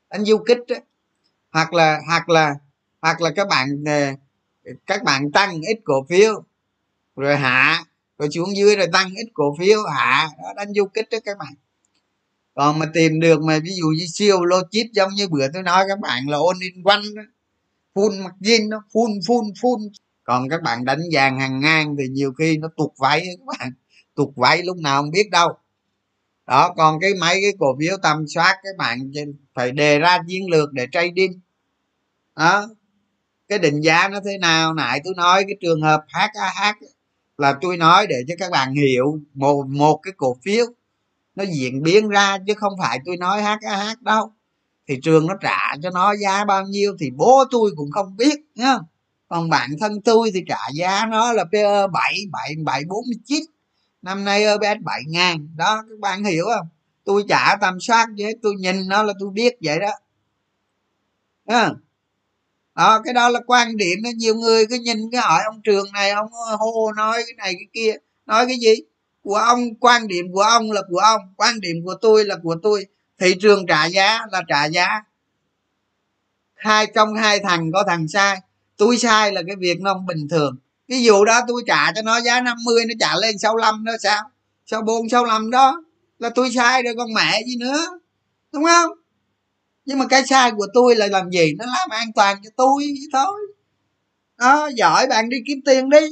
Anh 0.10 0.26
du 0.26 0.38
kích 0.48 0.58
đó. 0.68 0.76
hoặc 1.52 1.74
là 1.74 2.02
hoặc 2.08 2.30
là 2.30 2.56
hoặc 3.02 3.22
là 3.22 3.32
các 3.36 3.48
bạn 3.48 3.84
à, 3.86 4.16
các 4.86 5.04
bạn 5.04 5.32
tăng 5.32 5.62
ít 5.62 5.80
cổ 5.84 6.06
phiếu, 6.10 6.44
rồi 7.16 7.38
hạ, 7.38 7.84
rồi 8.20 8.30
xuống 8.32 8.58
dưới 8.58 8.76
rồi 8.76 8.88
tăng 8.94 9.08
ít 9.16 9.28
cổ 9.34 9.56
phiếu, 9.60 9.84
hạ, 9.84 10.30
đó 10.44 10.54
đánh 10.56 10.74
du 10.74 10.86
kích 10.86 11.08
đó 11.12 11.18
các 11.26 11.38
bạn. 11.38 11.54
Còn 12.54 12.80
mà 12.80 12.86
tìm 12.94 13.20
được 13.20 13.42
mà 13.42 13.60
ví 13.64 13.72
dụ 13.76 13.86
như 13.88 14.06
siêu 14.14 14.44
logic 14.44 14.94
giống 14.94 15.14
như 15.16 15.28
bữa 15.28 15.48
tôi 15.54 15.64
nói 15.64 15.86
các 15.88 16.00
bạn 16.00 16.30
là 16.30 16.38
ôn 16.38 16.56
in 16.62 16.84
quanh 16.84 17.16
đó 17.16 17.22
phun 17.96 18.20
mặt 18.20 18.34
zin 18.40 18.70
nó 18.70 18.84
phun 18.94 19.12
phun 19.28 19.46
phun 19.62 19.80
còn 20.28 20.50
các 20.50 20.62
bạn 20.62 20.86
đánh 20.86 21.00
vàng 21.12 21.40
hàng 21.40 21.60
ngang 21.60 21.96
thì 22.00 22.08
nhiều 22.08 22.34
khi 22.34 22.58
nó 22.58 22.68
tụt 22.78 22.92
váy 22.98 23.24
các 23.26 23.46
bạn. 23.46 23.72
Tụt 24.16 24.30
váy 24.36 24.64
lúc 24.64 24.78
nào 24.78 25.02
không 25.02 25.12
biết 25.12 25.30
đâu. 25.32 25.50
Đó, 26.48 26.74
còn 26.78 27.00
cái 27.00 27.14
mấy 27.22 27.34
cái 27.42 27.54
cổ 27.60 27.78
phiếu 27.80 27.98
tầm 28.04 28.26
soát 28.28 28.58
các 28.64 28.78
bạn 28.78 29.12
phải 29.54 29.72
đề 29.72 30.00
ra 30.00 30.20
chiến 30.28 30.50
lược 30.50 30.74
để 30.74 30.88
trading 30.92 31.40
đó 32.36 32.68
cái 33.50 33.60
định 33.60 33.82
giá 33.82 34.10
nó 34.10 34.20
thế 34.26 34.38
nào 34.38 34.74
nãy 34.74 35.02
tôi 35.04 35.14
nói, 35.18 35.44
cái 35.48 35.58
trường 35.62 35.82
hợp 35.82 36.04
HAH 36.08 36.76
là 37.38 37.58
tôi 37.62 37.78
nói 37.78 38.08
để 38.08 38.16
cho 38.28 38.36
các 38.40 38.52
bạn 38.52 38.74
hiểu 38.74 39.20
một 39.34 39.64
một 39.68 40.00
cái 40.04 40.14
cổ 40.18 40.38
phiếu 40.44 40.66
nó 41.36 41.44
diễn 41.44 41.84
biến 41.84 42.10
ra 42.10 42.38
chứ 42.48 42.54
không 42.58 42.74
phải 42.80 43.00
tôi 43.06 43.18
nói 43.18 43.42
HAH 43.42 44.02
đâu. 44.02 44.32
Thị 44.88 45.00
trường 45.04 45.28
nó 45.28 45.34
trả 45.42 45.76
cho 45.84 45.90
nó 45.90 46.16
giá 46.16 46.46
bao 46.46 46.64
nhiêu 46.64 46.96
thì 47.00 47.12
bố 47.12 47.44
tôi 47.52 47.72
cũng 47.78 47.92
không 47.92 48.18
biết, 48.18 48.40
nhá. 48.56 48.78
Còn 49.28 49.50
bản 49.50 49.70
thân 49.80 50.02
tôi 50.02 50.32
thì 50.34 50.44
trả 50.48 50.60
giá 50.74 51.06
nó 51.06 51.34
là 51.34 51.44
PE 51.52 51.88
7 51.88 52.14
7 52.32 52.56
7 52.66 52.84
49 52.88 53.44
năm 54.02 54.26
nay 54.26 54.46
EPS 54.46 54.82
7 54.84 55.02
ngàn. 55.08 55.48
Đó, 55.56 55.84
các 55.90 56.00
bạn 56.00 56.24
hiểu 56.24 56.46
không? 56.56 56.68
Tôi 57.04 57.24
trả 57.30 57.56
tầm 57.62 57.80
soát 57.80 58.08
với, 58.18 58.36
tôi 58.42 58.54
nhìn 58.56 58.88
nó 58.88 59.04
là 59.04 59.14
tôi 59.20 59.30
biết 59.30 59.54
vậy 59.62 59.80
đó. 59.80 59.92
À 61.46 61.72
à, 62.78 63.00
cái 63.04 63.14
đó 63.14 63.30
là 63.30 63.40
quan 63.48 63.78
điểm 63.78 64.04
đó. 64.04 64.10
Nhiều 64.16 64.36
người 64.36 64.66
cứ 64.70 64.76
nhìn 64.76 64.98
cái 65.12 65.22
hỏi 65.22 65.42
ông 65.46 65.62
trường 65.64 65.92
này 65.92 66.12
ông 66.12 66.30
hô 66.60 66.92
nói 66.92 67.24
cái 67.26 67.34
này 67.38 67.54
cái 67.54 67.68
kia. 67.74 67.96
Nói 68.26 68.46
cái 68.46 68.58
gì? 68.58 68.74
Của 69.24 69.36
ông 69.36 69.76
quan 69.80 70.08
điểm 70.08 70.26
của 70.34 70.42
ông 70.42 70.72
là 70.72 70.82
của 70.90 70.98
ông 70.98 71.22
quan 71.38 71.62
điểm 71.62 71.76
của 71.86 71.96
tôi 72.02 72.26
là 72.26 72.36
của 72.44 72.56
tôi. 72.64 72.86
Thị 73.20 73.36
trường 73.42 73.66
trả 73.68 73.86
giá 73.86 74.20
là 74.32 74.42
trả 74.48 74.66
giá. 74.66 75.04
Hai 76.56 76.88
trong 76.96 77.14
hai 77.14 77.40
thằng 77.40 77.72
có 77.74 77.84
thằng 77.88 78.08
sai. 78.08 78.38
Tôi 78.78 78.98
sai 78.98 79.32
là 79.32 79.42
cái 79.48 79.56
việc 79.56 79.82
nó 79.82 79.94
không 79.94 80.06
bình 80.06 80.28
thường. 80.30 80.58
Ví 80.88 81.04
dụ 81.04 81.26
đó 81.26 81.42
tôi 81.48 81.62
trả 81.68 81.92
cho 81.92 82.02
nó 82.02 82.22
giá 82.22 82.42
50 82.42 82.86
nó 82.88 82.94
trả 83.00 83.16
lên 83.16 83.38
65 83.38 83.84
đó 83.86 83.94
sao? 84.04 84.24
Sao 84.66 84.82
bốn 84.82 85.10
65 85.10 85.52
đó 85.52 85.84
là 86.20 86.30
tôi 86.30 86.50
sai 86.56 86.84
rồi 86.84 86.94
con 86.98 87.14
mẹ 87.14 87.42
gì 87.48 87.56
nữa 87.60 88.00
đúng 88.54 88.64
không? 88.64 88.92
Nhưng 89.88 90.00
mà 90.00 90.06
cái 90.10 90.26
sai 90.26 90.52
của 90.52 90.68
tôi 90.74 90.96
là 90.96 91.08
làm 91.08 91.30
gì? 91.30 91.54
Nó 91.58 91.66
làm 91.66 91.90
an 91.90 92.14
toàn 92.16 92.38
cho 92.44 92.50
tôi 92.58 92.94
thôi. 93.14 93.40
Đó 94.38 94.70
giỏi 94.76 95.08
bạn 95.08 95.30
đi 95.30 95.38
kiếm 95.48 95.60
tiền 95.66 95.90
đi. 95.90 96.08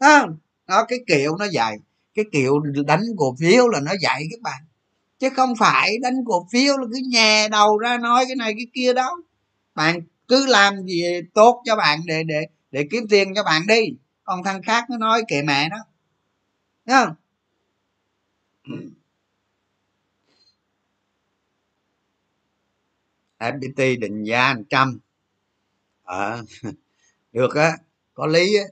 Đó, 0.00 0.26
đó 0.68 0.84
cái 0.88 0.98
kiểu 1.06 1.36
nó 1.36 1.44
dạy 1.44 1.76
cái 2.14 2.24
kiểu 2.32 2.60
đánh 2.86 3.02
cổ 3.18 3.36
phiếu 3.40 3.68
là 3.68 3.80
nó 3.80 3.92
dạy 4.00 4.24
các 4.30 4.40
bạn. 4.42 4.62
Chứ 5.18 5.30
không 5.30 5.54
phải 5.58 5.98
đánh 6.02 6.24
cổ 6.26 6.46
phiếu 6.52 6.78
là 6.78 6.86
cứ 6.92 7.00
nhè 7.08 7.48
đầu 7.48 7.78
ra 7.78 7.98
nói 7.98 8.24
cái 8.28 8.36
này 8.36 8.52
cái 8.56 8.66
kia 8.74 8.92
đó. 8.92 9.22
Bạn 9.74 10.00
cứ 10.28 10.46
làm 10.46 10.86
gì 10.86 11.04
tốt 11.34 11.62
cho 11.64 11.76
bạn 11.76 12.00
để 12.06 12.22
để 12.26 12.46
để 12.70 12.86
kiếm 12.90 13.06
tiền 13.10 13.34
cho 13.34 13.42
bạn 13.44 13.62
đi. 13.66 13.82
Còn 14.24 14.44
thằng 14.44 14.62
khác 14.62 14.84
nó 14.90 14.96
nói 14.98 15.22
kệ 15.28 15.42
mẹ 15.42 15.68
nó 15.68 15.76
thấy 16.86 17.06
không? 17.06 17.14
FPT 23.42 24.00
định 24.00 24.24
giá 24.24 24.54
trăm. 24.70 24.98
À, 26.04 26.38
được 27.32 27.54
á 27.54 27.72
có 28.14 28.26
lý 28.26 28.56
á. 28.56 28.64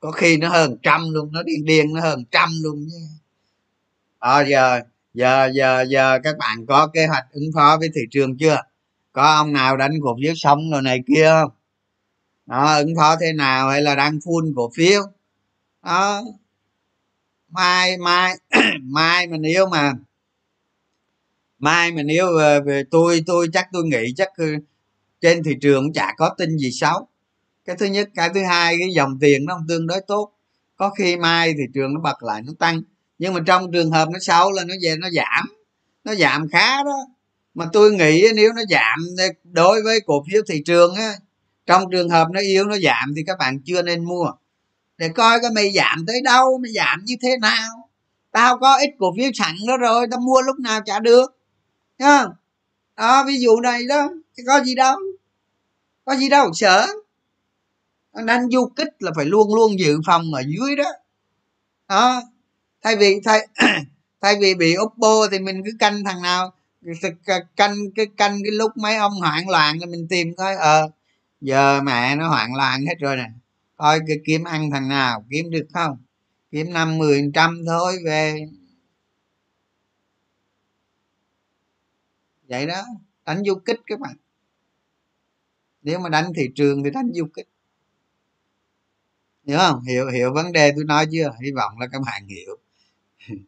Có 0.00 0.10
khi 0.10 0.36
nó 0.36 0.48
hơn 0.48 0.76
trăm 0.82 1.10
luôn 1.10 1.32
nó 1.32 1.42
điên 1.42 1.64
điên 1.64 1.92
nó 1.94 2.00
hơn 2.00 2.24
trăm 2.30 2.48
luôn 2.62 2.86
chứ. 2.90 2.98
À, 4.18 4.44
giờ 4.50 4.80
giờ 5.14 5.50
giờ 5.54 5.84
giờ 5.88 6.18
các 6.24 6.36
bạn 6.38 6.66
có 6.66 6.86
kế 6.86 7.06
hoạch 7.06 7.24
ứng 7.32 7.50
phó 7.54 7.76
với 7.80 7.88
thị 7.94 8.00
trường 8.10 8.38
chưa? 8.38 8.62
Có 9.12 9.22
ông 9.22 9.52
nào 9.52 9.76
đánh 9.76 9.92
cổ 10.02 10.16
phiếu 10.22 10.32
sống 10.36 10.70
rồi 10.72 10.82
này 10.82 11.00
kia 11.06 11.26
không? 11.28 11.50
Đó 12.46 12.74
ứng 12.76 12.94
phó 12.96 13.16
thế 13.20 13.32
nào 13.32 13.70
hay 13.70 13.82
là 13.82 13.94
đang 13.94 14.18
phun 14.24 14.52
cổ 14.56 14.70
phiếu? 14.76 15.02
Đó. 15.84 16.22
Mai 17.48 17.98
mai 17.98 18.34
mai 18.82 19.26
mình 19.26 19.42
yêu 19.42 19.66
mà 19.66 19.92
mai 21.62 21.92
mà 21.92 22.02
nếu 22.02 22.26
ờ, 22.26 22.60
về, 22.62 22.84
tôi 22.90 23.22
tôi 23.26 23.48
chắc 23.52 23.68
tôi 23.72 23.84
nghĩ 23.84 24.14
chắc 24.16 24.28
ờ, 24.36 24.46
trên 25.20 25.42
thị 25.42 25.54
trường 25.60 25.84
cũng 25.84 25.92
chả 25.92 26.14
có 26.16 26.34
tin 26.38 26.58
gì 26.58 26.70
xấu. 26.72 27.08
Cái 27.64 27.76
thứ 27.76 27.86
nhất 27.86 28.08
cái 28.14 28.30
thứ 28.34 28.42
hai 28.44 28.76
cái 28.80 28.88
dòng 28.94 29.18
tiền 29.20 29.44
nó 29.44 29.54
không 29.54 29.66
tương 29.68 29.86
đối 29.86 30.00
tốt. 30.00 30.32
Có 30.76 30.90
khi 30.90 31.16
mai 31.16 31.52
thị 31.52 31.64
trường 31.74 31.94
nó 31.94 32.00
bật 32.00 32.22
lại 32.22 32.42
nó 32.42 32.52
tăng. 32.58 32.82
Nhưng 33.18 33.34
mà 33.34 33.40
trong 33.46 33.72
trường 33.72 33.90
hợp 33.90 34.08
nó 34.12 34.18
xấu 34.18 34.52
là 34.52 34.64
nó 34.64 34.74
về 34.82 34.96
nó 34.96 35.10
giảm. 35.10 35.46
Nó 36.04 36.14
giảm 36.14 36.48
khá 36.48 36.84
đó. 36.84 36.98
Mà 37.54 37.66
tôi 37.72 37.92
nghĩ 37.92 38.26
nếu 38.36 38.52
nó 38.52 38.62
giảm 38.70 38.98
ờ, 39.18 39.24
đối 39.44 39.82
với 39.82 40.00
cổ 40.06 40.24
phiếu 40.30 40.42
thị 40.48 40.62
trường 40.64 40.94
á 40.94 41.12
trong 41.66 41.84
trường 41.92 42.08
hợp 42.08 42.28
nó 42.32 42.40
yếu 42.40 42.64
nó 42.64 42.76
giảm 42.78 43.14
thì 43.16 43.22
các 43.26 43.38
bạn 43.38 43.60
chưa 43.64 43.82
nên 43.82 44.04
mua. 44.04 44.30
Để 44.98 45.08
coi 45.08 45.40
cái 45.42 45.50
mày 45.54 45.72
giảm 45.72 46.04
tới 46.06 46.20
đâu 46.24 46.58
mày 46.58 46.72
giảm 46.72 47.04
như 47.04 47.14
thế 47.22 47.36
nào. 47.40 47.88
Tao 48.32 48.58
có 48.58 48.78
ít 48.78 48.90
cổ 48.98 49.14
phiếu 49.16 49.30
sẵn 49.34 49.54
đó 49.68 49.76
rồi 49.76 50.06
tao 50.10 50.20
mua 50.20 50.40
lúc 50.42 50.58
nào 50.60 50.80
trả 50.86 51.00
được 51.00 51.41
nhá 51.98 52.24
đó, 52.96 53.24
ví 53.26 53.40
dụ 53.40 53.60
này 53.60 53.86
đó 53.86 54.10
có 54.46 54.64
gì 54.64 54.74
đâu. 54.74 54.96
Có 56.04 56.16
gì 56.16 56.28
đâu, 56.28 56.50
sợ. 56.54 56.86
Đánh 58.26 58.50
du 58.50 58.72
kích 58.76 58.88
là 58.98 59.12
phải 59.16 59.24
luôn 59.24 59.54
luôn 59.54 59.78
dự 59.78 60.00
phòng 60.06 60.34
ở 60.34 60.42
dưới 60.46 60.76
đó. 60.76 60.92
Đó. 61.88 62.22
Thay 62.82 62.96
vì, 62.96 63.20
thay 63.24 63.48
thay 64.20 64.36
vì 64.40 64.54
bị 64.54 64.76
oppo 64.78 65.28
thì 65.30 65.38
mình 65.38 65.62
cứ 65.64 65.70
canh 65.78 66.04
thằng 66.04 66.22
nào 66.22 66.52
canh 67.56 67.76
cái 67.94 68.06
canh 68.16 68.38
cái 68.44 68.52
lúc 68.52 68.76
mấy 68.76 68.96
ông 68.96 69.12
hoảng 69.12 69.48
loạn 69.48 69.80
là 69.80 69.86
mình 69.86 70.06
tìm 70.08 70.34
coi 70.34 70.54
ờ 70.54 70.90
giờ 71.40 71.80
mẹ 71.82 72.16
nó 72.16 72.28
hoảng 72.28 72.54
loạn 72.54 72.86
hết 72.86 72.94
rồi 73.00 73.16
nè. 73.16 73.30
Coi 73.76 74.00
cái 74.06 74.16
kiếm 74.26 74.44
ăn 74.44 74.70
thằng 74.70 74.88
nào, 74.88 75.24
kiếm 75.30 75.50
được 75.50 75.66
không? 75.74 75.96
Kiếm 76.50 76.72
năm 76.72 76.98
mười 76.98 77.30
trăm 77.34 77.64
thôi, 77.66 77.98
về 78.04 78.46
vậy 82.52 82.66
đó 82.66 82.82
đánh 83.26 83.42
du 83.44 83.54
kích 83.54 83.80
các 83.86 84.00
bạn. 84.00 84.16
Nếu 85.82 85.98
mà 85.98 86.08
đánh 86.08 86.32
thị 86.36 86.48
trường 86.54 86.84
thì 86.84 86.90
đánh 86.90 87.10
du 87.14 87.26
kích. 87.34 87.48
Hiểu 89.46 89.58
không? 89.58 89.82
Hiểu 89.82 90.10
hiểu 90.10 90.32
vấn 90.32 90.52
đề 90.52 90.72
tôi 90.76 90.84
nói 90.84 91.06
chưa? 91.12 91.32
Hy 91.42 91.50
vọng 91.56 91.78
là 91.78 91.86
các 91.92 92.02
bạn 92.06 92.26
hiểu. 92.26 92.56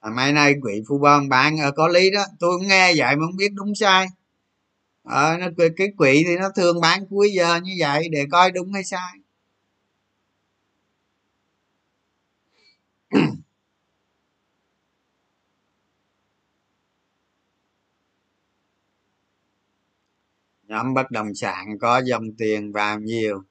À, 0.00 0.10
mai 0.10 0.32
nay 0.32 0.54
quỷ 0.62 0.82
phu 0.88 0.98
bon 0.98 1.28
bán 1.28 1.60
à, 1.60 1.70
có 1.76 1.88
lý 1.88 2.10
đó. 2.10 2.24
Tôi 2.40 2.58
cũng 2.58 2.68
nghe 2.68 2.94
vậy 2.96 3.16
mà 3.16 3.26
không 3.26 3.36
biết 3.36 3.52
đúng 3.54 3.74
sai. 3.74 4.06
À, 5.04 5.38
nó 5.38 5.46
cái 5.76 5.88
quỹ 5.96 6.24
thì 6.26 6.36
nó 6.36 6.50
thường 6.56 6.80
bán 6.80 7.06
cuối 7.10 7.30
giờ 7.32 7.60
như 7.62 7.72
vậy 7.78 8.08
để 8.12 8.24
coi 8.30 8.50
đúng 8.50 8.72
hay 8.72 8.84
sai. 8.84 9.12
Nhóm 20.68 20.94
bất 20.94 21.10
động 21.10 21.34
sản 21.34 21.78
có 21.80 21.98
dòng 21.98 22.32
tiền 22.38 22.72
vào 22.72 23.00
nhiều. 23.00 23.42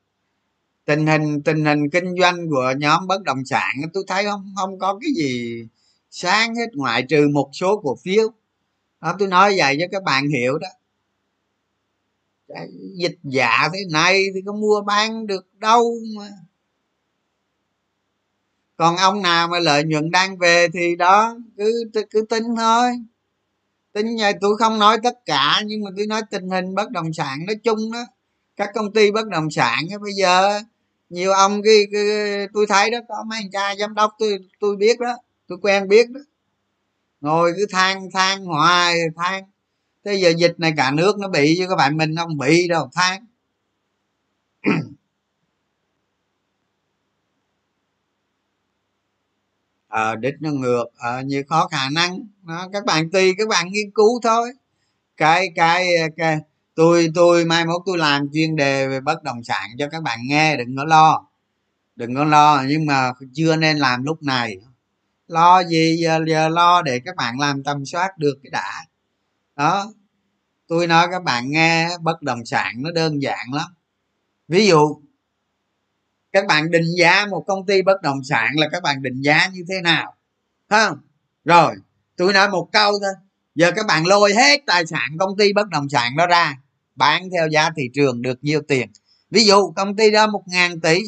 Tình 0.85 1.07
hình 1.07 1.41
tình 1.41 1.65
hình 1.65 1.89
kinh 1.89 2.15
doanh 2.21 2.49
của 2.49 2.73
nhóm 2.77 3.07
bất 3.07 3.23
động 3.23 3.45
sản, 3.45 3.75
tôi 3.93 4.03
thấy 4.07 4.23
không 4.23 4.53
không 4.55 4.79
có 4.79 4.99
cái 5.01 5.09
gì 5.15 5.63
sáng 6.09 6.55
hết, 6.55 6.67
ngoại 6.73 7.03
trừ 7.09 7.27
một 7.33 7.49
số 7.53 7.81
cổ 7.83 7.97
phiếu. 8.03 8.29
Đó 9.01 9.15
tôi 9.19 9.27
nói 9.27 9.55
vậy 9.57 9.77
cho 9.79 9.85
các 9.91 10.03
bạn 10.03 10.27
hiểu 10.29 10.57
đó. 10.57 10.67
Dịch 12.93 13.17
dạ 13.23 13.69
thế 13.73 13.79
này 13.91 14.23
thì 14.33 14.41
có 14.45 14.53
mua 14.53 14.81
bán 14.81 15.27
được 15.27 15.47
đâu 15.53 15.95
mà. 16.17 16.29
Còn 18.75 18.95
ông 18.97 19.21
nào 19.21 19.47
mà 19.47 19.59
lợi 19.59 19.83
nhuận 19.83 20.11
đang 20.11 20.37
về 20.37 20.67
thì 20.73 20.95
đó, 20.95 21.37
cứ 21.57 21.89
cứ 22.09 22.25
tin 22.29 22.43
thôi 22.57 22.91
tính 23.93 24.15
nhà 24.15 24.31
tôi 24.41 24.57
không 24.59 24.79
nói 24.79 24.97
tất 25.03 25.25
cả 25.25 25.61
nhưng 25.65 25.83
mà 25.83 25.91
tôi 25.97 26.07
nói 26.07 26.21
tình 26.31 26.49
hình 26.49 26.75
bất 26.75 26.91
động 26.91 27.13
sản 27.13 27.45
nói 27.47 27.55
chung 27.63 27.91
đó. 27.91 28.05
Các 28.55 28.69
công 28.73 28.93
ty 28.93 29.11
bất 29.11 29.27
động 29.27 29.51
sản 29.51 29.79
đó, 29.91 29.97
bây 29.99 30.13
giờ 30.13 30.61
nhiều 31.09 31.31
ông 31.31 31.61
cái, 31.63 31.87
cái 31.91 32.03
tôi 32.53 32.65
thấy 32.69 32.89
đó 32.91 32.97
có 33.07 33.23
mấy 33.27 33.39
anh 33.39 33.51
cha 33.51 33.75
giám 33.75 33.93
đốc 33.93 34.11
tôi 34.19 34.39
tôi 34.59 34.75
biết 34.75 34.99
đó 34.99 35.17
tôi 35.47 35.57
quen 35.61 35.87
biết 35.87 36.09
đó. 36.09 36.19
Ngồi 37.21 37.53
cứ 37.57 37.65
than 37.71 38.11
than 38.13 38.45
hoài 38.45 38.95
than. 39.15 39.43
Thế 40.05 40.15
giờ 40.15 40.33
dịch 40.37 40.53
này 40.57 40.73
cả 40.77 40.91
nước 40.91 41.19
nó 41.19 41.27
bị 41.27 41.55
chứ 41.57 41.65
các 41.69 41.75
bạn 41.75 41.97
mình 41.97 42.15
không 42.15 42.37
bị 42.37 42.67
đâu 42.67 42.89
than. 42.93 43.25
à, 49.93 50.15
đích 50.15 50.33
nó 50.39 50.51
ngược 50.51 50.85
à, 50.97 51.21
như 51.21 51.43
khó 51.49 51.67
khả 51.67 51.89
năng. 51.89 52.19
Đó, 52.43 52.67
các 52.73 52.85
bạn 52.85 53.11
tùy 53.11 53.33
các 53.37 53.47
bạn 53.47 53.67
nghiên 53.71 53.91
cứu 53.95 54.19
thôi. 54.23 54.51
Cái 55.17 55.49
cái 55.55 55.87
cái 56.17 56.37
tôi 56.75 57.09
tôi 57.15 57.45
mai 57.45 57.65
mốt 57.65 57.81
tôi 57.85 57.97
làm 57.97 58.29
chuyên 58.33 58.55
đề 58.55 58.87
về 58.87 59.01
bất 59.01 59.23
động 59.23 59.43
sản 59.43 59.69
cho 59.79 59.89
các 59.89 60.03
bạn 60.03 60.19
nghe 60.23 60.57
đừng 60.57 60.77
có 60.77 60.83
lo. 60.83 61.27
Đừng 61.95 62.15
có 62.15 62.23
lo 62.23 62.63
nhưng 62.67 62.85
mà 62.85 63.11
chưa 63.33 63.55
nên 63.55 63.77
làm 63.77 64.03
lúc 64.03 64.23
này. 64.23 64.57
Lo 65.27 65.63
gì 65.63 65.97
giờ, 66.03 66.19
giờ 66.27 66.49
lo 66.49 66.81
để 66.81 66.99
các 67.05 67.15
bạn 67.15 67.39
làm 67.39 67.63
tầm 67.63 67.85
soát 67.85 68.17
được 68.17 68.37
cái 68.43 68.49
đã. 68.49 68.85
Đó 69.55 69.93
tôi 70.67 70.87
nói 70.87 71.07
các 71.11 71.23
bạn 71.23 71.51
nghe 71.51 71.89
bất 72.01 72.21
động 72.21 72.45
sản 72.45 72.73
nó 72.77 72.91
đơn 72.91 73.21
giản 73.21 73.53
lắm. 73.53 73.67
Ví 74.47 74.67
dụ 74.67 75.01
các 76.33 76.47
bạn 76.47 76.71
định 76.71 76.95
giá 76.97 77.25
một 77.25 77.43
công 77.47 77.65
ty 77.65 77.81
bất 77.81 78.01
động 78.01 78.23
sản 78.23 78.51
là 78.55 78.69
các 78.71 78.83
bạn 78.83 79.01
định 79.01 79.21
giá 79.21 79.47
như 79.53 79.63
thế 79.69 79.81
nào? 79.81 80.15
Không? 80.69 80.97
Rồi, 81.45 81.75
tôi 82.17 82.33
nói 82.33 82.49
một 82.49 82.69
câu 82.71 82.91
thôi. 82.91 83.13
Giờ 83.55 83.71
các 83.75 83.85
bạn 83.85 84.07
lôi 84.07 84.33
hết 84.33 84.61
tài 84.65 84.85
sản 84.85 85.17
công 85.19 85.37
ty 85.37 85.53
bất 85.53 85.69
động 85.69 85.89
sản 85.89 86.17
đó 86.17 86.27
ra, 86.27 86.57
bán 86.95 87.29
theo 87.31 87.47
giá 87.47 87.69
thị 87.75 87.89
trường 87.93 88.21
được 88.21 88.43
nhiêu 88.43 88.61
tiền. 88.67 88.89
Ví 89.29 89.45
dụ, 89.45 89.71
công 89.75 89.95
ty 89.95 90.11
đó 90.11 90.27
một 90.27 90.43
ngàn 90.47 90.81
tỷ 90.81 90.99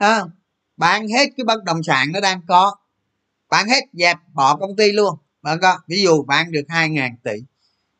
không? 0.00 0.30
bán 0.76 1.08
hết 1.08 1.30
cái 1.36 1.44
bất 1.44 1.64
động 1.64 1.82
sản 1.82 2.12
nó 2.12 2.20
đang 2.20 2.40
có. 2.48 2.76
Bán 3.48 3.68
hết 3.68 3.84
dẹp 3.92 4.16
bỏ 4.32 4.56
công 4.56 4.76
ty 4.76 4.92
luôn 4.92 5.16
bạn 5.44 5.58
có 5.62 5.78
ví 5.88 6.02
dụ, 6.02 6.22
bán 6.22 6.52
được 6.52 6.64
hai 6.68 6.88
ngàn 6.88 7.16
tỷ. 7.24 7.32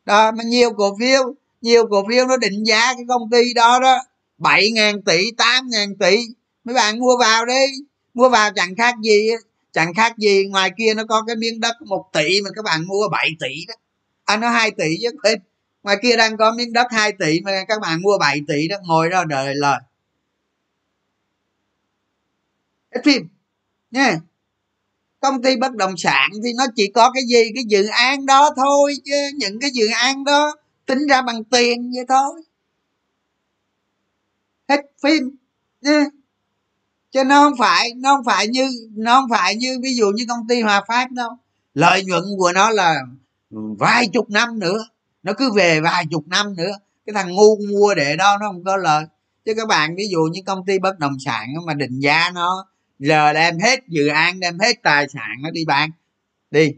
Đó, 0.05 0.31
mà 0.31 0.43
nhiều 0.43 0.73
cổ 0.73 0.97
phiếu, 0.99 1.35
nhiều 1.61 1.87
cổ 1.89 2.05
phiếu 2.09 2.25
nó 2.25 2.37
định 2.37 2.63
giá 2.63 2.93
cái 2.93 3.03
công 3.07 3.29
ty 3.31 3.53
đó 3.53 3.79
đó, 3.79 3.97
bảy 4.37 4.71
ngàn 4.71 5.01
tỷ, 5.01 5.31
tám 5.37 5.67
ngàn 5.69 5.97
tỷ 5.97 6.17
mấy 6.65 6.75
bạn 6.75 6.99
mua 6.99 7.17
vào 7.19 7.45
đi. 7.45 7.65
Mua 8.13 8.29
vào 8.29 8.51
chẳng 8.55 8.75
khác 8.75 8.95
gì 9.03 9.29
chẳng 9.75 9.93
khác 9.93 10.17
gì 10.17 10.45
ngoài 10.45 10.71
kia 10.77 10.93
nó 10.93 11.03
có 11.09 11.23
cái 11.27 11.35
miếng 11.35 11.59
đất 11.59 11.75
một 11.81 12.05
tỷ 12.13 12.41
mà 12.41 12.49
các 12.55 12.65
bạn 12.65 12.87
mua 12.87 13.07
7 13.11 13.29
tỷ 13.39 13.65
đó. 13.67 13.73
Anh 14.25 14.39
à, 14.39 14.41
nó 14.41 14.49
hai 14.49 14.71
tỷ 14.71 14.97
chứ 15.01 15.09
quên 15.23 15.39
ngoài 15.83 15.97
kia 16.01 16.15
đang 16.17 16.37
có 16.37 16.51
miếng 16.51 16.73
đất 16.73 16.87
2 16.91 17.11
tỷ 17.19 17.39
mà 17.39 17.51
các 17.67 17.79
bạn 17.81 18.01
mua 18.01 18.17
7 18.17 18.41
tỷ 18.47 18.67
đó 18.67 18.77
ngồi 18.83 19.09
đó 19.09 19.23
đợi 19.23 19.55
lời. 19.55 19.79
Hết 22.95 23.01
phim. 23.03 23.27
Nha. 23.91 24.19
Công 25.19 25.41
ty 25.41 25.55
bất 25.57 25.75
động 25.75 25.97
sản 25.97 26.29
thì 26.43 26.49
nó 26.57 26.65
chỉ 26.75 26.87
có 26.87 27.11
cái 27.11 27.23
gì? 27.23 27.51
Cái 27.55 27.63
dự 27.67 27.87
án 27.87 28.25
đó 28.25 28.49
thôi 28.55 28.93
chứ 29.05 29.15
những 29.35 29.59
cái 29.59 29.71
dự 29.73 29.87
án 29.87 30.23
đó 30.23 30.55
tính 30.85 31.07
ra 31.09 31.21
bằng 31.21 31.43
tiền 31.43 31.91
vậy 31.95 32.05
thôi. 32.07 32.41
Hết 34.69 34.81
phim. 35.03 35.35
Nha 35.81 36.05
chứ 37.15 37.23
nó 37.23 37.43
không 37.43 37.57
phải, 37.59 37.93
nó 37.97 38.15
không 38.15 38.25
phải 38.25 38.47
như, 38.47 38.69
nó 38.95 39.21
không 39.21 39.29
phải 39.29 39.55
như 39.55 39.79
ví 39.83 39.95
dụ 39.95 40.11
như 40.15 40.25
công 40.27 40.47
ty 40.47 40.61
hòa 40.61 40.83
phát 40.87 41.11
đâu. 41.11 41.29
Lợi 41.73 42.03
nhuận 42.05 42.23
của 42.37 42.51
nó 42.53 42.69
là 42.69 42.99
vài 43.79 44.07
chục 44.13 44.29
năm 44.29 44.59
nữa. 44.59 44.87
Nó 45.23 45.33
cứ 45.37 45.51
về 45.51 45.79
vài 45.79 46.05
chục 46.11 46.27
năm 46.27 46.55
nữa. 46.55 46.71
Cái 47.05 47.13
thằng 47.13 47.31
ngu 47.31 47.57
mua 47.69 47.93
để 47.95 48.15
đó 48.15 48.37
nó 48.39 48.47
không 48.47 48.63
có 48.63 48.77
lời 48.77 49.05
chứ 49.45 49.53
các 49.53 49.67
bạn 49.67 49.95
ví 49.95 50.07
dụ 50.11 50.19
như 50.31 50.41
công 50.45 50.65
ty 50.65 50.79
bất 50.79 50.99
động 50.99 51.17
sản 51.25 51.47
mà 51.65 51.73
định 51.73 51.99
giá 51.99 52.31
nó, 52.33 52.67
giờ 52.99 53.33
đem 53.33 53.59
hết 53.59 53.79
dự 53.87 54.07
án, 54.07 54.39
đem 54.39 54.59
hết 54.59 54.83
tài 54.83 55.07
sản 55.13 55.35
nó 55.41 55.49
đi 55.51 55.65
bán. 55.65 55.89
Đi. 56.51 56.71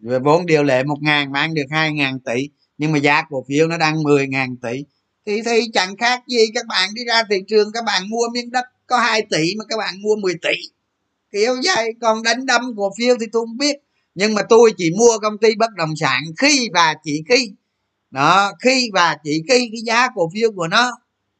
Về 0.00 0.18
vốn 0.18 0.46
điều 0.46 0.62
lệ 0.62 0.84
một 0.84 0.98
ngàn 1.02 1.32
bán 1.32 1.54
được 1.54 1.66
hai 1.70 1.92
ngàn 1.92 2.20
tỷ, 2.20 2.48
nhưng 2.78 2.92
mà 2.92 2.98
giá 2.98 3.22
cổ 3.30 3.44
phiếu 3.48 3.68
nó 3.68 3.78
đang 3.78 4.02
mười 4.02 4.26
ngàn 4.26 4.56
tỷ. 4.56 4.84
Thì 5.26 5.42
thì 5.42 5.60
chẳng 5.74 5.96
khác 5.96 6.22
gì 6.28 6.46
các 6.54 6.66
bạn 6.66 6.94
đi 6.94 7.04
ra 7.04 7.22
thị 7.30 7.36
trường, 7.48 7.72
các 7.72 7.84
bạn 7.84 8.08
mua 8.08 8.28
miếng 8.32 8.50
đất 8.50 8.64
có 8.92 8.98
2 8.98 9.22
tỷ 9.30 9.54
mà 9.58 9.64
các 9.68 9.76
bạn 9.76 10.02
mua 10.02 10.16
10 10.16 10.34
tỷ. 10.42 10.54
Kiểu 11.32 11.54
vậy 11.64 11.94
còn 12.00 12.22
đánh 12.22 12.46
đâm 12.46 12.62
cổ 12.76 12.92
phiếu 12.98 13.16
thì 13.20 13.26
tôi 13.32 13.46
không 13.46 13.56
biết. 13.56 13.76
Nhưng 14.14 14.34
mà 14.34 14.42
tôi 14.48 14.72
chỉ 14.76 14.90
mua 14.98 15.18
công 15.22 15.38
ty 15.38 15.54
bất 15.54 15.70
động 15.76 15.96
sản 15.96 16.20
khi 16.38 16.68
và 16.74 16.94
chỉ 17.04 17.22
khi. 17.28 17.52
Đó 18.10 18.52
khi 18.60 18.90
và 18.92 19.16
chỉ 19.24 19.42
khi 19.48 19.68
cái 19.72 19.80
giá 19.84 20.08
cổ 20.14 20.30
phiếu 20.34 20.52
của 20.52 20.68
nó 20.68 20.90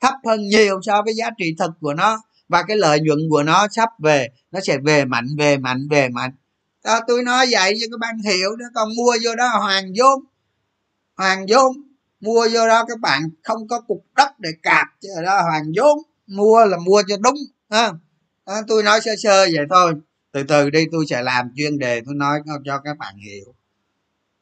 thấp 0.00 0.14
hơn 0.26 0.48
nhiều 0.48 0.80
so 0.82 1.02
với 1.02 1.14
giá 1.14 1.30
trị 1.38 1.54
thực 1.58 1.70
của 1.80 1.94
nó 1.94 2.22
và 2.48 2.62
cái 2.62 2.76
lợi 2.76 3.00
nhuận 3.00 3.18
của 3.30 3.42
nó 3.42 3.66
sắp 3.70 3.88
về 3.98 4.28
nó 4.50 4.60
sẽ 4.60 4.78
về 4.78 5.04
mạnh 5.04 5.36
về 5.38 5.56
mạnh 5.56 5.88
về 5.90 6.08
mạnh. 6.08 6.30
Đó, 6.84 7.00
tôi 7.06 7.22
nói 7.22 7.46
vậy 7.50 7.74
cho 7.80 7.86
các 7.90 8.00
bạn 8.00 8.18
hiểu 8.18 8.56
đó 8.56 8.66
còn 8.74 8.88
mua 8.96 9.16
vô 9.24 9.34
đó 9.34 9.48
hoàng 9.58 9.92
vốn 9.98 10.24
hoàng 11.16 11.46
vốn. 11.48 11.76
Mua 12.20 12.48
vô 12.52 12.68
đó 12.68 12.84
các 12.88 12.98
bạn 13.00 13.22
không 13.42 13.68
có 13.68 13.80
cục 13.80 14.04
đất 14.16 14.30
để 14.38 14.50
cạp 14.62 14.86
chứ 15.00 15.08
đó 15.24 15.42
hoàng 15.42 15.64
vốn 15.76 15.98
mua 16.32 16.64
là 16.64 16.78
mua 16.78 17.02
cho 17.08 17.16
đúng 17.16 17.36
ha. 17.70 17.92
À, 18.44 18.62
tôi 18.68 18.82
nói 18.82 19.00
sơ 19.04 19.10
sơ 19.22 19.46
vậy 19.52 19.66
thôi. 19.70 19.94
Từ 20.32 20.42
từ 20.42 20.70
đi 20.70 20.86
tôi 20.92 21.06
sẽ 21.06 21.22
làm 21.22 21.50
chuyên 21.56 21.78
đề 21.78 22.00
tôi 22.06 22.14
nói 22.14 22.40
cho 22.64 22.78
các 22.78 22.98
bạn 22.98 23.16
hiểu. 23.16 23.54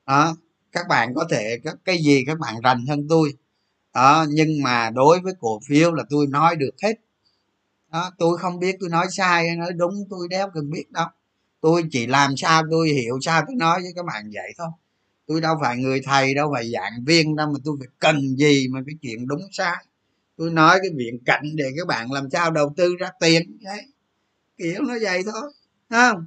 Đó 0.06 0.36
các 0.72 0.88
bạn 0.88 1.14
có 1.14 1.26
thể 1.30 1.58
cái, 1.64 1.74
cái 1.84 1.98
gì 1.98 2.24
các 2.26 2.38
bạn 2.38 2.54
rành 2.64 2.86
hơn 2.86 3.06
tôi. 3.08 3.32
Đó 3.94 4.26
nhưng 4.28 4.62
mà 4.62 4.90
đối 4.90 5.20
với 5.20 5.32
cổ 5.40 5.60
phiếu 5.68 5.92
là 5.92 6.04
tôi 6.10 6.26
nói 6.26 6.56
được 6.56 6.74
hết. 6.82 6.94
Đó 7.92 8.10
tôi 8.18 8.38
không 8.38 8.58
biết 8.58 8.76
tôi 8.80 8.88
nói 8.88 9.06
sai 9.10 9.48
hay 9.48 9.56
nói 9.56 9.72
đúng 9.72 9.94
tôi 10.10 10.28
đéo 10.30 10.50
cần 10.54 10.70
biết 10.70 10.90
đâu. 10.90 11.06
Tôi 11.60 11.84
chỉ 11.90 12.06
làm 12.06 12.36
sao 12.36 12.62
tôi 12.70 12.88
hiểu 12.88 13.18
sao 13.22 13.42
tôi 13.46 13.56
nói 13.56 13.80
với 13.82 13.92
các 13.96 14.04
bạn 14.04 14.30
vậy 14.34 14.54
thôi. 14.58 14.68
Tôi 15.26 15.40
đâu 15.40 15.56
phải 15.60 15.76
người 15.76 16.00
thầy 16.04 16.34
đâu 16.34 16.50
phải 16.54 16.70
giảng 16.70 17.04
viên 17.06 17.36
đâu 17.36 17.46
mà 17.46 17.58
tôi 17.64 17.76
phải 17.78 17.88
cần 17.98 18.36
gì 18.36 18.68
mà 18.70 18.80
cái 18.86 18.94
chuyện 19.02 19.26
đúng 19.26 19.40
sai 19.52 19.84
tôi 20.40 20.50
nói 20.50 20.78
cái 20.82 20.90
viện 20.96 21.18
cạnh 21.26 21.42
để 21.54 21.64
các 21.76 21.86
bạn 21.86 22.12
làm 22.12 22.30
sao 22.30 22.50
đầu 22.50 22.74
tư 22.76 22.96
ra 22.98 23.10
tiền. 23.20 23.58
Đấy. 23.60 23.86
Kiểu 24.58 24.82
nó 24.82 24.94
vậy 25.02 25.22
thôi. 25.32 25.52
Không? 25.90 26.26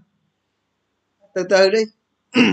Từ 1.34 1.44
từ 1.50 1.70
đi. 1.70 1.80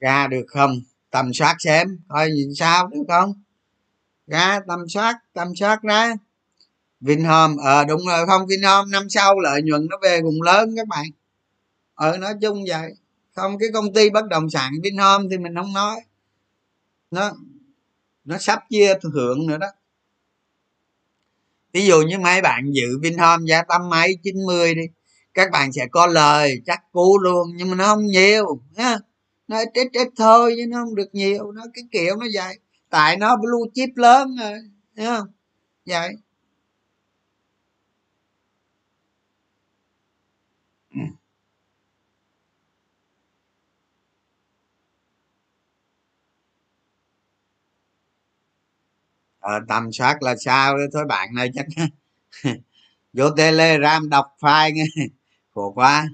Ra 0.00 0.26
được 0.26 0.44
không? 0.48 0.80
Tầm 1.10 1.30
soát 1.34 1.56
xem, 1.58 1.98
coi 2.08 2.30
nhìn 2.30 2.54
sao 2.54 2.86
được 2.88 3.02
không? 3.08 3.32
Ra, 4.26 4.60
tầm 4.68 4.88
soát 4.88 5.18
tầm 5.32 5.48
soát 5.56 5.82
ra. 5.82 6.14
Vinhome 7.00 7.54
ờ 7.64 7.84
đúng 7.84 8.06
rồi, 8.06 8.26
không, 8.26 8.46
vinhome 8.46 8.90
năm 8.90 9.08
sau 9.10 9.40
lợi 9.40 9.62
nhuận 9.62 9.86
nó 9.90 9.98
về 10.02 10.20
cùng 10.22 10.42
lớn 10.42 10.74
các 10.76 10.88
bạn. 10.88 11.06
Ờ 11.94 12.18
nói 12.18 12.34
chung 12.42 12.64
vậy 12.68 12.94
không, 13.36 13.58
cái 13.58 13.68
công 13.74 13.92
ty 13.92 14.10
bất 14.10 14.26
động 14.28 14.50
sản 14.50 14.72
vinhome 14.82 15.24
thì 15.30 15.38
mình 15.38 15.54
không 15.56 15.72
nói. 15.72 16.00
Nó 17.10 17.32
nó 18.24 18.38
sắp 18.38 18.62
chia 18.70 18.94
thưởng 19.02 19.46
nữa 19.46 19.58
đó. 19.58 19.66
Ví 21.72 21.86
dụ 21.86 22.02
như 22.02 22.18
mấy 22.18 22.42
bạn 22.42 22.70
dự 22.72 22.98
vinhome 23.02 23.44
giá 23.48 23.62
tầm 23.62 23.88
mấy 23.90 24.18
90 24.22 24.74
đi, 24.74 24.82
các 25.34 25.50
bạn 25.52 25.72
sẽ 25.72 25.86
có 25.90 26.06
lời 26.06 26.62
chắc 26.66 26.92
cú 26.92 27.18
luôn, 27.18 27.48
nhưng 27.56 27.70
mà 27.70 27.76
nó 27.76 27.86
không 27.86 28.06
nhiều, 28.06 28.60
ha. 28.76 28.98
Nó 29.48 29.58
ít 29.58 29.68
ít 29.74 29.88
ít 29.92 30.08
thôi 30.16 30.54
chứ 30.56 30.66
nó 30.68 30.84
không 30.84 30.94
được 30.94 31.08
nhiều, 31.12 31.52
nó 31.52 31.62
cái 31.74 31.84
kiểu 31.92 32.16
nó 32.16 32.26
vậy. 32.34 32.58
Tại 32.90 33.16
nó 33.16 33.36
blue 33.36 33.70
chip 33.74 33.88
lớn 33.96 34.36
rồi, 34.36 34.58
thấy 34.96 35.06
không? 35.06 35.26
Vậy. 35.86 36.16
À, 49.46 49.60
tầm 49.68 49.92
soát 49.92 50.22
là 50.22 50.36
sao 50.36 50.78
đó 50.78 50.84
thôi 50.92 51.04
bạn 51.08 51.34
này 51.34 51.50
chắc 51.54 51.66
vô 53.12 53.30
telegram 53.30 54.08
đọc 54.08 54.26
file 54.40 54.72
nghe. 54.74 54.84
Khổ 55.54 55.72
quá. 55.74 56.08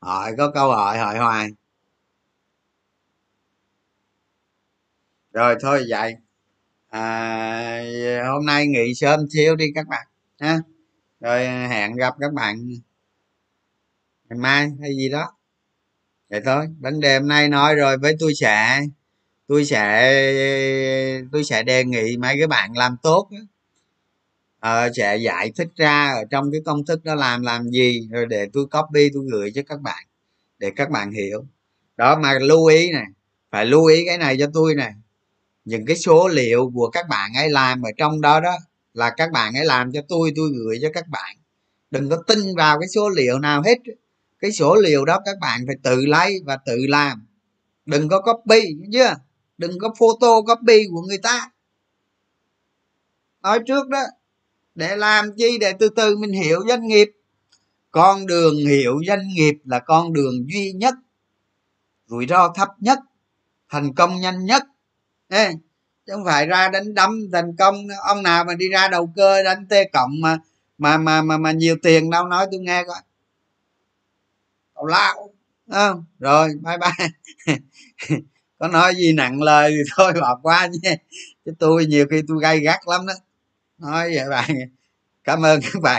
Hỏi 0.00 0.34
có 0.38 0.50
câu 0.50 0.70
hỏi 0.72 0.98
hỏi 0.98 1.18
hoài. 1.18 1.48
Rồi 5.32 5.56
thôi 5.60 5.84
vậy. 5.90 6.14
À, 6.88 7.82
hôm 8.26 8.46
nay 8.46 8.66
nghỉ 8.66 8.94
sớm 8.94 9.20
xíu 9.30 9.56
đi 9.56 9.66
các 9.74 9.88
bạn 9.88 10.06
ha. 10.40 10.58
Rồi 11.20 11.46
hẹn 11.48 11.96
gặp 11.96 12.14
các 12.20 12.32
bạn 12.32 12.68
ngày 14.28 14.38
mai 14.38 14.70
hay 14.80 14.90
gì 14.96 15.08
đó. 15.08 15.32
Vậy 16.30 16.40
thôi 16.44 16.66
vấn 16.80 17.00
đề 17.00 17.18
hôm 17.18 17.28
nay 17.28 17.48
nói 17.48 17.74
rồi 17.74 17.98
với 17.98 18.16
tôi 18.20 18.34
sẽ 18.34 18.80
tôi 19.52 19.64
sẽ 19.64 21.22
tôi 21.32 21.44
sẽ 21.44 21.62
đề 21.62 21.84
nghị 21.84 22.16
mấy 22.16 22.34
cái 22.38 22.46
bạn 22.46 22.76
làm 22.76 22.96
tốt 23.02 23.28
ờ, 24.60 24.90
sẽ 24.96 25.16
giải 25.16 25.52
thích 25.56 25.68
ra 25.76 26.12
ở 26.12 26.24
trong 26.30 26.52
cái 26.52 26.60
công 26.64 26.84
thức 26.86 27.04
đó 27.04 27.14
làm 27.14 27.42
làm 27.42 27.68
gì 27.68 28.08
rồi 28.10 28.26
để 28.26 28.48
tôi 28.52 28.66
copy 28.66 29.10
tôi 29.14 29.24
gửi 29.32 29.52
cho 29.54 29.62
các 29.66 29.80
bạn 29.80 30.04
để 30.58 30.70
các 30.76 30.90
bạn 30.90 31.12
hiểu. 31.12 31.44
Đó 31.96 32.18
mà 32.18 32.38
lưu 32.38 32.66
ý 32.66 32.92
này 32.92 33.06
phải 33.50 33.66
lưu 33.66 33.86
ý 33.86 34.04
cái 34.06 34.18
này 34.18 34.36
cho 34.38 34.46
tôi 34.54 34.74
này 34.74 34.92
những 35.64 35.86
cái 35.86 35.96
số 35.96 36.28
liệu 36.28 36.70
của 36.74 36.90
các 36.90 37.08
bạn 37.08 37.30
ấy 37.36 37.50
làm 37.50 37.82
ở 37.82 37.90
trong 37.96 38.20
đó 38.20 38.40
đó 38.40 38.56
là 38.94 39.10
các 39.10 39.32
bạn 39.32 39.54
ấy 39.54 39.64
làm 39.64 39.92
cho 39.92 40.00
tôi 40.08 40.32
tôi 40.36 40.50
gửi 40.54 40.78
cho 40.82 40.88
các 40.94 41.08
bạn. 41.08 41.36
Đừng 41.90 42.10
có 42.10 42.16
tin 42.26 42.38
vào 42.56 42.80
cái 42.80 42.88
số 42.88 43.08
liệu 43.08 43.38
nào 43.38 43.62
hết. 43.62 43.78
Cái 44.40 44.52
số 44.52 44.74
liệu 44.74 45.04
đó 45.04 45.20
các 45.24 45.36
bạn 45.40 45.60
phải 45.66 45.76
tự 45.82 46.06
lấy 46.06 46.40
và 46.44 46.56
tự 46.56 46.86
làm. 46.88 47.26
Đừng 47.86 48.08
có 48.08 48.20
copy 48.20 48.76
chưa? 48.92 49.14
Đừng 49.62 49.78
có 49.78 49.94
photo 49.98 50.40
copy 50.40 50.86
của 50.90 51.00
người 51.02 51.18
ta. 51.18 51.50
Nói 53.42 53.60
trước 53.66 53.88
đó 53.88 54.02
để 54.74 54.96
làm 54.96 55.36
chi 55.36 55.58
để 55.58 55.72
từ 55.78 55.88
từ 55.88 56.16
mình 56.16 56.32
hiểu 56.32 56.60
doanh 56.68 56.86
nghiệp. 56.86 57.08
Con 57.90 58.26
đường 58.26 58.56
hiểu 58.56 59.00
doanh 59.06 59.28
nghiệp 59.28 59.54
là 59.64 59.78
con 59.78 60.12
đường 60.12 60.34
duy 60.52 60.72
nhất 60.72 60.94
rủi 62.06 62.26
ro 62.26 62.52
thấp 62.54 62.68
nhất 62.78 62.98
thành 63.68 63.94
công 63.94 64.20
nhanh 64.20 64.44
nhất. 64.44 64.62
Ê, 65.28 65.52
chứ 66.06 66.12
không 66.12 66.24
phải 66.24 66.46
ra 66.46 66.68
đánh 66.68 66.94
đấm 66.94 67.20
thành 67.32 67.56
công. 67.56 67.74
Ông 68.08 68.22
nào 68.22 68.44
mà 68.44 68.54
đi 68.54 68.68
ra 68.68 68.88
đầu 68.88 69.12
cơ 69.16 69.42
đánh 69.42 69.66
t 69.68 69.72
cộng 69.92 70.20
mà 70.20 70.38
mà 70.78 70.98
mà 70.98 71.22
mà, 71.22 71.38
mà 71.38 71.52
nhiều 71.52 71.76
tiền 71.82 72.10
đâu 72.10 72.26
nói 72.26 72.46
tôi 72.50 72.60
nghe 72.60 72.84
coi. 72.84 73.00
Tào 74.74 74.86
lao 74.86 75.34
à, 75.70 75.92
rồi 76.18 76.48
bye 76.62 76.76
bye. 76.78 77.08
có 78.62 78.68
nói 78.68 78.94
gì 78.94 79.12
nặng 79.12 79.42
lời 79.42 79.70
thì 79.76 79.82
thôi 79.96 80.12
bỏ 80.20 80.38
qua 80.42 80.68
nhé 80.82 80.96
chứ 81.44 81.52
tôi 81.58 81.86
nhiều 81.86 82.06
khi 82.10 82.22
tôi 82.28 82.38
gay 82.42 82.60
gắt 82.60 82.80
lắm 82.86 83.06
đó. 83.06 83.14
Nói 83.78 84.14
vậy 84.14 84.28
bạn 84.30 84.50
cảm 85.24 85.42
ơn 85.46 85.60
các 85.62 85.82
bạn. 85.82 85.90